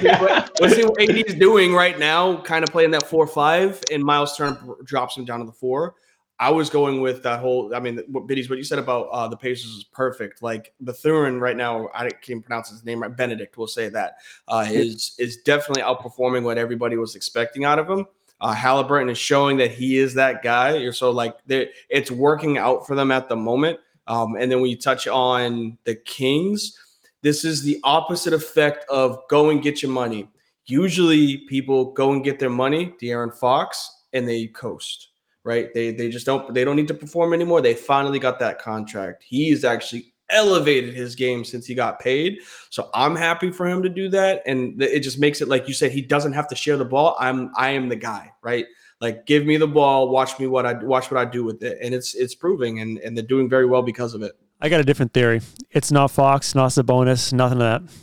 we're 0.60 0.68
seeing 0.68 0.86
what 0.86 1.00
AD 1.02 1.16
is 1.16 1.34
doing 1.34 1.74
right 1.74 1.98
now, 1.98 2.40
kind 2.42 2.62
of 2.62 2.70
playing 2.70 2.92
that 2.92 3.08
four 3.08 3.26
five, 3.26 3.82
and 3.90 4.04
Miles 4.04 4.36
Turner 4.36 4.58
drops 4.84 5.16
him 5.16 5.24
down 5.24 5.40
to 5.40 5.46
the 5.46 5.52
four. 5.52 5.96
I 6.38 6.50
was 6.50 6.70
going 6.70 7.00
with 7.00 7.22
that 7.22 7.40
whole. 7.40 7.74
I 7.74 7.80
mean, 7.80 8.00
what 8.08 8.26
Biddies, 8.26 8.50
what 8.50 8.58
you 8.58 8.64
said 8.64 8.78
about 8.78 9.08
uh, 9.12 9.28
the 9.28 9.36
Pacers 9.36 9.70
is 9.70 9.84
perfect. 9.84 10.42
Like 10.42 10.74
Mathurin 10.80 11.38
right 11.38 11.56
now, 11.56 11.88
I 11.94 12.08
can't 12.10 12.44
pronounce 12.44 12.68
his 12.68 12.84
name 12.84 13.00
right. 13.00 13.16
Bennedict, 13.16 13.56
we'll 13.56 13.68
say 13.68 13.88
that 13.90 14.16
uh, 14.48 14.66
is 14.68 15.14
is 15.18 15.38
definitely 15.38 15.82
outperforming 15.82 16.42
what 16.42 16.58
everybody 16.58 16.96
was 16.96 17.14
expecting 17.14 17.64
out 17.64 17.78
of 17.78 17.88
him. 17.88 18.06
Uh, 18.42 18.52
Haliburton 18.52 19.08
is 19.08 19.18
showing 19.18 19.56
that 19.58 19.70
he 19.70 19.98
is 19.98 20.14
that 20.14 20.42
guy. 20.42 20.74
You're 20.76 20.92
so 20.92 21.12
like 21.12 21.36
it's 21.46 22.10
working 22.10 22.58
out 22.58 22.86
for 22.88 22.96
them 22.96 23.12
at 23.12 23.28
the 23.28 23.36
moment. 23.36 23.78
Um, 24.08 24.34
and 24.36 24.50
then 24.50 24.60
when 24.60 24.68
you 24.68 24.76
touch 24.76 25.06
on 25.06 25.78
the 25.84 25.94
Kings, 25.94 26.76
this 27.22 27.44
is 27.44 27.62
the 27.62 27.78
opposite 27.84 28.32
effect 28.32 28.84
of 28.90 29.20
go 29.30 29.50
and 29.50 29.62
get 29.62 29.80
your 29.80 29.92
money. 29.92 30.28
Usually, 30.66 31.38
people 31.48 31.92
go 31.92 32.12
and 32.12 32.24
get 32.24 32.40
their 32.40 32.50
money, 32.50 32.92
De'Aaron 33.00 33.32
Fox, 33.32 34.04
and 34.12 34.28
they 34.28 34.48
coast. 34.48 35.10
Right? 35.44 35.72
They 35.72 35.92
they 35.92 36.08
just 36.08 36.26
don't 36.26 36.52
they 36.52 36.64
don't 36.64 36.76
need 36.76 36.88
to 36.88 36.94
perform 36.94 37.32
anymore. 37.32 37.60
They 37.60 37.74
finally 37.74 38.18
got 38.18 38.40
that 38.40 38.60
contract. 38.60 39.22
He's 39.24 39.64
actually 39.64 40.11
elevated 40.32 40.94
his 40.94 41.14
game 41.14 41.44
since 41.44 41.66
he 41.66 41.74
got 41.74 42.00
paid. 42.00 42.38
So 42.70 42.90
I'm 42.94 43.14
happy 43.14 43.50
for 43.50 43.66
him 43.66 43.82
to 43.82 43.88
do 43.88 44.08
that. 44.10 44.42
And 44.46 44.80
it 44.82 45.00
just 45.00 45.18
makes 45.18 45.40
it 45.40 45.48
like 45.48 45.68
you 45.68 45.74
said, 45.74 45.92
he 45.92 46.02
doesn't 46.02 46.32
have 46.32 46.48
to 46.48 46.56
share 46.56 46.76
the 46.76 46.84
ball. 46.84 47.16
I'm 47.18 47.50
I 47.56 47.70
am 47.70 47.88
the 47.88 47.96
guy, 47.96 48.32
right? 48.42 48.66
Like 49.00 49.26
give 49.26 49.44
me 49.44 49.56
the 49.56 49.66
ball, 49.66 50.08
watch 50.08 50.38
me 50.38 50.46
what 50.46 50.66
I 50.66 50.74
watch 50.74 51.10
what 51.10 51.20
I 51.20 51.30
do 51.30 51.44
with 51.44 51.62
it. 51.62 51.78
And 51.82 51.94
it's 51.94 52.14
it's 52.14 52.34
proving 52.34 52.80
and, 52.80 52.98
and 52.98 53.16
they're 53.16 53.24
doing 53.24 53.48
very 53.48 53.66
well 53.66 53.82
because 53.82 54.14
of 54.14 54.22
it. 54.22 54.32
I 54.60 54.68
got 54.68 54.80
a 54.80 54.84
different 54.84 55.12
theory. 55.12 55.40
It's 55.70 55.90
not 55.90 56.10
Fox, 56.10 56.54
not 56.54 56.70
Sabonis, 56.70 57.32
nothing 57.32 57.60
of 57.60 57.82
that. 57.82 57.94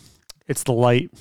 It's 0.48 0.64
the 0.64 0.74
light. 0.74 1.12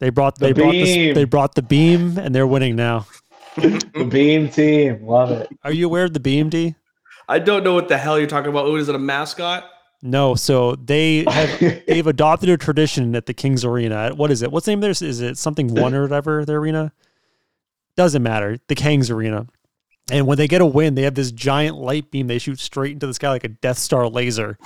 They 0.00 0.10
brought 0.10 0.38
the 0.38 0.46
they 0.46 0.52
beam. 0.52 0.64
brought 0.64 0.72
the, 0.72 1.12
they 1.12 1.24
brought 1.24 1.54
the 1.54 1.62
beam 1.62 2.18
and 2.18 2.34
they're 2.34 2.46
winning 2.46 2.74
now. 2.74 3.06
the 3.56 4.08
beam 4.10 4.48
team, 4.48 5.06
love 5.06 5.30
it. 5.30 5.48
Are 5.62 5.72
you 5.72 5.86
aware 5.86 6.04
of 6.04 6.12
the 6.12 6.20
beam, 6.20 6.48
D? 6.48 6.74
I 7.28 7.38
don't 7.38 7.62
know 7.62 7.74
what 7.74 7.88
the 7.88 7.96
hell 7.96 8.18
you're 8.18 8.26
talking 8.26 8.50
about. 8.50 8.64
Oh, 8.66 8.74
is 8.76 8.88
it 8.88 8.94
a 8.94 8.98
mascot? 8.98 9.64
No, 10.02 10.34
so 10.34 10.76
they 10.76 11.24
have 11.28 11.58
they've 11.86 12.06
adopted 12.06 12.48
a 12.48 12.56
tradition 12.56 13.14
at 13.14 13.26
the 13.26 13.34
Kings 13.34 13.64
Arena. 13.64 14.12
What 14.14 14.30
is 14.30 14.42
it? 14.42 14.50
What's 14.50 14.66
the 14.66 14.72
name 14.72 14.78
of 14.78 14.82
theirs? 14.82 15.02
Is 15.02 15.20
it 15.20 15.36
something 15.36 15.74
one 15.74 15.94
or 15.94 16.02
whatever? 16.02 16.44
The 16.44 16.54
arena 16.54 16.92
doesn't 17.96 18.22
matter. 18.22 18.58
The 18.68 18.74
Kings 18.74 19.10
Arena. 19.10 19.46
And 20.10 20.26
when 20.26 20.38
they 20.38 20.48
get 20.48 20.60
a 20.60 20.66
win, 20.66 20.94
they 20.94 21.02
have 21.02 21.14
this 21.14 21.30
giant 21.30 21.76
light 21.76 22.10
beam 22.10 22.26
they 22.26 22.38
shoot 22.38 22.58
straight 22.58 22.92
into 22.92 23.06
the 23.06 23.14
sky 23.14 23.28
like 23.28 23.44
a 23.44 23.48
Death 23.48 23.78
Star 23.78 24.08
laser 24.08 24.58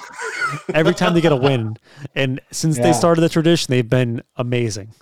every 0.72 0.95
time 0.95 1.14
they 1.14 1.20
get 1.20 1.32
a 1.32 1.37
win. 1.37 1.76
And 2.14 2.41
since 2.51 2.78
yeah. 2.78 2.85
they 2.85 2.93
started 2.93 3.20
the 3.20 3.28
tradition, 3.28 3.70
they've 3.70 3.89
been 3.89 4.22
amazing. 4.37 4.95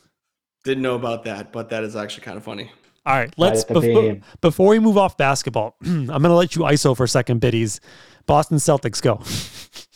Didn't 0.64 0.82
know 0.82 0.94
about 0.94 1.24
that, 1.24 1.52
but 1.52 1.68
that 1.70 1.84
is 1.84 1.94
actually 1.94 2.24
kind 2.24 2.36
of 2.36 2.44
funny. 2.44 2.72
All 3.04 3.14
right, 3.14 3.32
let's 3.36 3.64
before, 3.64 4.18
before 4.40 4.68
we 4.68 4.78
move 4.78 4.96
off 4.96 5.16
basketball, 5.16 5.76
I'm 5.84 6.06
going 6.06 6.22
to 6.22 6.34
let 6.34 6.54
you 6.54 6.62
ISO 6.62 6.96
for 6.96 7.04
a 7.04 7.08
second, 7.08 7.40
biddies. 7.40 7.80
Boston 8.26 8.58
Celtics 8.58 9.02
go. 9.02 9.20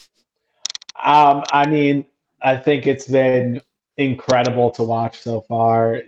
Um, 1.07 1.44
I 1.52 1.66
mean, 1.68 2.04
I 2.42 2.57
think 2.57 2.86
it's 2.86 3.07
been 3.07 3.62
incredible 3.96 4.70
to 4.72 4.82
watch 4.82 5.20
so 5.20 5.40
far. 5.40 6.02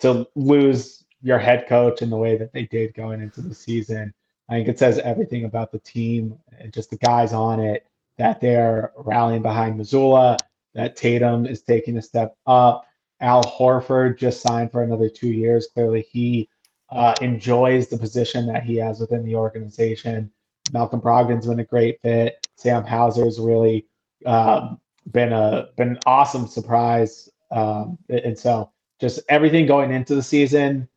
To 0.00 0.26
lose 0.34 1.04
your 1.22 1.38
head 1.38 1.68
coach 1.68 2.02
in 2.02 2.10
the 2.10 2.16
way 2.16 2.36
that 2.36 2.52
they 2.52 2.64
did 2.64 2.94
going 2.94 3.20
into 3.20 3.42
the 3.42 3.54
season, 3.54 4.12
I 4.48 4.54
think 4.54 4.68
it 4.68 4.78
says 4.78 4.98
everything 4.98 5.44
about 5.44 5.70
the 5.70 5.78
team 5.78 6.36
and 6.58 6.72
just 6.72 6.90
the 6.90 6.96
guys 6.96 7.32
on 7.32 7.60
it 7.60 7.86
that 8.18 8.40
they're 8.40 8.92
rallying 8.96 9.42
behind 9.42 9.78
Mazzulla, 9.78 10.36
that 10.74 10.96
Tatum 10.96 11.46
is 11.46 11.62
taking 11.62 11.96
a 11.96 12.02
step 12.02 12.36
up. 12.46 12.86
Al 13.20 13.44
Horford 13.44 14.18
just 14.18 14.40
signed 14.40 14.72
for 14.72 14.82
another 14.82 15.08
two 15.08 15.30
years. 15.30 15.68
Clearly, 15.72 16.06
he 16.10 16.48
uh, 16.90 17.14
enjoys 17.20 17.86
the 17.88 17.98
position 17.98 18.46
that 18.46 18.64
he 18.64 18.76
has 18.76 18.98
within 18.98 19.24
the 19.24 19.36
organization. 19.36 20.30
Malcolm 20.72 21.00
Brogdon's 21.00 21.46
been 21.46 21.60
a 21.60 21.64
great 21.64 22.00
fit. 22.02 22.48
Sam 22.56 22.84
Hauser's 22.84 23.38
really 23.38 23.86
um, 24.26 24.80
been 25.10 25.32
a 25.32 25.68
been 25.76 25.88
an 25.90 25.98
awesome 26.06 26.46
surprise. 26.46 27.28
Um, 27.50 27.98
and 28.08 28.38
so 28.38 28.70
just 29.00 29.20
everything 29.28 29.66
going 29.66 29.92
into 29.92 30.14
the 30.14 30.22
season, 30.22 30.88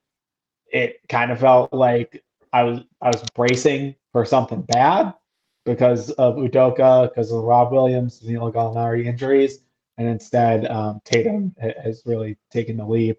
it 0.68 1.00
kind 1.10 1.32
of 1.32 1.40
felt 1.40 1.74
like 1.74 2.24
I 2.52 2.64
was 2.64 2.82
I 3.02 3.08
was 3.08 3.24
bracing 3.36 3.96
for 4.12 4.26
something 4.26 4.62
bad, 4.62 5.14
because 5.66 6.12
of 6.12 6.36
Udoka, 6.36 7.10
because 7.10 7.32
of 7.32 7.44
Rob 7.44 7.72
Williams, 7.72 8.22
Neil 8.24 8.52
Gallinari 8.52 9.06
injuries, 9.06 9.60
and 9.98 10.08
instead 10.08 10.66
um, 10.68 11.02
Tatum 11.06 11.56
has 11.60 12.04
really 12.06 12.38
taken 12.52 12.78
the 12.78 12.86
leap 12.86 13.18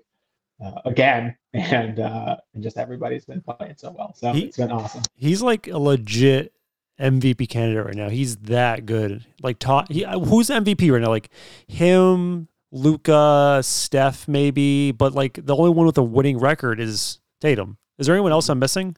uh, 0.65 0.81
again, 0.85 1.37
and 1.55 2.01
uh, 2.01 2.37
and 2.55 2.63
just 2.63 2.77
everybody's 2.77 3.25
been 3.25 3.43
playing 3.43 3.75
so 3.77 3.95
well. 3.97 4.15
So 4.15 4.33
he, 4.33 4.45
it's 4.45 4.57
been 4.57 4.73
awesome. 4.73 5.03
He's 5.17 5.43
like 5.43 5.69
a 5.69 5.79
legit 5.79 6.53
MVP 7.01 7.49
candidate 7.49 7.85
right 7.85 7.95
now. 7.95 8.09
He's 8.09 8.37
that 8.37 8.87
good. 8.87 9.25
Like, 9.43 9.59
ta- 9.59 9.87
he, 9.89 10.05
who's 10.05 10.49
MVP 10.49 10.91
right 10.93 11.03
now? 11.03 11.09
Like 11.09 11.31
him, 11.67 12.49
Luka, 12.71 13.61
Steph, 13.63 14.29
maybe. 14.29 14.93
But 14.93 15.15
like 15.15 15.39
the 15.45 15.57
only 15.57 15.71
one 15.71 15.87
with 15.87 15.99
a 15.99 16.03
winning 16.03 16.39
record 16.39 16.81
is 16.81 17.21
Tatum. 17.41 17.79
Is 17.99 18.07
there 18.07 18.15
anyone 18.15 18.33
else 18.33 18.49
I'm 18.49 18.59
missing? 18.59 18.97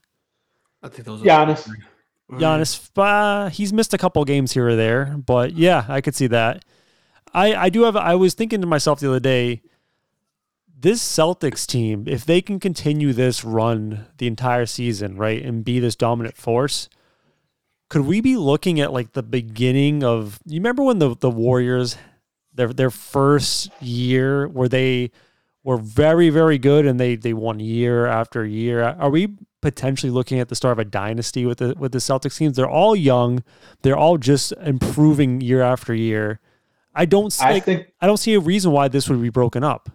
I 0.83 0.89
think 0.89 1.07
those. 1.07 1.23
Giannis. 1.23 1.69
Are 2.31 2.39
Giannis, 2.39 2.91
uh, 2.97 3.51
he's 3.51 3.73
missed 3.73 3.95
a 3.95 3.99
couple 3.99 4.25
games 4.25 4.53
here 4.53 4.69
or 4.69 4.75
there, 4.75 5.17
but 5.17 5.53
yeah, 5.53 5.85
I 5.89 6.01
could 6.01 6.17
see 6.17 6.27
that. 6.27 6.65
I 7.33 7.55
I 7.55 7.69
do 7.69 7.83
have. 7.83 7.97
I 7.97 8.17
was 8.17 8.35
thinking 8.35 8.61
to 8.63 8.67
myself 8.67 8.99
the 8.99 9.09
other 9.09 9.21
day 9.21 9.63
this 10.79 11.03
Celtics 11.03 11.67
team, 11.67 12.05
if 12.07 12.25
they 12.25 12.43
can 12.43 12.61
continue 12.61 13.13
this 13.13 13.45
run 13.45 14.07
the 14.19 14.27
entire 14.27 14.67
season, 14.67 15.17
right, 15.17 15.43
and 15.43 15.65
be 15.65 15.81
this 15.81 15.97
dominant 15.97 16.37
force, 16.37 16.89
could 17.89 18.03
we 18.03 18.21
be 18.21 18.37
looking 18.37 18.81
at 18.81 18.93
like 18.93 19.13
the 19.13 19.23
beginning 19.23 20.03
of 20.03 20.39
you 20.45 20.59
remember 20.59 20.83
when 20.83 20.99
the 20.99 21.17
the 21.17 21.31
Warriors 21.31 21.97
their 22.55 22.73
their 22.73 22.91
first 22.91 23.71
year 23.83 24.49
where 24.49 24.69
they 24.69 25.11
were 25.63 25.77
very 25.77 26.31
very 26.31 26.59
good 26.59 26.87
and 26.87 26.99
they 26.99 27.17
they 27.17 27.33
won 27.33 27.61
year 27.61 28.07
after 28.07 28.45
year? 28.45 28.83
Are 28.83 29.11
we 29.11 29.37
potentially 29.61 30.11
looking 30.11 30.39
at 30.39 30.49
the 30.49 30.55
start 30.55 30.73
of 30.73 30.79
a 30.79 30.85
dynasty 30.85 31.47
with 31.47 31.59
the 31.59 31.75
with 31.79 31.93
the 31.93 31.99
Celtics 31.99 32.37
teams? 32.37 32.57
They're 32.57 32.69
all 32.69 32.97
young. 32.97 33.45
They're 33.83 33.97
all 33.97 34.19
just 34.19 34.53
improving 34.63 35.41
year 35.41 35.63
after 35.63 35.95
year. 35.95 36.41
I 36.99 37.05
don't 37.05 37.31
see, 37.31 37.45
I, 37.45 37.61
think, 37.61 37.93
I 38.01 38.07
don't 38.07 38.17
see 38.17 38.33
a 38.33 38.41
reason 38.41 38.73
why 38.73 38.89
this 38.89 39.11
would 39.11 39.21
be 39.21 39.29
broken 39.29 39.63
up. 39.63 39.91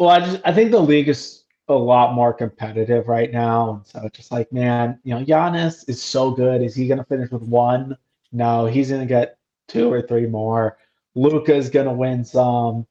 Well, 0.00 0.08
I 0.08 0.18
just 0.18 0.40
I 0.44 0.52
think 0.52 0.72
the 0.72 0.80
league 0.80 1.08
is 1.08 1.39
a 1.70 1.78
lot 1.78 2.14
more 2.14 2.32
competitive 2.32 3.08
right 3.08 3.32
now, 3.32 3.74
and 3.74 3.86
so 3.86 4.00
it's 4.04 4.16
just 4.16 4.32
like, 4.32 4.52
man, 4.52 4.98
you 5.04 5.14
know, 5.14 5.24
Giannis 5.24 5.88
is 5.88 6.02
so 6.02 6.30
good. 6.30 6.62
Is 6.62 6.74
he 6.74 6.86
going 6.86 6.98
to 6.98 7.04
finish 7.04 7.30
with 7.30 7.42
one? 7.42 7.96
No, 8.32 8.66
he's 8.66 8.90
going 8.90 9.00
to 9.00 9.06
get 9.06 9.38
two 9.68 9.92
or 9.92 10.02
three 10.02 10.26
more. 10.26 10.78
Luka's 11.14 11.70
going 11.70 11.86
to 11.86 11.92
win 11.92 12.24
some. 12.24 12.86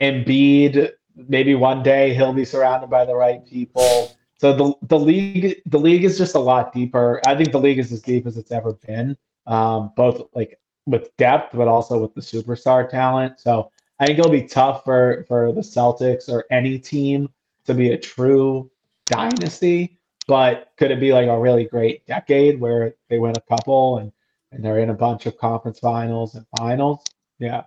Embiid, 0.00 0.92
maybe 1.28 1.54
one 1.54 1.82
day 1.82 2.14
he'll 2.14 2.32
be 2.32 2.44
surrounded 2.44 2.88
by 2.88 3.04
the 3.04 3.14
right 3.14 3.44
people. 3.46 4.16
So 4.38 4.54
the 4.54 4.74
the 4.86 4.98
league 4.98 5.60
the 5.66 5.78
league 5.78 6.04
is 6.04 6.16
just 6.16 6.34
a 6.34 6.38
lot 6.38 6.72
deeper. 6.72 7.20
I 7.26 7.34
think 7.34 7.52
the 7.52 7.60
league 7.60 7.78
is 7.78 7.92
as 7.92 8.00
deep 8.00 8.26
as 8.26 8.38
it's 8.38 8.50
ever 8.50 8.72
been, 8.72 9.16
um, 9.46 9.92
both 9.96 10.22
like 10.34 10.58
with 10.86 11.14
depth, 11.18 11.54
but 11.54 11.68
also 11.68 11.98
with 11.98 12.14
the 12.14 12.22
superstar 12.22 12.88
talent. 12.88 13.38
So 13.38 13.70
I 13.98 14.06
think 14.06 14.18
it'll 14.18 14.30
be 14.30 14.44
tough 14.44 14.82
for 14.84 15.26
for 15.28 15.52
the 15.52 15.60
Celtics 15.60 16.30
or 16.30 16.46
any 16.50 16.78
team 16.78 17.28
to 17.66 17.74
be 17.74 17.90
a 17.90 17.98
true 17.98 18.70
dynasty. 19.06 19.98
But 20.26 20.72
could 20.76 20.90
it 20.90 21.00
be 21.00 21.12
like 21.12 21.28
a 21.28 21.38
really 21.38 21.64
great 21.64 22.06
decade 22.06 22.60
where 22.60 22.94
they 23.08 23.18
win 23.18 23.34
a 23.36 23.56
couple 23.56 23.98
and 23.98 24.12
and 24.52 24.64
they're 24.64 24.80
in 24.80 24.90
a 24.90 24.94
bunch 24.94 25.26
of 25.26 25.36
conference 25.38 25.78
finals 25.78 26.34
and 26.34 26.46
finals? 26.58 27.02
Yeah, 27.38 27.64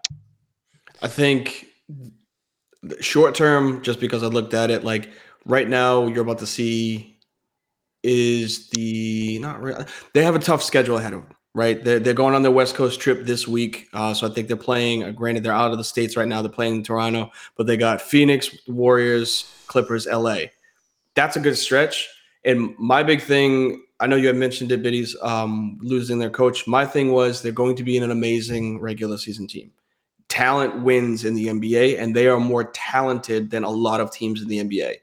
I 1.01 1.07
think 1.07 1.67
short 2.99 3.35
term, 3.35 3.81
just 3.81 3.99
because 3.99 4.23
I 4.23 4.27
looked 4.27 4.53
at 4.53 4.69
it, 4.69 4.83
like 4.83 5.09
right 5.45 5.67
now, 5.67 6.07
you're 6.07 6.21
about 6.21 6.39
to 6.39 6.47
see 6.47 7.19
is 8.03 8.69
the 8.69 9.39
not 9.39 9.61
really. 9.61 9.85
They 10.13 10.23
have 10.23 10.35
a 10.35 10.39
tough 10.39 10.63
schedule 10.63 10.97
ahead 10.97 11.13
of 11.13 11.27
them 11.27 11.32
right? 11.55 11.83
They're, 11.83 11.99
they're 11.99 12.13
going 12.13 12.33
on 12.33 12.41
their 12.41 12.51
West 12.51 12.75
Coast 12.75 12.99
trip 12.99 13.25
this 13.25 13.47
week. 13.47 13.87
Uh, 13.93 14.13
so 14.13 14.27
I 14.27 14.31
think 14.31 14.47
they're 14.47 14.57
playing, 14.57 15.03
uh, 15.03 15.11
granted, 15.11 15.43
they're 15.43 15.53
out 15.53 15.71
of 15.71 15.77
the 15.77 15.83
States 15.83 16.17
right 16.17 16.27
now. 16.27 16.41
They're 16.41 16.51
playing 16.51 16.75
in 16.75 16.83
Toronto, 16.83 17.31
but 17.55 17.67
they 17.67 17.77
got 17.77 18.01
Phoenix, 18.01 18.55
Warriors, 18.67 19.51
Clippers, 19.67 20.07
LA. 20.07 20.37
That's 21.15 21.35
a 21.35 21.39
good 21.39 21.57
stretch. 21.57 22.09
And 22.43 22.75
my 22.77 23.03
big 23.03 23.21
thing, 23.21 23.83
I 23.99 24.07
know 24.07 24.15
you 24.15 24.27
had 24.27 24.35
mentioned 24.35 24.71
it, 24.71 24.81
Biddies, 24.81 25.15
um, 25.21 25.77
losing 25.81 26.19
their 26.19 26.31
coach. 26.31 26.67
My 26.67 26.85
thing 26.85 27.11
was 27.11 27.41
they're 27.41 27.51
going 27.51 27.75
to 27.77 27.83
be 27.83 27.97
in 27.97 28.03
an 28.03 28.11
amazing 28.11 28.81
regular 28.81 29.17
season 29.17 29.47
team. 29.47 29.71
Talent 30.27 30.81
wins 30.81 31.25
in 31.25 31.35
the 31.35 31.47
NBA, 31.47 32.01
and 32.01 32.15
they 32.15 32.27
are 32.27 32.39
more 32.39 32.65
talented 32.73 33.51
than 33.51 33.63
a 33.63 33.69
lot 33.69 34.01
of 34.01 34.11
teams 34.11 34.41
in 34.41 34.47
the 34.47 34.57
NBA 34.57 34.95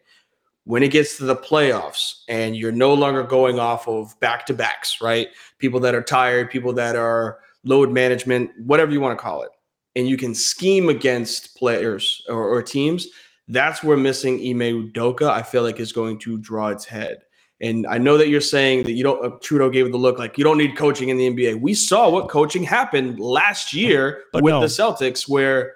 when 0.71 0.85
it 0.85 0.93
gets 0.93 1.17
to 1.17 1.25
the 1.25 1.35
playoffs 1.35 2.21
and 2.29 2.57
you're 2.57 2.71
no 2.71 2.95
longer 2.95 3.25
going 3.25 3.59
off 3.59 3.89
of 3.89 4.19
back 4.21 4.47
to 4.47 4.55
backs, 4.55 5.01
right? 5.01 5.27
People 5.59 5.81
that 5.81 5.97
are 5.97 6.03
tired, 6.03 6.49
people 6.49 6.73
that 6.73 6.95
are 6.95 7.41
load 7.65 7.91
management, 7.91 8.53
whatever 8.57 8.93
you 8.93 9.01
want 9.01 9.19
to 9.19 9.21
call 9.21 9.43
it, 9.43 9.51
and 9.97 10.09
you 10.09 10.17
can 10.17 10.33
scheme 10.33 10.89
against 10.89 11.57
players 11.57 12.25
or, 12.29 12.45
or 12.45 12.63
teams, 12.63 13.09
that's 13.49 13.83
where 13.83 13.97
missing 13.97 14.35
Ime 14.35 14.93
Udoka, 14.93 15.29
I 15.29 15.43
feel 15.43 15.65
like, 15.65 15.81
is 15.81 15.91
going 15.91 16.21
to 16.21 16.39
draw 16.39 16.69
its 16.69 16.85
head. 16.85 17.23
And 17.61 17.85
I 17.89 17.99
know 17.99 18.17
that 18.17 18.29
you're 18.29 18.41
saying 18.41 18.85
that 18.85 18.93
you 18.93 19.03
don't, 19.03 19.25
uh, 19.25 19.37
Trudeau 19.43 19.71
gave 19.71 19.87
it 19.87 19.91
the 19.91 19.99
look 19.99 20.21
like 20.21 20.39
you 20.39 20.45
don't 20.45 20.57
need 20.57 20.77
coaching 20.77 21.09
in 21.09 21.17
the 21.17 21.29
NBA. 21.29 21.61
We 21.61 21.75
saw 21.75 22.09
what 22.09 22.29
coaching 22.29 22.63
happened 22.63 23.19
last 23.19 23.75
year 23.75 24.23
but 24.33 24.45
with 24.45 24.53
no. 24.53 24.61
the 24.61 24.67
Celtics, 24.67 25.29
where 25.29 25.75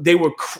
they 0.00 0.16
were 0.16 0.32
cr- 0.32 0.58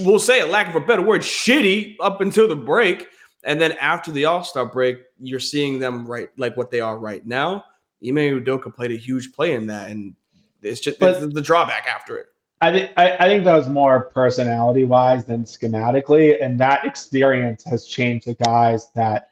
we'll 0.00 0.18
say 0.18 0.40
a 0.40 0.46
lack 0.46 0.68
of 0.68 0.74
a 0.74 0.80
better 0.86 1.02
word, 1.02 1.22
shitty 1.22 1.96
up 2.00 2.20
until 2.20 2.48
the 2.48 2.56
break. 2.56 3.08
And 3.44 3.60
then 3.60 3.72
after 3.72 4.10
the 4.10 4.24
All 4.24 4.44
Star 4.44 4.66
break, 4.66 5.02
you're 5.20 5.40
seeing 5.40 5.78
them 5.78 6.06
right 6.06 6.30
like 6.36 6.56
what 6.56 6.70
they 6.70 6.80
are 6.80 6.98
right 6.98 7.24
now. 7.26 7.64
Ime 8.02 8.16
Udoka 8.16 8.74
played 8.74 8.90
a 8.90 8.96
huge 8.96 9.32
play 9.32 9.54
in 9.54 9.66
that, 9.66 9.90
and 9.90 10.14
it's 10.62 10.80
just 10.80 10.98
but, 10.98 11.22
it's 11.22 11.34
the 11.34 11.42
drawback 11.42 11.86
after 11.86 12.16
it. 12.16 12.26
I 12.60 12.72
think 12.72 12.90
I, 12.96 13.16
I 13.16 13.24
think 13.28 13.44
that 13.44 13.54
was 13.54 13.68
more 13.68 14.04
personality 14.14 14.84
wise 14.84 15.24
than 15.24 15.44
schematically, 15.44 16.42
and 16.42 16.58
that 16.60 16.84
experience 16.84 17.64
has 17.64 17.86
changed 17.86 18.26
the 18.26 18.34
guys 18.34 18.90
that 18.94 19.30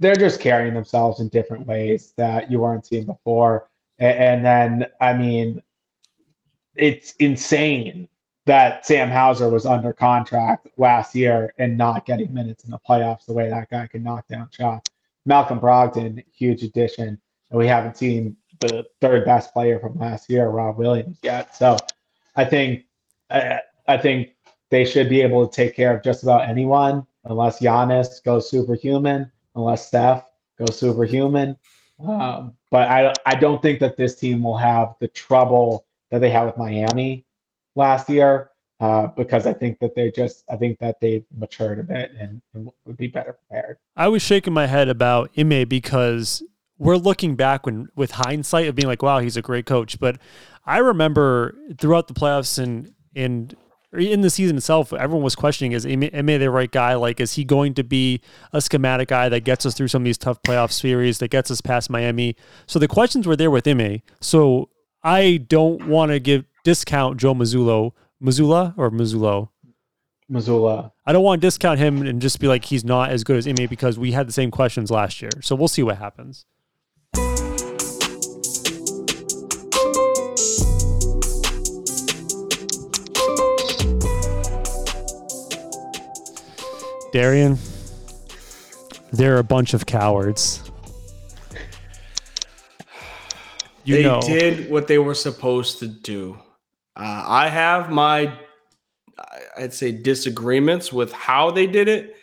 they're 0.00 0.16
just 0.16 0.40
carrying 0.40 0.74
themselves 0.74 1.20
in 1.20 1.28
different 1.28 1.66
ways 1.66 2.12
that 2.16 2.50
you 2.50 2.60
weren't 2.60 2.86
seeing 2.86 3.06
before. 3.06 3.68
And, 3.98 4.18
and 4.18 4.44
then, 4.44 4.86
I 5.00 5.12
mean, 5.12 5.62
it's 6.74 7.12
insane 7.20 8.08
that 8.46 8.84
Sam 8.84 9.10
Hauser 9.10 9.48
was 9.48 9.64
under 9.66 9.92
contract 9.92 10.68
last 10.76 11.14
year 11.14 11.54
and 11.58 11.78
not 11.78 12.04
getting 12.04 12.32
minutes 12.32 12.64
in 12.64 12.70
the 12.70 12.78
playoffs 12.78 13.24
the 13.26 13.32
way 13.32 13.48
that 13.48 13.70
guy 13.70 13.86
can 13.86 14.02
knock 14.02 14.28
down 14.28 14.48
shots. 14.50 14.90
Malcolm 15.24 15.58
Brogdon, 15.58 16.22
huge 16.32 16.62
addition. 16.62 17.18
And 17.50 17.58
we 17.58 17.66
haven't 17.66 17.96
seen 17.96 18.36
the 18.60 18.84
third 19.00 19.24
best 19.24 19.52
player 19.52 19.78
from 19.78 19.98
last 19.98 20.28
year, 20.28 20.48
Rob 20.48 20.76
Williams, 20.76 21.18
yet. 21.22 21.56
So 21.56 21.76
I 22.36 22.44
think 22.44 22.84
I, 23.30 23.60
I 23.88 23.96
think 23.96 24.30
they 24.70 24.84
should 24.84 25.08
be 25.08 25.22
able 25.22 25.46
to 25.46 25.54
take 25.54 25.74
care 25.74 25.96
of 25.96 26.02
just 26.02 26.22
about 26.22 26.48
anyone 26.48 27.06
unless 27.24 27.60
Giannis 27.60 28.22
goes 28.22 28.50
superhuman, 28.50 29.30
unless 29.54 29.86
Steph 29.86 30.24
goes 30.58 30.78
superhuman. 30.78 31.56
Um, 32.06 32.54
but 32.70 32.88
I 32.88 33.14
I 33.24 33.34
don't 33.36 33.62
think 33.62 33.80
that 33.80 33.96
this 33.96 34.16
team 34.16 34.42
will 34.42 34.58
have 34.58 34.94
the 35.00 35.08
trouble 35.08 35.86
that 36.10 36.20
they 36.20 36.30
had 36.30 36.44
with 36.44 36.56
Miami 36.56 37.23
last 37.74 38.08
year 38.08 38.50
uh, 38.80 39.06
because 39.08 39.46
I 39.46 39.52
think 39.52 39.78
that 39.80 39.94
they 39.94 40.10
just 40.10 40.44
I 40.50 40.56
think 40.56 40.78
that 40.80 41.00
they've 41.00 41.24
matured 41.36 41.78
a 41.78 41.82
bit 41.82 42.12
and, 42.18 42.42
and, 42.54 42.68
would 42.84 42.96
be 42.96 43.06
better 43.06 43.32
prepared. 43.32 43.78
I 43.96 44.08
was 44.08 44.22
shaking 44.22 44.52
my 44.52 44.66
head 44.66 44.88
about 44.88 45.30
Ime 45.38 45.68
because 45.68 46.42
we're 46.78 46.96
looking 46.96 47.36
back 47.36 47.66
when 47.66 47.88
with 47.94 48.10
hindsight 48.10 48.66
of 48.66 48.74
being 48.74 48.88
like, 48.88 49.02
wow, 49.02 49.20
he's 49.20 49.36
a 49.36 49.42
great 49.42 49.64
coach. 49.66 49.98
But 50.00 50.18
I 50.66 50.78
remember 50.78 51.56
throughout 51.78 52.08
the 52.08 52.14
playoffs 52.14 52.58
and 52.58 52.92
and 53.14 53.56
in 53.92 54.22
the 54.22 54.30
season 54.30 54.56
itself, 54.56 54.92
everyone 54.92 55.22
was 55.22 55.36
questioning 55.36 55.70
is 55.70 55.86
Ime 55.86 56.00
the 56.10 56.50
right 56.50 56.70
guy? 56.70 56.94
Like, 56.94 57.20
is 57.20 57.34
he 57.34 57.44
going 57.44 57.74
to 57.74 57.84
be 57.84 58.20
a 58.52 58.60
schematic 58.60 59.08
guy 59.08 59.28
that 59.28 59.40
gets 59.44 59.64
us 59.64 59.74
through 59.74 59.88
some 59.88 60.02
of 60.02 60.04
these 60.04 60.18
tough 60.18 60.42
playoff 60.42 60.72
series 60.72 61.18
that 61.18 61.28
gets 61.28 61.48
us 61.50 61.60
past 61.60 61.90
Miami? 61.90 62.34
So 62.66 62.80
the 62.80 62.88
questions 62.88 63.24
were 63.24 63.36
there 63.36 63.52
with 63.52 63.68
Ime. 63.68 64.02
So 64.20 64.68
I 65.04 65.36
don't 65.48 65.86
want 65.86 66.10
to 66.10 66.18
give 66.18 66.44
discount 66.64 67.18
Joe 67.18 67.34
Mazzulla, 67.34 67.92
Mazzulla 68.20 68.74
or 68.76 68.90
Mazzulo. 68.90 69.50
Mazzulla. 70.30 70.90
I 71.06 71.12
don't 71.12 71.22
want 71.22 71.40
to 71.40 71.46
discount 71.46 71.78
him 71.78 72.02
and 72.02 72.20
just 72.20 72.40
be 72.40 72.48
like 72.48 72.64
he's 72.64 72.84
not 72.84 73.10
as 73.10 73.22
good 73.22 73.36
as 73.36 73.46
Ime 73.46 73.66
because 73.68 73.98
we 73.98 74.12
had 74.12 74.26
the 74.26 74.32
same 74.32 74.50
questions 74.50 74.90
last 74.90 75.22
year. 75.22 75.30
So 75.42 75.54
we'll 75.54 75.68
see 75.68 75.82
what 75.82 75.98
happens. 75.98 76.46
Darian, 87.12 87.58
they're 89.12 89.38
a 89.38 89.44
bunch 89.44 89.72
of 89.74 89.86
cowards. 89.86 90.68
You 93.84 93.96
they 93.96 94.02
know. 94.02 94.20
did 94.22 94.70
what 94.70 94.88
they 94.88 94.98
were 94.98 95.14
supposed 95.14 95.78
to 95.80 95.86
do. 95.86 96.38
Uh, 96.96 97.24
I 97.26 97.48
have 97.48 97.90
my, 97.90 98.32
I'd 99.56 99.74
say, 99.74 99.92
disagreements 99.92 100.92
with 100.92 101.12
how 101.12 101.50
they 101.50 101.66
did 101.66 101.88
it, 101.88 102.16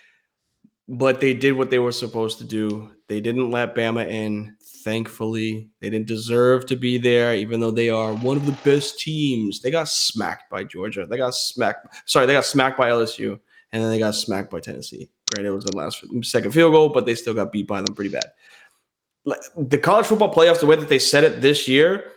but 0.88 1.20
they 1.20 1.34
did 1.34 1.54
what 1.54 1.70
they 1.70 1.80
were 1.80 1.92
supposed 1.92 2.38
to 2.40 2.44
do. 2.44 2.92
They 3.08 3.20
didn't 3.20 3.52
let 3.52 3.76
Bama 3.76 4.08
in. 4.08 4.56
Thankfully, 4.84 5.70
they 5.80 5.90
didn't 5.92 6.08
deserve 6.08 6.66
to 6.66 6.76
be 6.76 6.98
there, 6.98 7.36
even 7.36 7.60
though 7.60 7.72
they 7.72 7.90
are 7.90 8.14
one 8.14 8.38
of 8.38 8.46
the 8.46 8.58
best 8.64 9.00
teams. 9.00 9.62
They 9.62 9.70
got 9.70 9.90
smacked 9.90 10.50
by 10.50 10.64
Georgia. 10.64 11.06
They 11.06 11.18
got 11.18 11.36
smacked. 11.36 11.88
Sorry, 12.10 12.26
they 12.26 12.34
got 12.34 12.46
smacked 12.46 12.80
by 12.80 12.90
LSU, 12.90 13.40
and 13.72 13.84
then 13.84 13.92
they 13.92 14.00
got 14.00 14.16
smacked 14.16 14.50
by 14.50 14.60
Tennessee. 14.60 15.10
Right, 15.36 15.46
it 15.46 15.52
was 15.52 15.66
the 15.66 15.78
last 15.78 16.04
second 16.24 16.52
field 16.52 16.74
goal, 16.74 16.90
but 16.90 17.06
they 17.06 17.16
still 17.16 17.34
got 17.34 17.52
beat 17.52 17.68
by 17.68 17.82
them 17.82 17.94
pretty 17.94 18.10
bad. 18.10 18.32
The 19.56 19.78
college 19.78 20.08
football 20.08 20.34
playoffs, 20.34 20.62
the 20.62 20.66
way 20.66 20.76
that 20.78 20.90
they 20.90 21.00
set 21.00 21.24
it 21.24 21.42
this 21.42 21.68
year, 21.68 22.12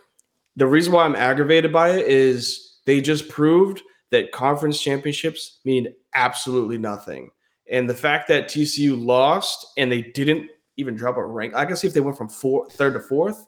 the 0.56 0.66
reason 0.66 0.92
why 0.92 1.04
I'm 1.04 1.16
aggravated 1.16 1.72
by 1.72 1.90
it 1.90 2.06
is 2.06 2.78
they 2.86 3.00
just 3.00 3.28
proved 3.28 3.82
that 4.10 4.32
conference 4.32 4.80
championships 4.80 5.60
mean 5.64 5.92
absolutely 6.14 6.78
nothing. 6.78 7.30
And 7.70 7.88
the 7.88 7.94
fact 7.94 8.28
that 8.28 8.48
TCU 8.48 9.02
lost 9.02 9.66
and 9.76 9.90
they 9.90 10.02
didn't 10.02 10.50
even 10.76 10.94
drop 10.94 11.16
a 11.16 11.24
rank, 11.24 11.54
I 11.54 11.64
can 11.64 11.76
see 11.76 11.88
if 11.88 11.94
they 11.94 12.00
went 12.00 12.18
from 12.18 12.28
four, 12.28 12.68
third 12.70 12.94
to 12.94 13.00
fourth, 13.00 13.46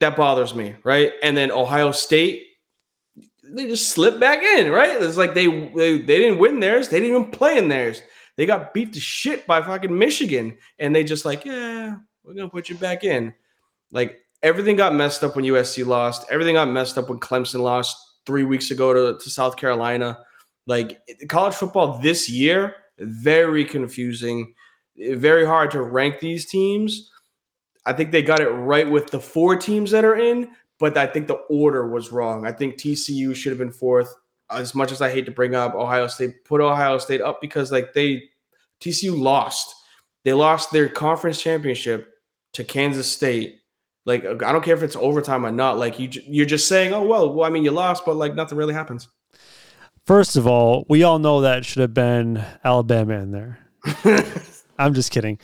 that 0.00 0.16
bothers 0.16 0.54
me, 0.54 0.74
right? 0.84 1.12
And 1.22 1.36
then 1.36 1.50
Ohio 1.50 1.92
State, 1.92 2.42
they 3.44 3.66
just 3.66 3.90
slipped 3.90 4.20
back 4.20 4.42
in, 4.42 4.70
right? 4.70 5.00
It's 5.00 5.16
like 5.16 5.34
they, 5.34 5.46
they 5.46 5.98
they 5.98 6.18
didn't 6.18 6.38
win 6.38 6.60
theirs, 6.60 6.88
they 6.88 7.00
didn't 7.00 7.16
even 7.16 7.30
play 7.30 7.56
in 7.58 7.68
theirs. 7.68 8.02
They 8.36 8.44
got 8.44 8.74
beat 8.74 8.92
to 8.92 9.00
shit 9.00 9.46
by 9.46 9.62
fucking 9.62 9.96
Michigan, 9.96 10.58
and 10.78 10.94
they 10.94 11.04
just 11.04 11.24
like, 11.24 11.44
yeah, 11.44 11.96
we're 12.22 12.34
gonna 12.34 12.50
put 12.50 12.68
you 12.68 12.74
back 12.74 13.04
in. 13.04 13.32
Like 13.90 14.20
everything 14.42 14.76
got 14.76 14.94
messed 14.94 15.24
up 15.24 15.36
when 15.36 15.44
USC 15.44 15.86
lost. 15.86 16.26
Everything 16.30 16.54
got 16.54 16.68
messed 16.68 16.98
up 16.98 17.08
when 17.08 17.18
Clemson 17.18 17.60
lost 17.60 17.96
three 18.26 18.44
weeks 18.44 18.70
ago 18.70 18.92
to, 18.92 19.18
to 19.18 19.30
South 19.30 19.56
Carolina. 19.56 20.18
Like 20.66 21.00
college 21.28 21.54
football 21.54 21.98
this 21.98 22.28
year, 22.28 22.74
very 22.98 23.64
confusing, 23.64 24.54
very 24.96 25.46
hard 25.46 25.70
to 25.72 25.82
rank 25.82 26.20
these 26.20 26.46
teams. 26.46 27.10
I 27.84 27.92
think 27.92 28.10
they 28.10 28.22
got 28.22 28.40
it 28.40 28.48
right 28.48 28.88
with 28.88 29.10
the 29.10 29.20
four 29.20 29.56
teams 29.56 29.92
that 29.92 30.04
are 30.04 30.16
in, 30.16 30.48
but 30.78 30.96
I 30.96 31.06
think 31.06 31.28
the 31.28 31.34
order 31.48 31.88
was 31.88 32.10
wrong. 32.10 32.46
I 32.46 32.52
think 32.52 32.76
TCU 32.76 33.34
should 33.34 33.52
have 33.52 33.58
been 33.58 33.70
fourth. 33.70 34.12
As 34.50 34.74
much 34.74 34.92
as 34.92 35.02
I 35.02 35.10
hate 35.10 35.26
to 35.26 35.32
bring 35.32 35.54
up 35.54 35.74
Ohio 35.74 36.06
State, 36.06 36.44
put 36.44 36.60
Ohio 36.60 36.98
State 36.98 37.20
up 37.20 37.40
because 37.40 37.72
like 37.72 37.92
they 37.94 38.24
TCU 38.80 39.18
lost. 39.18 39.74
They 40.24 40.32
lost 40.32 40.72
their 40.72 40.88
conference 40.88 41.40
championship 41.40 42.14
to 42.52 42.64
Kansas 42.64 43.10
State 43.10 43.60
like 44.06 44.24
I 44.24 44.52
don't 44.52 44.64
care 44.64 44.74
if 44.74 44.82
it's 44.82 44.96
overtime 44.96 45.44
or 45.44 45.50
not. 45.50 45.78
Like 45.78 45.98
you, 45.98 46.08
you're 46.26 46.46
just 46.46 46.68
saying, 46.68 46.94
oh 46.94 47.02
well, 47.02 47.34
well, 47.34 47.46
I 47.46 47.50
mean, 47.50 47.64
you 47.64 47.72
lost, 47.72 48.06
but 48.06 48.16
like 48.16 48.34
nothing 48.34 48.56
really 48.56 48.72
happens. 48.72 49.08
First 50.06 50.36
of 50.36 50.46
all, 50.46 50.86
we 50.88 51.02
all 51.02 51.18
know 51.18 51.40
that 51.40 51.66
should 51.66 51.80
have 51.80 51.92
been 51.92 52.42
Alabama 52.64 53.14
in 53.14 53.32
there. 53.32 53.58
I'm 54.78 54.94
just 54.94 55.10
kidding. 55.10 55.38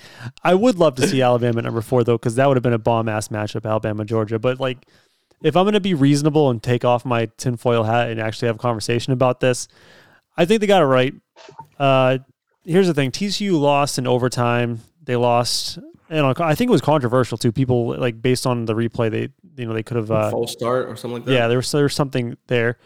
I 0.44 0.54
would 0.54 0.78
love 0.78 0.94
to 0.96 1.06
see 1.06 1.22
Alabama 1.22 1.58
at 1.58 1.64
number 1.64 1.80
four 1.80 2.04
though, 2.04 2.16
because 2.16 2.36
that 2.36 2.46
would 2.46 2.56
have 2.56 2.62
been 2.62 2.72
a 2.72 2.78
bomb 2.78 3.08
ass 3.08 3.28
matchup, 3.28 3.68
Alabama 3.68 4.04
Georgia. 4.04 4.38
But 4.38 4.60
like, 4.60 4.86
if 5.42 5.56
I'm 5.56 5.64
going 5.64 5.74
to 5.74 5.80
be 5.80 5.94
reasonable 5.94 6.50
and 6.50 6.62
take 6.62 6.84
off 6.84 7.04
my 7.04 7.28
tinfoil 7.36 7.82
hat 7.82 8.10
and 8.10 8.20
actually 8.20 8.46
have 8.46 8.56
a 8.56 8.60
conversation 8.60 9.12
about 9.12 9.40
this, 9.40 9.66
I 10.36 10.44
think 10.44 10.60
they 10.60 10.68
got 10.68 10.82
it 10.82 10.86
right. 10.86 11.14
Uh, 11.78 12.18
here's 12.64 12.86
the 12.86 12.94
thing: 12.94 13.10
TCU 13.10 13.58
lost 13.58 13.98
in 13.98 14.06
overtime. 14.06 14.80
They 15.04 15.16
lost 15.16 15.78
and 16.12 16.26
I 16.26 16.54
think 16.54 16.68
it 16.68 16.72
was 16.72 16.82
controversial 16.82 17.38
too. 17.38 17.52
People 17.52 17.96
like 17.98 18.20
based 18.20 18.46
on 18.46 18.66
the 18.66 18.74
replay, 18.74 19.10
they 19.10 19.28
you 19.56 19.66
know 19.66 19.72
they 19.72 19.82
could 19.82 19.96
have 19.96 20.10
uh, 20.10 20.30
false 20.30 20.52
start 20.52 20.86
or 20.88 20.96
something 20.96 21.20
like 21.20 21.24
that. 21.24 21.32
Yeah, 21.32 21.48
there 21.48 21.56
was 21.56 21.72
there 21.72 21.84
was 21.84 21.94
something 21.94 22.36
there. 22.48 22.76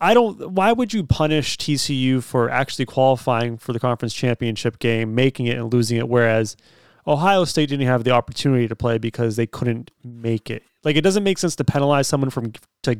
I 0.00 0.14
don't. 0.14 0.50
Why 0.52 0.72
would 0.72 0.92
you 0.92 1.02
punish 1.02 1.56
TCU 1.58 2.22
for 2.22 2.50
actually 2.50 2.86
qualifying 2.86 3.58
for 3.58 3.72
the 3.72 3.80
conference 3.80 4.14
championship 4.14 4.78
game, 4.78 5.16
making 5.16 5.46
it 5.46 5.58
and 5.58 5.72
losing 5.72 5.98
it, 5.98 6.08
whereas 6.08 6.56
Ohio 7.04 7.44
State 7.44 7.70
didn't 7.70 7.86
have 7.86 8.04
the 8.04 8.12
opportunity 8.12 8.68
to 8.68 8.76
play 8.76 8.98
because 8.98 9.34
they 9.34 9.46
couldn't 9.46 9.90
make 10.04 10.50
it? 10.50 10.62
Like 10.84 10.94
it 10.94 11.00
doesn't 11.00 11.24
make 11.24 11.38
sense 11.38 11.56
to 11.56 11.64
penalize 11.64 12.06
someone 12.06 12.30
from 12.30 12.52
to 12.84 12.96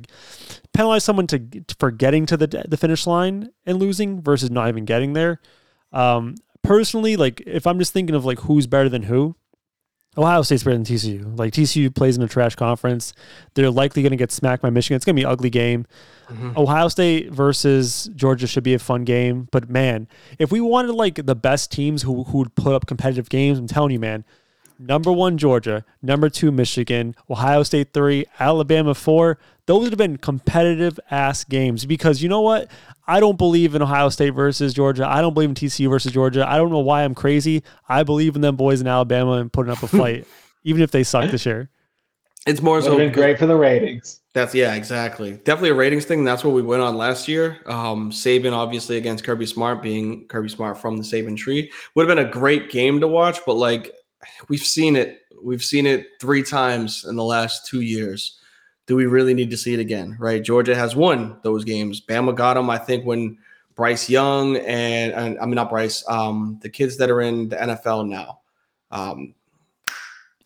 penalize 0.73 1.05
someone 1.05 1.29
to 1.29 1.41
for 1.79 1.93
getting 1.93 2.27
to 2.27 2.37
the 2.37 2.65
the 2.67 2.77
finish 2.77 3.07
line 3.07 3.51
and 3.65 3.79
losing 3.79 4.23
versus 4.23 4.51
not 4.51 4.69
even 4.69 4.85
getting 4.85 5.13
there. 5.13 5.41
Um, 5.93 6.35
personally, 6.65 7.17
like 7.17 7.43
if 7.47 7.67
I'm 7.67 7.79
just 7.79 7.93
thinking 7.93 8.17
of 8.17 8.25
like 8.25 8.41
who's 8.41 8.67
better 8.67 8.89
than 8.89 9.05
who, 9.05 9.37
Ohio 10.17 10.43
State's 10.43 10.63
better 10.63 10.77
than 10.77 10.85
TCU. 10.85 11.37
Like 11.39 11.53
TCU 11.53 11.95
plays 11.95 12.17
in 12.17 12.23
a 12.23 12.29
trash 12.29 12.55
conference. 12.55 13.13
They're 13.55 13.71
likely 13.71 14.03
going 14.03 14.11
to 14.11 14.17
get 14.17 14.31
smacked 14.31 14.63
by 14.63 14.71
Michigan. 14.71 14.97
It's 14.97 15.05
going 15.05 15.17
to 15.17 15.21
be 15.21 15.25
an 15.25 15.31
ugly 15.31 15.51
game. 15.51 15.87
Mm-hmm. 16.29 16.53
Ohio 16.57 16.89
State 16.89 17.33
versus 17.33 18.11
Georgia 18.15 18.47
should 18.47 18.65
be 18.65 18.75
a 18.75 18.79
fun 18.79 19.05
game. 19.05 19.49
But 19.51 19.69
man, 19.69 20.09
if 20.39 20.53
we 20.53 20.61
wanted 20.61 20.93
like 20.93 21.27
the 21.27 21.35
best 21.35 21.73
teams 21.73 22.03
who 22.03 22.25
who 22.25 22.39
would 22.39 22.55
put 22.55 22.75
up 22.75 22.87
competitive 22.87 23.29
games, 23.29 23.59
I'm 23.59 23.67
telling 23.67 23.93
you, 23.93 24.01
man, 24.01 24.25
number 24.79 25.13
one 25.13 25.37
Georgia, 25.37 25.85
number 26.01 26.29
two 26.29 26.53
Michigan, 26.53 27.15
Ohio 27.29 27.63
State 27.63 27.93
three, 27.93 28.25
Alabama 28.39 28.95
four. 28.95 29.39
Those 29.67 29.85
would 29.85 29.93
have 29.93 29.99
been 29.99 30.19
competitive 30.19 31.01
ass 31.11 31.45
games 31.45 31.87
because 31.87 32.23
you 32.23 32.29
know 32.29 32.43
what? 32.43 32.71
I 33.07 33.21
don't 33.21 33.39
believe 33.39 33.75
in 33.75 33.83
Ohio 33.83 34.11
State 34.11 34.31
versus 34.31 34.75
Georgia. 34.75 35.09
I 35.09 35.23
don't 35.23 35.33
believe 35.33 35.49
in 35.49 35.55
TCU 35.55 35.89
versus 35.89 36.13
Georgia. 36.13 36.47
I 36.49 36.57
don't 36.57 36.71
know 36.71 36.81
why 36.81 37.03
I'm 37.05 37.15
crazy. 37.15 37.63
I 37.89 38.03
believe 38.03 38.37
in 38.37 38.43
them 38.43 38.57
boys 38.57 38.81
in 38.81 38.87
Alabama 38.87 39.33
and 39.33 39.53
putting 39.53 39.73
up 39.73 39.83
a 39.83 39.89
fight, 39.89 40.27
even 40.65 40.83
if 40.83 40.91
they 40.91 41.03
suck 41.03 41.31
this 41.31 41.47
year. 41.47 41.71
It's 42.47 42.61
more 42.61 42.83
so 42.83 42.97
been 42.97 43.11
great 43.11 43.39
for 43.39 43.47
the 43.47 43.57
ratings. 43.57 44.21
That's 44.35 44.55
yeah, 44.55 44.75
exactly. 44.75 45.33
Definitely 45.45 45.71
a 45.71 45.75
ratings 45.75 46.05
thing. 46.05 46.25
That's 46.25 46.45
what 46.45 46.53
we 46.53 46.61
went 46.61 46.83
on 46.83 46.97
last 46.97 47.27
year. 47.27 47.59
Um, 47.65 48.11
Saban 48.11 48.53
obviously 48.53 48.99
against 48.99 49.25
Kirby 49.25 49.47
Smart, 49.47 49.81
being 49.81 50.27
Kirby 50.29 50.51
Smart 50.51 50.77
from 50.77 50.99
the 50.99 51.05
Saban 51.05 51.39
tree, 51.39 51.73
would 51.95 52.07
have 52.07 52.15
been 52.15 52.27
a 52.27 52.31
great 52.31 52.71
game 52.71 53.01
to 53.01 53.09
watch. 53.09 53.39
But 53.47 53.55
like 53.55 53.93
we've 54.49 54.61
seen 54.61 54.95
it, 54.95 55.21
we've 55.43 55.63
seen 55.63 55.87
it 55.87 56.07
three 56.21 56.43
times 56.43 57.07
in 57.09 57.17
the 57.17 57.25
last 57.25 57.67
two 57.67 57.81
years 57.81 58.39
do 58.87 58.97
we 58.97 59.07
really 59.07 59.35
need 59.35 59.51
to 59.51 59.57
see 59.57 59.75
it 59.75 59.81
again? 59.81 60.17
Right? 60.19 60.43
Georgia 60.43 60.75
has 60.75 60.95
won 60.95 61.39
those 61.43 61.65
games. 61.65 62.01
Bama 62.01 62.35
got 62.35 62.55
them, 62.55 62.71
I 62.71 62.79
think, 62.79 63.05
when 63.05 63.39
Bryce 63.75 64.09
Young 64.09 64.57
and, 64.57 65.13
and 65.13 65.39
I 65.39 65.47
mean 65.47 65.57
not 65.57 65.71
Bryce, 65.71 66.05
um, 66.09 66.59
the 66.63 66.69
kids 66.69 66.97
that 66.99 67.11
are 67.11 67.21
in 67.21 67.49
the 67.49 67.57
NFL 67.57 68.09
now. 68.09 68.41
Um, 68.91 69.35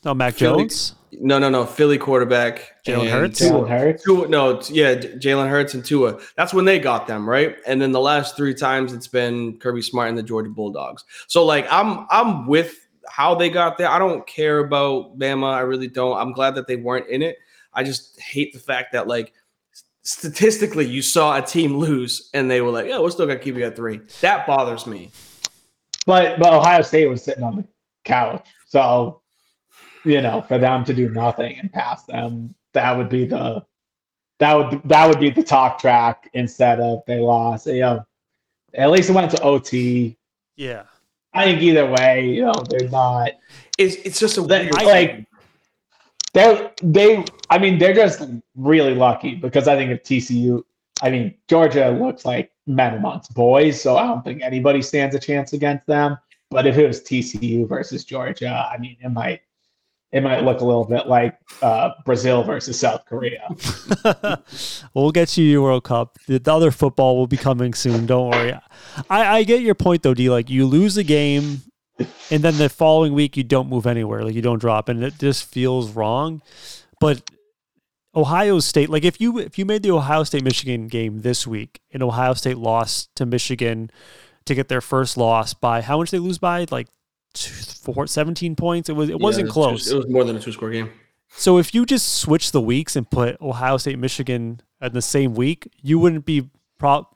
oh, 0.04 0.14
Mac 0.14 0.34
Philly, 0.34 0.62
Jones. 0.62 0.94
No, 1.12 1.38
no, 1.38 1.50
no. 1.50 1.66
Philly 1.66 1.98
quarterback. 1.98 2.82
Jalen 2.86 3.10
Hurts. 3.10 3.40
Jalen 3.40 3.68
Hurts. 3.68 4.04
Tua, 4.04 4.28
no, 4.28 4.60
yeah, 4.70 4.94
Jalen 4.94 5.48
Hurts 5.48 5.74
and 5.74 5.84
Tua. 5.84 6.18
That's 6.36 6.54
when 6.54 6.64
they 6.64 6.78
got 6.78 7.06
them, 7.06 7.28
right? 7.28 7.56
And 7.66 7.80
then 7.80 7.92
the 7.92 8.00
last 8.00 8.36
three 8.36 8.54
times 8.54 8.92
it's 8.92 9.08
been 9.08 9.58
Kirby 9.58 9.82
Smart 9.82 10.08
and 10.08 10.16
the 10.16 10.22
Georgia 10.22 10.50
Bulldogs. 10.50 11.04
So 11.26 11.44
like 11.44 11.66
I'm 11.70 12.06
I'm 12.10 12.46
with 12.46 12.88
how 13.08 13.34
they 13.34 13.50
got 13.50 13.78
there. 13.78 13.90
I 13.90 13.98
don't 13.98 14.26
care 14.26 14.60
about 14.60 15.18
Bama. 15.18 15.52
I 15.52 15.60
really 15.60 15.88
don't. 15.88 16.16
I'm 16.16 16.32
glad 16.32 16.54
that 16.54 16.66
they 16.66 16.76
weren't 16.76 17.08
in 17.08 17.22
it. 17.22 17.38
I 17.72 17.82
just 17.84 18.20
hate 18.20 18.52
the 18.52 18.58
fact 18.58 18.92
that 18.92 19.06
like 19.06 19.32
statistically 20.02 20.86
you 20.86 21.02
saw 21.02 21.36
a 21.36 21.42
team 21.42 21.76
lose 21.76 22.30
and 22.34 22.50
they 22.50 22.60
were 22.60 22.70
like, 22.70 22.86
yeah, 22.86 22.98
we're 22.98 23.10
still 23.10 23.26
gonna 23.26 23.38
keep 23.38 23.56
you 23.56 23.64
at 23.64 23.76
three. 23.76 24.00
That 24.20 24.46
bothers 24.46 24.86
me. 24.86 25.10
But 26.06 26.38
but 26.38 26.52
Ohio 26.54 26.82
State 26.82 27.06
was 27.06 27.22
sitting 27.22 27.44
on 27.44 27.56
the 27.56 27.64
couch, 28.04 28.46
so 28.66 29.20
you 30.04 30.22
know 30.22 30.42
for 30.42 30.58
them 30.58 30.84
to 30.84 30.94
do 30.94 31.10
nothing 31.10 31.58
and 31.58 31.72
pass 31.72 32.04
them, 32.04 32.54
that 32.72 32.96
would 32.96 33.08
be 33.08 33.26
the 33.26 33.64
that 34.38 34.54
would 34.54 34.80
that 34.84 35.06
would 35.06 35.20
be 35.20 35.30
the 35.30 35.42
talk 35.42 35.78
track 35.78 36.30
instead 36.32 36.80
of 36.80 37.02
they 37.06 37.18
lost. 37.18 37.66
You 37.66 37.80
know, 37.80 38.06
at 38.74 38.90
least 38.90 39.10
it 39.10 39.12
went 39.12 39.30
to 39.32 39.42
OT. 39.42 40.16
Yeah. 40.56 40.84
I 41.34 41.44
think 41.44 41.62
either 41.62 41.86
way, 41.86 42.26
you 42.26 42.44
know, 42.44 42.54
they're 42.68 42.88
not. 42.88 43.32
It's 43.78 43.96
it's 43.96 44.18
just 44.18 44.38
a 44.38 44.42
weird 44.42 44.72
like 44.72 45.27
they 46.38 46.70
they 46.82 47.24
I 47.50 47.58
mean 47.58 47.78
they're 47.78 47.94
just 47.94 48.22
really 48.54 48.94
lucky 48.94 49.34
because 49.34 49.66
I 49.68 49.76
think 49.76 49.90
if 49.90 50.02
TCU 50.04 50.62
I 51.02 51.10
mean 51.10 51.34
Georgia 51.48 51.90
looks 51.90 52.24
like 52.24 52.52
men 52.66 52.94
amongst 52.94 53.34
boys, 53.34 53.80
so 53.80 53.96
I 53.96 54.04
don't 54.04 54.24
think 54.24 54.42
anybody 54.42 54.82
stands 54.82 55.14
a 55.14 55.18
chance 55.18 55.52
against 55.52 55.86
them. 55.86 56.16
But 56.50 56.66
if 56.66 56.78
it 56.78 56.86
was 56.86 57.02
TCU 57.02 57.68
versus 57.68 58.04
Georgia, 58.04 58.68
I 58.72 58.78
mean 58.78 58.96
it 59.00 59.10
might 59.10 59.40
it 60.10 60.22
might 60.22 60.42
look 60.42 60.60
a 60.60 60.64
little 60.64 60.86
bit 60.86 61.06
like 61.06 61.36
uh, 61.60 61.90
Brazil 62.06 62.42
versus 62.42 62.80
South 62.80 63.04
Korea. 63.04 63.46
we'll 64.94 65.10
get 65.10 65.36
you 65.36 65.44
your 65.44 65.60
World 65.60 65.84
Cup. 65.84 66.16
The, 66.26 66.38
the, 66.38 66.50
other 66.50 66.70
football 66.70 67.18
will 67.18 67.26
be 67.26 67.36
coming 67.36 67.74
soon. 67.74 68.06
Don't 68.06 68.30
worry. 68.30 68.54
I, 69.10 69.36
I 69.36 69.42
get 69.42 69.60
your 69.60 69.74
point 69.74 70.02
though, 70.02 70.14
D. 70.14 70.30
Like 70.30 70.48
you 70.48 70.64
lose 70.66 70.96
a 70.96 71.04
game 71.04 71.60
and 72.30 72.42
then 72.42 72.56
the 72.58 72.68
following 72.68 73.12
week 73.12 73.36
you 73.36 73.44
don't 73.44 73.68
move 73.68 73.86
anywhere, 73.86 74.22
like 74.22 74.34
you 74.34 74.42
don't 74.42 74.60
drop, 74.60 74.88
and 74.88 75.02
it 75.02 75.18
just 75.18 75.44
feels 75.44 75.90
wrong. 75.90 76.42
But 77.00 77.22
Ohio 78.14 78.58
State, 78.60 78.88
like 78.88 79.04
if 79.04 79.20
you 79.20 79.38
if 79.38 79.58
you 79.58 79.64
made 79.64 79.82
the 79.82 79.90
Ohio 79.90 80.24
State 80.24 80.44
Michigan 80.44 80.88
game 80.88 81.20
this 81.22 81.46
week 81.46 81.80
and 81.92 82.02
Ohio 82.02 82.34
State 82.34 82.58
lost 82.58 83.14
to 83.16 83.26
Michigan 83.26 83.90
to 84.44 84.54
get 84.54 84.68
their 84.68 84.80
first 84.80 85.16
loss 85.16 85.54
by 85.54 85.80
how 85.80 85.98
much 85.98 86.10
they 86.10 86.18
lose 86.18 86.38
by 86.38 86.66
like 86.70 86.88
two, 87.34 87.52
four, 87.52 88.06
17 88.06 88.56
points. 88.56 88.88
It 88.88 88.94
was 88.94 89.08
it 89.08 89.12
yeah, 89.12 89.24
wasn't 89.24 89.50
close. 89.50 89.88
Two, 89.88 89.96
it 89.96 89.96
was 89.98 90.08
more 90.08 90.24
than 90.24 90.36
a 90.36 90.40
two 90.40 90.52
score 90.52 90.70
game. 90.70 90.90
So 91.36 91.58
if 91.58 91.74
you 91.74 91.84
just 91.84 92.16
switch 92.16 92.52
the 92.52 92.60
weeks 92.60 92.96
and 92.96 93.08
put 93.08 93.40
Ohio 93.40 93.76
State 93.76 93.98
Michigan 93.98 94.60
in 94.80 94.92
the 94.92 95.02
same 95.02 95.34
week, 95.34 95.70
you 95.82 95.98
wouldn't 95.98 96.24
be 96.24 96.48
pro- 96.78 97.06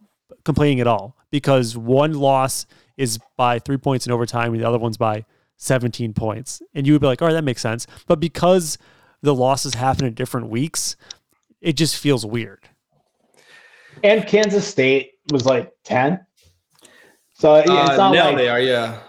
complaining 0.44 0.80
at 0.80 0.86
all 0.86 1.16
because 1.30 1.76
one 1.76 2.12
loss 2.12 2.66
is 3.02 3.18
by 3.36 3.58
three 3.58 3.76
points 3.76 4.06
in 4.06 4.12
overtime, 4.12 4.52
and 4.52 4.62
the 4.62 4.68
other 4.68 4.78
one's 4.78 4.96
by 4.96 5.24
17 5.56 6.12
points. 6.14 6.62
And 6.74 6.86
you 6.86 6.92
would 6.92 7.00
be 7.00 7.06
like, 7.08 7.20
all 7.20 7.28
right, 7.28 7.34
that 7.34 7.44
makes 7.44 7.60
sense. 7.60 7.86
But 8.06 8.20
because 8.20 8.78
the 9.22 9.34
losses 9.34 9.74
happen 9.74 10.04
in 10.06 10.14
different 10.14 10.48
weeks, 10.48 10.96
it 11.60 11.72
just 11.76 11.96
feels 11.96 12.24
weird. 12.24 12.68
And 14.02 14.26
Kansas 14.26 14.66
State 14.66 15.12
was 15.30 15.44
like 15.46 15.72
10. 15.84 16.24
So 17.34 17.56
it's 17.56 17.68
Uh, 17.70 17.96
not 17.96 18.12
now 18.14 18.26
like, 18.28 18.36
they 18.36 18.48
are, 18.48 18.60
yeah. 18.60 19.00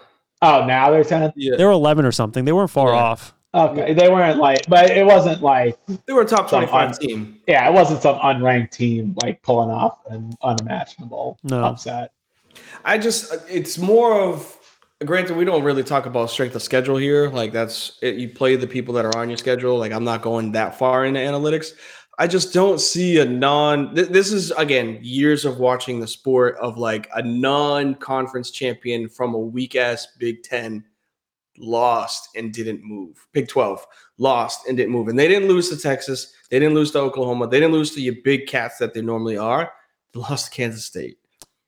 oh, 0.42 0.66
now 0.66 0.90
they're 0.92 1.04
10. 1.04 1.34
Yeah. 1.36 1.56
They 1.56 1.66
were 1.66 1.72
11 1.72 2.06
or 2.06 2.12
something. 2.12 2.46
They 2.46 2.52
weren't 2.52 2.70
far 2.72 2.90
Yeah. 2.90 2.96
off. 3.02 3.34
Okay. 3.56 3.94
They 3.94 4.10
weren't 4.10 4.40
like, 4.40 4.66
but 4.68 4.90
it 4.90 5.06
wasn't 5.06 5.44
like, 5.44 5.78
They 6.08 6.14
were 6.14 6.22
a 6.24 6.26
top 6.26 6.50
Some 6.50 6.66
25 6.66 6.90
un- 6.90 6.94
team. 6.98 7.40
yeah, 7.48 7.68
it 7.70 7.74
wasn't 7.74 8.02
some 8.02 8.18
unranked 8.20 8.72
team 8.72 9.16
like 9.22 9.42
pulling 9.44 9.70
off 9.70 10.00
an 10.10 10.34
unimaginable 10.42 11.38
No. 11.44 11.64
upset. 11.64 12.12
I 12.86 12.98
just, 12.98 13.34
it's 13.50 13.78
more 13.78 14.20
of, 14.20 14.58
granted, 15.06 15.38
we 15.38 15.46
don't 15.46 15.64
really 15.64 15.84
talk 15.84 16.06
about 16.06 16.30
strength 16.30 16.56
of 16.56 16.62
schedule 16.62 16.98
here. 16.98 17.30
Like, 17.30 17.52
that's, 17.52 17.98
it, 18.02 18.16
you 18.16 18.30
play 18.30 18.56
the 18.56 18.68
people 18.68 18.94
that 18.96 19.06
are 19.06 19.18
on 19.18 19.30
your 19.30 19.38
schedule. 19.38 19.78
Like, 19.78 19.92
I'm 19.92 20.04
not 20.04 20.22
going 20.22 20.52
that 20.54 20.78
far 20.78 21.06
into 21.06 21.20
analytics. 21.20 21.74
I 22.20 22.28
just 22.28 22.54
don't 22.54 22.80
see 22.80 23.20
a 23.20 23.26
non, 23.26 23.96
th- 23.96 24.10
this 24.10 24.32
is, 24.32 24.52
again, 24.52 25.00
years 25.02 25.46
of 25.46 25.60
watching 25.60 26.00
the 26.00 26.08
sport 26.08 26.58
of 26.58 26.78
like 26.78 27.10
a 27.16 27.24
non 27.24 27.96
conference 27.96 28.52
champion 28.52 29.10
from 29.10 29.34
a 29.34 29.40
weak 29.40 29.76
ass 29.76 30.08
Big 30.20 30.44
Ten 30.44 30.84
lost 31.58 32.30
and 32.36 32.54
didn't 32.54 32.84
move. 32.84 33.26
Big 33.32 33.48
12 33.48 33.86
lost 34.18 34.68
and 34.68 34.78
didn't 34.78 34.92
move. 34.92 35.08
And 35.08 35.18
they 35.18 35.28
didn't 35.28 35.48
lose 35.48 35.70
to 35.70 35.78
Texas. 35.78 36.34
They 36.50 36.60
didn't 36.60 36.76
lose 36.76 36.92
to 36.92 37.00
Oklahoma. 37.00 37.48
They 37.48 37.60
didn't 37.60 37.74
lose 37.74 37.96
to 37.96 38.02
your 38.02 38.16
big 38.24 38.48
cats 38.48 38.78
that 38.78 38.94
they 38.94 39.02
normally 39.02 39.38
are. 39.38 39.72
They 40.14 40.20
lost 40.20 40.46
to 40.46 40.52
Kansas 40.52 40.86
State 40.86 41.18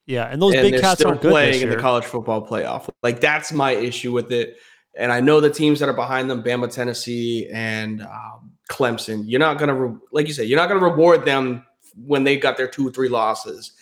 Yeah. 0.05 0.25
And 0.25 0.41
those 0.41 0.53
and 0.53 0.71
big 0.71 0.81
cats 0.81 1.03
good 1.03 1.21
playing 1.21 1.61
in 1.61 1.69
the 1.69 1.77
college 1.77 2.05
football 2.05 2.45
playoff. 2.45 2.89
Like 3.01 3.19
that's 3.19 3.51
my 3.51 3.71
issue 3.71 4.11
with 4.11 4.31
it. 4.31 4.57
And 4.97 5.11
I 5.11 5.19
know 5.19 5.41
the 5.41 5.49
teams 5.49 5.79
that 5.79 5.89
are 5.89 5.93
behind 5.93 6.29
them, 6.29 6.41
Bama, 6.41 6.73
Tennessee, 6.73 7.49
and 7.51 8.01
um, 8.01 8.51
Clemson. 8.69 9.23
You're 9.25 9.39
not 9.39 9.57
gonna, 9.57 9.73
re- 9.73 9.99
like 10.11 10.27
you 10.27 10.33
said, 10.33 10.47
you're 10.47 10.59
not 10.59 10.69
gonna 10.69 10.83
reward 10.83 11.25
them 11.25 11.65
when 11.95 12.23
they 12.23 12.37
got 12.37 12.57
their 12.57 12.67
two 12.67 12.87
or 12.87 12.91
three 12.91 13.09
losses. 13.09 13.73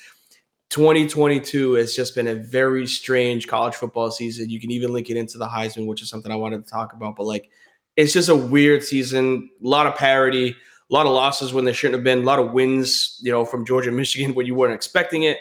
2022 0.69 1.73
has 1.73 1.95
just 1.95 2.15
been 2.15 2.27
a 2.27 2.35
very 2.35 2.87
strange 2.87 3.47
college 3.47 3.75
football 3.75 4.09
season. 4.09 4.49
You 4.49 4.59
can 4.59 4.71
even 4.71 4.91
link 4.91 5.11
it 5.11 5.17
into 5.17 5.37
the 5.37 5.45
Heisman, 5.45 5.85
which 5.85 6.01
is 6.01 6.09
something 6.09 6.31
I 6.31 6.35
wanted 6.35 6.65
to 6.65 6.71
talk 6.71 6.93
about. 6.93 7.15
But 7.15 7.25
like, 7.25 7.51
it's 7.95 8.11
just 8.11 8.29
a 8.29 8.35
weird 8.35 8.83
season. 8.83 9.51
A 9.63 9.67
lot 9.67 9.85
of 9.85 9.95
parity, 9.95 10.49
a 10.49 10.93
lot 10.93 11.05
of 11.05 11.11
losses 11.11 11.53
when 11.53 11.65
there 11.65 11.75
shouldn't 11.75 11.99
have 11.99 12.03
been, 12.03 12.23
a 12.23 12.25
lot 12.25 12.39
of 12.39 12.53
wins, 12.53 13.19
you 13.21 13.31
know, 13.31 13.45
from 13.45 13.67
Georgia, 13.67 13.91
Michigan 13.91 14.33
when 14.33 14.47
you 14.47 14.55
weren't 14.55 14.73
expecting 14.73 15.23
it. 15.23 15.37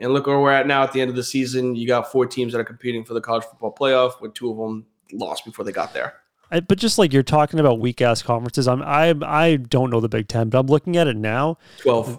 And 0.00 0.12
look 0.12 0.26
where 0.26 0.40
we're 0.40 0.50
at 0.50 0.66
now 0.66 0.82
at 0.82 0.92
the 0.92 1.00
end 1.00 1.10
of 1.10 1.16
the 1.16 1.22
season. 1.22 1.76
You 1.76 1.86
got 1.86 2.10
four 2.10 2.26
teams 2.26 2.52
that 2.52 2.58
are 2.58 2.64
competing 2.64 3.04
for 3.04 3.14
the 3.14 3.20
college 3.20 3.44
football 3.44 3.74
playoff, 3.74 4.20
with 4.20 4.34
two 4.34 4.50
of 4.50 4.56
them 4.56 4.86
lost 5.12 5.44
before 5.44 5.64
they 5.64 5.72
got 5.72 5.92
there. 5.92 6.14
I, 6.50 6.60
but 6.60 6.78
just 6.78 6.98
like 6.98 7.12
you're 7.12 7.22
talking 7.22 7.60
about 7.60 7.78
weak 7.78 8.00
ass 8.00 8.22
conferences, 8.22 8.66
I'm 8.66 8.82
I 8.82 9.14
I 9.22 9.56
don't 9.56 9.90
know 9.90 10.00
the 10.00 10.08
Big 10.08 10.28
Ten, 10.28 10.48
but 10.48 10.58
I'm 10.58 10.66
looking 10.66 10.96
at 10.96 11.06
it 11.06 11.16
now. 11.16 11.58
12. 11.78 12.18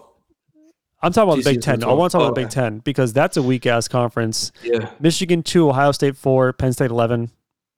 I'm 1.02 1.12
talking 1.12 1.28
about 1.28 1.44
the 1.44 1.54
Big 1.54 1.62
Ten. 1.62 1.82
I 1.82 1.92
want 1.92 2.12
to 2.12 2.18
talk 2.18 2.26
about 2.26 2.34
the 2.36 2.42
Big 2.42 2.50
Ten 2.50 2.78
because 2.78 3.12
that's 3.12 3.36
a 3.36 3.42
weak 3.42 3.66
ass 3.66 3.88
conference. 3.88 4.52
Yeah. 4.62 4.90
Michigan 5.00 5.42
two, 5.42 5.68
Ohio 5.68 5.92
State 5.92 6.16
four, 6.16 6.52
Penn 6.52 6.72
State 6.72 6.90
eleven. 6.90 7.30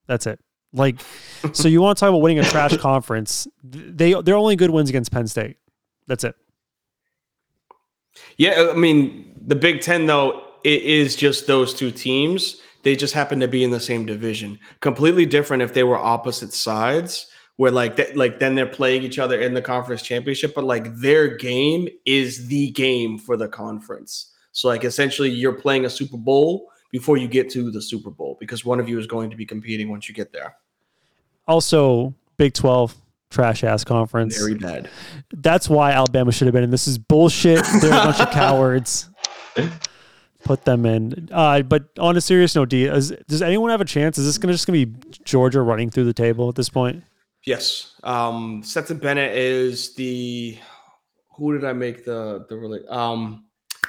That's 0.06 0.26
it. 0.26 0.38
Like, 0.74 1.00
so 1.52 1.68
you 1.68 1.80
want 1.80 1.96
to 1.96 2.00
talk 2.00 2.10
about 2.10 2.20
winning 2.20 2.40
a 2.40 2.44
trash 2.44 2.76
conference? 2.76 3.48
They 3.62 4.20
they're 4.22 4.36
only 4.36 4.56
good 4.56 4.70
wins 4.70 4.90
against 4.90 5.10
Penn 5.10 5.26
State. 5.26 5.56
That's 6.06 6.24
it. 6.24 6.36
Yeah. 8.36 8.52
Uh, 8.52 8.72
I 8.72 8.76
mean, 8.76 9.34
the 9.46 9.54
Big 9.54 9.80
Ten, 9.80 10.06
though, 10.06 10.42
it 10.64 10.82
is 10.82 11.16
just 11.16 11.46
those 11.46 11.74
two 11.74 11.90
teams. 11.90 12.60
They 12.82 12.96
just 12.96 13.14
happen 13.14 13.40
to 13.40 13.48
be 13.48 13.64
in 13.64 13.70
the 13.70 13.80
same 13.80 14.06
division. 14.06 14.58
Completely 14.80 15.26
different 15.26 15.62
if 15.62 15.72
they 15.72 15.84
were 15.84 15.96
opposite 15.96 16.52
sides, 16.52 17.26
where 17.56 17.70
like 17.70 17.96
that, 17.96 18.16
like 18.16 18.38
then 18.38 18.54
they're 18.54 18.66
playing 18.66 19.02
each 19.02 19.18
other 19.18 19.40
in 19.40 19.54
the 19.54 19.62
conference 19.62 20.02
championship. 20.02 20.54
But 20.54 20.64
like 20.64 20.94
their 20.96 21.36
game 21.36 21.88
is 22.04 22.48
the 22.48 22.70
game 22.72 23.18
for 23.18 23.36
the 23.36 23.48
conference. 23.48 24.32
So 24.52 24.68
like 24.68 24.84
essentially, 24.84 25.30
you're 25.30 25.54
playing 25.54 25.84
a 25.86 25.90
Super 25.90 26.18
Bowl 26.18 26.70
before 26.90 27.16
you 27.16 27.26
get 27.26 27.50
to 27.50 27.70
the 27.70 27.82
Super 27.82 28.10
Bowl 28.10 28.36
because 28.38 28.64
one 28.64 28.78
of 28.78 28.88
you 28.88 28.98
is 28.98 29.06
going 29.06 29.30
to 29.30 29.36
be 29.36 29.46
competing 29.46 29.88
once 29.88 30.08
you 30.08 30.14
get 30.14 30.32
there. 30.32 30.56
Also, 31.48 32.14
Big 32.36 32.54
Twelve 32.54 32.96
trash 33.30 33.64
ass 33.64 33.84
conference. 33.84 34.38
Very 34.38 34.54
bad. 34.54 34.88
That's 35.32 35.68
why 35.68 35.92
Alabama 35.92 36.32
should 36.32 36.46
have 36.46 36.52
been 36.54 36.64
in. 36.64 36.70
This 36.70 36.86
is 36.86 36.98
bullshit. 36.98 37.64
They're 37.80 37.90
a 37.92 38.04
bunch 38.04 38.20
of 38.20 38.30
cowards. 38.32 39.10
Put 40.44 40.64
them 40.64 40.84
in. 40.84 41.28
Uh, 41.32 41.62
but 41.62 41.84
on 41.98 42.16
a 42.16 42.20
serious 42.20 42.54
note, 42.54 42.68
D, 42.68 42.84
is, 42.84 43.12
does 43.28 43.42
anyone 43.42 43.70
have 43.70 43.80
a 43.80 43.86
chance? 43.86 44.18
Is 44.18 44.26
this 44.26 44.38
gonna 44.38 44.52
just 44.52 44.66
gonna 44.66 44.84
be 44.84 44.94
Georgia 45.24 45.62
running 45.62 45.90
through 45.90 46.04
the 46.04 46.12
table 46.12 46.48
at 46.48 46.54
this 46.54 46.68
point? 46.68 47.02
Yes. 47.46 47.94
Um 48.02 48.62
Stetson 48.62 48.98
Bennett 48.98 49.36
is 49.36 49.94
the 49.94 50.58
who 51.36 51.52
did 51.52 51.64
I 51.64 51.72
make 51.72 52.04
the 52.04 52.46
the 52.48 52.56
really 52.56 52.80
um 52.88 53.44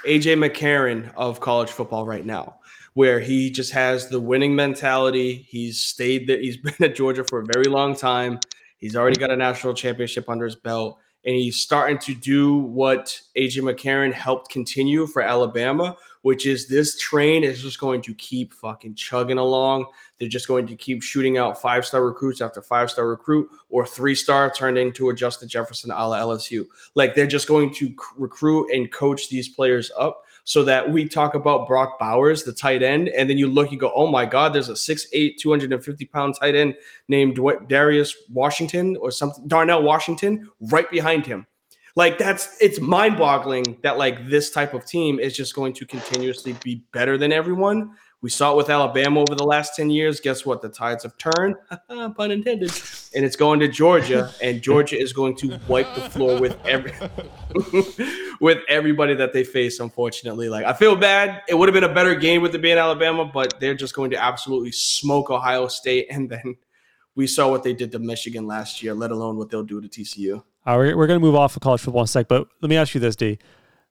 AJ 0.05 0.37
McCarron 0.37 1.11
of 1.15 1.39
college 1.39 1.69
football 1.71 2.05
right 2.05 2.25
now, 2.25 2.59
where 2.93 3.19
he 3.19 3.49
just 3.49 3.71
has 3.73 4.07
the 4.07 4.19
winning 4.19 4.55
mentality. 4.55 5.45
He's 5.49 5.79
stayed 5.79 6.27
that 6.27 6.41
he's 6.41 6.57
been 6.63 6.75
at 6.79 6.95
Georgia 6.95 7.23
for 7.29 7.39
a 7.41 7.45
very 7.45 7.65
long 7.65 7.95
time. 7.95 8.39
He's 8.85 8.95
already 8.95 9.19
got 9.19 9.31
a 9.31 9.35
national 9.35 9.73
championship 9.73 10.29
under 10.29 10.45
his 10.45 10.55
belt, 10.55 10.99
and 11.25 11.35
he's 11.35 11.55
starting 11.55 11.97
to 11.97 12.13
do 12.13 12.55
what 12.55 13.19
AJ 13.35 13.63
McCarron 13.63 14.13
helped 14.13 14.51
continue 14.51 15.07
for 15.07 15.23
Alabama, 15.23 15.97
which 16.21 16.45
is 16.45 16.67
this 16.67 16.95
train 16.99 17.43
is 17.43 17.63
just 17.63 17.79
going 17.79 18.03
to 18.03 18.13
keep 18.13 18.53
fucking 18.53 18.93
chugging 18.93 19.39
along. 19.39 19.87
They're 20.19 20.29
just 20.29 20.47
going 20.47 20.67
to 20.67 20.75
keep 20.75 21.01
shooting 21.01 21.39
out 21.39 21.59
five 21.59 21.83
star 21.83 22.05
recruits 22.05 22.41
after 22.41 22.61
five 22.61 22.91
star 22.91 23.07
recruit 23.07 23.49
or 23.69 23.87
three 23.87 24.13
star 24.13 24.51
turned 24.51 24.77
into 24.77 25.09
a 25.09 25.15
Justin 25.15 25.49
Jefferson 25.49 25.89
a 25.89 26.07
la 26.07 26.19
LSU. 26.19 26.67
Like 26.93 27.15
they're 27.15 27.25
just 27.25 27.47
going 27.47 27.73
to 27.73 27.91
recruit 28.15 28.69
and 28.71 28.91
coach 28.91 29.29
these 29.29 29.49
players 29.49 29.89
up 29.97 30.24
so 30.45 30.63
that 30.63 30.89
we 30.89 31.07
talk 31.07 31.33
about 31.33 31.67
Brock 31.67 31.99
Bowers, 31.99 32.43
the 32.43 32.53
tight 32.53 32.83
end, 32.83 33.09
and 33.09 33.29
then 33.29 33.37
you 33.37 33.47
look, 33.47 33.71
you 33.71 33.79
go, 33.79 33.91
oh 33.95 34.07
my 34.07 34.25
God, 34.25 34.53
there's 34.53 34.69
a 34.69 34.73
6'8, 34.73 35.37
250 35.37 36.05
pound 36.05 36.35
tight 36.39 36.55
end 36.55 36.75
named 37.07 37.39
Darius 37.67 38.15
Washington 38.31 38.95
or 38.97 39.11
something, 39.11 39.47
Darnell 39.47 39.81
Washington, 39.81 40.49
right 40.61 40.89
behind 40.89 41.25
him. 41.25 41.47
Like 41.95 42.17
that's 42.17 42.57
it's 42.61 42.79
mind-boggling 42.79 43.79
that 43.81 43.97
like 43.97 44.27
this 44.29 44.51
type 44.51 44.73
of 44.73 44.85
team 44.85 45.17
is 45.17 45.35
just 45.35 45.55
going 45.55 45.73
to 45.73 45.85
continuously 45.85 46.53
be 46.63 46.83
better 46.91 47.17
than 47.17 47.31
everyone. 47.31 47.91
We 48.21 48.29
saw 48.31 48.53
it 48.53 48.57
with 48.57 48.69
Alabama 48.71 49.19
over 49.19 49.35
the 49.35 49.43
last 49.45 49.75
10 49.75 49.91
years. 49.91 50.19
Guess 50.19 50.45
what? 50.47 50.61
The 50.61 50.69
tides 50.69 51.03
have 51.03 51.15
turned, 51.17 51.55
pun 52.15 52.31
intended, 52.31 52.71
and 53.13 53.23
it's 53.23 53.35
going 53.35 53.59
to 53.59 53.67
Georgia, 53.67 54.31
and 54.41 54.61
Georgia 54.69 54.99
is 54.99 55.13
going 55.13 55.35
to 55.37 55.59
wipe 55.67 55.93
the 55.93 56.09
floor 56.09 56.39
with 56.39 56.57
every 56.65 56.91
with 58.41 58.59
everybody 58.67 59.13
that 59.15 59.31
they 59.33 59.43
face, 59.43 59.79
unfortunately. 59.79 60.49
Like 60.49 60.65
I 60.65 60.73
feel 60.73 60.95
bad. 60.95 61.43
It 61.47 61.55
would 61.55 61.67
have 61.69 61.73
been 61.73 61.89
a 61.89 61.93
better 61.93 62.15
game 62.15 62.41
with 62.41 62.55
it 62.55 62.61
being 62.61 62.77
Alabama, 62.77 63.25
but 63.25 63.59
they're 63.59 63.75
just 63.75 63.93
going 63.93 64.09
to 64.11 64.17
absolutely 64.23 64.71
smoke 64.71 65.29
Ohio 65.29 65.67
State. 65.67 66.07
And 66.09 66.29
then 66.29 66.55
we 67.15 67.27
saw 67.27 67.49
what 67.49 67.63
they 67.63 67.73
did 67.73 67.91
to 67.91 67.99
Michigan 67.99 68.47
last 68.47 68.81
year, 68.81 68.93
let 68.93 69.11
alone 69.11 69.37
what 69.37 69.49
they'll 69.49 69.63
do 69.63 69.79
to 69.81 69.87
TCU. 69.87 70.43
All 70.65 70.79
right, 70.79 70.97
we're 70.97 71.07
going 71.07 71.19
to 71.19 71.25
move 71.25 71.35
off 71.35 71.55
of 71.55 71.61
college 71.61 71.81
football 71.81 72.01
in 72.01 72.05
a 72.05 72.07
sec, 72.07 72.27
but 72.27 72.47
let 72.61 72.69
me 72.69 72.75
ask 72.75 72.95
you 72.95 72.99
this, 73.01 73.15
D 73.15 73.37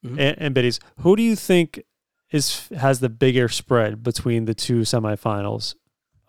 Mhm. 0.05 0.19
and, 0.19 0.37
and 0.39 0.55
Biddies. 0.55 0.81
Who 1.01 1.15
do 1.17 1.23
you 1.23 1.37
think 1.37 1.83
is 2.31 2.69
has 2.69 3.01
the 3.01 3.09
bigger 3.09 3.49
spread 3.49 4.03
between 4.03 4.45
the 4.45 4.55
two 4.55 4.81
semifinals? 4.81 5.75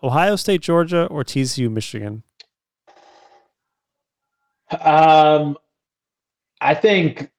Ohio 0.02 0.36
State, 0.36 0.60
Georgia, 0.60 1.06
or 1.06 1.24
TCU, 1.24 1.70
Michigan? 1.70 2.22
Um, 4.80 5.56
I 6.60 6.74
think 6.74 7.30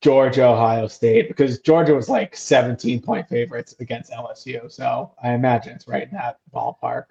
Georgia, 0.00 0.44
Ohio 0.44 0.86
State, 0.86 1.28
because 1.28 1.58
Georgia 1.60 1.94
was 1.94 2.08
like 2.08 2.36
17 2.36 3.02
point 3.02 3.28
favorites 3.28 3.74
against 3.80 4.10
LSU. 4.12 4.70
So 4.70 5.12
I 5.22 5.32
imagine 5.32 5.74
it's 5.74 5.86
right 5.86 6.04
in 6.04 6.12
that 6.12 6.38
ballpark. 6.54 7.04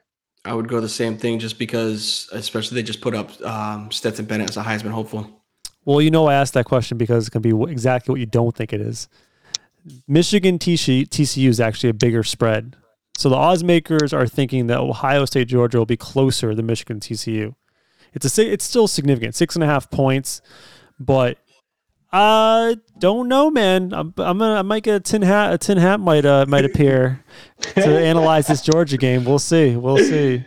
I 0.45 0.53
would 0.53 0.67
go 0.67 0.79
the 0.79 0.89
same 0.89 1.17
thing 1.17 1.37
just 1.39 1.59
because, 1.59 2.29
especially 2.31 2.75
they 2.75 2.83
just 2.83 3.01
put 3.01 3.13
up 3.13 3.39
um, 3.41 3.91
Stetson 3.91 4.25
Bennett 4.25 4.49
as 4.49 4.57
a 4.57 4.63
Heisman 4.63 4.91
hopeful. 4.91 5.29
Well, 5.85 6.01
you 6.01 6.11
know, 6.11 6.27
I 6.27 6.35
asked 6.35 6.53
that 6.53 6.65
question 6.65 6.97
because 6.97 7.27
it 7.27 7.31
can 7.31 7.41
be 7.41 7.49
exactly 7.71 8.13
what 8.13 8.19
you 8.19 8.25
don't 8.25 8.55
think 8.55 8.73
it 8.73 8.81
is. 8.81 9.07
Michigan 10.07 10.59
TCU 10.59 11.47
is 11.47 11.59
actually 11.59 11.89
a 11.89 11.93
bigger 11.93 12.23
spread. 12.23 12.75
So 13.17 13.29
the 13.29 13.35
odds 13.35 13.63
makers 13.63 14.13
are 14.13 14.27
thinking 14.27 14.67
that 14.67 14.79
Ohio 14.79 15.25
State, 15.25 15.49
Georgia 15.49 15.77
will 15.77 15.85
be 15.85 15.97
closer 15.97 16.55
than 16.55 16.65
Michigan 16.65 16.99
TCU. 16.99 17.55
It's 18.13 18.37
a 18.37 18.51
it's 18.51 18.65
still 18.65 18.87
significant, 18.87 19.35
six 19.35 19.55
and 19.55 19.63
a 19.63 19.67
half 19.67 19.91
points, 19.91 20.41
but 20.99 21.37
I 22.11 22.77
don't 22.97 23.27
know, 23.27 23.51
man. 23.51 23.93
I'm, 23.93 24.13
I'm 24.17 24.39
gonna 24.39 24.55
I 24.55 24.61
might 24.63 24.83
get 24.83 24.95
a 24.95 24.99
tin 24.99 25.21
hat. 25.21 25.53
A 25.53 25.57
tin 25.57 25.77
hat 25.77 25.99
might 25.99 26.25
uh, 26.25 26.45
might 26.47 26.65
appear 26.65 27.23
to 27.75 27.99
analyze 27.99 28.47
this 28.47 28.61
Georgia 28.61 28.97
game. 28.97 29.25
We'll 29.25 29.37
see. 29.37 29.75
We'll 29.75 29.97
see. 29.97 30.43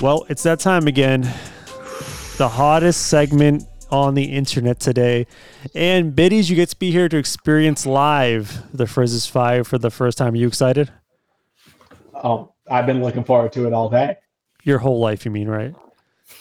Well, 0.00 0.24
it's 0.30 0.42
that 0.44 0.60
time 0.60 0.86
again. 0.86 1.22
The 2.38 2.48
hottest 2.48 3.08
segment 3.08 3.64
on 3.90 4.14
the 4.14 4.24
internet 4.24 4.80
today. 4.80 5.26
And 5.74 6.16
biddies, 6.16 6.48
you 6.48 6.56
get 6.56 6.70
to 6.70 6.76
be 6.76 6.90
here 6.90 7.08
to 7.08 7.18
experience 7.18 7.84
live 7.84 8.62
the 8.72 8.86
Frizz's 8.86 9.26
Five 9.26 9.68
for 9.68 9.76
the 9.76 9.90
first 9.90 10.16
time. 10.16 10.32
Are 10.32 10.36
you 10.36 10.46
excited? 10.46 10.90
Oh, 12.14 12.54
I've 12.70 12.86
been 12.86 13.02
looking 13.02 13.24
forward 13.24 13.52
to 13.52 13.66
it 13.66 13.74
all 13.74 13.90
day. 13.90 14.16
Your 14.62 14.78
whole 14.78 15.00
life, 15.00 15.26
you 15.26 15.30
mean, 15.30 15.48
right? 15.48 15.74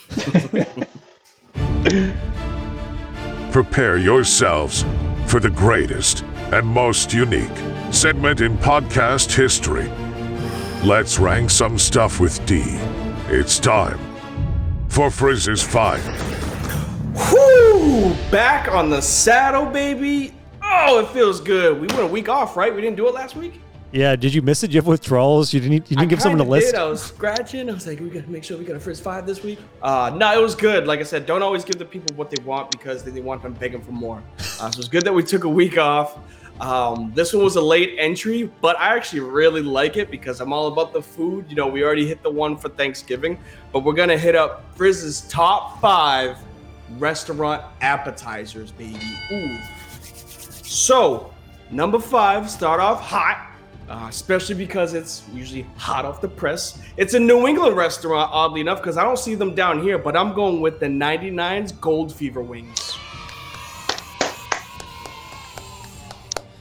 Prepare 3.52 3.98
yourselves 3.98 4.86
for 5.26 5.42
the 5.42 5.50
greatest 5.50 6.24
and 6.54 6.66
most 6.66 7.14
unique 7.14 7.52
segment 7.92 8.40
in 8.40 8.58
podcast 8.58 9.36
history. 9.36 9.90
Let's 10.84 11.20
rank 11.20 11.50
some 11.50 11.78
stuff 11.78 12.22
with 12.22 12.46
D. 12.46 12.80
It's 13.32 13.60
time 13.60 14.00
for 14.88 15.12
Frizz's 15.12 15.62
Five. 15.62 16.04
Whoo! 17.32 18.16
Back 18.32 18.72
on 18.72 18.90
the 18.90 19.02
saddle, 19.02 19.68
baby. 19.68 20.34
Oh, 20.64 21.00
it 21.02 21.10
feels 21.10 21.40
good. 21.40 21.80
We 21.80 21.86
went 21.86 22.00
a 22.00 22.08
week 22.08 22.28
off, 22.28 22.58
right? 22.58 22.74
We 22.74 22.82
didn't 22.82 22.98
do 22.98 23.08
it 23.08 23.14
last 23.14 23.36
week. 23.36 23.62
Yeah. 23.92 24.16
Did 24.16 24.34
you 24.34 24.42
miss 24.42 24.64
it? 24.64 24.70
Did 24.70 24.74
you 24.74 24.78
have 24.80 24.88
withdrawals? 24.88 25.54
You 25.54 25.60
didn't. 25.60 25.74
You 25.74 25.80
didn't 25.82 26.00
I 26.00 26.06
give 26.06 26.22
someone 26.24 26.42
a 26.42 26.44
kinda 26.44 26.56
list. 26.56 26.72
Did. 26.72 26.80
I 26.80 26.86
was 26.86 27.04
scratching. 27.04 27.70
I 27.70 27.74
was 27.74 27.86
like, 27.86 28.00
we 28.00 28.10
gotta 28.10 28.28
make 28.32 28.44
sure 28.44 28.58
we 28.58 28.66
got 28.66 28.76
a 28.76 28.80
first 28.80 29.04
five 29.04 29.28
this 29.28 29.44
week. 29.44 29.60
Uh, 29.84 30.12
no, 30.16 30.34
it 30.34 30.42
was 30.42 30.56
good. 30.56 30.88
Like 30.88 31.00
I 31.00 31.04
said, 31.04 31.28
don't 31.28 31.44
always 31.44 31.64
give 31.64 31.78
the 31.78 31.86
people 31.86 32.16
what 32.16 32.32
they 32.32 32.44
want 32.44 32.72
because 32.72 33.04
then 33.04 33.14
they 33.14 33.22
want 33.22 33.44
them 33.44 33.54
begging 33.54 33.82
for 33.82 33.92
more. 33.92 34.24
Uh, 34.60 34.72
so 34.72 34.80
it's 34.80 34.88
good 34.88 35.04
that 35.04 35.14
we 35.14 35.22
took 35.22 35.44
a 35.44 35.50
week 35.50 35.78
off. 35.78 36.18
Um, 36.60 37.12
this 37.16 37.34
one 37.34 37.44
was 37.44 37.56
a 37.56 37.62
late 37.62 37.96
entry, 37.98 38.52
but 38.62 38.78
I 38.78 38.96
actually 38.96 39.22
really 39.22 39.62
like 39.62 39.96
it 39.96 40.12
because 40.12 40.42
I'm 40.42 40.52
all 40.52 40.68
about 40.68 40.92
the 40.92 41.02
food. 41.02 41.46
You 41.50 41.56
know, 41.56 41.68
we 41.68 41.84
already 41.84 42.06
hit 42.06 42.22
the 42.22 42.30
one 42.30 42.58
for 42.58 42.70
Thanksgiving, 42.70 43.40
but 43.72 43.84
we're 43.84 43.94
gonna 43.94 44.18
hit 44.18 44.36
up 44.36 44.66
Frizz's 44.76 45.22
top 45.30 45.80
five 45.80 46.38
restaurant 46.98 47.64
appetizers, 47.82 48.72
baby. 48.72 49.00
Ooh. 49.32 49.58
So, 50.64 51.34
number 51.72 52.00
five, 52.00 52.50
start 52.50 52.80
off 52.80 53.02
hot. 53.02 53.46
Uh, 53.88 54.06
especially 54.08 54.54
because 54.54 54.94
it's 54.94 55.24
usually 55.34 55.66
hot 55.76 56.06
off 56.06 56.22
the 56.22 56.28
press. 56.28 56.80
It's 56.96 57.16
a 57.16 57.20
New 57.20 57.48
England 57.48 57.76
restaurant, 57.76 58.30
oddly 58.32 58.62
enough, 58.62 58.78
because 58.78 58.98
I 58.98 59.04
don't 59.04 59.18
see 59.18 59.34
them 59.34 59.56
down 59.56 59.82
here, 59.82 59.98
but 59.98 60.16
I'm 60.16 60.36
going 60.36 60.62
with 60.62 60.80
the 60.80 60.86
99's 60.86 61.72
Gold 61.72 62.14
Fever 62.14 62.44
Wings. 62.44 62.99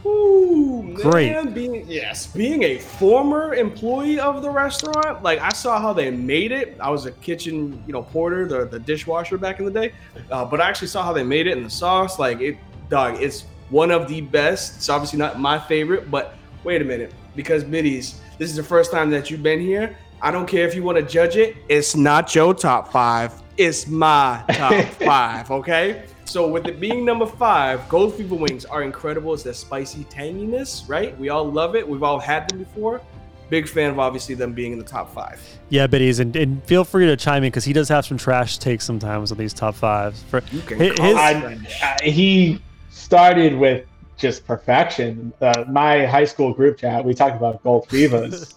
Ooh, 0.08 0.92
Great. 0.94 1.32
man, 1.32 1.52
being, 1.52 1.84
yes, 1.86 2.26
being 2.26 2.62
a 2.62 2.78
former 2.78 3.54
employee 3.54 4.18
of 4.18 4.42
the 4.42 4.50
restaurant, 4.50 5.22
like 5.22 5.38
I 5.40 5.50
saw 5.50 5.80
how 5.80 5.92
they 5.92 6.10
made 6.10 6.52
it. 6.52 6.76
I 6.80 6.90
was 6.90 7.06
a 7.06 7.12
kitchen, 7.12 7.82
you 7.86 7.92
know, 7.92 8.02
porter, 8.02 8.46
the, 8.46 8.64
the 8.66 8.78
dishwasher 8.78 9.38
back 9.38 9.58
in 9.58 9.64
the 9.64 9.70
day, 9.70 9.92
uh, 10.30 10.44
but 10.44 10.60
I 10.60 10.68
actually 10.68 10.88
saw 10.88 11.02
how 11.02 11.12
they 11.12 11.22
made 11.22 11.46
it 11.46 11.56
and 11.56 11.64
the 11.64 11.70
sauce. 11.70 12.18
Like 12.18 12.40
it, 12.40 12.56
dog, 12.88 13.20
it's 13.20 13.44
one 13.70 13.90
of 13.90 14.08
the 14.08 14.20
best. 14.20 14.76
It's 14.76 14.88
obviously 14.88 15.18
not 15.18 15.38
my 15.38 15.58
favorite, 15.58 16.10
but 16.10 16.34
wait 16.64 16.82
a 16.82 16.84
minute, 16.84 17.12
because 17.36 17.64
Biddies, 17.64 18.20
this 18.38 18.50
is 18.50 18.56
the 18.56 18.62
first 18.62 18.90
time 18.90 19.10
that 19.10 19.30
you've 19.30 19.42
been 19.42 19.60
here. 19.60 19.96
I 20.20 20.30
don't 20.32 20.46
care 20.46 20.66
if 20.66 20.74
you 20.74 20.82
want 20.82 20.98
to 20.98 21.04
judge 21.04 21.36
it. 21.36 21.56
It's 21.68 21.94
not 21.94 22.34
your 22.34 22.52
top 22.54 22.90
five. 22.90 23.32
It's 23.56 23.86
my 23.86 24.42
top 24.48 24.84
five. 25.04 25.50
Okay. 25.50 26.04
So 26.28 26.46
with 26.46 26.66
it 26.66 26.78
being 26.78 27.06
number 27.06 27.24
five, 27.24 27.88
Gold 27.88 28.14
Fever 28.14 28.34
wings 28.34 28.66
are 28.66 28.82
incredible. 28.82 29.32
It's 29.32 29.44
that 29.44 29.54
spicy 29.54 30.04
tanginess, 30.04 30.86
right? 30.86 31.18
We 31.18 31.30
all 31.30 31.50
love 31.50 31.74
it. 31.74 31.88
We've 31.88 32.02
all 32.02 32.18
had 32.18 32.50
them 32.50 32.58
before. 32.58 33.00
Big 33.48 33.66
fan 33.66 33.88
of 33.88 33.98
obviously 33.98 34.34
them 34.34 34.52
being 34.52 34.72
in 34.72 34.78
the 34.78 34.84
top 34.84 35.14
five. 35.14 35.40
Yeah, 35.70 35.86
biddies, 35.86 36.18
and, 36.18 36.36
and 36.36 36.62
feel 36.64 36.84
free 36.84 37.06
to 37.06 37.16
chime 37.16 37.44
in 37.44 37.48
because 37.48 37.64
he 37.64 37.72
does 37.72 37.88
have 37.88 38.04
some 38.04 38.18
trash 38.18 38.58
takes 38.58 38.84
sometimes 38.84 39.32
on 39.32 39.38
these 39.38 39.54
top 39.54 39.74
fives. 39.74 40.22
For 40.24 40.42
You 40.52 40.60
can 40.60 40.78
hi- 40.78 40.94
call 40.94 41.06
his, 41.06 41.16
it 41.16 41.82
I, 41.82 41.96
I, 41.98 42.04
he 42.10 42.60
started 42.90 43.56
with 43.56 43.86
just 44.18 44.46
perfection. 44.46 45.32
Uh, 45.40 45.64
my 45.66 46.04
high 46.04 46.26
school 46.26 46.52
group 46.52 46.76
chat, 46.76 47.02
we 47.06 47.14
talked 47.14 47.36
about 47.36 47.62
gold 47.62 47.88
fevas 47.88 48.52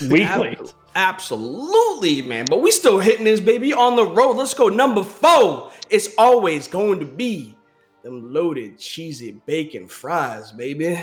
weekly. 0.10 0.58
Ab- 0.96 1.14
Absolutely, 1.14 2.22
man. 2.22 2.46
But 2.48 2.62
we 2.62 2.70
still 2.70 2.98
hitting 2.98 3.24
this 3.24 3.40
baby 3.40 3.72
on 3.72 3.96
the 3.96 4.06
road. 4.06 4.36
Let's 4.36 4.54
go. 4.54 4.68
Number 4.68 5.04
four. 5.04 5.70
It's 5.90 6.08
always 6.18 6.66
going 6.66 6.98
to 7.00 7.06
be 7.06 7.54
them 8.02 8.32
loaded 8.32 8.78
cheesy 8.78 9.40
bacon 9.46 9.86
fries, 9.86 10.52
baby. 10.52 10.98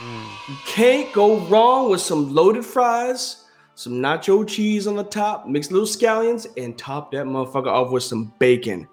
Mm. 0.00 0.26
You 0.48 0.56
can't 0.66 1.12
go 1.12 1.38
wrong 1.46 1.90
with 1.90 2.00
some 2.00 2.34
loaded 2.34 2.64
fries, 2.64 3.44
some 3.74 3.94
nacho 3.94 4.46
cheese 4.46 4.86
on 4.86 4.96
the 4.96 5.04
top, 5.04 5.46
mixed 5.46 5.70
little 5.70 5.86
scallions, 5.86 6.46
and 6.56 6.76
top 6.76 7.12
that 7.12 7.26
motherfucker 7.26 7.66
off 7.66 7.92
with 7.92 8.02
some 8.02 8.32
bacon. 8.38 8.88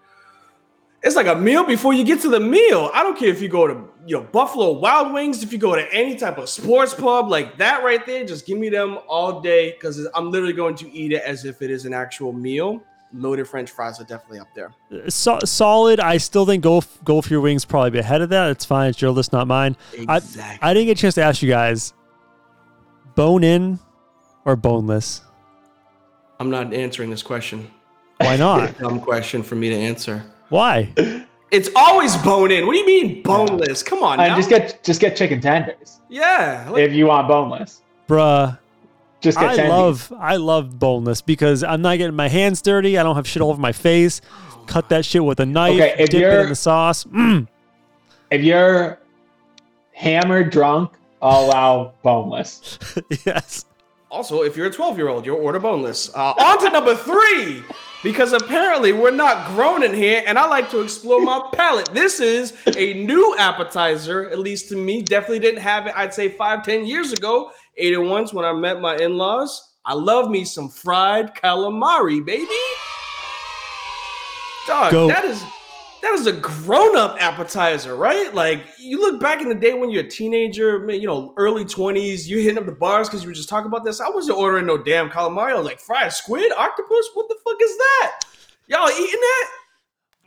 It's 1.01 1.15
like 1.15 1.27
a 1.27 1.35
meal 1.35 1.63
before 1.63 1.93
you 1.93 2.03
get 2.03 2.21
to 2.21 2.29
the 2.29 2.39
meal. 2.39 2.91
I 2.93 3.03
don't 3.03 3.17
care 3.17 3.29
if 3.29 3.41
you 3.41 3.47
go 3.47 3.67
to 3.67 3.87
you 4.09 4.15
know 4.15 4.23
Buffalo 4.23 4.71
Wild 4.71 5.13
Wings, 5.13 5.43
if 5.43 5.53
you 5.53 5.59
go 5.59 5.75
to 5.75 5.93
any 5.93 6.15
type 6.15 6.39
of 6.39 6.49
sports 6.49 6.95
pub 6.95 7.29
like 7.29 7.59
that 7.59 7.83
right 7.83 8.03
there, 8.07 8.25
just 8.25 8.47
give 8.47 8.57
me 8.57 8.67
them 8.67 8.97
all 9.07 9.39
day 9.39 9.73
because 9.73 10.03
I'm 10.15 10.31
literally 10.31 10.53
going 10.53 10.73
to 10.77 10.91
eat 10.91 11.11
it 11.11 11.21
as 11.21 11.45
if 11.45 11.61
it 11.61 11.69
is 11.69 11.85
an 11.85 11.93
actual 11.93 12.33
meal. 12.33 12.81
Loaded 13.13 13.47
French 13.47 13.69
fries 13.69 14.01
are 14.01 14.05
definitely 14.05 14.39
up 14.39 14.47
there. 14.55 14.73
Uh, 14.91 15.07
so, 15.11 15.37
solid. 15.45 15.99
I 15.99 16.17
still 16.17 16.47
think 16.47 16.63
go 16.63 16.81
go 17.03 17.21
for 17.21 17.29
your 17.29 17.41
wings 17.41 17.65
probably 17.65 17.91
be 17.91 17.99
ahead 17.99 18.21
of 18.21 18.29
that. 18.29 18.49
It's 18.49 18.65
fine. 18.65 18.89
It's 18.89 18.99
your 18.99 19.11
list, 19.11 19.31
not 19.31 19.45
mine. 19.45 19.77
Exactly. 19.93 20.59
I 20.59 20.73
didn't 20.73 20.87
get 20.87 20.97
a 20.97 21.01
chance 21.01 21.15
to 21.15 21.21
ask 21.21 21.43
you 21.43 21.49
guys: 21.49 21.93
bone 23.13 23.43
in 23.43 23.77
or 24.43 24.55
boneless? 24.55 25.21
I'm 26.39 26.49
not 26.49 26.73
answering 26.73 27.11
this 27.11 27.21
question. 27.21 27.69
Why 28.17 28.37
not? 28.37 28.75
Dumb 28.79 29.01
question 29.01 29.43
for 29.43 29.53
me 29.53 29.69
to 29.69 29.75
answer. 29.75 30.23
Why? 30.49 30.93
It's 31.51 31.69
always 31.75 32.15
bone 32.17 32.51
in. 32.51 32.67
What 32.67 32.73
do 32.73 32.79
you 32.79 32.85
mean 32.85 33.23
boneless? 33.23 33.81
Come 33.83 34.03
on, 34.03 34.19
And 34.19 34.29
now. 34.29 34.35
just 34.35 34.49
get 34.49 34.83
just 34.83 35.01
get 35.01 35.15
chicken 35.15 35.41
tenders 35.41 35.99
yeah. 36.09 36.67
like- 36.69 36.83
if 36.83 36.93
you 36.93 37.07
want 37.07 37.27
boneless. 37.27 37.81
Bruh, 38.07 38.57
Just 39.21 39.37
get 39.39 39.49
I 39.49 39.57
tendies. 39.57 39.69
love 39.69 40.13
I 40.19 40.35
love 40.37 40.77
boneless 40.79 41.21
because 41.21 41.63
I'm 41.63 41.81
not 41.81 41.97
getting 41.97 42.15
my 42.15 42.27
hands 42.29 42.61
dirty. 42.61 42.97
I 42.97 43.03
don't 43.03 43.15
have 43.15 43.27
shit 43.27 43.41
all 43.41 43.49
over 43.51 43.61
my 43.61 43.71
face. 43.71 44.21
Cut 44.67 44.89
that 44.89 45.05
shit 45.05 45.23
with 45.23 45.39
a 45.39 45.45
knife. 45.45 45.75
Okay, 45.75 45.95
if 45.97 46.09
dip 46.09 46.13
it 46.13 46.19
you're- 46.21 46.43
in 46.43 46.49
the 46.49 46.55
sauce. 46.55 47.03
Mm. 47.05 47.47
if 48.31 48.43
you're 48.43 48.99
hammered 49.93 50.51
drunk, 50.51 50.91
I'll 51.21 51.45
allow 51.45 51.93
boneless. 52.03 52.77
yes. 53.25 53.65
Also, 54.11 54.41
if 54.43 54.55
you're 54.57 54.67
a 54.67 54.71
12 54.71 54.97
year 54.97 55.09
old, 55.09 55.25
you'll 55.25 55.37
order 55.37 55.59
boneless. 55.59 56.09
Uh, 56.15 56.31
on 56.31 56.59
to 56.63 56.69
number 56.71 56.95
three, 56.95 57.61
because 58.03 58.33
apparently 58.33 58.93
we're 58.93 59.11
not 59.11 59.47
grown 59.47 59.83
in 59.83 59.93
here, 59.93 60.23
and 60.25 60.37
I 60.39 60.47
like 60.47 60.69
to 60.71 60.81
explore 60.81 61.21
my 61.21 61.49
palate. 61.53 61.93
This 61.93 62.19
is 62.19 62.53
a 62.77 62.93
new 62.93 63.35
appetizer, 63.37 64.29
at 64.29 64.39
least 64.39 64.69
to 64.69 64.75
me. 64.75 65.01
Definitely 65.01 65.39
didn't 65.39 65.61
have 65.61 65.87
it, 65.87 65.93
I'd 65.95 66.13
say 66.13 66.29
five, 66.29 66.63
ten 66.63 66.85
years 66.85 67.11
ago. 67.11 67.51
Ate 67.77 67.93
it 67.93 67.97
once 67.97 68.33
when 68.33 68.45
I 68.45 68.53
met 68.53 68.81
my 68.81 68.95
in 68.97 69.17
laws. 69.17 69.73
I 69.85 69.93
love 69.93 70.29
me 70.29 70.45
some 70.45 70.69
fried 70.69 71.35
calamari, 71.35 72.23
baby. 72.25 72.47
Dog, 74.67 74.91
Go. 74.91 75.07
that 75.07 75.25
is. 75.25 75.43
That 76.01 76.13
is 76.13 76.27
a 76.27 76.31
grown-up 76.33 77.17
appetizer, 77.19 77.95
right? 77.95 78.33
Like 78.33 78.63
you 78.79 78.99
look 78.99 79.19
back 79.19 79.41
in 79.41 79.49
the 79.49 79.55
day 79.55 79.73
when 79.73 79.89
you're 79.89 80.03
a 80.05 80.09
teenager, 80.09 80.89
you 80.91 81.07
know, 81.07 81.33
early 81.37 81.65
twenties, 81.65 82.29
you 82.29 82.39
hitting 82.39 82.57
up 82.57 82.65
the 82.65 82.71
bars 82.71 83.09
because 83.09 83.23
you 83.23 83.29
were 83.29 83.35
just 83.35 83.49
talking 83.49 83.67
about 83.67 83.83
this. 83.83 83.99
I 83.99 84.09
wasn't 84.09 84.37
ordering 84.37 84.65
no 84.65 84.77
damn 84.77 85.09
calamari. 85.09 85.51
I 85.51 85.55
was 85.55 85.65
like 85.65 85.79
fried 85.79 86.13
squid, 86.13 86.51
octopus. 86.57 87.09
What 87.13 87.27
the 87.27 87.35
fuck 87.43 87.57
is 87.61 87.77
that? 87.77 88.19
Y'all 88.67 88.89
eating 88.89 89.19
that? 89.19 89.49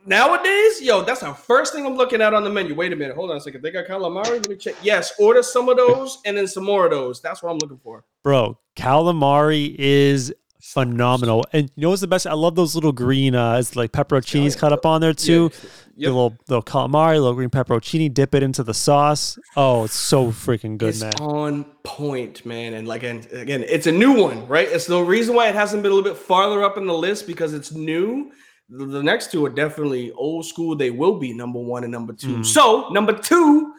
Nowadays, 0.05 0.83
yo, 0.83 1.03
that's 1.03 1.21
the 1.21 1.33
first 1.33 1.73
thing 1.73 1.87
I'm 1.87 1.95
looking 1.95 2.21
at 2.21 2.35
on 2.35 2.43
the 2.43 2.51
menu. 2.51 2.75
Wait 2.75 2.93
a 2.93 2.97
minute, 2.97 3.15
hold 3.15 3.31
on 3.31 3.37
a 3.37 3.41
second. 3.41 3.63
They 3.63 3.71
got 3.71 3.87
calamari. 3.87 4.31
Let 4.31 4.49
me 4.49 4.57
check. 4.57 4.75
Yes, 4.83 5.13
order 5.19 5.45
some 5.45 5.69
of 5.69 5.77
those 5.77 6.19
and 6.27 6.37
then 6.37 6.49
some 6.49 6.65
more 6.65 6.87
of 6.87 6.91
those. 6.91 7.21
That's 7.21 7.41
what 7.41 7.51
I'm 7.51 7.59
looking 7.59 7.79
for. 7.79 8.05
Bro, 8.25 8.59
calamari 8.77 9.77
is 9.79 10.35
phenomenal. 10.63 11.45
And 11.53 11.71
you 11.75 11.83
know 11.83 11.91
what's 11.91 12.01
the 12.01 12.07
best? 12.07 12.25
I 12.25 12.35
love 12.35 12.55
those 12.55 12.77
little 12.77 12.93
green 12.93 13.35
uh 13.35 13.59
it's 13.59 13.75
like 13.75 13.91
pepperoncinis 13.91 14.57
cut 14.57 14.73
up 14.73 14.87
on 14.87 15.01
there 15.01 15.13
too. 15.13 15.51
Yeah. 15.97 16.09
The 16.09 16.15
little 16.15 16.39
little 16.49 16.63
calamari, 16.63 17.17
a 17.17 17.19
little 17.19 17.35
green 17.35 17.51
pepperoncini, 17.51 18.13
dip 18.15 18.35
it 18.35 18.45
into 18.45 18.63
the 18.63 18.73
sauce. 18.73 19.39
Oh, 19.57 19.85
it's 19.85 19.95
so 19.95 20.29
freaking 20.29 20.79
good, 20.79 20.91
it's 20.91 21.03
man. 21.03 21.13
on 21.21 21.65
point, 21.83 22.47
man. 22.47 22.75
And 22.75 22.87
like, 22.87 23.03
and 23.03 23.31
again, 23.33 23.65
it's 23.69 23.89
a 23.89 23.93
new 23.93 24.23
one, 24.23 24.47
right? 24.47 24.69
It's 24.69 24.87
the 24.87 25.03
reason 25.03 25.35
why 25.35 25.49
it 25.49 25.55
hasn't 25.55 25.83
been 25.83 25.91
a 25.93 25.95
little 25.95 26.11
bit 26.11 26.19
farther 26.19 26.63
up 26.63 26.79
in 26.79 26.87
the 26.87 26.95
list 26.95 27.27
because 27.27 27.53
it's 27.53 27.73
new. 27.73 28.31
The, 28.71 28.87
the 28.87 29.03
next 29.03 29.33
two 29.33 29.45
are 29.45 29.51
definitely 29.51 30.13
old 30.13 30.47
school. 30.47 30.77
They 30.77 30.91
will 30.91 31.19
be 31.19 31.35
number 31.35 31.59
one 31.59 31.83
and 31.83 31.93
number 31.93 32.13
two. 32.13 32.39
Mm. 32.39 32.47
So 32.47 32.89
number 32.91 33.13
two, 33.13 33.75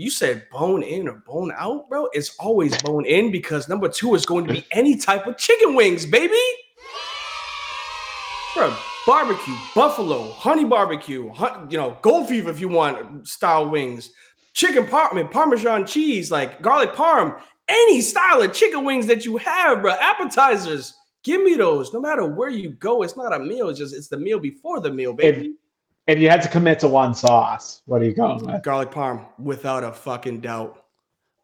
you 0.00 0.10
said 0.10 0.46
bone 0.50 0.82
in 0.82 1.08
or 1.08 1.22
bone 1.26 1.52
out, 1.56 1.88
bro. 1.88 2.08
It's 2.12 2.34
always 2.38 2.80
bone 2.82 3.04
in 3.06 3.30
because 3.30 3.68
number 3.68 3.88
two 3.88 4.14
is 4.14 4.24
going 4.26 4.46
to 4.46 4.52
be 4.52 4.66
any 4.70 4.96
type 4.96 5.26
of 5.26 5.36
chicken 5.36 5.74
wings, 5.74 6.06
baby. 6.06 6.38
Bro, 8.54 8.76
barbecue, 9.06 9.54
buffalo, 9.74 10.30
honey 10.32 10.64
barbecue, 10.64 11.30
hun- 11.30 11.68
you 11.70 11.78
know, 11.78 11.96
gold 12.02 12.28
fever 12.28 12.50
if 12.50 12.60
you 12.60 12.68
want 12.68 13.26
style 13.26 13.68
wings, 13.68 14.10
chicken 14.52 14.86
par- 14.86 15.08
I 15.10 15.14
mean, 15.14 15.28
parmesan 15.28 15.86
cheese, 15.86 16.30
like 16.30 16.60
garlic 16.60 16.92
parm, 16.92 17.40
any 17.68 18.02
style 18.02 18.42
of 18.42 18.52
chicken 18.52 18.84
wings 18.84 19.06
that 19.06 19.24
you 19.24 19.38
have, 19.38 19.80
bro, 19.80 19.92
appetizers. 19.92 20.94
give 21.24 21.42
me 21.42 21.54
those. 21.54 21.92
No 21.94 22.00
matter 22.00 22.26
where 22.26 22.50
you 22.50 22.70
go, 22.70 23.02
it's 23.02 23.16
not 23.16 23.32
a 23.32 23.38
meal. 23.38 23.70
It's 23.70 23.78
just 23.78 23.94
it's 23.94 24.08
the 24.08 24.18
meal 24.18 24.38
before 24.38 24.80
the 24.80 24.90
meal, 24.92 25.12
baby. 25.14 25.46
If, 25.46 25.52
if 26.06 26.18
you 26.18 26.28
had 26.28 26.42
to 26.42 26.48
commit 26.48 26.80
to 26.80 26.88
one 26.88 27.14
sauce, 27.14 27.82
what 27.86 28.02
are 28.02 28.04
you 28.04 28.14
going 28.14 28.44
with? 28.44 28.62
Garlic 28.62 28.90
parm, 28.90 29.24
without 29.38 29.84
a 29.84 29.92
fucking 29.92 30.40
doubt. 30.40 30.84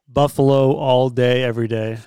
Buffalo 0.08 0.72
all 0.72 1.10
day, 1.10 1.42
every 1.42 1.68
day. 1.68 1.98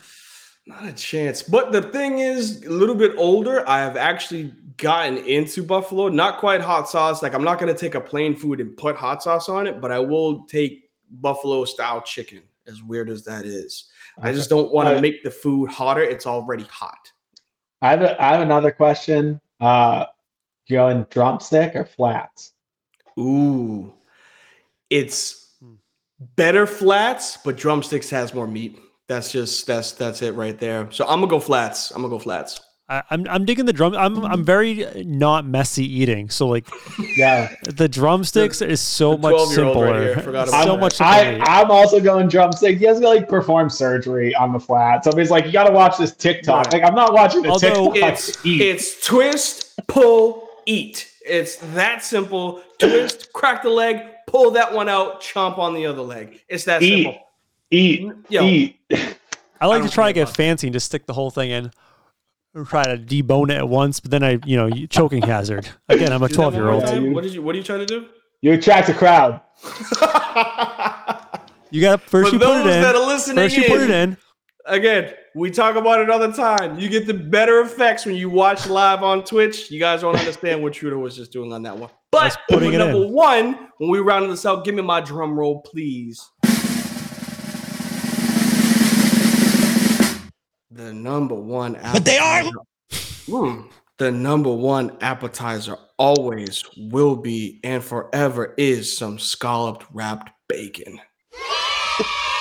Not 0.68 0.86
a 0.86 0.94
chance. 0.94 1.42
But 1.42 1.72
the 1.72 1.82
thing 1.82 2.20
is, 2.20 2.64
a 2.66 2.70
little 2.70 2.96
bit 2.96 3.14
older, 3.18 3.68
I 3.68 3.80
have 3.80 3.98
actually 3.98 4.54
gotten 4.78 5.18
into 5.18 5.64
buffalo. 5.64 6.08
Not 6.08 6.40
quite 6.40 6.62
hot 6.62 6.90
sauce. 6.90 7.22
Like 7.22 7.34
I'm 7.34 7.44
not 7.44 7.60
gonna 7.60 7.74
take 7.74 7.96
a 7.96 8.02
plain 8.02 8.36
food 8.36 8.60
and 8.60 8.76
put 8.78 8.96
hot 8.96 9.24
sauce 9.24 9.50
on 9.50 9.68
it, 9.68 9.82
but 9.82 9.92
I 9.92 10.00
will 10.00 10.46
take 10.46 10.90
buffalo 11.10 11.66
style 11.66 12.02
chicken. 12.02 12.42
As 12.68 12.84
weird 12.84 13.10
as 13.10 13.24
that 13.26 13.46
is, 13.46 13.90
I 14.22 14.32
just 14.32 14.50
don't 14.50 14.72
want 14.72 14.88
to 14.88 15.02
make 15.02 15.24
the 15.24 15.32
food 15.32 15.72
hotter. 15.72 16.04
It's 16.04 16.28
already 16.28 16.64
hot. 16.66 17.12
I 17.82 17.90
have 17.90 18.02
a, 18.04 18.24
I 18.24 18.34
have 18.34 18.42
another 18.42 18.72
question. 18.72 19.42
Uh, 19.60 20.06
going 20.70 21.06
drumstick 21.10 21.76
or 21.76 21.86
flats? 21.86 22.54
Ooh, 23.20 23.94
it's 24.90 25.56
hmm. 25.60 25.74
better 26.36 26.66
flats, 26.66 27.38
but 27.44 27.58
drumsticks 27.58 28.10
has 28.10 28.34
more 28.34 28.48
meat. 28.48 28.80
That's 29.08 29.32
just 29.32 29.68
that's 29.68 29.92
that's 29.92 30.22
it 30.22 30.36
right 30.36 30.58
there. 30.58 30.90
So 30.92 31.06
I'm 31.06 31.20
gonna 31.20 31.28
go 31.28 31.40
flats. 31.40 31.92
I'm 31.92 32.02
gonna 32.02 32.10
go 32.10 32.20
flats. 32.20 32.62
I, 32.92 33.04
I'm 33.10 33.26
I'm 33.30 33.46
digging 33.46 33.66
the 33.66 33.72
drum. 33.72 33.96
I'm 33.96 34.26
I'm 34.26 34.44
very 34.44 34.86
not 35.06 35.46
messy 35.46 35.86
eating. 35.86 36.30
So 36.30 36.48
like 36.48 36.68
Yeah, 37.16 37.56
the 37.64 37.88
drumsticks 37.88 38.62
is 38.62 38.82
so 38.82 39.18
much 39.18 39.34
12-year-old 39.34 39.76
right 39.78 39.90
simpler. 39.90 40.04
here, 40.04 40.20
forgot 40.20 40.42
It's 40.48 40.54
about 40.54 40.66
so 40.66 40.78
much 40.78 41.00
I, 41.00 41.38
I 41.38 41.62
am 41.62 41.72
also 41.72 42.02
going 42.02 42.28
drumstick. 42.28 42.80
He 42.80 42.86
has 42.86 43.00
to 43.00 43.08
like 43.08 43.30
perform 43.30 43.70
surgery 43.70 44.36
on 44.36 44.52
the 44.52 44.60
flat. 44.60 45.06
Somebody's 45.06 45.32
like, 45.32 45.46
you 45.46 45.54
got 45.54 45.68
to 45.68 45.74
watch 45.74 45.98
this 45.98 46.14
TikTok. 46.14 46.66
Right. 46.66 46.74
Like, 46.74 46.84
I'm 46.84 46.96
not 46.96 47.14
watching 47.14 47.44
the 47.44 47.50
Although 47.50 47.94
TikTok. 47.94 48.12
It's 48.12 48.38
it's 48.44 49.08
twist, 49.08 49.80
pull, 49.88 50.50
eat. 50.72 51.12
It's 51.26 51.58
that 51.76 52.04
simple. 52.04 52.62
Twist, 52.80 53.32
crack 53.34 53.62
the 53.64 53.70
leg, 53.70 53.98
pull 54.28 54.52
that 54.52 54.74
one 54.74 54.90
out, 54.90 55.22
chomp 55.22 55.58
on 55.58 55.74
the 55.74 55.86
other 55.86 56.02
leg. 56.02 56.42
It's 56.50 56.64
that 56.66 56.82
Eat. 56.82 57.04
simple. 57.04 57.22
eat, 57.70 58.12
Yo. 58.30 58.44
eat. 58.44 58.80
I 59.60 59.68
like 59.68 59.82
don't 59.82 59.88
to 59.90 59.94
try 59.94 60.08
to 60.08 60.14
get 60.14 60.24
about- 60.24 60.36
fancy 60.36 60.68
and 60.68 60.74
just 60.74 60.88
stick 60.88 61.06
the 61.06 61.14
whole 61.14 61.30
thing 61.32 61.52
in. 61.52 61.72
Or 62.54 62.66
try 62.66 62.84
to 62.84 62.98
debone 62.98 63.50
it 63.50 63.58
at 63.58 63.70
once, 63.70 64.02
but 64.02 64.12
then 64.12 64.24
I, 64.24 64.38
you 64.46 64.58
know, 64.58 64.70
choking 64.90 65.22
hazard. 65.22 65.70
Again, 65.88 66.12
I'm 66.12 66.22
a 66.22 66.28
Do 66.30 66.36
that 66.36 66.42
one 66.42 66.52
12 66.52 66.56
year 66.56 66.70
old. 66.70 66.84
Yeah, 66.84 66.92
time. 66.92 67.06
you- 67.06 67.14
What 67.14 67.24
did 67.24 67.34
you? 67.34 67.42
What 67.42 67.56
are 67.56 67.58
you 67.58 67.64
trying 67.64 67.80
to 67.80 67.86
do? 67.86 68.08
You 68.42 68.54
attract 68.54 68.90
a 68.90 68.94
crowd. 68.94 69.40
You 71.74 71.80
got 71.80 72.02
first 72.02 72.32
For 72.32 72.36
you 72.36 72.40
put 72.42 72.58
it 72.66 72.76
in. 72.76 72.82
that 72.82 72.96
are 72.96 73.08
listening 73.08 73.38
First 73.38 73.56
you 73.56 73.64
in, 73.64 73.70
put 73.70 73.82
it 73.82 73.90
in. 73.92 74.18
again, 74.66 75.14
we 75.36 75.50
talk 75.50 75.76
about 75.76 76.00
it 76.02 76.10
all 76.10 76.20
the 76.20 76.32
time. 76.32 76.78
You 76.78 76.90
get 76.90 77.08
the 77.08 77.14
better 77.14 77.62
effects 77.62 78.06
when 78.06 78.16
you 78.16 78.30
watch 78.30 78.68
live 78.68 79.02
on 79.04 79.24
Twitch. 79.24 79.72
You 79.72 79.80
guys 79.80 80.02
don't 80.02 80.16
understand 80.16 80.62
what 80.62 80.74
Trudeau 80.74 80.98
was 80.98 81.16
just 81.16 81.32
doing 81.32 81.54
on 81.54 81.64
that 81.64 81.78
one. 81.78 81.90
But 82.12 82.38
putting 82.50 82.74
it 82.74 82.78
number 82.80 83.04
in. 83.06 83.12
one, 83.14 83.70
when 83.78 83.90
we 83.90 84.00
round 84.00 84.30
this 84.32 84.46
out, 84.46 84.66
give 84.66 84.76
me 84.76 84.82
my 84.82 85.00
drum 85.00 85.38
roll, 85.38 85.62
please. 85.62 86.22
The 90.74 90.94
number 90.94 91.36
one 91.36 91.74
But 91.94 92.06
they 92.06 92.18
are- 92.18 92.40
appetizer- 92.40 92.58
Mm. 93.30 93.70
the 93.98 94.12
number 94.12 94.52
one 94.52 94.98
appetizer 95.02 95.78
always 95.98 96.64
will 96.78 97.16
be 97.16 97.60
and 97.64 97.84
forever 97.84 98.54
is 98.58 98.98
some 98.98 99.20
scalloped 99.20 99.86
wrapped 99.94 100.32
bacon. 100.50 101.00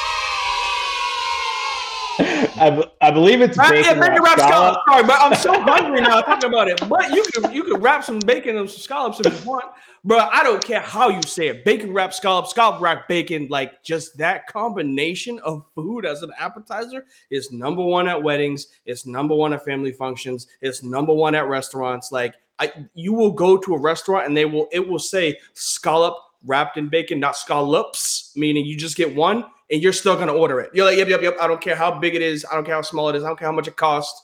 I, 2.61 2.71
b- 2.71 2.85
I 3.01 3.11
believe 3.11 3.41
it's 3.41 3.57
Right, 3.57 3.71
bacon, 3.71 3.97
yeah, 3.97 4.09
bacon 4.09 4.23
wrapped 4.23 4.39
wrapped 4.39 4.41
scallop. 4.41 4.79
scallops. 4.87 4.91
Sorry, 4.91 5.03
but 5.07 5.21
I'm 5.21 5.35
so 5.35 5.61
hungry 5.63 6.01
now 6.03 6.23
thinking 6.23 6.49
about 6.51 6.69
it. 6.69 6.89
But 6.89 7.11
you 7.11 7.25
can 7.33 7.53
you 7.53 7.65
can 7.65 7.81
wrap 7.81 8.05
some 8.05 8.19
bacon 8.21 8.57
and 8.59 8.69
some 8.69 8.81
scallops 8.81 9.21
if 9.21 9.27
you 9.45 9.51
want. 9.51 9.65
Bro, 10.05 10.19
I 10.19 10.43
don't 10.43 10.63
care 10.65 10.81
how 10.81 11.09
you 11.09 11.21
say 11.23 11.49
it. 11.49 11.65
Bacon 11.65 11.93
wrap 11.93 12.13
scallops, 12.15 12.51
scallop 12.51 12.81
wrap 12.81 13.09
bacon, 13.09 13.49
like 13.51 13.83
just 13.83 14.17
that 14.19 14.47
combination 14.47 15.39
of 15.41 15.65
food 15.75 16.07
as 16.07 16.23
an 16.23 16.31
appetizer 16.39 17.05
is 17.31 17.51
number 17.53 17.83
one 17.83 18.09
at 18.09 18.23
weddings. 18.23 18.69
It's 18.87 19.07
number 19.07 19.35
one 19.35 19.53
at 19.53 19.65
family 19.65 19.93
functions. 19.93 20.47
It's 20.61 20.83
number 20.83 21.13
one 21.15 21.35
at 21.35 21.49
restaurants. 21.49 22.13
Like 22.13 22.35
I, 22.59 22.73
you 22.95 23.13
will 23.15 23.33
go 23.33 23.57
to 23.57 23.75
a 23.75 23.79
restaurant 23.79 24.27
and 24.27 24.37
they 24.37 24.45
will 24.45 24.69
it 24.73 24.87
will 24.87 24.99
say 24.99 25.39
scallop 25.55 26.15
wrapped 26.47 26.77
in 26.77 26.89
bacon, 26.89 27.21
not 27.21 27.37
scallops, 27.37 28.33
meaning 28.37 28.65
you 28.65 28.77
just 28.77 28.97
get 28.97 29.15
one 29.15 29.45
and 29.71 29.83
you're 29.83 29.93
still 29.93 30.17
gonna 30.17 30.33
order 30.33 30.61
it. 30.61 30.71
You're 30.75 30.87
like, 30.87 30.97
yep, 30.99 31.09
yep, 31.09 31.23
yep. 31.23 31.37
I 31.41 31.47
don't 31.47 31.61
care 31.61 31.77
how 31.77 31.99
big 31.99 32.15
it 32.15 32.23
is. 32.23 32.45
I 32.51 32.55
don't 32.55 32.65
care 32.65 32.75
how 32.75 32.83
small 32.83 33.09
it 33.09 33.17
is. 33.17 33.23
I 33.25 33.29
don't 33.29 33.39
care 33.39 33.49
how 33.49 33.53
much 33.55 33.69
it 33.69 33.77
costs. 33.77 34.21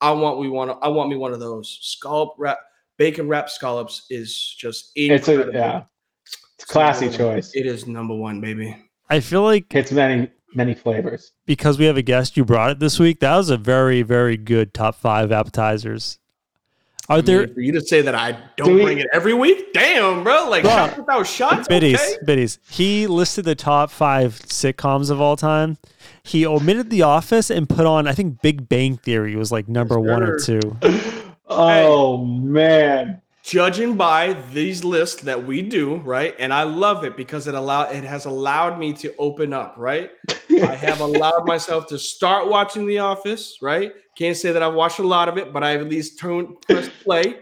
I 0.00 0.10
want 0.12 0.38
we 0.38 0.48
want 0.48 0.78
I 0.82 0.88
want 0.88 1.10
me 1.10 1.16
one 1.16 1.32
of 1.32 1.40
those 1.40 1.78
scallop 1.82 2.30
wrap 2.38 2.58
bacon 2.98 3.28
wrap 3.28 3.48
scallops 3.50 4.06
is 4.10 4.54
just 4.58 4.90
It's 4.94 5.28
a 5.28 5.32
incredible. 5.32 5.58
yeah, 5.58 5.82
it's 6.54 6.64
a 6.64 6.66
classy 6.66 7.06
number 7.08 7.26
one. 7.26 7.34
choice. 7.36 7.54
It 7.54 7.66
is 7.66 7.86
number 7.86 8.14
one, 8.14 8.40
baby. 8.40 8.76
I 9.10 9.20
feel 9.20 9.42
like 9.42 9.74
it's 9.74 9.90
many 9.92 10.30
many 10.54 10.74
flavors. 10.74 11.32
because 11.46 11.78
we 11.78 11.84
have 11.84 11.96
a 11.96 12.02
guest, 12.02 12.36
you 12.36 12.44
brought 12.44 12.70
it 12.70 12.78
this 12.78 12.98
week. 12.98 13.20
That 13.20 13.36
was 13.36 13.50
a 13.50 13.56
very, 13.58 14.02
very 14.02 14.36
good 14.36 14.72
top 14.72 14.94
five 14.94 15.30
appetizers. 15.30 16.18
Are 17.10 17.18
I 17.18 17.20
there 17.22 17.46
mean, 17.46 17.54
for 17.54 17.60
you 17.60 17.72
to 17.72 17.80
say 17.80 18.02
that 18.02 18.14
I 18.14 18.32
don't 18.56 18.68
Do 18.68 18.74
we- 18.74 18.82
bring 18.82 18.98
it 18.98 19.06
every 19.14 19.32
week, 19.34 19.72
damn, 19.72 20.22
bro. 20.24 20.48
Like 20.50 20.62
Bro. 20.62 20.72
shots 20.72 20.98
without 20.98 21.26
shots. 21.26 21.68
biddies? 21.68 21.94
Okay. 22.00 22.16
Biddies. 22.24 22.58
He 22.68 23.06
listed 23.06 23.44
the 23.46 23.54
top 23.54 23.90
five 23.90 24.34
sitcoms 24.40 25.10
of 25.10 25.18
all 25.20 25.36
time. 25.36 25.78
He 26.22 26.44
omitted 26.44 26.90
The 26.90 27.02
Office 27.02 27.48
and 27.50 27.66
put 27.68 27.86
on, 27.86 28.06
I 28.06 28.12
think, 28.12 28.42
Big 28.42 28.68
Bang 28.68 28.98
Theory 28.98 29.36
was 29.36 29.50
like 29.50 29.68
number 29.68 29.98
one 29.98 30.22
or 30.22 30.38
sir. 30.38 30.60
two. 30.60 30.76
Oh 31.50 32.18
man, 32.26 33.22
judging 33.48 33.96
by 33.96 34.34
these 34.52 34.84
lists 34.84 35.22
that 35.22 35.46
we 35.46 35.62
do, 35.62 35.96
right? 35.96 36.34
And 36.38 36.52
I 36.52 36.64
love 36.64 37.02
it 37.04 37.16
because 37.16 37.46
it 37.46 37.54
allow 37.54 37.84
it 37.84 38.04
has 38.04 38.26
allowed 38.26 38.78
me 38.78 38.92
to 38.94 39.14
open 39.16 39.54
up, 39.54 39.74
right? 39.78 40.10
I 40.50 40.74
have 40.74 41.00
allowed 41.00 41.44
myself 41.46 41.86
to 41.86 41.98
start 41.98 42.48
watching 42.48 42.86
The 42.86 42.98
Office, 42.98 43.56
right? 43.62 43.92
Can't 44.18 44.36
say 44.36 44.52
that 44.52 44.62
I've 44.62 44.74
watched 44.74 44.98
a 44.98 45.06
lot 45.06 45.30
of 45.30 45.38
it, 45.38 45.50
but 45.50 45.64
I've 45.64 45.80
at 45.80 45.88
least 45.88 46.18
turned 46.18 46.60
press 46.60 46.90
play. 47.02 47.38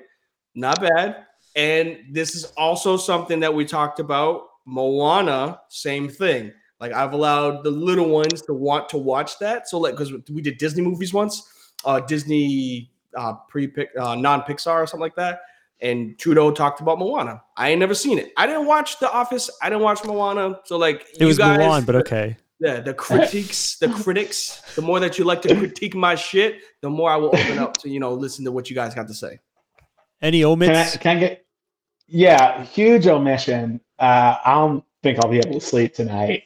Not 0.54 0.80
bad. 0.80 1.26
And 1.56 1.98
this 2.12 2.36
is 2.36 2.44
also 2.56 2.96
something 2.96 3.40
that 3.40 3.52
we 3.52 3.64
talked 3.64 3.98
about. 3.98 4.42
Moana, 4.64 5.60
same 5.68 6.08
thing. 6.08 6.52
Like 6.78 6.92
I've 6.92 7.14
allowed 7.14 7.64
the 7.64 7.70
little 7.70 8.10
ones 8.10 8.42
to 8.42 8.54
want 8.54 8.88
to 8.90 8.98
watch 8.98 9.40
that. 9.40 9.68
So 9.68 9.78
like 9.78 9.94
because 9.94 10.12
we 10.30 10.40
did 10.40 10.58
Disney 10.58 10.82
movies 10.82 11.12
once, 11.12 11.50
uh 11.84 11.98
Disney 11.98 12.92
uh 13.16 13.32
pre 13.48 13.72
uh, 13.98 14.14
non 14.14 14.42
Pixar 14.42 14.84
or 14.84 14.86
something 14.86 15.00
like 15.00 15.16
that. 15.16 15.40
And 15.80 16.18
Trudeau 16.18 16.50
talked 16.52 16.80
about 16.80 16.98
Moana. 16.98 17.42
I 17.56 17.70
ain't 17.70 17.80
never 17.80 17.94
seen 17.94 18.18
it. 18.18 18.32
I 18.36 18.46
didn't 18.46 18.66
watch 18.66 18.98
The 18.98 19.12
Office. 19.12 19.50
I 19.62 19.68
didn't 19.68 19.82
watch 19.82 20.04
Moana. 20.04 20.60
So 20.64 20.78
like 20.78 21.06
It 21.18 21.24
was 21.24 21.38
guys, 21.38 21.58
Mulan, 21.58 21.84
but 21.84 21.96
okay. 21.96 22.36
yeah, 22.60 22.80
the 22.80 22.94
critiques, 22.94 23.76
the 23.78 23.88
critics, 23.90 24.62
the 24.74 24.82
more 24.82 25.00
that 25.00 25.18
you 25.18 25.24
like 25.24 25.42
to 25.42 25.54
critique 25.54 25.94
my 25.94 26.14
shit, 26.14 26.60
the 26.80 26.88
more 26.88 27.10
I 27.10 27.16
will 27.16 27.28
open 27.28 27.58
up 27.58 27.76
to, 27.78 27.90
you 27.90 28.00
know, 28.00 28.14
listen 28.14 28.44
to 28.46 28.52
what 28.52 28.70
you 28.70 28.76
guys 28.76 28.94
got 28.94 29.06
to 29.08 29.14
say. 29.14 29.38
Any 30.22 30.40
can 30.42 30.62
I, 30.62 30.90
can 30.90 31.16
I 31.18 31.20
get? 31.20 31.46
Yeah, 32.06 32.64
huge 32.64 33.06
omission. 33.06 33.80
Uh, 33.98 34.36
I 34.44 34.54
don't 34.54 34.84
think 35.02 35.18
I'll 35.18 35.30
be 35.30 35.38
able 35.38 35.54
to 35.54 35.60
sleep 35.60 35.94
tonight. 35.94 36.44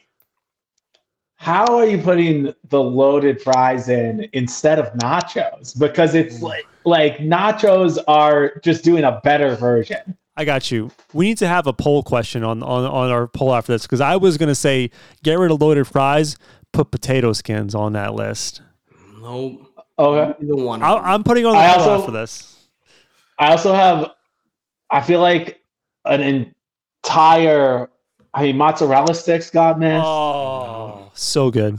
How 1.41 1.65
are 1.75 1.87
you 1.87 1.97
putting 1.97 2.53
the 2.69 2.83
loaded 2.83 3.41
fries 3.41 3.89
in 3.89 4.29
instead 4.31 4.77
of 4.77 4.93
nachos? 4.99 5.77
Because 5.77 6.13
it's 6.13 6.37
mm. 6.37 6.43
like 6.43 6.67
like 6.85 7.17
nachos 7.17 7.97
are 8.07 8.59
just 8.59 8.83
doing 8.83 9.03
a 9.03 9.19
better 9.23 9.55
version. 9.55 10.15
I 10.37 10.45
got 10.45 10.69
you. 10.69 10.91
We 11.13 11.25
need 11.25 11.39
to 11.39 11.47
have 11.47 11.65
a 11.65 11.73
poll 11.73 12.03
question 12.03 12.43
on 12.43 12.61
on, 12.61 12.85
on 12.85 13.09
our 13.09 13.27
poll 13.27 13.55
after 13.55 13.71
this 13.71 13.81
because 13.81 14.01
I 14.01 14.17
was 14.17 14.37
gonna 14.37 14.53
say 14.53 14.91
get 15.23 15.39
rid 15.39 15.49
of 15.49 15.59
loaded 15.59 15.87
fries, 15.87 16.37
put 16.73 16.91
potato 16.91 17.33
skins 17.33 17.73
on 17.73 17.93
that 17.93 18.13
list. 18.13 18.61
No, 19.19 19.67
Okay. 19.97 20.43
either 20.43 20.55
one. 20.55 20.83
I'll, 20.83 20.97
I'm 20.97 21.23
putting 21.23 21.47
on 21.47 21.53
the 21.53 21.57
I 21.57 21.73
poll 21.73 21.89
also- 21.89 22.01
after 22.01 22.11
this. 22.11 22.67
I 23.39 23.49
also 23.49 23.73
have, 23.73 24.11
I 24.91 25.01
feel 25.01 25.21
like 25.21 25.63
an 26.05 26.21
entire, 27.03 27.89
I 28.35 28.43
mean, 28.43 28.57
mozzarella 28.57 29.15
sticks 29.15 29.49
got 29.49 29.79
missed. 29.79 30.05
Oh, 30.05 31.00
so 31.13 31.51
good. 31.51 31.77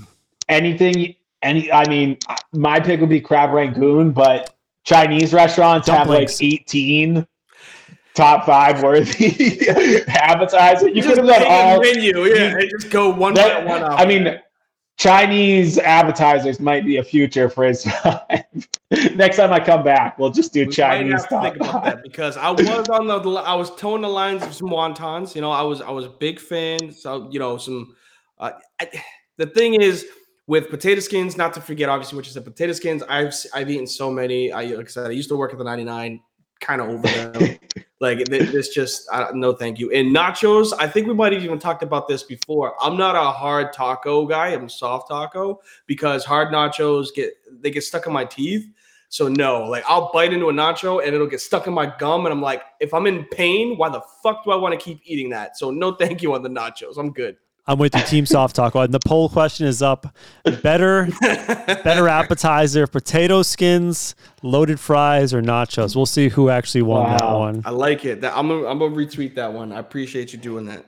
Anything, 0.48 1.14
any, 1.42 1.70
I 1.72 1.88
mean, 1.88 2.18
my 2.52 2.80
pick 2.80 3.00
would 3.00 3.08
be 3.08 3.20
crab 3.20 3.50
rangoon, 3.52 4.12
but 4.12 4.54
Chinese 4.84 5.32
restaurants 5.32 5.88
have 5.88 6.08
like 6.08 6.30
18 6.40 7.26
top 8.14 8.44
five 8.44 8.82
worthy 8.82 9.68
appetizers. 10.08 10.88
You 10.88 10.94
You 10.96 11.02
could 11.02 11.16
just 11.16 11.28
have 11.30 11.42
done 11.42 11.44
all. 11.46 11.78
a 11.78 11.82
menu, 11.82 12.24
yeah, 12.26 12.58
and 12.58 12.70
just 12.70 12.90
go 12.90 13.10
one 13.10 13.34
that- 13.34 13.64
by 13.64 13.70
one. 13.72 13.82
Off. 13.82 14.00
I 14.00 14.04
mean, 14.04 14.38
Chinese 14.98 15.78
appetizers 15.78 16.60
might 16.60 16.84
be 16.84 16.98
a 16.98 17.02
future 17.04 17.48
for 17.48 17.64
his 17.64 17.86
Next 19.14 19.36
time 19.38 19.50
I 19.52 19.58
come 19.58 19.82
back, 19.82 20.18
we'll 20.18 20.30
just 20.30 20.52
do 20.52 20.66
We 20.66 20.72
Chinese 20.72 21.12
have 21.22 21.28
top 21.30 21.42
think 21.44 21.56
about 21.56 21.84
that 21.84 22.02
because 22.02 22.36
I 22.36 22.50
was 22.50 22.68
on 22.90 23.06
the 23.06 23.30
I 23.40 23.54
was 23.54 23.74
towing 23.76 24.02
the 24.02 24.08
lines 24.08 24.42
of 24.42 24.52
some 24.54 24.68
wontons. 24.68 25.34
You 25.34 25.40
know, 25.40 25.50
I 25.50 25.62
was 25.62 25.80
I 25.80 25.90
was 25.90 26.04
a 26.04 26.10
big 26.10 26.38
fan. 26.38 26.92
So 26.92 27.28
you 27.32 27.38
know, 27.38 27.56
some 27.56 27.96
uh, 28.38 28.50
I, 28.80 28.88
the 29.38 29.46
thing 29.46 29.74
is, 29.74 30.06
with 30.46 30.70
potato 30.70 31.00
skins, 31.00 31.36
not 31.36 31.54
to 31.54 31.60
forget, 31.60 31.88
obviously, 31.88 32.16
which 32.16 32.26
you 32.26 32.32
said, 32.32 32.44
potato 32.44 32.72
skins. 32.72 33.02
I've 33.08 33.34
I've 33.54 33.70
eaten 33.70 33.86
so 33.86 34.10
many. 34.10 34.52
I 34.52 34.64
like 34.64 34.86
I 34.86 34.90
said, 34.90 35.06
I 35.06 35.10
used 35.10 35.28
to 35.28 35.36
work 35.36 35.52
at 35.52 35.58
the 35.58 35.64
99, 35.64 36.20
kind 36.60 36.80
of 36.80 36.88
over 36.88 37.08
them. 37.08 37.58
like 38.00 38.24
this, 38.26 38.70
just 38.70 39.08
uh, 39.12 39.30
no, 39.32 39.52
thank 39.52 39.78
you. 39.78 39.92
And 39.92 40.14
nachos, 40.14 40.72
I 40.78 40.88
think 40.88 41.06
we 41.06 41.14
might 41.14 41.32
have 41.32 41.44
even 41.44 41.60
talked 41.60 41.84
about 41.84 42.08
this 42.08 42.24
before. 42.24 42.74
I'm 42.82 42.96
not 42.96 43.14
a 43.14 43.30
hard 43.30 43.72
taco 43.72 44.26
guy. 44.26 44.48
I'm 44.48 44.68
soft 44.68 45.08
taco 45.08 45.60
because 45.86 46.24
hard 46.24 46.48
nachos 46.48 47.14
get 47.14 47.34
they 47.60 47.70
get 47.70 47.82
stuck 47.82 48.06
in 48.06 48.12
my 48.12 48.24
teeth. 48.24 48.66
So 49.08 49.28
no, 49.28 49.64
like 49.64 49.84
I'll 49.86 50.10
bite 50.12 50.32
into 50.32 50.48
a 50.48 50.52
nacho 50.52 51.04
and 51.04 51.14
it'll 51.14 51.28
get 51.28 51.40
stuck 51.40 51.66
in 51.68 51.74
my 51.74 51.86
gum, 51.98 52.26
and 52.26 52.32
I'm 52.32 52.42
like, 52.42 52.62
if 52.80 52.92
I'm 52.92 53.06
in 53.06 53.24
pain, 53.26 53.76
why 53.76 53.88
the 53.88 54.02
fuck 54.22 54.42
do 54.44 54.50
I 54.50 54.56
want 54.56 54.78
to 54.78 54.84
keep 54.84 55.00
eating 55.04 55.30
that? 55.30 55.56
So 55.56 55.70
no, 55.70 55.92
thank 55.94 56.22
you 56.22 56.34
on 56.34 56.42
the 56.42 56.48
nachos. 56.48 56.98
I'm 56.98 57.12
good. 57.12 57.36
I'm 57.64 57.78
with 57.78 57.94
you, 57.94 58.02
Team 58.02 58.26
Soft 58.26 58.56
Taco. 58.56 58.80
And 58.80 58.92
the 58.92 58.98
poll 58.98 59.28
question 59.28 59.68
is 59.68 59.82
up. 59.82 60.16
Better, 60.62 61.06
better 61.20 62.08
appetizer: 62.08 62.88
potato 62.88 63.42
skins, 63.42 64.16
loaded 64.42 64.80
fries, 64.80 65.32
or 65.32 65.40
nachos. 65.40 65.94
We'll 65.94 66.06
see 66.06 66.28
who 66.28 66.50
actually 66.50 66.82
won 66.82 67.04
wow. 67.04 67.16
that 67.18 67.38
one. 67.38 67.62
I 67.64 67.70
like 67.70 68.04
it. 68.04 68.20
That 68.22 68.36
I'm 68.36 68.48
gonna, 68.48 68.66
I'm 68.66 68.80
gonna 68.80 68.96
retweet 68.96 69.36
that 69.36 69.52
one. 69.52 69.70
I 69.70 69.78
appreciate 69.78 70.32
you 70.32 70.40
doing 70.40 70.64
that. 70.66 70.86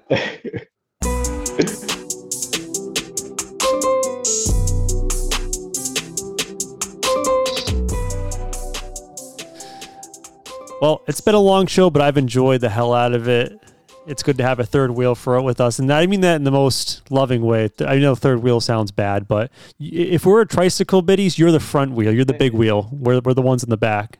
well, 10.81 11.03
it's 11.07 11.21
been 11.21 11.37
a 11.37 11.41
long 11.41 11.69
show, 11.69 11.89
but 11.89 12.03
I've 12.03 12.19
enjoyed 12.19 12.61
the 12.63 12.69
hell 12.69 12.93
out 12.93 13.13
of 13.15 13.29
it 13.29 13.64
it's 14.07 14.23
good 14.23 14.37
to 14.39 14.43
have 14.45 14.61
a 14.61 14.65
third 14.65 14.91
wheel 14.91 15.15
for 15.15 15.37
it 15.37 15.43
with 15.43 15.61
us. 15.61 15.79
And 15.79 15.93
I 15.93 16.07
mean 16.07 16.21
that 16.21 16.37
in 16.37 16.45
the 16.45 16.51
most 16.51 17.11
loving 17.11 17.43
way. 17.43 17.71
I 17.81 17.99
know 17.99 18.15
third 18.15 18.43
wheel 18.43 18.61
sounds 18.61 18.91
bad, 18.91 19.27
but 19.29 19.51
if 19.79 20.27
we're 20.27 20.43
a 20.43 20.47
tricycle 20.47 21.03
biddies, 21.03 21.39
you're 21.39 21.53
the 21.53 21.61
front 21.61 21.93
wheel. 21.93 22.13
You're 22.13 22.25
the 22.25 22.35
big 22.35 22.53
wheel. 22.53 22.89
We're, 22.93 23.21
we're 23.21 23.35
the 23.35 23.43
ones 23.43 23.63
in 23.63 23.71
the 23.71 23.77
back. 23.77 24.19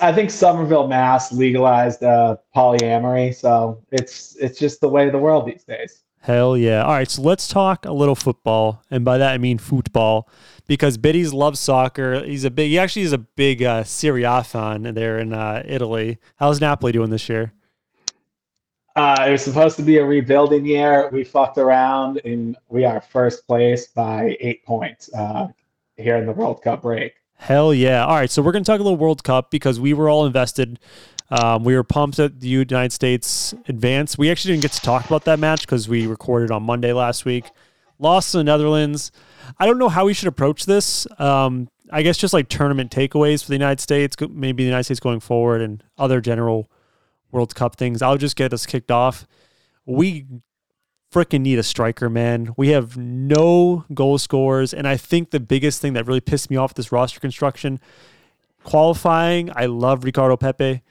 I 0.00 0.12
think 0.12 0.30
Somerville, 0.30 0.88
Mass 0.88 1.30
legalized 1.32 2.02
uh, 2.02 2.36
polyamory. 2.54 3.34
So 3.34 3.82
it's, 3.92 4.36
it's 4.36 4.58
just 4.58 4.80
the 4.80 4.88
way 4.88 5.06
of 5.06 5.12
the 5.12 5.18
world 5.18 5.46
these 5.46 5.64
days. 5.64 6.02
Hell 6.20 6.56
yeah. 6.56 6.82
All 6.82 6.92
right. 6.92 7.08
So 7.08 7.22
let's 7.22 7.46
talk 7.46 7.84
a 7.84 7.92
little 7.92 8.16
football. 8.16 8.82
And 8.90 9.04
by 9.04 9.18
that, 9.18 9.32
I 9.32 9.38
mean 9.38 9.58
football 9.58 10.28
because 10.66 10.98
Biddies 10.98 11.32
loves 11.32 11.60
soccer. 11.60 12.24
He's 12.24 12.44
a 12.44 12.50
big, 12.50 12.70
he 12.70 12.78
actually 12.78 13.02
is 13.02 13.12
a 13.12 13.18
big 13.18 13.62
uh, 13.62 13.84
Serie 13.84 14.24
A 14.24 14.42
fan 14.42 14.82
there 14.94 15.18
in 15.18 15.32
uh, 15.32 15.62
Italy. 15.64 16.18
How's 16.36 16.60
Napoli 16.60 16.92
doing 16.92 17.10
this 17.10 17.28
year? 17.28 17.52
Uh, 18.98 19.28
it 19.28 19.30
was 19.30 19.44
supposed 19.44 19.76
to 19.76 19.82
be 19.82 19.98
a 19.98 20.04
rebuilding 20.04 20.66
year. 20.66 21.08
We 21.12 21.22
fucked 21.22 21.56
around 21.56 22.20
and 22.24 22.56
we 22.68 22.84
are 22.84 23.00
first 23.00 23.46
place 23.46 23.86
by 23.86 24.36
eight 24.40 24.64
points 24.64 25.08
uh, 25.14 25.46
here 25.96 26.16
in 26.16 26.26
the 26.26 26.32
World 26.32 26.62
Cup 26.62 26.82
break. 26.82 27.14
Hell 27.36 27.72
yeah. 27.72 28.04
All 28.04 28.16
right. 28.16 28.28
So 28.28 28.42
we're 28.42 28.50
going 28.50 28.64
to 28.64 28.68
talk 28.68 28.80
a 28.80 28.82
little 28.82 28.96
World 28.96 29.22
Cup 29.22 29.52
because 29.52 29.78
we 29.78 29.94
were 29.94 30.08
all 30.08 30.26
invested. 30.26 30.80
Um, 31.30 31.62
we 31.62 31.76
were 31.76 31.84
pumped 31.84 32.16
that 32.16 32.40
the 32.40 32.48
United 32.48 32.92
States 32.92 33.54
advanced. 33.68 34.18
We 34.18 34.32
actually 34.32 34.54
didn't 34.54 34.62
get 34.62 34.72
to 34.72 34.80
talk 34.80 35.06
about 35.06 35.22
that 35.26 35.38
match 35.38 35.60
because 35.60 35.88
we 35.88 36.08
recorded 36.08 36.50
on 36.50 36.64
Monday 36.64 36.92
last 36.92 37.24
week. 37.24 37.44
Lost 38.00 38.32
to 38.32 38.38
the 38.38 38.44
Netherlands. 38.44 39.12
I 39.60 39.66
don't 39.66 39.78
know 39.78 39.88
how 39.88 40.06
we 40.06 40.12
should 40.12 40.26
approach 40.26 40.66
this. 40.66 41.06
Um, 41.20 41.68
I 41.92 42.02
guess 42.02 42.18
just 42.18 42.34
like 42.34 42.48
tournament 42.48 42.90
takeaways 42.90 43.44
for 43.44 43.50
the 43.50 43.54
United 43.54 43.80
States, 43.80 44.16
maybe 44.28 44.64
the 44.64 44.68
United 44.68 44.84
States 44.84 44.98
going 44.98 45.20
forward 45.20 45.60
and 45.60 45.84
other 45.98 46.20
general 46.20 46.68
World 47.30 47.54
Cup 47.54 47.76
things. 47.76 48.02
I'll 48.02 48.16
just 48.16 48.36
get 48.36 48.52
us 48.52 48.66
kicked 48.66 48.90
off. 48.90 49.26
We 49.84 50.26
freaking 51.12 51.40
need 51.40 51.58
a 51.58 51.62
striker, 51.62 52.08
man. 52.08 52.54
We 52.56 52.68
have 52.68 52.96
no 52.96 53.84
goal 53.94 54.18
scorers. 54.18 54.74
And 54.74 54.86
I 54.86 54.96
think 54.96 55.30
the 55.30 55.40
biggest 55.40 55.80
thing 55.80 55.94
that 55.94 56.06
really 56.06 56.20
pissed 56.20 56.50
me 56.50 56.56
off 56.56 56.74
this 56.74 56.92
roster 56.92 57.20
construction 57.20 57.80
qualifying, 58.64 59.50
I 59.54 59.66
love 59.66 60.04
Ricardo 60.04 60.36
Pepi. 60.36 60.82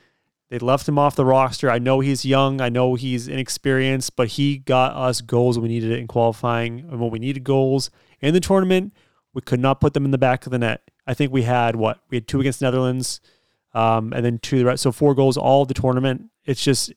They 0.50 0.60
left 0.60 0.88
him 0.88 0.98
off 0.98 1.16
the 1.16 1.26
roster. 1.26 1.70
I 1.70 1.78
know 1.78 2.00
he's 2.00 2.24
young. 2.24 2.62
I 2.62 2.70
know 2.70 2.96
he's 2.96 3.28
inexperienced, 3.28 4.16
but 4.16 4.30
he 4.30 4.60
got 4.60 4.96
us 4.96 5.22
goals 5.22 5.58
when 5.58 5.64
we 5.64 5.76
needed 5.76 5.92
it 5.92 6.00
in 6.00 6.08
qualifying. 6.08 6.80
And 6.80 7.00
when 7.00 7.12
we 7.12 7.20
needed 7.20 7.44
goals 7.44 7.92
in 8.22 8.34
the 8.34 8.40
tournament, 8.40 8.94
we 9.34 9.42
could 9.42 9.60
not 9.60 9.82
put 9.82 9.94
them 9.94 10.06
in 10.06 10.12
the 10.12 10.18
back 10.18 10.46
of 10.46 10.52
the 10.52 10.58
net. 10.58 10.90
I 11.06 11.14
think 11.14 11.32
we 11.32 11.44
had 11.44 11.76
what? 11.76 12.00
We 12.10 12.18
had 12.18 12.28
two 12.28 12.40
against 12.40 12.62
Netherlands 12.62 13.20
um, 13.78 14.12
and 14.14 14.26
then 14.26 14.40
two 14.40 14.58
the 14.58 14.66
rest. 14.66 14.82
So 14.82 14.92
four 14.92 15.14
goals 15.14 15.38
all 15.38 15.64
the 15.66 15.74
tournament. 15.74 16.26
It's 16.46 16.64
just 16.64 16.92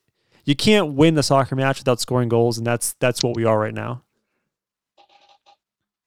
you 0.45 0.57
can't 0.57 0.95
win 0.95 1.15
the 1.15 1.23
soccer 1.23 1.55
match 1.55 1.79
without 1.79 2.01
scoring 2.01 2.31
goals, 2.31 2.57
and 2.57 2.67
that's 2.67 2.95
that's 3.01 3.23
what 3.23 3.37
we 3.37 3.45
are 3.45 3.59
right 3.59 3.75
now. 3.75 4.03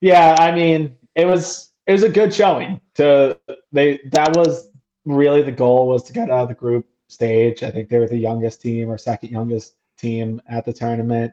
Yeah, 0.00 0.36
I 0.38 0.52
mean, 0.52 0.96
it 1.14 1.26
was 1.26 1.70
it 1.86 1.92
was 1.92 2.02
a 2.02 2.08
good 2.08 2.34
showing. 2.34 2.80
To 2.96 3.38
they 3.70 4.00
that 4.10 4.36
was 4.36 4.68
really 5.04 5.42
the 5.42 5.52
goal 5.52 5.86
was 5.86 6.02
to 6.04 6.12
get 6.12 6.28
out 6.28 6.42
of 6.42 6.48
the 6.48 6.54
group 6.54 6.86
stage. 7.08 7.62
I 7.62 7.70
think 7.70 7.88
they 7.88 7.98
were 7.98 8.08
the 8.08 8.18
youngest 8.18 8.60
team 8.60 8.90
or 8.90 8.98
second 8.98 9.30
youngest 9.30 9.76
team 9.96 10.42
at 10.48 10.64
the 10.64 10.72
tournament. 10.72 11.32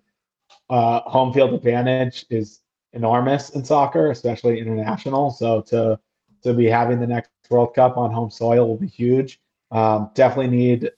Uh, 0.70 1.00
home 1.02 1.34
field 1.34 1.54
advantage 1.54 2.26
is 2.30 2.60
enormous 2.94 3.50
in 3.52 3.64
soccer, 3.66 4.12
especially 4.12 4.60
international. 4.60 5.32
So 5.32 5.62
to 5.62 6.00
to 6.44 6.54
be 6.54 6.66
having 6.66 7.00
the 7.00 7.08
next 7.08 7.30
World 7.50 7.76
Cup 7.76 7.98
on 7.98 8.12
home 8.12 8.32
soil 8.32 8.68
will 8.68 8.78
be 8.78 8.88
huge. 8.88 9.40
Um, 9.72 10.10
definitely 10.16 10.56
need 10.56 10.92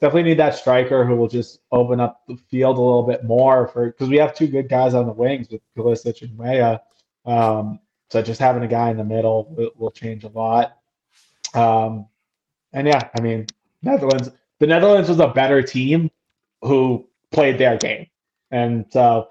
definitely 0.00 0.30
need 0.30 0.38
that 0.38 0.54
striker 0.54 1.04
who 1.04 1.14
will 1.14 1.28
just 1.28 1.60
open 1.72 2.00
up 2.00 2.22
the 2.26 2.36
field 2.50 2.78
a 2.78 2.80
little 2.80 3.02
bit 3.02 3.24
more 3.24 3.68
for 3.68 3.86
because 3.86 4.08
we 4.08 4.16
have 4.16 4.34
two 4.34 4.48
good 4.48 4.68
guys 4.68 4.94
on 4.94 5.06
the 5.06 5.12
wings 5.12 5.48
with 5.50 5.60
Pulisic 5.76 6.22
and 6.22 6.36
Weah. 6.36 6.80
Um, 7.24 7.80
so 8.08 8.22
just 8.22 8.40
having 8.40 8.62
a 8.62 8.68
guy 8.68 8.90
in 8.90 8.96
the 8.96 9.04
middle 9.04 9.54
will, 9.56 9.70
will 9.76 9.90
change 9.90 10.24
a 10.24 10.28
lot. 10.28 10.78
Um, 11.54 12.06
and 12.72 12.86
yeah, 12.86 13.08
I 13.16 13.20
mean 13.20 13.46
Netherlands. 13.82 14.30
The 14.58 14.66
Netherlands 14.66 15.08
was 15.08 15.20
a 15.20 15.28
better 15.28 15.62
team 15.62 16.10
who 16.62 17.08
played 17.30 17.56
their 17.56 17.78
game, 17.78 18.06
and 18.50 18.84
so 18.90 19.28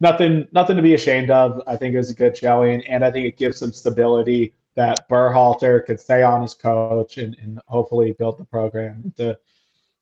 nothing 0.00 0.48
nothing 0.52 0.76
to 0.76 0.82
be 0.82 0.94
ashamed 0.94 1.30
of. 1.30 1.62
I 1.66 1.76
think 1.76 1.94
it 1.94 1.98
was 1.98 2.10
a 2.10 2.14
good 2.14 2.36
showing, 2.36 2.84
and 2.86 3.04
I 3.04 3.10
think 3.10 3.26
it 3.26 3.36
gives 3.36 3.58
some 3.58 3.72
stability 3.72 4.54
that 4.74 5.08
Berhalter 5.08 5.84
could 5.84 6.00
stay 6.00 6.22
on 6.22 6.42
as 6.42 6.54
coach 6.54 7.18
and, 7.18 7.36
and 7.42 7.60
hopefully 7.66 8.12
build 8.12 8.38
the 8.38 8.44
program 8.44 9.02
into 9.04 9.38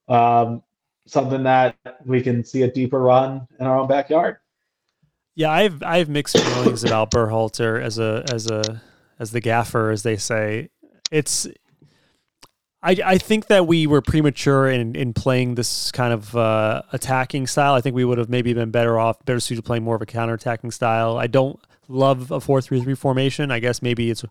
um, 0.09 0.63
something 1.07 1.43
that 1.43 1.77
we 2.05 2.23
can 2.23 2.45
see 2.45 2.63
a 2.63 2.71
deeper 2.71 3.01
run 3.01 3.47
in 3.59 3.67
our 3.67 3.79
own 3.79 3.89
backyard. 3.89 4.37
Yeah, 5.35 5.51
I've 5.51 5.83
I 5.83 5.99
have 5.99 6.09
mixed 6.09 6.39
feelings 6.39 6.85
about 6.85 7.11
Berhalter 7.11 7.83
as 7.83 7.99
a 7.99 8.25
as 8.33 8.51
a 8.51 8.83
as 9.19 9.31
the 9.31 9.41
gaffer, 9.41 9.91
as 9.91 10.03
they 10.03 10.17
say. 10.17 10.71
It's 11.11 11.47
I, 12.83 12.97
I 13.05 13.19
think 13.19 13.47
that 13.49 13.67
we 13.67 13.87
were 13.87 14.01
premature 14.01 14.69
in, 14.69 14.97
in 14.97 15.13
playing 15.13 15.55
this 15.55 15.93
kind 15.93 16.13
of 16.15 16.35
uh, 16.35 16.83
attacking 16.93 17.47
style. 17.47 17.75
I 17.75 17.81
think 17.81 17.95
we 17.95 18.05
would 18.05 18.19
have 18.19 18.31
maybe 18.31 18.55
been 18.55 18.71
better 18.71 18.99
off, 18.99 19.23
better 19.25 19.41
suited 19.41 19.63
to 19.63 19.67
playing 19.67 19.85
more 19.85 19.97
of 19.97 20.03
a 20.03 20.07
counter 20.07 20.35
attacking 20.35 20.71
style. 20.71 21.19
I 21.19 21.27
don't 21.27 21.61
love 21.89 22.31
a 22.31 22.41
4 22.41 22.63
3 22.63 22.83
3 22.83 22.95
formation. 22.95 23.51
I 23.51 23.61
guess 23.61 23.83
maybe 23.83 24.11
it's 24.11 24.25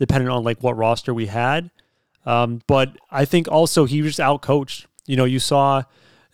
depending 0.00 0.28
on 0.28 0.42
like 0.42 0.60
what 0.62 0.76
roster 0.76 1.14
we 1.14 1.26
had. 1.26 1.70
Um, 2.26 2.62
but 2.66 2.96
I 3.10 3.24
think 3.24 3.46
also 3.46 3.84
he 3.84 4.02
was 4.02 4.18
out 4.18 4.42
coached. 4.42 4.88
You 5.06 5.14
know, 5.16 5.24
you 5.24 5.38
saw 5.38 5.84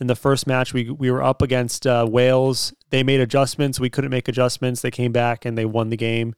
in 0.01 0.06
the 0.06 0.16
first 0.16 0.47
match 0.47 0.72
we 0.72 0.88
we 0.90 1.10
were 1.10 1.22
up 1.22 1.43
against 1.43 1.86
uh, 1.86 2.06
Wales. 2.09 2.72
They 2.90 3.02
made 3.02 3.20
adjustments. 3.20 3.78
We 3.78 3.90
couldn't 3.90 4.10
make 4.10 4.28
adjustments. 4.28 4.80
They 4.80 4.90
came 4.90 5.12
back 5.12 5.44
and 5.44 5.59
they 5.59 5.66
won 5.66 5.90
the 5.90 5.97
game. 5.97 6.34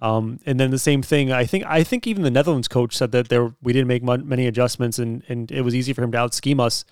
Um, 0.00 0.38
and 0.46 0.60
then 0.60 0.70
the 0.70 0.78
same 0.78 1.02
thing. 1.02 1.32
I 1.32 1.44
think 1.44 1.64
I 1.66 1.82
think 1.82 2.06
even 2.06 2.22
the 2.22 2.30
Netherlands 2.30 2.68
coach 2.68 2.96
said 2.96 3.12
that 3.12 3.28
there 3.28 3.54
we 3.62 3.72
didn't 3.72 3.88
make 3.88 4.02
many 4.02 4.46
adjustments 4.46 4.98
and 4.98 5.22
and 5.28 5.50
it 5.50 5.62
was 5.62 5.74
easy 5.74 5.92
for 5.92 6.02
him 6.02 6.12
to 6.12 6.18
out 6.18 6.34
scheme 6.34 6.60
us. 6.60 6.84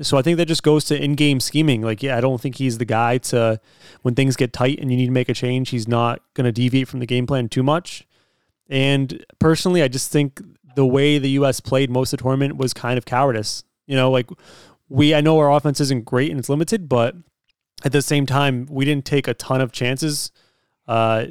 So 0.00 0.18
I 0.18 0.22
think 0.22 0.38
that 0.38 0.46
just 0.46 0.64
goes 0.64 0.84
to 0.86 1.00
in-game 1.00 1.38
scheming. 1.38 1.80
Like, 1.80 2.02
yeah, 2.02 2.18
I 2.18 2.20
don't 2.20 2.40
think 2.40 2.56
he's 2.56 2.78
the 2.78 2.84
guy 2.84 3.18
to 3.18 3.60
when 4.02 4.16
things 4.16 4.34
get 4.34 4.52
tight 4.52 4.80
and 4.80 4.90
you 4.90 4.96
need 4.96 5.06
to 5.06 5.12
make 5.12 5.28
a 5.28 5.34
change. 5.34 5.70
He's 5.70 5.86
not 5.86 6.20
going 6.34 6.46
to 6.46 6.52
deviate 6.52 6.88
from 6.88 6.98
the 6.98 7.06
game 7.06 7.28
plan 7.28 7.48
too 7.48 7.62
much. 7.62 8.04
And 8.68 9.24
personally, 9.38 9.82
I 9.82 9.88
just 9.88 10.10
think 10.10 10.40
the 10.74 10.86
way 10.86 11.18
the 11.18 11.30
U.S. 11.30 11.60
played 11.60 11.90
most 11.90 12.12
of 12.12 12.18
the 12.18 12.22
tournament 12.22 12.56
was 12.56 12.72
kind 12.72 12.98
of 12.98 13.04
cowardice. 13.04 13.64
You 13.86 13.96
know, 13.96 14.10
like 14.10 14.28
we, 14.88 15.14
I 15.14 15.20
know 15.20 15.38
our 15.38 15.52
offense 15.52 15.80
isn't 15.80 16.04
great 16.04 16.30
and 16.30 16.38
it's 16.38 16.48
limited, 16.48 16.88
but 16.88 17.14
at 17.84 17.92
the 17.92 18.02
same 18.02 18.26
time, 18.26 18.66
we 18.70 18.84
didn't 18.84 19.04
take 19.04 19.28
a 19.28 19.34
ton 19.34 19.60
of 19.60 19.72
chances. 19.72 20.32
Uh, 20.88 21.26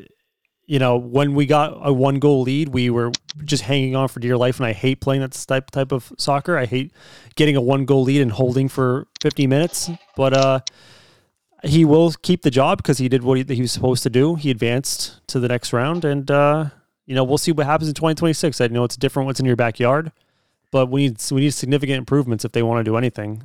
you 0.66 0.80
know, 0.80 0.98
when 0.98 1.34
we 1.34 1.46
got 1.46 1.78
a 1.82 1.92
one 1.92 2.20
goal 2.20 2.44
lead, 2.44 2.70
we 2.70 2.90
were 2.90 3.12
just 3.44 3.64
hanging 3.64 3.96
on 3.96 4.08
for 4.08 4.20
dear 4.20 4.38
life. 4.38 4.58
And 4.58 4.66
I 4.66 4.74
hate 4.74 5.02
playing 5.02 5.22
that 5.22 5.32
type 5.32 5.72
type 5.72 5.92
of 5.92 6.12
soccer. 6.18 6.58
I 6.58 6.66
hate 6.66 6.94
getting 7.36 7.56
a 7.56 7.62
one 7.62 7.86
goal 7.86 8.04
lead 8.04 8.22
and 8.22 8.32
holding 8.32 8.70
for 8.70 9.08
50 9.22 9.48
minutes. 9.48 9.90
But 10.16 10.34
uh, 10.34 10.60
he 11.64 11.86
will 11.86 12.14
keep 12.22 12.44
the 12.44 12.52
job 12.52 12.78
because 12.78 12.98
he 12.98 13.10
did 13.10 13.24
what 13.24 13.38
he, 13.38 13.56
he, 13.56 13.62
was 13.62 13.72
supposed 13.72 14.04
to 14.04 14.10
do. 14.10 14.36
He 14.36 14.52
advanced 14.52 15.26
to 15.28 15.40
the 15.40 15.48
next 15.48 15.74
round, 15.74 16.06
and 16.06 16.30
uh, 16.32 16.70
you 17.06 17.16
know, 17.16 17.24
we'll 17.24 17.38
see 17.38 17.52
what 17.52 17.66
happens 17.66 17.90
in 17.90 17.96
2026. 17.96 18.62
I 18.62 18.68
know 18.68 18.84
it's 18.84 18.98
different 18.98 19.28
what's 19.28 19.40
in 19.40 19.46
your 19.46 19.56
backyard, 19.56 20.12
but 20.72 20.88
we 20.88 21.08
need 21.08 21.24
we 21.32 21.42
need 21.42 21.54
significant 21.54 21.98
improvements 21.98 22.46
if 22.46 22.52
they 22.52 22.64
want 22.64 22.80
to 22.80 22.90
do 22.90 22.98
anything. 22.98 23.44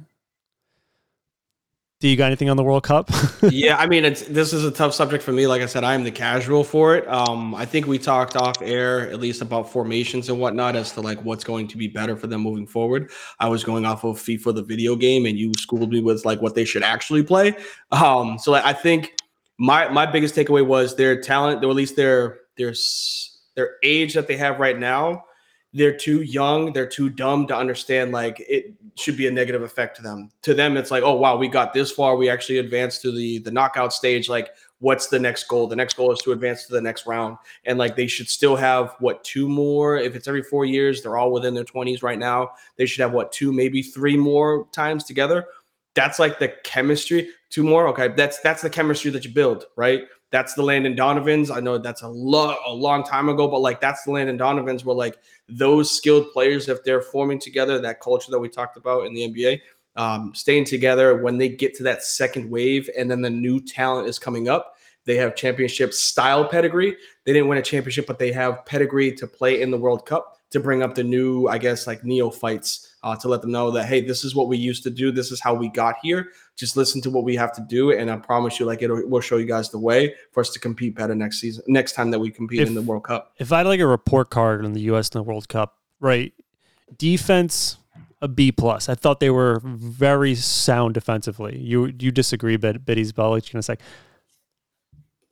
Do 2.00 2.06
you 2.06 2.16
got 2.16 2.26
anything 2.26 2.48
on 2.48 2.56
the 2.56 2.62
World 2.62 2.84
Cup? 2.84 3.10
yeah, 3.50 3.76
I 3.76 3.88
mean, 3.88 4.04
it's 4.04 4.22
this 4.22 4.52
is 4.52 4.64
a 4.64 4.70
tough 4.70 4.94
subject 4.94 5.24
for 5.24 5.32
me. 5.32 5.48
Like 5.48 5.62
I 5.62 5.66
said, 5.66 5.82
I 5.82 5.94
am 5.94 6.04
the 6.04 6.12
casual 6.12 6.62
for 6.62 6.94
it. 6.94 7.08
Um, 7.08 7.56
I 7.56 7.64
think 7.64 7.88
we 7.88 7.98
talked 7.98 8.36
off 8.36 8.62
air 8.62 9.10
at 9.10 9.18
least 9.18 9.42
about 9.42 9.68
formations 9.72 10.28
and 10.28 10.38
whatnot 10.38 10.76
as 10.76 10.92
to 10.92 11.00
like 11.00 11.20
what's 11.24 11.42
going 11.42 11.66
to 11.66 11.76
be 11.76 11.88
better 11.88 12.16
for 12.16 12.28
them 12.28 12.42
moving 12.42 12.68
forward. 12.68 13.10
I 13.40 13.48
was 13.48 13.64
going 13.64 13.84
off 13.84 14.04
of 14.04 14.16
FIFA, 14.16 14.54
the 14.54 14.62
video 14.62 14.94
game, 14.94 15.26
and 15.26 15.36
you 15.36 15.50
schooled 15.58 15.90
me 15.90 16.00
with 16.00 16.24
like 16.24 16.40
what 16.40 16.54
they 16.54 16.64
should 16.64 16.84
actually 16.84 17.24
play. 17.24 17.56
Um, 17.90 18.38
so 18.38 18.52
like, 18.52 18.64
I 18.64 18.74
think 18.74 19.16
my 19.58 19.88
my 19.88 20.06
biggest 20.06 20.36
takeaway 20.36 20.64
was 20.64 20.94
their 20.94 21.20
talent, 21.20 21.64
or 21.64 21.70
at 21.70 21.74
least 21.74 21.96
their 21.96 22.42
their 22.56 22.74
their 23.58 23.76
age 23.82 24.14
that 24.14 24.26
they 24.26 24.36
have 24.36 24.58
right 24.58 24.78
now 24.78 25.24
they're 25.74 25.96
too 25.96 26.22
young, 26.22 26.72
they're 26.72 26.86
too 26.86 27.10
dumb 27.10 27.46
to 27.46 27.56
understand 27.56 28.12
like 28.12 28.40
it 28.40 28.72
should 28.94 29.16
be 29.16 29.26
a 29.26 29.30
negative 29.30 29.62
effect 29.62 29.96
to 29.96 30.02
them. 30.02 30.30
To 30.42 30.54
them, 30.54 30.76
it's 30.76 30.90
like, 30.90 31.02
oh 31.02 31.14
wow, 31.14 31.36
we 31.36 31.46
got 31.48 31.74
this 31.74 31.90
far, 31.90 32.16
we 32.16 32.30
actually 32.30 32.58
advanced 32.58 33.02
to 33.02 33.12
the 33.12 33.38
the 33.40 33.50
knockout 33.50 33.92
stage. 33.92 34.28
Like, 34.28 34.50
what's 34.78 35.08
the 35.08 35.18
next 35.18 35.46
goal? 35.46 35.66
The 35.66 35.76
next 35.76 35.94
goal 35.94 36.10
is 36.10 36.20
to 36.20 36.32
advance 36.32 36.64
to 36.66 36.72
the 36.72 36.80
next 36.80 37.06
round, 37.06 37.36
and 37.66 37.78
like 37.78 37.96
they 37.96 38.06
should 38.06 38.28
still 38.28 38.56
have 38.56 38.94
what 38.98 39.22
two 39.24 39.48
more? 39.48 39.98
If 39.98 40.16
it's 40.16 40.26
every 40.26 40.42
four 40.42 40.64
years, 40.64 41.02
they're 41.02 41.18
all 41.18 41.32
within 41.32 41.54
their 41.54 41.64
twenties 41.64 42.02
right 42.02 42.18
now. 42.18 42.52
They 42.76 42.86
should 42.86 43.02
have 43.02 43.12
what 43.12 43.30
two, 43.30 43.52
maybe 43.52 43.82
three 43.82 44.16
more 44.16 44.66
times 44.72 45.04
together. 45.04 45.46
That's 45.94 46.18
like 46.18 46.38
the 46.38 46.48
chemistry. 46.64 47.30
Two 47.50 47.62
more, 47.62 47.88
okay. 47.88 48.08
That's 48.08 48.40
that's 48.40 48.62
the 48.62 48.70
chemistry 48.70 49.10
that 49.10 49.24
you 49.24 49.32
build, 49.32 49.66
right? 49.76 50.04
That's 50.30 50.54
the 50.54 50.62
Landon 50.62 50.94
Donovans. 50.94 51.50
I 51.50 51.60
know 51.60 51.78
that's 51.78 52.02
a 52.02 52.08
lot 52.08 52.58
a 52.66 52.72
long 52.72 53.02
time 53.02 53.28
ago, 53.28 53.48
but 53.48 53.60
like 53.60 53.80
that's 53.80 54.04
the 54.04 54.10
Landon 54.10 54.36
Donovans 54.36 54.84
where 54.84 54.94
like 54.94 55.18
those 55.48 55.90
skilled 55.90 56.30
players, 56.32 56.68
if 56.68 56.84
they're 56.84 57.00
forming 57.00 57.38
together, 57.38 57.78
that 57.78 58.00
culture 58.00 58.30
that 58.30 58.38
we 58.38 58.48
talked 58.48 58.76
about 58.76 59.06
in 59.06 59.14
the 59.14 59.28
NBA, 59.28 59.60
um, 59.96 60.32
staying 60.34 60.64
together 60.64 61.22
when 61.22 61.38
they 61.38 61.48
get 61.48 61.74
to 61.76 61.82
that 61.84 62.02
second 62.02 62.50
wave 62.50 62.90
and 62.96 63.10
then 63.10 63.22
the 63.22 63.30
new 63.30 63.60
talent 63.60 64.06
is 64.06 64.18
coming 64.18 64.48
up. 64.48 64.76
They 65.06 65.16
have 65.16 65.34
championship 65.34 65.94
style 65.94 66.46
pedigree. 66.46 66.94
They 67.24 67.32
didn't 67.32 67.48
win 67.48 67.56
a 67.56 67.62
championship, 67.62 68.06
but 68.06 68.18
they 68.18 68.30
have 68.32 68.66
pedigree 68.66 69.12
to 69.12 69.26
play 69.26 69.62
in 69.62 69.70
the 69.70 69.78
World 69.78 70.04
Cup 70.04 70.38
to 70.50 70.60
bring 70.60 70.82
up 70.82 70.94
the 70.94 71.04
new, 71.04 71.46
I 71.48 71.56
guess, 71.56 71.86
like 71.86 72.04
neophytes 72.04 72.94
uh, 73.02 73.16
to 73.16 73.28
let 73.28 73.40
them 73.40 73.50
know 73.50 73.70
that 73.70 73.86
hey, 73.86 74.02
this 74.02 74.24
is 74.24 74.34
what 74.34 74.48
we 74.48 74.56
used 74.56 74.82
to 74.84 74.90
do. 74.90 75.10
This 75.10 75.32
is 75.32 75.40
how 75.40 75.54
we 75.54 75.68
got 75.70 75.96
here. 76.02 76.28
Just 76.58 76.76
listen 76.76 77.00
to 77.02 77.10
what 77.10 77.22
we 77.22 77.36
have 77.36 77.52
to 77.52 77.64
do, 77.68 77.92
and 77.92 78.10
I 78.10 78.16
promise 78.16 78.58
you, 78.58 78.66
like 78.66 78.82
it 78.82 78.90
will 78.90 79.20
show 79.20 79.36
you 79.36 79.46
guys 79.46 79.70
the 79.70 79.78
way 79.78 80.14
for 80.32 80.40
us 80.40 80.50
to 80.50 80.58
compete 80.58 80.96
better 80.96 81.14
next 81.14 81.40
season, 81.40 81.62
next 81.68 81.92
time 81.92 82.10
that 82.10 82.18
we 82.18 82.32
compete 82.32 82.60
if, 82.60 82.68
in 82.68 82.74
the 82.74 82.82
World 82.82 83.04
Cup. 83.04 83.32
If 83.38 83.52
I 83.52 83.58
had 83.58 83.68
like 83.68 83.78
a 83.78 83.86
report 83.86 84.30
card 84.30 84.64
on 84.64 84.72
the 84.72 84.80
U.S. 84.82 85.08
in 85.10 85.20
the 85.20 85.22
World 85.22 85.48
Cup, 85.48 85.76
right? 86.00 86.32
Defense 86.96 87.78
a 88.20 88.28
B 88.28 88.50
plus. 88.52 88.88
I 88.88 88.94
thought 88.94 89.20
they 89.20 89.30
were 89.30 89.60
very 89.64 90.34
sound 90.34 90.94
defensively. 90.94 91.58
You 91.58 91.92
you 91.98 92.10
disagree, 92.10 92.56
but 92.56 92.84
Biddy's 92.84 93.12
Bell. 93.12 93.30
What 93.30 93.46
you 93.46 93.52
gonna 93.52 93.62
say? 93.62 93.76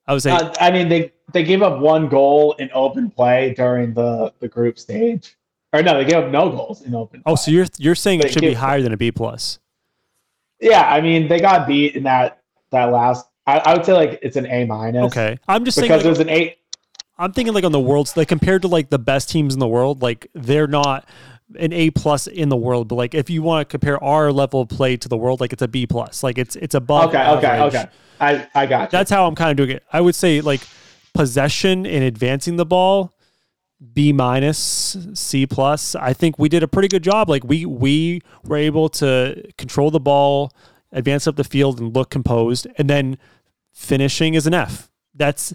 I 0.07 0.15
was 0.15 0.23
saying. 0.23 0.41
Uh, 0.41 0.55
I 0.61 0.71
mean, 0.71 0.89
they 0.89 1.13
they 1.33 1.43
gave 1.43 1.63
up 1.63 1.81
one 1.81 2.09
goal 2.09 2.53
in 2.55 2.71
open 2.73 3.11
play 3.11 3.55
during 3.55 3.95
the 3.95 4.33
the 4.39 4.49
group 4.49 4.79
stage, 4.79 5.37
or 5.73 5.83
no, 5.83 5.99
they 5.99 6.05
gave 6.05 6.25
up 6.25 6.31
no 6.31 6.51
goals 6.51 6.83
in 6.83 6.95
open. 6.95 7.23
Oh, 7.27 7.35
so 7.35 7.51
you're 7.51 7.67
you're 7.79 7.95
saying 7.95 8.21
it 8.21 8.33
should 8.33 8.43
be 8.43 8.55
higher 8.55 8.83
than 8.83 8.93
a 8.93 8.97
B 8.97 9.11
plus? 9.11 9.59
Yeah, 10.61 10.89
I 10.89 11.01
mean, 11.01 11.29
they 11.29 11.41
got 11.41 11.67
beat 11.67 11.97
in 11.97 12.05
that 12.05 12.43
that 12.71 12.87
last. 12.87 13.27
I, 13.47 13.59
I 13.59 13.75
would 13.75 13.85
say 13.85 13.93
like 13.93 14.19
it's 14.23 14.37
an 14.37 14.47
A 14.47 14.65
minus. 14.65 15.07
Okay, 15.07 15.39
I'm 15.47 15.65
just 15.65 15.77
because 15.77 15.89
saying 15.89 16.03
like, 16.03 16.09
was 16.09 16.21
an 16.21 16.31
A. 16.31 16.57
I'm 17.19 17.33
thinking 17.33 17.55
like 17.55 17.65
on 17.65 17.73
the 17.73 17.81
world's 17.81 18.17
like 18.17 18.29
compared 18.29 18.63
to 18.63 18.69
like 18.69 18.91
the 18.91 18.99
best 18.99 19.31
teams 19.31 19.55
in 19.55 19.61
the 19.61 19.69
world, 19.69 20.03
like 20.03 20.29
they're 20.35 20.67
not 20.67 21.09
an 21.59 21.73
A 21.73 21.91
plus 21.91 22.27
in 22.27 22.49
the 22.49 22.57
world, 22.57 22.89
but 22.89 22.97
like 22.97 23.15
if 23.15 23.31
you 23.31 23.43
want 23.43 23.69
to 23.69 23.71
compare 23.71 24.03
our 24.03 24.33
level 24.33 24.63
of 24.63 24.69
play 24.69 24.97
to 24.97 25.09
the 25.09 25.17
world, 25.17 25.41
like 25.41 25.53
it's 25.53 25.63
a 25.63 25.69
B 25.69 25.87
plus. 25.87 26.23
Like 26.23 26.39
it's 26.39 26.57
it's 26.57 26.75
above. 26.75 27.11
Okay, 27.11 27.19
average. 27.19 27.45
okay, 27.45 27.79
okay. 27.81 27.91
I 28.21 28.49
I 28.55 28.67
got. 28.67 28.83
You. 28.83 28.89
That's 28.99 29.11
how 29.11 29.27
I'm 29.27 29.35
kind 29.35 29.51
of 29.51 29.57
doing 29.57 29.77
it. 29.77 29.85
I 29.93 30.01
would 30.01 30.15
say 30.15 30.41
like 30.41 30.61
possession 31.15 31.87
and 31.87 32.05
advancing 32.05 32.57
the 32.57 32.67
ball, 32.67 33.15
B 33.93 34.13
minus, 34.13 34.97
C 35.15 35.47
plus. 35.47 35.95
I 35.95 36.13
think 36.13 36.39
we 36.39 36.49
did 36.49 36.63
a 36.63 36.69
pretty 36.69 36.89
good 36.89 37.03
job. 37.03 37.29
Like 37.29 37.45
we 37.45 37.67
we 37.67 38.23
were 38.45 38.57
able 38.57 38.89
to 38.91 39.43
control 39.59 39.91
the 39.91 40.01
ball, 40.01 40.53
advance 40.93 41.27
up 41.27 41.37
the 41.37 41.45
field, 41.45 41.79
and 41.81 41.95
look 41.95 42.11
composed, 42.11 42.67
and 42.79 42.89
then 42.89 43.19
finishing 43.73 44.35
is 44.35 44.47
an 44.47 44.55
F. 44.55 44.91
That's 45.15 45.55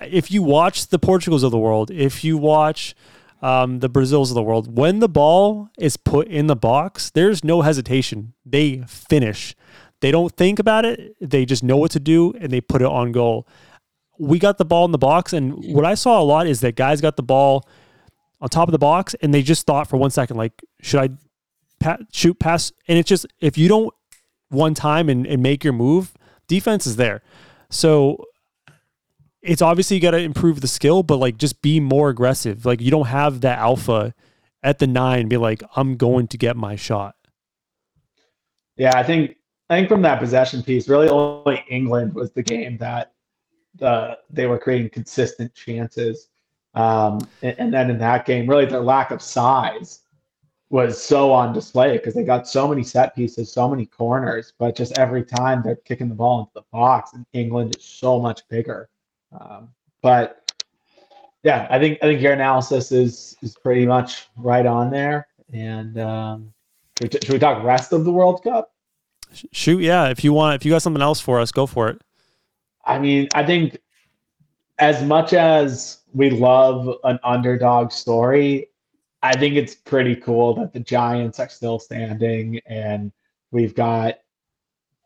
if 0.00 0.30
you 0.30 0.42
watch 0.42 0.88
the 0.88 0.98
Portugals 0.98 1.42
of 1.42 1.50
the 1.50 1.58
world, 1.58 1.90
if 1.90 2.24
you 2.24 2.36
watch 2.36 2.94
um, 3.42 3.80
the 3.80 3.88
Brazils 3.88 4.30
of 4.30 4.34
the 4.34 4.42
world, 4.42 4.76
when 4.76 4.98
the 4.98 5.08
ball 5.08 5.70
is 5.78 5.96
put 5.96 6.28
in 6.28 6.46
the 6.46 6.56
box, 6.56 7.10
there's 7.10 7.44
no 7.44 7.62
hesitation. 7.62 8.34
They 8.44 8.82
finish. 8.86 9.54
They 10.00 10.10
don't 10.10 10.34
think 10.34 10.58
about 10.58 10.84
it. 10.84 11.14
They 11.20 11.44
just 11.44 11.62
know 11.62 11.76
what 11.76 11.90
to 11.92 12.00
do 12.00 12.32
and 12.40 12.50
they 12.50 12.60
put 12.60 12.82
it 12.82 12.88
on 12.88 13.12
goal. 13.12 13.46
We 14.20 14.38
got 14.38 14.58
the 14.58 14.64
ball 14.64 14.84
in 14.84 14.92
the 14.92 14.98
box, 14.98 15.32
and 15.32 15.54
what 15.74 15.84
I 15.84 15.94
saw 15.94 16.20
a 16.20 16.22
lot 16.22 16.46
is 16.46 16.60
that 16.60 16.76
guys 16.76 17.00
got 17.00 17.16
the 17.16 17.22
ball 17.22 17.66
on 18.40 18.48
top 18.48 18.68
of 18.68 18.72
the 18.72 18.78
box 18.78 19.14
and 19.20 19.34
they 19.34 19.42
just 19.42 19.66
thought 19.66 19.88
for 19.88 19.96
one 19.96 20.10
second, 20.10 20.36
like, 20.36 20.62
should 20.80 21.00
I 21.00 21.08
pa- 21.78 21.98
shoot 22.12 22.38
pass? 22.38 22.72
And 22.88 22.98
it's 22.98 23.08
just, 23.08 23.26
if 23.40 23.58
you 23.58 23.68
don't 23.68 23.92
one 24.48 24.74
time 24.74 25.08
and, 25.08 25.26
and 25.26 25.42
make 25.42 25.62
your 25.62 25.72
move, 25.72 26.14
defense 26.48 26.86
is 26.86 26.96
there. 26.96 27.22
So 27.70 28.24
it's 29.42 29.62
obviously 29.62 29.96
you 29.96 30.02
got 30.02 30.12
to 30.12 30.18
improve 30.18 30.60
the 30.60 30.68
skill, 30.68 31.02
but 31.02 31.16
like 31.16 31.36
just 31.36 31.62
be 31.62 31.80
more 31.80 32.08
aggressive. 32.08 32.64
Like 32.64 32.80
you 32.80 32.90
don't 32.90 33.06
have 33.06 33.42
that 33.42 33.58
alpha 33.58 34.14
at 34.62 34.78
the 34.78 34.86
nine. 34.86 35.28
Be 35.28 35.36
like, 35.36 35.62
I'm 35.76 35.96
going 35.96 36.26
to 36.28 36.38
get 36.38 36.56
my 36.56 36.76
shot. 36.76 37.14
Yeah, 38.76 38.96
I 38.98 39.02
think 39.02 39.36
I 39.68 39.76
think 39.76 39.88
from 39.88 40.02
that 40.02 40.18
possession 40.18 40.62
piece, 40.62 40.88
really 40.88 41.08
only 41.08 41.62
England 41.68 42.14
was 42.14 42.32
the 42.32 42.42
game 42.42 42.78
that 42.78 43.12
uh, 43.80 44.14
they 44.30 44.46
were 44.46 44.58
creating 44.58 44.90
consistent 44.90 45.54
chances. 45.54 46.28
Um, 46.74 47.20
and, 47.42 47.56
and, 47.58 47.74
then 47.74 47.90
in 47.90 47.98
that 47.98 48.26
game, 48.26 48.48
really 48.48 48.64
their 48.64 48.80
lack 48.80 49.10
of 49.10 49.20
size 49.20 50.00
was 50.68 51.02
so 51.02 51.32
on 51.32 51.52
display 51.52 51.96
because 51.96 52.14
they 52.14 52.22
got 52.22 52.46
so 52.46 52.68
many 52.68 52.84
set 52.84 53.14
pieces, 53.16 53.52
so 53.52 53.68
many 53.68 53.86
corners, 53.86 54.52
but 54.56 54.76
just 54.76 54.96
every 54.96 55.24
time 55.24 55.62
they're 55.64 55.76
kicking 55.76 56.08
the 56.08 56.14
ball 56.14 56.40
into 56.40 56.52
the 56.54 56.62
box, 56.72 57.12
and 57.12 57.26
England 57.32 57.74
is 57.76 57.84
so 57.84 58.20
much 58.20 58.46
bigger. 58.48 58.88
Um, 59.32 59.70
but 60.00 60.52
yeah, 61.42 61.66
I 61.70 61.78
think 61.78 61.98
I 62.02 62.06
think 62.06 62.20
your 62.20 62.32
analysis 62.32 62.92
is 62.92 63.36
is 63.42 63.56
pretty 63.56 63.84
much 63.84 64.28
right 64.36 64.66
on 64.66 64.90
there. 64.90 65.26
And 65.52 65.98
um, 65.98 66.52
should, 66.98 67.14
we, 67.14 67.18
should 67.20 67.32
we 67.32 67.38
talk 67.40 67.64
rest 67.64 67.92
of 67.92 68.04
the 68.04 68.12
World 68.12 68.42
Cup? 68.44 68.72
Shoot, 69.52 69.82
yeah. 69.82 70.08
If 70.08 70.22
you 70.22 70.32
want, 70.32 70.56
if 70.56 70.64
you 70.64 70.70
got 70.70 70.82
something 70.82 71.02
else 71.02 71.20
for 71.20 71.40
us, 71.40 71.50
go 71.50 71.66
for 71.66 71.88
it. 71.88 72.00
I 72.84 72.98
mean, 72.98 73.28
I 73.34 73.44
think 73.44 73.78
as 74.78 75.02
much 75.02 75.32
as 75.32 76.00
we 76.12 76.30
love 76.30 76.96
an 77.04 77.18
underdog 77.22 77.92
story, 77.92 78.68
I 79.22 79.36
think 79.36 79.54
it's 79.56 79.74
pretty 79.74 80.16
cool 80.16 80.54
that 80.54 80.72
the 80.72 80.80
Giants 80.80 81.38
are 81.38 81.48
still 81.48 81.78
standing 81.78 82.60
and 82.66 83.12
we've 83.50 83.74
got. 83.74 84.20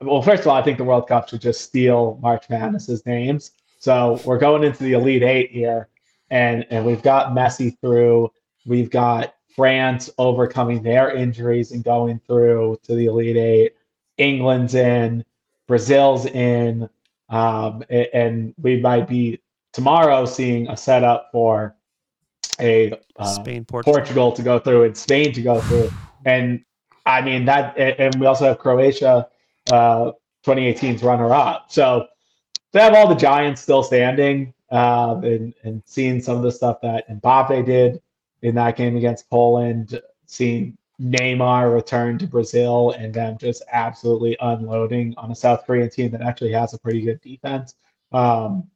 Well, 0.01 0.22
first 0.22 0.42
of 0.42 0.48
all, 0.48 0.56
I 0.56 0.62
think 0.62 0.78
the 0.78 0.84
World 0.84 1.09
Cup 1.09 1.28
should 1.28 1.40
just 1.40 1.62
steal 1.62 2.18
March 2.22 2.48
Madness's 2.48 3.05
names 3.06 3.52
so 3.84 4.18
we're 4.24 4.38
going 4.38 4.64
into 4.64 4.82
the 4.82 4.94
Elite 4.94 5.22
Eight 5.22 5.51
here, 5.51 5.88
and 6.30 6.64
and 6.70 6.86
we've 6.86 7.02
got 7.02 7.32
Messi 7.32 7.78
through. 7.82 8.32
We've 8.64 8.88
got 8.88 9.34
France 9.55 10.09
overcoming 10.16 10.82
their 10.82 11.14
injuries 11.14 11.70
and 11.70 11.84
going 11.84 12.18
through 12.26 12.78
to 12.84 12.94
the 12.94 13.05
Elite 13.05 13.36
Eight. 13.36 13.72
England's 14.16 14.74
in, 14.74 15.22
Brazil's 15.66 16.24
in, 16.24 16.88
um, 17.35 17.82
and, 17.90 18.55
we 18.62 18.81
might 18.81 19.09
be 19.09 19.40
tomorrow 19.73 20.24
seeing 20.24 20.69
a 20.69 20.77
setup 20.77 21.31
for 21.32 21.74
a 22.61 22.93
uh, 23.16 23.24
Spain, 23.24 23.65
Portugal. 23.65 23.93
Portugal 23.93 24.32
to 24.32 24.43
go 24.43 24.59
through 24.61 24.85
and 24.85 24.97
Spain 24.97 25.32
to 25.32 25.43
go 25.43 25.61
through. 25.61 25.90
And 26.24 26.65
I 27.05 27.20
mean 27.20 27.44
that, 27.47 27.77
and 27.77 28.15
we 28.20 28.27
also 28.27 28.44
have 28.44 28.59
Croatia, 28.59 29.27
uh, 29.73 30.12
2018's 30.47 31.02
runner 31.02 31.35
up. 31.35 31.73
So 31.73 32.06
they 32.73 32.81
have 32.81 32.94
all 32.94 33.09
the 33.09 33.16
giants 33.16 33.62
still 33.62 33.82
standing, 33.82 34.55
uh, 34.70 35.20
and 35.24 35.55
and 35.65 35.82
seeing 35.86 36.23
some 36.23 36.36
of 36.36 36.43
the 36.43 36.52
stuff 36.52 36.81
that 36.82 37.09
Mbappe 37.09 37.66
did 37.66 38.01
in 38.43 38.55
that 38.55 38.77
game 38.77 38.97
against 38.97 39.28
Poland, 39.28 40.01
seeing 40.27 40.78
Neymar 41.01 41.75
return 41.75 42.19
to 42.19 42.27
Brazil 42.27 42.93
and 42.93 43.12
them 43.12 43.37
just 43.39 43.62
absolutely 43.73 44.37
unloading 44.41 45.15
on 45.16 45.31
a 45.31 45.35
South 45.35 45.65
Korean 45.66 45.91
team 45.91 46.11
that 46.12 46.23
actually 46.23 46.53
has 46.53 46.73
a 46.73 46.79
pretty 46.79 47.03
good 47.03 47.21
defense. 47.21 47.75
Um, 48.12 48.71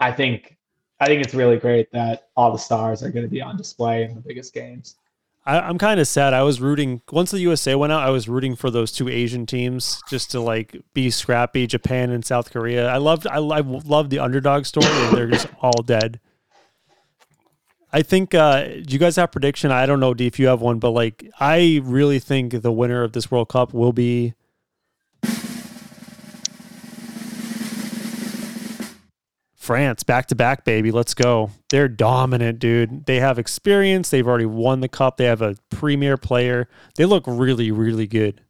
I 0.00 0.10
think 0.12 0.56
I 0.98 1.06
think 1.06 1.24
it's 1.24 1.34
really 1.34 1.56
great 1.56 1.90
that 1.92 2.28
all 2.36 2.52
the 2.52 2.58
stars 2.58 3.02
are 3.02 3.10
going 3.10 3.24
to 3.24 3.30
be 3.30 3.40
on 3.40 3.56
display 3.56 4.04
in 4.04 4.14
the 4.14 4.20
biggest 4.20 4.52
games. 4.52 4.96
I, 5.46 5.70
am 5.70 5.78
kind 5.78 5.98
of 5.98 6.06
sad. 6.06 6.34
I 6.34 6.42
was 6.42 6.60
rooting 6.60 7.00
once 7.10 7.30
the 7.30 7.40
USA 7.40 7.74
went 7.74 7.92
out. 7.92 8.02
I 8.02 8.10
was 8.10 8.28
rooting 8.28 8.54
for 8.54 8.70
those 8.70 8.92
two 8.92 9.08
Asian 9.08 9.46
teams 9.46 10.02
just 10.08 10.30
to 10.32 10.40
like 10.40 10.76
be 10.92 11.10
scrappy. 11.10 11.66
Japan 11.66 12.10
and 12.10 12.24
South 12.24 12.50
Korea. 12.50 12.88
I 12.88 12.98
loved. 12.98 13.26
I, 13.26 13.36
I 13.36 13.60
loved 13.60 14.10
the 14.10 14.18
underdog 14.18 14.66
story, 14.66 14.86
and 14.86 15.16
they're 15.16 15.28
just 15.28 15.46
all 15.62 15.82
dead. 15.82 16.20
I 17.92 18.02
think 18.02 18.34
uh, 18.34 18.68
you 18.88 18.98
guys 18.98 19.16
have 19.16 19.32
prediction. 19.32 19.72
I 19.72 19.84
don't 19.84 20.00
know 20.00 20.14
D, 20.14 20.26
if 20.26 20.38
you 20.38 20.46
have 20.46 20.60
one, 20.60 20.78
but 20.78 20.90
like 20.90 21.28
I 21.40 21.80
really 21.82 22.20
think 22.20 22.62
the 22.62 22.72
winner 22.72 23.02
of 23.02 23.12
this 23.12 23.30
World 23.30 23.48
Cup 23.48 23.74
will 23.74 23.92
be. 23.92 24.34
France 29.54 30.02
back 30.02 30.26
to 30.26 30.34
back, 30.34 30.64
baby. 30.64 30.90
Let's 30.90 31.14
go. 31.14 31.50
They're 31.68 31.86
dominant, 31.88 32.58
dude. 32.58 33.06
They 33.06 33.20
have 33.20 33.38
experience. 33.38 34.10
They've 34.10 34.26
already 34.26 34.46
won 34.46 34.80
the 34.80 34.88
cup. 34.88 35.16
They 35.16 35.26
have 35.26 35.42
a 35.42 35.54
premier 35.68 36.16
player. 36.16 36.68
They 36.96 37.04
look 37.04 37.22
really, 37.26 37.70
really 37.70 38.08
good. 38.08 38.40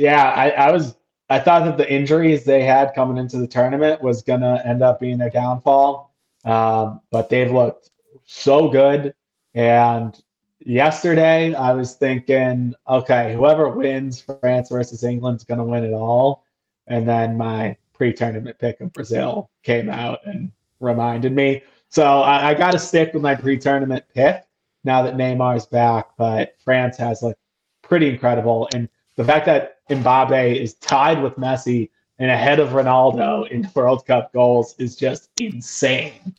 Yeah, 0.00 0.30
I, 0.30 0.50
I 0.50 0.72
was 0.72 0.96
I 1.28 1.40
thought 1.40 1.64
that 1.64 1.76
the 1.76 1.92
injuries 1.92 2.44
they 2.44 2.62
had 2.62 2.94
coming 2.94 3.18
into 3.18 3.38
the 3.38 3.46
tournament 3.46 4.02
was 4.02 4.22
gonna 4.22 4.62
end 4.64 4.82
up 4.82 5.00
being 5.00 5.20
a 5.20 5.30
downfall 5.30 6.11
um, 6.44 7.00
but 7.10 7.28
they've 7.28 7.50
looked 7.50 7.90
so 8.24 8.68
good. 8.68 9.14
And 9.54 10.20
yesterday 10.60 11.54
I 11.54 11.72
was 11.72 11.94
thinking, 11.94 12.74
okay, 12.88 13.34
whoever 13.34 13.68
wins 13.68 14.20
France 14.20 14.70
versus 14.70 15.04
England's 15.04 15.44
gonna 15.44 15.64
win 15.64 15.84
it 15.84 15.92
all. 15.92 16.44
And 16.86 17.08
then 17.08 17.36
my 17.36 17.76
pre-tournament 17.92 18.58
pick 18.58 18.80
of 18.80 18.92
Brazil 18.92 19.50
came 19.62 19.88
out 19.88 20.18
and 20.24 20.50
reminded 20.80 21.32
me. 21.32 21.62
So 21.88 22.22
I, 22.22 22.50
I 22.50 22.54
got 22.54 22.72
to 22.72 22.78
stick 22.78 23.12
with 23.12 23.22
my 23.22 23.34
pre-tournament 23.34 24.04
pick 24.14 24.44
now 24.82 25.02
that 25.02 25.16
Neymar's 25.16 25.66
back. 25.66 26.08
But 26.16 26.56
France 26.64 26.96
has 26.96 27.22
looked 27.22 27.38
pretty 27.82 28.08
incredible, 28.08 28.68
and 28.74 28.88
the 29.16 29.24
fact 29.24 29.46
that 29.46 29.86
Mbappe 29.88 30.56
is 30.56 30.74
tied 30.74 31.22
with 31.22 31.36
Messi 31.36 31.90
and 32.22 32.30
ahead 32.30 32.60
of 32.60 32.68
Ronaldo 32.68 33.50
in 33.50 33.68
World 33.74 34.06
Cup 34.06 34.32
goals 34.32 34.76
is 34.78 34.94
just 34.94 35.30
insane. 35.40 36.34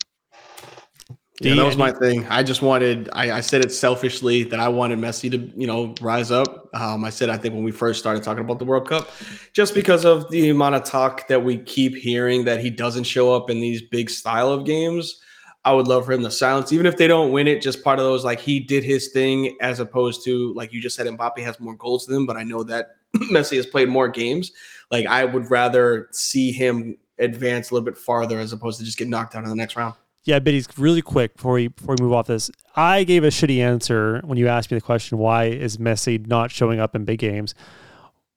Yeah, 1.41 1.55
that 1.55 1.65
was 1.65 1.75
my 1.75 1.91
thing. 1.91 2.25
I 2.29 2.41
just 2.41 2.61
wanted. 2.61 3.09
I, 3.11 3.31
I, 3.31 3.41
said 3.41 3.65
it 3.65 3.71
selfishly 3.71 4.43
that 4.43 4.61
I 4.61 4.69
wanted 4.69 4.99
Messi 4.99 5.29
to, 5.31 5.37
you 5.59 5.67
know, 5.67 5.93
rise 5.99 6.31
up. 6.31 6.69
Um, 6.73 7.03
I 7.03 7.09
said 7.09 7.29
I 7.29 7.35
think 7.35 7.53
when 7.53 7.65
we 7.65 7.71
first 7.71 7.99
started 7.99 8.23
talking 8.23 8.45
about 8.45 8.59
the 8.59 8.65
World 8.65 8.87
Cup, 8.87 9.09
just 9.51 9.73
because 9.73 10.05
of 10.05 10.29
the 10.29 10.51
amount 10.51 10.75
of 10.75 10.85
talk 10.85 11.27
that 11.27 11.43
we 11.43 11.57
keep 11.57 11.95
hearing 11.95 12.45
that 12.45 12.61
he 12.61 12.69
doesn't 12.69 13.03
show 13.03 13.33
up 13.33 13.49
in 13.49 13.59
these 13.59 13.81
big 13.81 14.09
style 14.09 14.49
of 14.49 14.65
games. 14.65 15.19
I 15.65 15.73
would 15.73 15.87
love 15.87 16.05
for 16.05 16.11
him 16.11 16.23
to 16.23 16.31
silence, 16.31 16.71
even 16.71 16.85
if 16.85 16.97
they 16.97 17.07
don't 17.07 17.31
win 17.31 17.47
it. 17.47 17.61
Just 17.61 17.83
part 17.83 17.97
of 17.97 18.05
those, 18.05 18.23
like 18.23 18.39
he 18.39 18.59
did 18.59 18.83
his 18.83 19.09
thing, 19.09 19.57
as 19.59 19.79
opposed 19.79 20.23
to 20.25 20.53
like 20.53 20.71
you 20.71 20.81
just 20.81 20.95
said, 20.95 21.07
Mbappe 21.07 21.39
has 21.39 21.59
more 21.59 21.75
goals 21.75 22.05
than 22.05 22.17
him. 22.17 22.25
But 22.25 22.37
I 22.37 22.43
know 22.43 22.63
that 22.63 22.97
Messi 23.31 23.57
has 23.57 23.65
played 23.65 23.89
more 23.89 24.07
games. 24.07 24.51
Like 24.91 25.05
I 25.05 25.25
would 25.25 25.49
rather 25.49 26.09
see 26.11 26.51
him 26.51 26.97
advance 27.19 27.71
a 27.71 27.73
little 27.73 27.85
bit 27.85 27.97
farther 27.97 28.39
as 28.39 28.53
opposed 28.53 28.79
to 28.79 28.85
just 28.85 28.97
get 28.97 29.07
knocked 29.07 29.35
out 29.35 29.43
in 29.43 29.49
the 29.49 29.55
next 29.55 29.75
round. 29.75 29.95
Yeah, 30.23 30.39
but 30.39 30.53
he's 30.53 30.67
really 30.77 31.01
quick 31.01 31.35
before 31.35 31.53
we 31.53 31.67
before 31.67 31.95
we 31.97 32.03
move 32.03 32.13
off 32.13 32.27
this. 32.27 32.49
I 32.75 33.03
gave 33.03 33.23
a 33.23 33.27
shitty 33.27 33.59
answer 33.59 34.21
when 34.23 34.37
you 34.37 34.47
asked 34.47 34.71
me 34.71 34.77
the 34.77 34.81
question, 34.81 35.17
why 35.17 35.45
is 35.45 35.77
Messi 35.77 36.25
not 36.25 36.49
showing 36.49 36.79
up 36.79 36.95
in 36.95 37.03
big 37.03 37.19
games? 37.19 37.53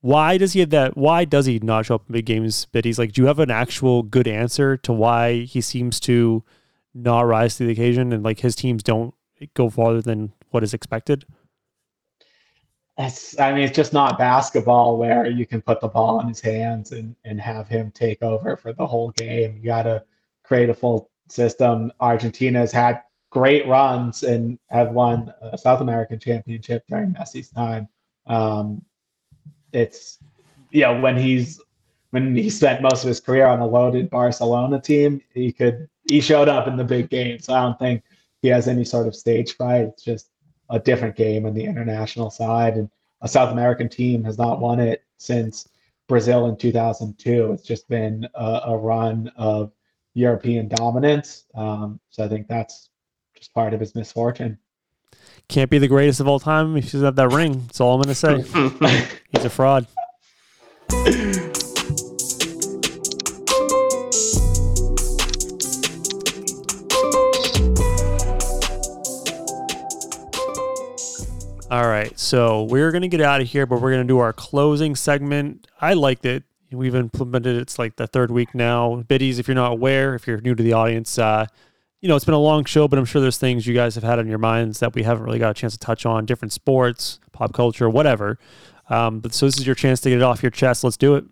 Why 0.01 0.37
does 0.37 0.53
he 0.53 0.61
have 0.61 0.71
that? 0.71 0.97
Why 0.97 1.25
does 1.25 1.47
he 1.47 1.59
not 1.61 1.87
show 1.87 1.97
up 1.97 2.09
in 2.09 2.13
big 2.13 2.27
games? 2.27 2.67
But 2.73 2.85
he's 2.85 2.99
like, 2.99 3.13
do 3.13 3.23
you 3.23 3.27
have 3.29 3.39
an 3.39 3.51
actual 3.51 4.03
good 4.03 4.29
answer 4.29 4.77
to 4.79 4.93
why 4.93 5.43
he 5.43 5.61
seems 5.61 6.01
to 6.01 6.45
not 6.93 7.23
rise 7.23 7.57
to 7.57 7.65
the 7.65 7.73
occasion 7.73 8.13
and 8.13 8.23
like 8.23 8.41
his 8.41 8.57
teams 8.57 8.83
don't 8.83 9.15
go 9.55 9.71
farther 9.71 10.03
than 10.03 10.33
what 10.51 10.65
is 10.65 10.75
expected? 10.75 11.25
It's, 12.99 13.39
I 13.39 13.53
mean, 13.53 13.65
it's 13.65 13.77
just 13.77 13.93
not 13.93 14.19
basketball 14.19 14.97
where 14.97 15.27
you 15.27 15.47
can 15.47 15.61
put 15.61 15.81
the 15.81 15.89
ball 15.89 16.21
in 16.21 16.29
his 16.29 16.41
hands 16.41 16.93
and, 16.93 17.15
and 17.25 17.41
have 17.41 17.69
him 17.69 17.91
take 17.91 18.23
over 18.23 18.57
for 18.57 18.73
the 18.73 18.87
whole 18.87 19.11
game. 19.11 19.59
You 19.59 19.67
got 19.67 19.83
to 19.83 20.03
create 20.43 20.71
a 20.71 20.75
full 20.75 21.11
system. 21.29 21.93
Argentina 22.01 22.61
has 22.61 22.73
had 22.73 23.03
great 23.31 23.67
runs 23.67 24.23
and 24.23 24.59
have 24.71 24.93
won 24.93 25.33
a 25.43 25.59
South 25.59 25.83
American 25.83 26.19
championship 26.19 26.87
during 26.89 27.13
Messi's 27.13 27.51
time. 27.51 27.87
Um, 28.27 28.83
it's 29.73 30.19
you 30.71 30.81
know 30.81 30.99
when 31.01 31.17
he's 31.19 31.61
when 32.11 32.35
he 32.35 32.49
spent 32.49 32.83
most 32.83 33.03
of 33.05 33.09
his 33.09 33.21
career 33.21 33.47
on 33.47 33.61
a 33.61 33.67
loaded 33.67 34.09
Barcelona 34.09 34.81
team, 34.81 35.21
he 35.35 35.53
could 35.53 35.89
he 36.09 36.21
showed 36.21 36.49
up 36.49 36.67
in 36.67 36.77
the 36.77 36.85
big 36.85 37.11
games. 37.11 37.49
I 37.49 37.63
don't 37.63 37.79
think 37.79 38.03
he 38.43 38.49
has 38.49 38.69
any 38.69 38.85
sort 38.85 39.07
of 39.07 39.15
stage 39.15 39.57
fright. 39.57 39.89
It's 39.89 40.05
just 40.05 40.31
a 40.71 40.79
different 40.79 41.17
game 41.17 41.47
on 41.47 41.55
the 41.55 41.65
international 41.65 42.31
side, 42.31 42.77
and 42.77 42.91
a 43.23 43.29
South 43.29 43.53
American 43.53 43.89
team 43.89 44.25
has 44.25 44.39
not 44.39 44.61
won 44.61 44.81
it 44.81 45.05
since 45.19 45.69
Brazil 46.09 46.47
in 46.47 46.57
2002. 46.57 47.53
It's 47.53 47.63
just 47.63 47.89
been 47.89 48.29
a, 48.35 48.61
a 48.67 48.77
run 48.77 49.31
of 49.37 49.73
European 50.15 50.69
dominance. 50.69 51.45
Um, 51.55 52.01
so 52.11 52.25
I 52.25 52.29
think 52.29 52.49
that's 52.49 52.91
just 53.37 53.53
part 53.55 53.75
of 53.75 53.81
his 53.81 53.95
misfortune. 53.95 54.59
Can't 55.49 55.71
be 55.71 55.79
the 55.79 55.89
greatest 55.89 56.21
of 56.21 56.29
all 56.29 56.41
time 56.41 56.77
if 56.77 56.85
he 56.85 56.91
doesn't 56.91 57.05
have 57.05 57.17
that 57.17 57.29
ring. 57.29 57.63
That's 57.67 57.81
all 57.81 57.95
I'm 57.95 58.03
going 58.03 58.15
to 58.15 58.45
say. 58.45 59.09
He's 59.31 59.45
a 59.45 59.51
fraud. 59.51 59.87
All 71.69 71.89
right, 71.89 72.17
so 72.17 72.63
we're 72.63 72.93
gonna 72.93 73.09
get 73.09 73.21
out 73.21 73.41
of 73.41 73.49
here, 73.49 73.67
but 73.67 73.81
we're 73.81 73.91
gonna 73.91 74.05
do 74.05 74.19
our 74.19 74.33
closing 74.33 74.95
segment. 74.95 75.67
I 75.81 75.95
liked 75.95 76.25
it. 76.25 76.45
We've 76.71 76.95
implemented 76.95 77.57
it's 77.57 77.77
like 77.77 77.97
the 77.97 78.07
third 78.07 78.31
week 78.31 78.55
now. 78.55 79.03
Biddies, 79.09 79.41
if 79.41 79.49
you're 79.49 79.57
not 79.57 79.73
aware, 79.73 80.15
if 80.15 80.29
you're 80.29 80.41
new 80.41 80.55
to 80.55 80.63
the 80.63 80.75
audience, 80.75 81.19
uh, 81.19 81.47
you 82.01 82.09
know, 82.09 82.15
it's 82.15 82.25
been 82.25 82.35
a 82.35 82.39
long 82.39 82.65
show, 82.67 82.87
but 82.87 83.01
I'm 83.01 83.05
sure 83.05 83.21
there's 83.21 83.39
things 83.39 83.67
you 83.67 83.75
guys 83.75 83.97
have 83.97 84.05
had 84.05 84.21
on 84.21 84.29
your 84.29 84.39
minds 84.39 84.79
that 84.79 84.95
we 84.95 85.03
haven't 85.03 85.25
really 85.25 85.41
got 85.41 85.51
a 85.51 85.55
chance 85.55 85.73
to 85.73 85.79
touch 85.79 86.07
on, 86.07 86.25
different 86.25 86.53
sports, 86.53 87.19
pop 87.33 87.53
culture, 87.53 87.91
whatever. 87.91 88.39
Um, 88.89 89.19
but 89.19 89.35
so 89.35 89.47
this 89.47 89.59
is 89.59 89.67
your 89.67 89.75
chance 89.75 90.01
to 90.03 90.09
get 90.09 90.19
it 90.19 90.23
off 90.23 90.45
your 90.45 90.51
chest. 90.51 90.85
Let's 90.85 90.97
do 90.97 91.17
it. 91.17 91.25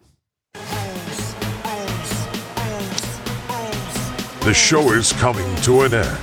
The 4.43 4.53
show 4.53 4.91
is 4.93 5.13
coming 5.13 5.55
to 5.63 5.83
an 5.83 5.95
end. 5.95 6.19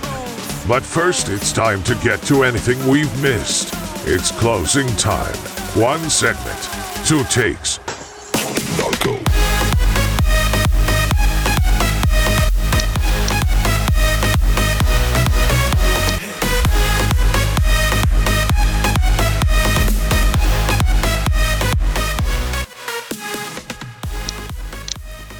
But 0.67 0.83
first, 0.83 1.29
it's 1.29 1.53
time 1.53 1.81
to 1.83 1.95
get 2.03 2.21
to 2.23 2.43
anything 2.43 2.85
we've 2.87 3.21
missed. 3.21 3.80
It's 4.03 4.31
closing 4.31 4.87
time. 4.95 5.35
One 5.75 6.09
segment, 6.09 6.59
two 7.05 7.23
takes, 7.25 7.77
Narco. 8.79 9.19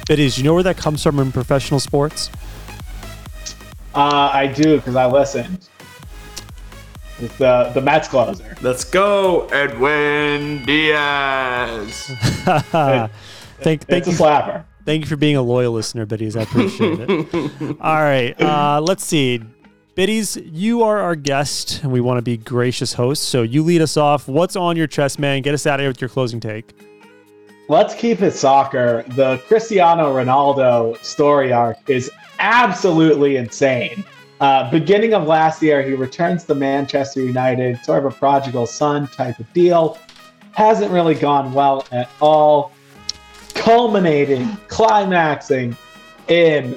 Biddies, 0.06 0.38
you 0.38 0.44
know 0.44 0.54
where 0.54 0.62
that 0.62 0.76
comes 0.76 1.02
from 1.02 1.18
in 1.18 1.32
professional 1.32 1.80
sports? 1.80 2.30
Uh, 3.92 4.30
I 4.32 4.46
do 4.46 4.76
because 4.76 4.94
I 4.94 5.06
listened. 5.06 5.68
It's 7.22 7.36
the 7.38 7.70
the 7.72 7.80
Mets 7.80 8.08
closer. 8.08 8.56
Let's 8.62 8.84
go, 8.84 9.46
Edwin 9.52 10.64
Diaz. 10.64 12.06
thank, 12.44 13.10
thank 13.60 13.82
it's 13.88 14.06
you. 14.08 14.12
a 14.12 14.16
slapper. 14.16 14.64
Thank 14.84 15.02
you 15.02 15.06
for 15.06 15.16
being 15.16 15.36
a 15.36 15.42
loyal 15.42 15.72
listener, 15.72 16.04
Biddies. 16.04 16.36
I 16.36 16.42
appreciate 16.42 16.98
it. 17.00 17.76
All 17.80 18.02
right, 18.02 18.40
uh, 18.40 18.80
let's 18.80 19.04
see. 19.04 19.40
Biddies, 19.94 20.36
you 20.50 20.82
are 20.82 20.98
our 20.98 21.14
guest, 21.14 21.82
and 21.82 21.92
we 21.92 22.00
want 22.00 22.18
to 22.18 22.22
be 22.22 22.36
gracious 22.36 22.94
hosts. 22.94 23.24
So 23.24 23.42
you 23.42 23.62
lead 23.62 23.82
us 23.82 23.96
off. 23.96 24.26
What's 24.26 24.56
on 24.56 24.76
your 24.76 24.88
chest, 24.88 25.18
man? 25.18 25.42
Get 25.42 25.54
us 25.54 25.66
out 25.66 25.78
of 25.78 25.84
here 25.84 25.90
with 25.90 26.00
your 26.00 26.10
closing 26.10 26.40
take. 26.40 26.72
Let's 27.68 27.94
keep 27.94 28.20
it 28.22 28.32
soccer. 28.32 29.04
The 29.08 29.38
Cristiano 29.46 30.12
Ronaldo 30.12 31.02
story 31.04 31.52
arc 31.52 31.88
is 31.88 32.10
absolutely 32.40 33.36
insane. 33.36 34.04
Uh, 34.42 34.68
beginning 34.72 35.14
of 35.14 35.24
last 35.28 35.62
year, 35.62 35.82
he 35.82 35.94
returns 35.94 36.42
to 36.42 36.52
Manchester 36.52 37.20
United, 37.22 37.78
sort 37.84 38.04
of 38.04 38.12
a 38.12 38.16
prodigal 38.16 38.66
son 38.66 39.06
type 39.06 39.38
of 39.38 39.50
deal. 39.52 39.96
Hasn't 40.50 40.90
really 40.90 41.14
gone 41.14 41.52
well 41.52 41.86
at 41.92 42.10
all. 42.20 42.72
Culminating, 43.54 44.56
climaxing 44.66 45.76
in 46.26 46.76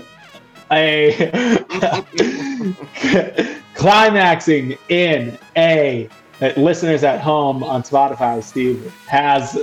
a 0.72 1.16
climaxing 3.74 4.78
in 4.90 5.36
a 5.58 6.08
listeners 6.58 7.04
at 7.04 7.20
home 7.20 7.64
on 7.64 7.82
Spotify, 7.82 8.44
Steve 8.44 8.94
has 9.08 9.58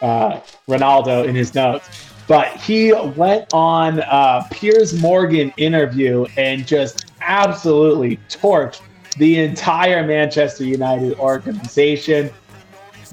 uh, 0.00 0.38
Ronaldo 0.68 1.26
in 1.26 1.34
his 1.34 1.56
notes 1.56 2.12
but 2.28 2.56
he 2.56 2.92
went 3.16 3.52
on 3.52 3.98
a 3.98 4.46
Piers 4.50 4.98
Morgan 5.00 5.52
interview 5.56 6.24
and 6.36 6.66
just 6.66 7.11
absolutely 7.24 8.18
torched 8.28 8.82
the 9.18 9.40
entire 9.40 10.06
Manchester 10.06 10.64
United 10.64 11.18
organization, 11.18 12.30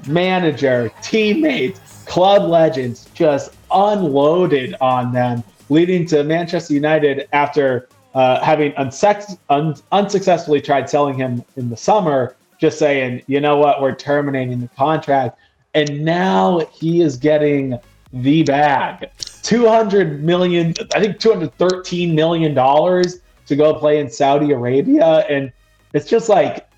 manager, 0.06 0.90
teammates, 1.02 2.04
club 2.06 2.48
legends, 2.48 3.08
just 3.14 3.52
unloaded 3.70 4.74
on 4.80 5.12
them, 5.12 5.44
leading 5.68 6.06
to 6.06 6.24
Manchester 6.24 6.74
United 6.74 7.28
after 7.32 7.88
uh, 8.14 8.42
having 8.42 8.72
unsex- 8.72 9.38
un- 9.50 9.76
unsuccessfully 9.92 10.60
tried 10.60 10.88
selling 10.88 11.14
him 11.14 11.44
in 11.56 11.68
the 11.68 11.76
summer, 11.76 12.34
just 12.58 12.78
saying, 12.78 13.22
you 13.26 13.40
know 13.40 13.56
what, 13.56 13.80
we're 13.80 13.94
terminating 13.94 14.60
the 14.60 14.68
contract. 14.68 15.38
And 15.74 16.04
now 16.04 16.60
he 16.72 17.00
is 17.02 17.16
getting 17.16 17.78
the 18.12 18.42
bag. 18.42 19.08
200 19.42 20.22
million, 20.24 20.74
I 20.94 21.00
think 21.00 21.20
213 21.20 22.14
million 22.14 22.54
dollars 22.54 23.20
to 23.50 23.56
go 23.56 23.74
play 23.74 23.98
in 23.98 24.08
Saudi 24.08 24.52
Arabia, 24.52 25.26
and 25.28 25.52
it's 25.92 26.08
just 26.08 26.28
like, 26.28 26.68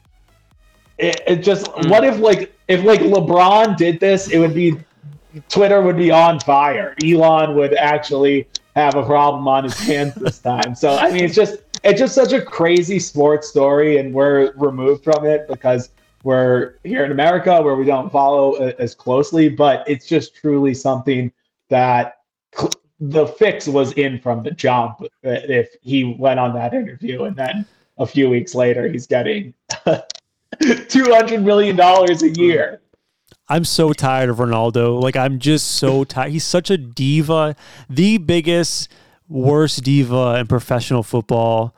it, 0.98 1.20
it 1.26 1.36
just. 1.36 1.66
Mm. 1.66 1.90
What 1.90 2.02
if 2.02 2.18
like 2.18 2.52
if 2.66 2.82
like 2.82 3.00
LeBron 3.00 3.76
did 3.76 4.00
this, 4.00 4.30
it 4.30 4.38
would 4.38 4.54
be 4.54 4.78
Twitter 5.48 5.82
would 5.82 5.98
be 5.98 6.10
on 6.10 6.40
fire. 6.40 6.96
Elon 7.04 7.54
would 7.56 7.74
actually 7.74 8.48
have 8.74 8.94
a 8.94 9.04
problem 9.04 9.46
on 9.46 9.64
his 9.64 9.78
hands 9.78 10.14
this 10.14 10.38
time. 10.38 10.74
So 10.74 10.96
I 10.96 11.12
mean, 11.12 11.24
it's 11.24 11.34
just 11.34 11.58
it's 11.84 12.00
just 12.00 12.14
such 12.14 12.32
a 12.32 12.40
crazy 12.40 12.98
sports 12.98 13.48
story, 13.48 13.98
and 13.98 14.14
we're 14.14 14.52
removed 14.56 15.04
from 15.04 15.26
it 15.26 15.46
because 15.48 15.90
we're 16.24 16.76
here 16.84 17.04
in 17.04 17.12
America 17.12 17.60
where 17.60 17.74
we 17.74 17.84
don't 17.84 18.10
follow 18.10 18.54
as 18.54 18.94
closely. 18.94 19.50
But 19.50 19.84
it's 19.86 20.06
just 20.06 20.34
truly 20.34 20.72
something 20.72 21.30
that 21.68 22.20
the 23.02 23.26
fix 23.26 23.66
was 23.66 23.92
in 23.94 24.20
from 24.20 24.44
the 24.44 24.52
jump. 24.52 25.02
If 25.24 25.74
he 25.82 26.04
went 26.04 26.38
on 26.38 26.54
that 26.54 26.72
interview 26.72 27.24
and 27.24 27.34
then 27.34 27.66
a 27.98 28.06
few 28.06 28.30
weeks 28.30 28.54
later 28.54 28.88
he's 28.88 29.08
getting 29.08 29.52
two 30.88 31.12
hundred 31.12 31.42
million 31.42 31.74
dollars 31.74 32.22
a 32.22 32.30
year. 32.30 32.80
I'm 33.48 33.64
so 33.64 33.92
tired 33.92 34.30
of 34.30 34.36
Ronaldo. 34.36 35.02
Like 35.02 35.16
I'm 35.16 35.40
just 35.40 35.72
so 35.72 36.04
tired. 36.04 36.30
He's 36.30 36.44
such 36.44 36.70
a 36.70 36.78
diva, 36.78 37.56
the 37.90 38.18
biggest, 38.18 38.88
worst 39.28 39.82
diva 39.82 40.36
in 40.38 40.46
professional 40.46 41.02
football. 41.02 41.74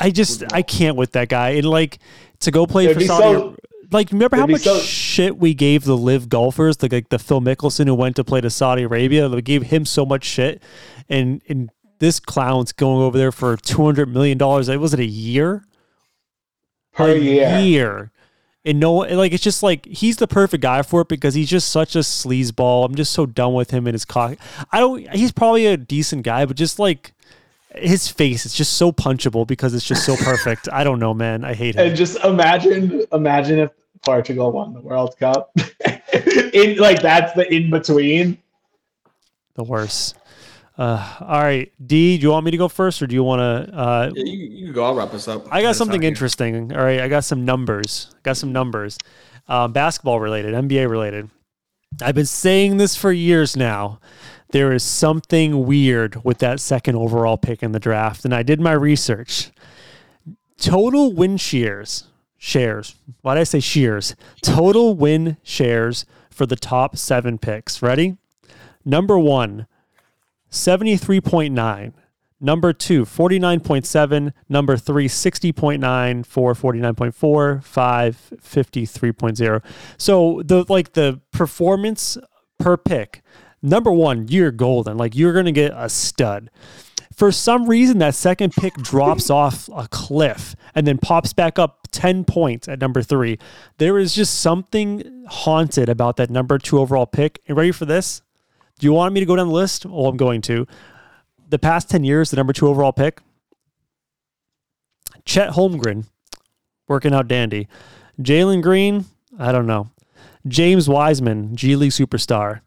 I 0.00 0.10
just 0.10 0.42
I 0.52 0.62
can't 0.62 0.96
with 0.96 1.12
that 1.12 1.28
guy. 1.28 1.50
And 1.50 1.66
like 1.66 2.00
to 2.40 2.50
go 2.50 2.66
play 2.66 2.86
It'd 2.86 2.98
for 2.98 3.04
Saudi. 3.04 3.38
So, 3.38 3.56
like 3.90 4.10
remember 4.10 4.36
how 4.36 4.46
much 4.46 4.62
so, 4.62 4.78
shit 4.78 5.38
we 5.38 5.54
gave 5.54 5.84
the 5.84 5.96
live 5.96 6.28
golfers, 6.28 6.78
the, 6.78 6.88
like 6.90 7.08
the 7.08 7.18
Phil 7.18 7.40
Mickelson 7.40 7.86
who 7.86 7.94
went 7.94 8.16
to 8.16 8.24
play 8.24 8.40
to 8.40 8.50
Saudi 8.50 8.82
Arabia. 8.82 9.28
We 9.28 9.42
gave 9.42 9.64
him 9.64 9.84
so 9.84 10.04
much 10.06 10.24
shit, 10.24 10.62
and 11.08 11.42
and 11.48 11.70
this 11.98 12.20
clown's 12.20 12.72
going 12.72 13.02
over 13.02 13.16
there 13.16 13.32
for 13.32 13.56
two 13.56 13.84
hundred 13.84 14.08
million 14.08 14.38
dollars. 14.38 14.68
Was 14.68 14.94
it 14.94 15.00
a 15.00 15.04
year? 15.04 15.64
Per 16.92 17.10
a 17.10 17.18
year. 17.18 17.58
year. 17.60 18.12
And 18.64 18.80
no, 18.80 18.94
like 18.94 19.32
it's 19.32 19.44
just 19.44 19.62
like 19.62 19.86
he's 19.86 20.16
the 20.16 20.26
perfect 20.26 20.60
guy 20.60 20.82
for 20.82 21.02
it 21.02 21.08
because 21.08 21.34
he's 21.34 21.48
just 21.48 21.70
such 21.70 21.94
a 21.94 22.00
sleazeball. 22.00 22.84
I'm 22.84 22.96
just 22.96 23.12
so 23.12 23.24
done 23.24 23.54
with 23.54 23.70
him 23.70 23.86
and 23.86 23.94
his 23.94 24.04
cock. 24.04 24.38
I 24.72 24.80
don't. 24.80 25.08
He's 25.14 25.30
probably 25.30 25.66
a 25.66 25.76
decent 25.76 26.24
guy, 26.24 26.44
but 26.46 26.56
just 26.56 26.80
like 26.80 27.12
his 27.76 28.08
face, 28.08 28.46
it's 28.46 28.54
just 28.54 28.74
so 28.74 28.92
punchable 28.92 29.46
because 29.46 29.74
it's 29.74 29.84
just 29.84 30.04
so 30.04 30.16
perfect. 30.24 30.68
I 30.72 30.84
don't 30.84 30.98
know, 30.98 31.14
man. 31.14 31.44
I 31.44 31.54
hate 31.54 31.74
him. 31.74 31.86
And 31.86 31.96
just 31.96 32.22
imagine, 32.24 33.04
imagine 33.12 33.58
if 33.58 33.70
Portugal 34.04 34.52
won 34.52 34.74
the 34.74 34.80
World 34.80 35.16
Cup. 35.18 35.56
in 36.52 36.76
like 36.78 37.02
that's 37.02 37.32
the 37.34 37.52
in 37.52 37.70
between. 37.70 38.38
The 39.54 39.64
worst. 39.64 40.16
Uh, 40.78 41.16
all 41.20 41.40
right, 41.40 41.72
D. 41.84 42.18
Do 42.18 42.22
you 42.22 42.30
want 42.30 42.44
me 42.44 42.50
to 42.50 42.56
go 42.58 42.68
first, 42.68 43.00
or 43.00 43.06
do 43.06 43.14
you 43.14 43.22
want 43.22 43.40
to? 43.40 43.74
Uh, 43.74 44.10
yeah, 44.14 44.24
you, 44.24 44.66
you 44.66 44.72
go. 44.72 44.84
I'll 44.84 44.94
wrap 44.94 45.14
us 45.14 45.26
up. 45.26 45.46
I 45.50 45.62
got 45.62 45.74
something 45.74 46.02
interesting. 46.02 46.70
All 46.76 46.84
right, 46.84 47.00
I 47.00 47.08
got 47.08 47.24
some 47.24 47.46
numbers. 47.46 48.14
Got 48.22 48.36
some 48.36 48.52
numbers, 48.52 48.98
um, 49.48 49.72
basketball 49.72 50.20
related, 50.20 50.54
NBA 50.54 50.90
related. 50.90 51.30
I've 52.02 52.14
been 52.14 52.26
saying 52.26 52.76
this 52.76 52.94
for 52.94 53.10
years 53.10 53.56
now. 53.56 54.00
There 54.50 54.72
is 54.72 54.82
something 54.82 55.66
weird 55.66 56.24
with 56.24 56.38
that 56.38 56.60
second 56.60 56.96
overall 56.96 57.36
pick 57.36 57.62
in 57.62 57.72
the 57.72 57.80
draft, 57.80 58.24
and 58.24 58.34
I 58.34 58.42
did 58.42 58.60
my 58.60 58.72
research. 58.72 59.50
Total 60.58 61.12
win 61.12 61.36
shares, 61.36 62.04
shares. 62.38 62.96
Why 63.22 63.34
did 63.34 63.40
I 63.40 63.44
say 63.44 63.60
shears? 63.60 64.14
Total 64.42 64.94
win 64.94 65.36
shares 65.42 66.06
for 66.30 66.46
the 66.46 66.56
top 66.56 66.96
seven 66.96 67.38
picks. 67.38 67.82
Ready? 67.82 68.16
Number 68.84 69.18
one. 69.18 69.66
73.9. 70.50 71.92
Number 72.38 72.72
two, 72.72 73.04
49.7. 73.04 74.32
Number 74.48 74.76
three, 74.76 75.08
60.9. 75.08 76.26
Four, 76.26 76.54
49.4. 76.54 77.64
Five, 77.64 78.32
53.0. 78.36 79.64
So 79.96 80.42
the 80.44 80.64
like 80.68 80.92
the 80.92 81.20
performance 81.32 82.18
per 82.58 82.76
pick, 82.76 83.22
number 83.66 83.92
one, 83.92 84.28
you're 84.28 84.50
golden. 84.50 84.96
Like 84.96 85.14
you're 85.14 85.32
gonna 85.32 85.52
get 85.52 85.72
a 85.74 85.88
stud. 85.88 86.50
For 87.14 87.32
some 87.32 87.66
reason, 87.66 87.98
that 87.98 88.14
second 88.14 88.52
pick 88.52 88.74
drops 88.76 89.30
off 89.30 89.68
a 89.74 89.88
cliff 89.88 90.54
and 90.74 90.86
then 90.86 90.98
pops 90.98 91.32
back 91.32 91.58
up 91.58 91.88
10 91.90 92.24
points 92.24 92.68
at 92.68 92.78
number 92.78 93.02
three. 93.02 93.38
There 93.78 93.98
is 93.98 94.14
just 94.14 94.40
something 94.40 95.24
haunted 95.26 95.88
about 95.88 96.16
that 96.18 96.28
number 96.28 96.58
two 96.58 96.78
overall 96.78 97.06
pick. 97.06 97.40
And 97.48 97.56
ready 97.56 97.72
for 97.72 97.86
this? 97.86 98.20
Do 98.78 98.86
you 98.86 98.92
want 98.92 99.14
me 99.14 99.20
to 99.20 99.26
go 99.26 99.34
down 99.34 99.48
the 99.48 99.54
list? 99.54 99.86
Well, 99.86 100.06
I'm 100.06 100.18
going 100.18 100.42
to. 100.42 100.66
The 101.48 101.58
past 101.58 101.88
10 101.88 102.04
years, 102.04 102.30
the 102.30 102.36
number 102.36 102.52
two 102.52 102.68
overall 102.68 102.92
pick, 102.92 103.22
Chet 105.24 105.52
Holmgren, 105.52 106.04
working 106.86 107.14
out 107.14 107.28
dandy. 107.28 107.66
Jalen 108.20 108.62
Green, 108.62 109.06
I 109.38 109.52
don't 109.52 109.66
know. 109.66 109.88
James 110.46 110.88
Wiseman, 110.88 111.56
G 111.56 111.76
League 111.76 111.92
superstar. 111.92 112.60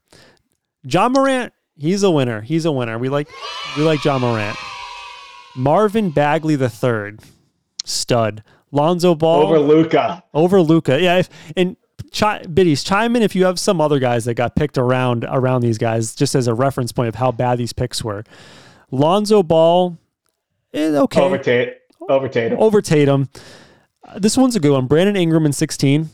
Ja 0.84 1.10
Morant, 1.10 1.54
he's 1.78 2.04
a 2.04 2.12
winner. 2.12 2.42
He's 2.42 2.66
a 2.66 2.72
winner. 2.72 2.98
We 2.98 3.10
like 3.10 3.28
we 3.78 3.84
like 3.84 4.02
John 4.02 4.22
Morant. 4.22 4.58
Marvin 5.56 6.10
Bagley 6.12 6.56
the 6.56 6.70
third, 6.70 7.22
stud. 7.86 8.44
Lonzo 8.72 9.16
Ball 9.16 9.44
over 9.48 9.60
Luka. 9.60 10.24
Over 10.34 10.62
Luka, 10.62 11.02
Yeah, 11.02 11.18
if, 11.18 11.30
and 11.58 11.76
Chi- 12.14 12.44
biddies, 12.44 12.84
chime 12.84 13.16
in 13.16 13.24
if 13.24 13.36
you 13.36 13.46
have 13.46 13.60
some 13.60 13.82
other 13.82 14.00
guys 14.00 14.26
that 14.26 14.36
got 14.36 14.56
picked 14.56 14.78
around 14.78 15.26
around 15.28 15.62
these 15.62 15.78
guys, 15.78 16.16
just 16.16 16.34
as 16.36 16.48
a 16.48 16.54
reference 16.54 16.92
point 16.92 17.08
of 17.10 17.16
how 17.16 17.32
bad 17.32 17.58
these 17.58 17.74
picks 17.74 18.04
were. 18.04 18.24
Lonzo 18.92 19.44
Ball, 19.44 19.98
eh, 20.74 20.96
okay. 20.96 21.22
Over, 21.22 21.38
Tate, 21.38 21.74
over 22.08 22.30
Tatum. 22.30 22.60
Over 22.60 22.82
Tatum. 22.82 23.30
Uh, 24.08 24.18
this 24.20 24.38
one's 24.38 24.56
a 24.56 24.60
good 24.60 24.72
one. 24.72 24.86
Brandon 24.88 25.16
Ingram 25.16 25.46
in 25.46 25.52
16. 25.54 26.10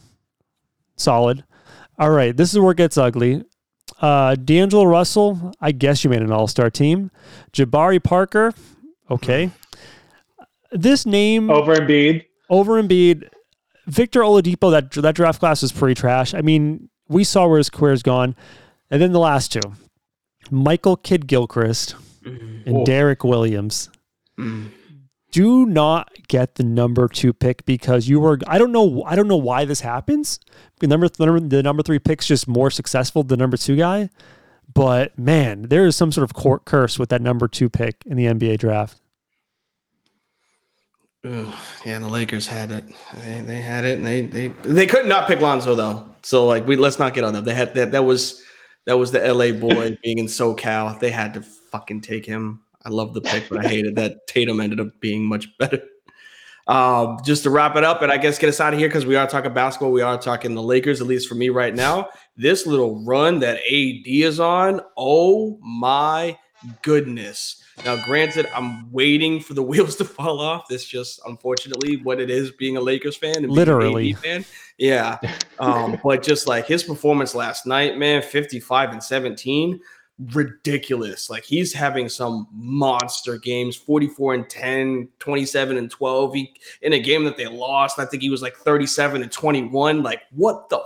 Solid. 0.97 1.43
All 1.99 2.09
right, 2.09 2.35
this 2.35 2.51
is 2.51 2.59
where 2.59 2.71
it 2.71 2.77
gets 2.77 2.97
ugly. 2.97 3.43
Uh, 3.99 4.35
D'Angelo 4.35 4.83
Russell, 4.83 5.53
I 5.61 5.71
guess 5.71 6.03
you 6.03 6.09
made 6.09 6.21
an 6.21 6.31
all 6.31 6.47
star 6.47 6.69
team. 6.69 7.11
Jabari 7.53 8.03
Parker, 8.03 8.53
okay. 9.09 9.51
This 10.71 11.05
name. 11.05 11.49
Over 11.49 11.75
Embiid. 11.75 12.25
Over 12.49 12.81
Embiid. 12.81 13.29
Victor 13.87 14.21
Oladipo, 14.21 14.71
that 14.71 14.91
that 14.91 15.15
draft 15.15 15.39
class 15.39 15.61
was 15.61 15.71
pretty 15.71 15.93
trash. 15.93 16.33
I 16.33 16.41
mean, 16.41 16.89
we 17.07 17.23
saw 17.23 17.47
where 17.47 17.59
his 17.59 17.69
career's 17.69 18.03
gone. 18.03 18.35
And 18.89 19.01
then 19.01 19.11
the 19.11 19.19
last 19.19 19.51
two, 19.51 19.61
Michael 20.51 20.95
Kidd 20.95 21.27
Gilchrist 21.27 21.95
and 22.23 22.85
Derrick 22.85 23.23
Williams. 23.23 23.89
Mm. 24.37 24.71
Do 25.35 25.65
not 25.65 26.13
get 26.29 26.55
the 26.55 26.63
number 26.63 27.09
two 27.09 27.33
pick 27.33 27.65
because 27.65 28.07
you 28.07 28.21
were. 28.21 28.39
I 28.47 28.57
don't 28.57 28.71
know. 28.71 29.03
I 29.03 29.17
don't 29.17 29.27
know 29.27 29.35
why 29.35 29.65
this 29.65 29.81
happens. 29.81 30.39
The 30.79 30.87
number, 30.87 31.09
the 31.09 31.25
number, 31.25 31.39
the 31.41 31.61
number 31.61 31.83
three 31.83 31.99
pick's 31.99 32.25
just 32.25 32.47
more 32.47 32.71
successful 32.71 33.21
than 33.21 33.37
the 33.39 33.43
number 33.43 33.57
two 33.57 33.75
guy. 33.75 34.09
But 34.73 35.19
man, 35.19 35.63
there 35.63 35.85
is 35.85 35.97
some 35.97 36.13
sort 36.13 36.23
of 36.23 36.33
court 36.33 36.63
curse 36.63 36.97
with 36.97 37.09
that 37.09 37.21
number 37.21 37.49
two 37.49 37.69
pick 37.69 37.97
in 38.05 38.15
the 38.15 38.27
NBA 38.27 38.59
draft. 38.59 39.01
Ugh, 41.25 41.53
yeah, 41.85 41.99
the 41.99 42.07
Lakers 42.07 42.47
had 42.47 42.71
it. 42.71 42.85
They, 43.15 43.41
they 43.41 43.59
had 43.59 43.83
it, 43.83 43.97
and 43.97 44.07
they 44.07 44.21
they 44.21 44.47
they 44.63 44.87
could 44.87 45.05
not 45.05 45.27
pick 45.27 45.41
Lonzo 45.41 45.75
though. 45.75 46.15
So 46.21 46.45
like, 46.45 46.65
we 46.65 46.77
let's 46.77 46.97
not 46.97 47.13
get 47.13 47.25
on 47.25 47.33
them. 47.33 47.43
They 47.43 47.55
had 47.55 47.73
that. 47.73 47.91
That 47.91 48.05
was 48.05 48.41
that 48.85 48.97
was 48.97 49.11
the 49.11 49.19
LA 49.19 49.51
boy 49.51 49.97
being 50.01 50.17
in 50.17 50.27
SoCal. 50.27 50.97
They 50.97 51.11
had 51.11 51.33
to 51.33 51.41
fucking 51.41 51.99
take 51.99 52.25
him. 52.25 52.61
I 52.85 52.89
love 52.89 53.13
the 53.13 53.21
pick, 53.21 53.49
but 53.49 53.65
I 53.65 53.67
hated 53.67 53.95
that 53.95 54.27
Tatum 54.27 54.61
ended 54.61 54.79
up 54.79 54.99
being 54.99 55.25
much 55.25 55.47
better. 55.57 55.81
Um, 56.67 57.17
just 57.23 57.43
to 57.43 57.49
wrap 57.49 57.75
it 57.75 57.83
up, 57.83 58.01
and 58.01 58.11
I 58.11 58.17
guess 58.17 58.39
get 58.39 58.49
us 58.49 58.59
out 58.59 58.73
of 58.73 58.79
here 58.79 58.87
because 58.87 59.05
we 59.05 59.15
are 59.15 59.27
talking 59.27 59.53
basketball. 59.53 59.91
We 59.91 60.01
are 60.01 60.19
talking 60.19 60.55
the 60.55 60.63
Lakers, 60.63 61.01
at 61.01 61.07
least 61.07 61.27
for 61.27 61.35
me 61.35 61.49
right 61.49 61.75
now. 61.75 62.09
This 62.37 62.65
little 62.65 63.03
run 63.03 63.39
that 63.39 63.57
AD 63.57 64.07
is 64.07 64.39
on, 64.39 64.81
oh 64.97 65.59
my 65.61 66.37
goodness. 66.81 67.61
Now, 67.83 68.03
granted, 68.05 68.47
I'm 68.55 68.91
waiting 68.91 69.39
for 69.39 69.53
the 69.53 69.61
wheels 69.63 69.95
to 69.97 70.05
fall 70.05 70.39
off. 70.39 70.67
This 70.67 70.85
just 70.85 71.19
unfortunately 71.25 71.97
what 71.97 72.19
it 72.19 72.29
is 72.29 72.51
being 72.51 72.77
a 72.77 72.81
Lakers 72.81 73.15
fan 73.15 73.37
and 73.37 73.51
literally 73.51 74.13
fan. 74.13 74.45
Yeah. 74.77 75.17
Um, 75.59 75.99
but 76.03 76.23
just 76.23 76.47
like 76.47 76.67
his 76.67 76.83
performance 76.83 77.35
last 77.35 77.65
night, 77.65 77.97
man, 77.97 78.21
55 78.21 78.91
and 78.91 79.03
17, 79.03 79.79
ridiculous. 80.31 81.29
Like 81.29 81.43
he's 81.43 81.73
having 81.73 82.09
some 82.09 82.47
monster 82.51 83.37
games, 83.37 83.75
44 83.75 84.33
and 84.33 84.49
10, 84.49 85.09
27 85.19 85.77
and 85.77 85.91
12. 85.91 86.33
He, 86.33 86.53
in 86.81 86.93
a 86.93 86.99
game 86.99 87.23
that 87.25 87.37
they 87.37 87.47
lost, 87.47 87.99
I 87.99 88.05
think 88.05 88.23
he 88.23 88.29
was 88.29 88.41
like 88.41 88.55
37 88.55 89.21
and 89.21 89.31
21. 89.31 90.03
Like, 90.03 90.21
what 90.31 90.69
the 90.69 90.81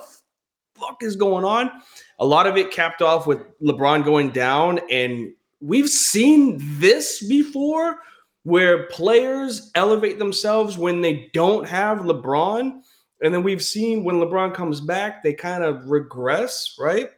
fuck 0.76 0.98
is 1.02 1.16
going 1.16 1.46
on? 1.46 1.72
A 2.20 2.26
lot 2.26 2.48
of 2.48 2.58
it 2.58 2.72
capped 2.72 3.02
off 3.02 3.28
with 3.28 3.40
LeBron 3.62 4.04
going 4.04 4.32
down 4.32 4.80
and 4.90 5.32
we've 5.62 5.90
seen 5.90 6.58
this 6.80 7.26
before 7.28 8.00
where 8.44 8.88
players 8.88 9.72
elevate 9.76 10.18
themselves 10.18 10.78
when 10.78 11.02
they 11.02 11.30
don't 11.34 11.68
have 11.68 12.00
LeBron. 12.00 12.82
And 13.22 13.34
then 13.34 13.44
we've 13.44 13.64
seen 13.64 14.04
when 14.04 14.16
LeBron 14.16 14.54
comes 14.54 14.80
back, 14.80 15.24
they 15.24 15.34
kind 15.34 15.64
of 15.64 15.90
regress, 15.90 16.76
right? 16.80 17.10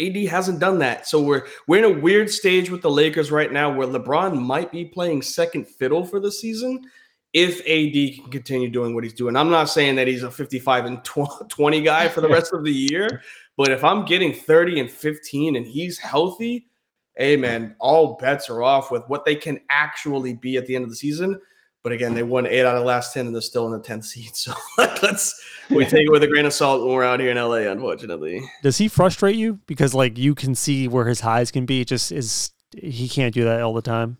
AD 0.00 0.16
hasn't 0.28 0.60
done 0.60 0.78
that. 0.80 1.06
So 1.06 1.22
we're 1.22 1.46
we're 1.66 1.84
in 1.84 1.96
a 1.96 2.00
weird 2.00 2.30
stage 2.30 2.70
with 2.70 2.82
the 2.82 2.90
Lakers 2.90 3.30
right 3.30 3.52
now 3.52 3.72
where 3.72 3.86
LeBron 3.86 4.40
might 4.40 4.72
be 4.72 4.84
playing 4.84 5.22
second 5.22 5.66
fiddle 5.66 6.04
for 6.04 6.20
the 6.20 6.32
season 6.32 6.84
if 7.32 7.60
AD 7.60 8.22
can 8.22 8.30
continue 8.30 8.68
doing 8.68 8.94
what 8.94 9.04
he's 9.04 9.12
doing. 9.12 9.36
I'm 9.36 9.50
not 9.50 9.68
saying 9.68 9.96
that 9.96 10.06
he's 10.06 10.22
a 10.22 10.30
55 10.30 10.84
and 10.84 11.04
20 11.48 11.80
guy 11.82 12.08
for 12.08 12.20
the 12.20 12.28
rest 12.28 12.52
of 12.52 12.64
the 12.64 12.72
year, 12.72 13.22
but 13.56 13.70
if 13.70 13.82
I'm 13.82 14.04
getting 14.04 14.32
30 14.32 14.80
and 14.80 14.90
15 14.90 15.56
and 15.56 15.66
he's 15.66 15.98
healthy, 15.98 16.68
hey 17.16 17.36
man, 17.36 17.74
all 17.80 18.16
bets 18.16 18.48
are 18.48 18.62
off 18.62 18.90
with 18.90 19.02
what 19.08 19.24
they 19.24 19.34
can 19.34 19.60
actually 19.68 20.34
be 20.34 20.56
at 20.56 20.66
the 20.66 20.76
end 20.76 20.84
of 20.84 20.90
the 20.90 20.96
season. 20.96 21.40
But 21.84 21.92
again, 21.92 22.14
they 22.14 22.22
won 22.22 22.46
eight 22.46 22.64
out 22.64 22.74
of 22.74 22.80
the 22.80 22.86
last 22.86 23.12
10 23.12 23.26
and 23.26 23.34
they're 23.34 23.42
still 23.42 23.66
in 23.66 23.72
the 23.72 23.86
10th 23.86 24.04
seed. 24.04 24.30
So 24.34 24.54
let's 25.02 25.40
we 25.70 25.84
take 25.84 26.06
it 26.06 26.10
with 26.10 26.22
a 26.22 26.26
grain 26.26 26.46
of 26.46 26.54
salt 26.54 26.82
when 26.82 26.94
we're 26.94 27.04
out 27.04 27.20
here 27.20 27.30
in 27.30 27.36
LA, 27.36 27.70
unfortunately. 27.70 28.42
Does 28.62 28.78
he 28.78 28.88
frustrate 28.88 29.36
you? 29.36 29.60
Because 29.66 29.94
like 29.94 30.18
you 30.18 30.34
can 30.34 30.54
see 30.54 30.88
where 30.88 31.06
his 31.06 31.20
highs 31.20 31.50
can 31.50 31.66
be. 31.66 31.82
It 31.82 31.88
just 31.88 32.10
is 32.10 32.52
he 32.74 33.06
can't 33.06 33.34
do 33.34 33.44
that 33.44 33.60
all 33.60 33.74
the 33.74 33.82
time. 33.82 34.16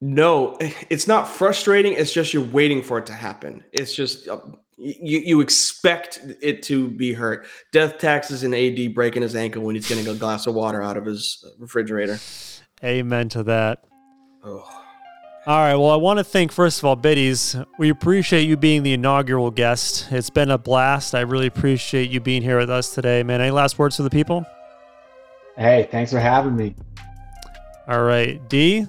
No, 0.00 0.56
it's 0.60 1.08
not 1.08 1.26
frustrating. 1.26 1.94
It's 1.94 2.12
just 2.12 2.32
you're 2.34 2.44
waiting 2.44 2.82
for 2.82 2.98
it 2.98 3.06
to 3.06 3.14
happen. 3.14 3.64
It's 3.72 3.94
just 3.94 4.28
uh, 4.28 4.38
you, 4.76 5.18
you 5.20 5.40
expect 5.40 6.20
it 6.42 6.62
to 6.64 6.88
be 6.88 7.14
hurt. 7.14 7.46
Death 7.72 7.98
taxes 7.98 8.44
and 8.44 8.54
AD 8.54 8.94
breaking 8.94 9.22
his 9.22 9.34
ankle 9.34 9.62
when 9.62 9.74
he's 9.74 9.88
getting 9.88 10.06
a 10.06 10.14
glass 10.14 10.46
of 10.46 10.54
water 10.54 10.82
out 10.82 10.98
of 10.98 11.06
his 11.06 11.44
refrigerator. 11.58 12.20
Amen 12.84 13.30
to 13.30 13.42
that. 13.44 13.84
Oh. 14.44 14.84
All 15.48 15.56
right. 15.56 15.76
Well, 15.76 15.88
I 15.88 15.96
want 15.96 16.18
to 16.18 16.24
thank, 16.24 16.52
first 16.52 16.78
of 16.78 16.84
all, 16.84 16.94
Biddies. 16.94 17.64
We 17.78 17.88
appreciate 17.88 18.42
you 18.42 18.58
being 18.58 18.82
the 18.82 18.92
inaugural 18.92 19.50
guest. 19.50 20.06
It's 20.10 20.28
been 20.28 20.50
a 20.50 20.58
blast. 20.58 21.14
I 21.14 21.20
really 21.20 21.46
appreciate 21.46 22.10
you 22.10 22.20
being 22.20 22.42
here 22.42 22.58
with 22.58 22.68
us 22.68 22.94
today, 22.94 23.22
man. 23.22 23.40
Any 23.40 23.50
last 23.50 23.78
words 23.78 23.96
for 23.96 24.02
the 24.02 24.10
people? 24.10 24.44
Hey, 25.56 25.88
thanks 25.90 26.12
for 26.12 26.20
having 26.20 26.54
me. 26.54 26.74
All 27.88 28.02
right. 28.02 28.46
D, 28.50 28.86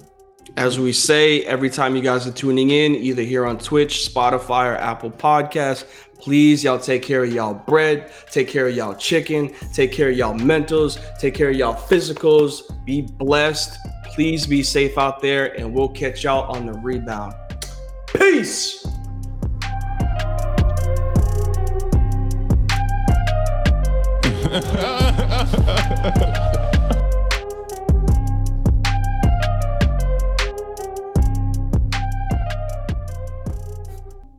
as 0.58 0.78
we 0.78 0.92
say 0.92 1.46
every 1.46 1.70
time 1.70 1.96
you 1.96 2.02
guys 2.02 2.28
are 2.28 2.34
tuning 2.34 2.72
in, 2.72 2.94
either 2.94 3.22
here 3.22 3.46
on 3.46 3.58
Twitch, 3.58 4.12
Spotify, 4.14 4.74
or 4.74 4.76
Apple 4.76 5.12
Podcasts, 5.12 5.86
please 6.20 6.62
y'all 6.62 6.78
take 6.78 7.04
care 7.04 7.24
of 7.24 7.32
y'all 7.32 7.54
bread, 7.54 8.12
take 8.30 8.50
care 8.50 8.68
of 8.68 8.76
y'all 8.76 8.96
chicken, 8.96 9.54
take 9.72 9.94
care 9.94 10.10
of 10.10 10.18
y'all 10.18 10.38
mentals, 10.38 11.00
take 11.20 11.36
care 11.36 11.52
of 11.52 11.56
y'all 11.56 11.74
physicals. 11.74 12.64
Be 12.84 13.00
blessed. 13.00 13.78
Please 14.20 14.46
be 14.46 14.62
safe 14.64 14.98
out 14.98 15.22
there, 15.22 15.58
and 15.58 15.74
we'll 15.74 15.88
catch 15.88 16.26
y'all 16.26 16.54
on 16.54 16.66
the 16.66 16.74
rebound. 16.74 17.34
Peace. 18.08 18.86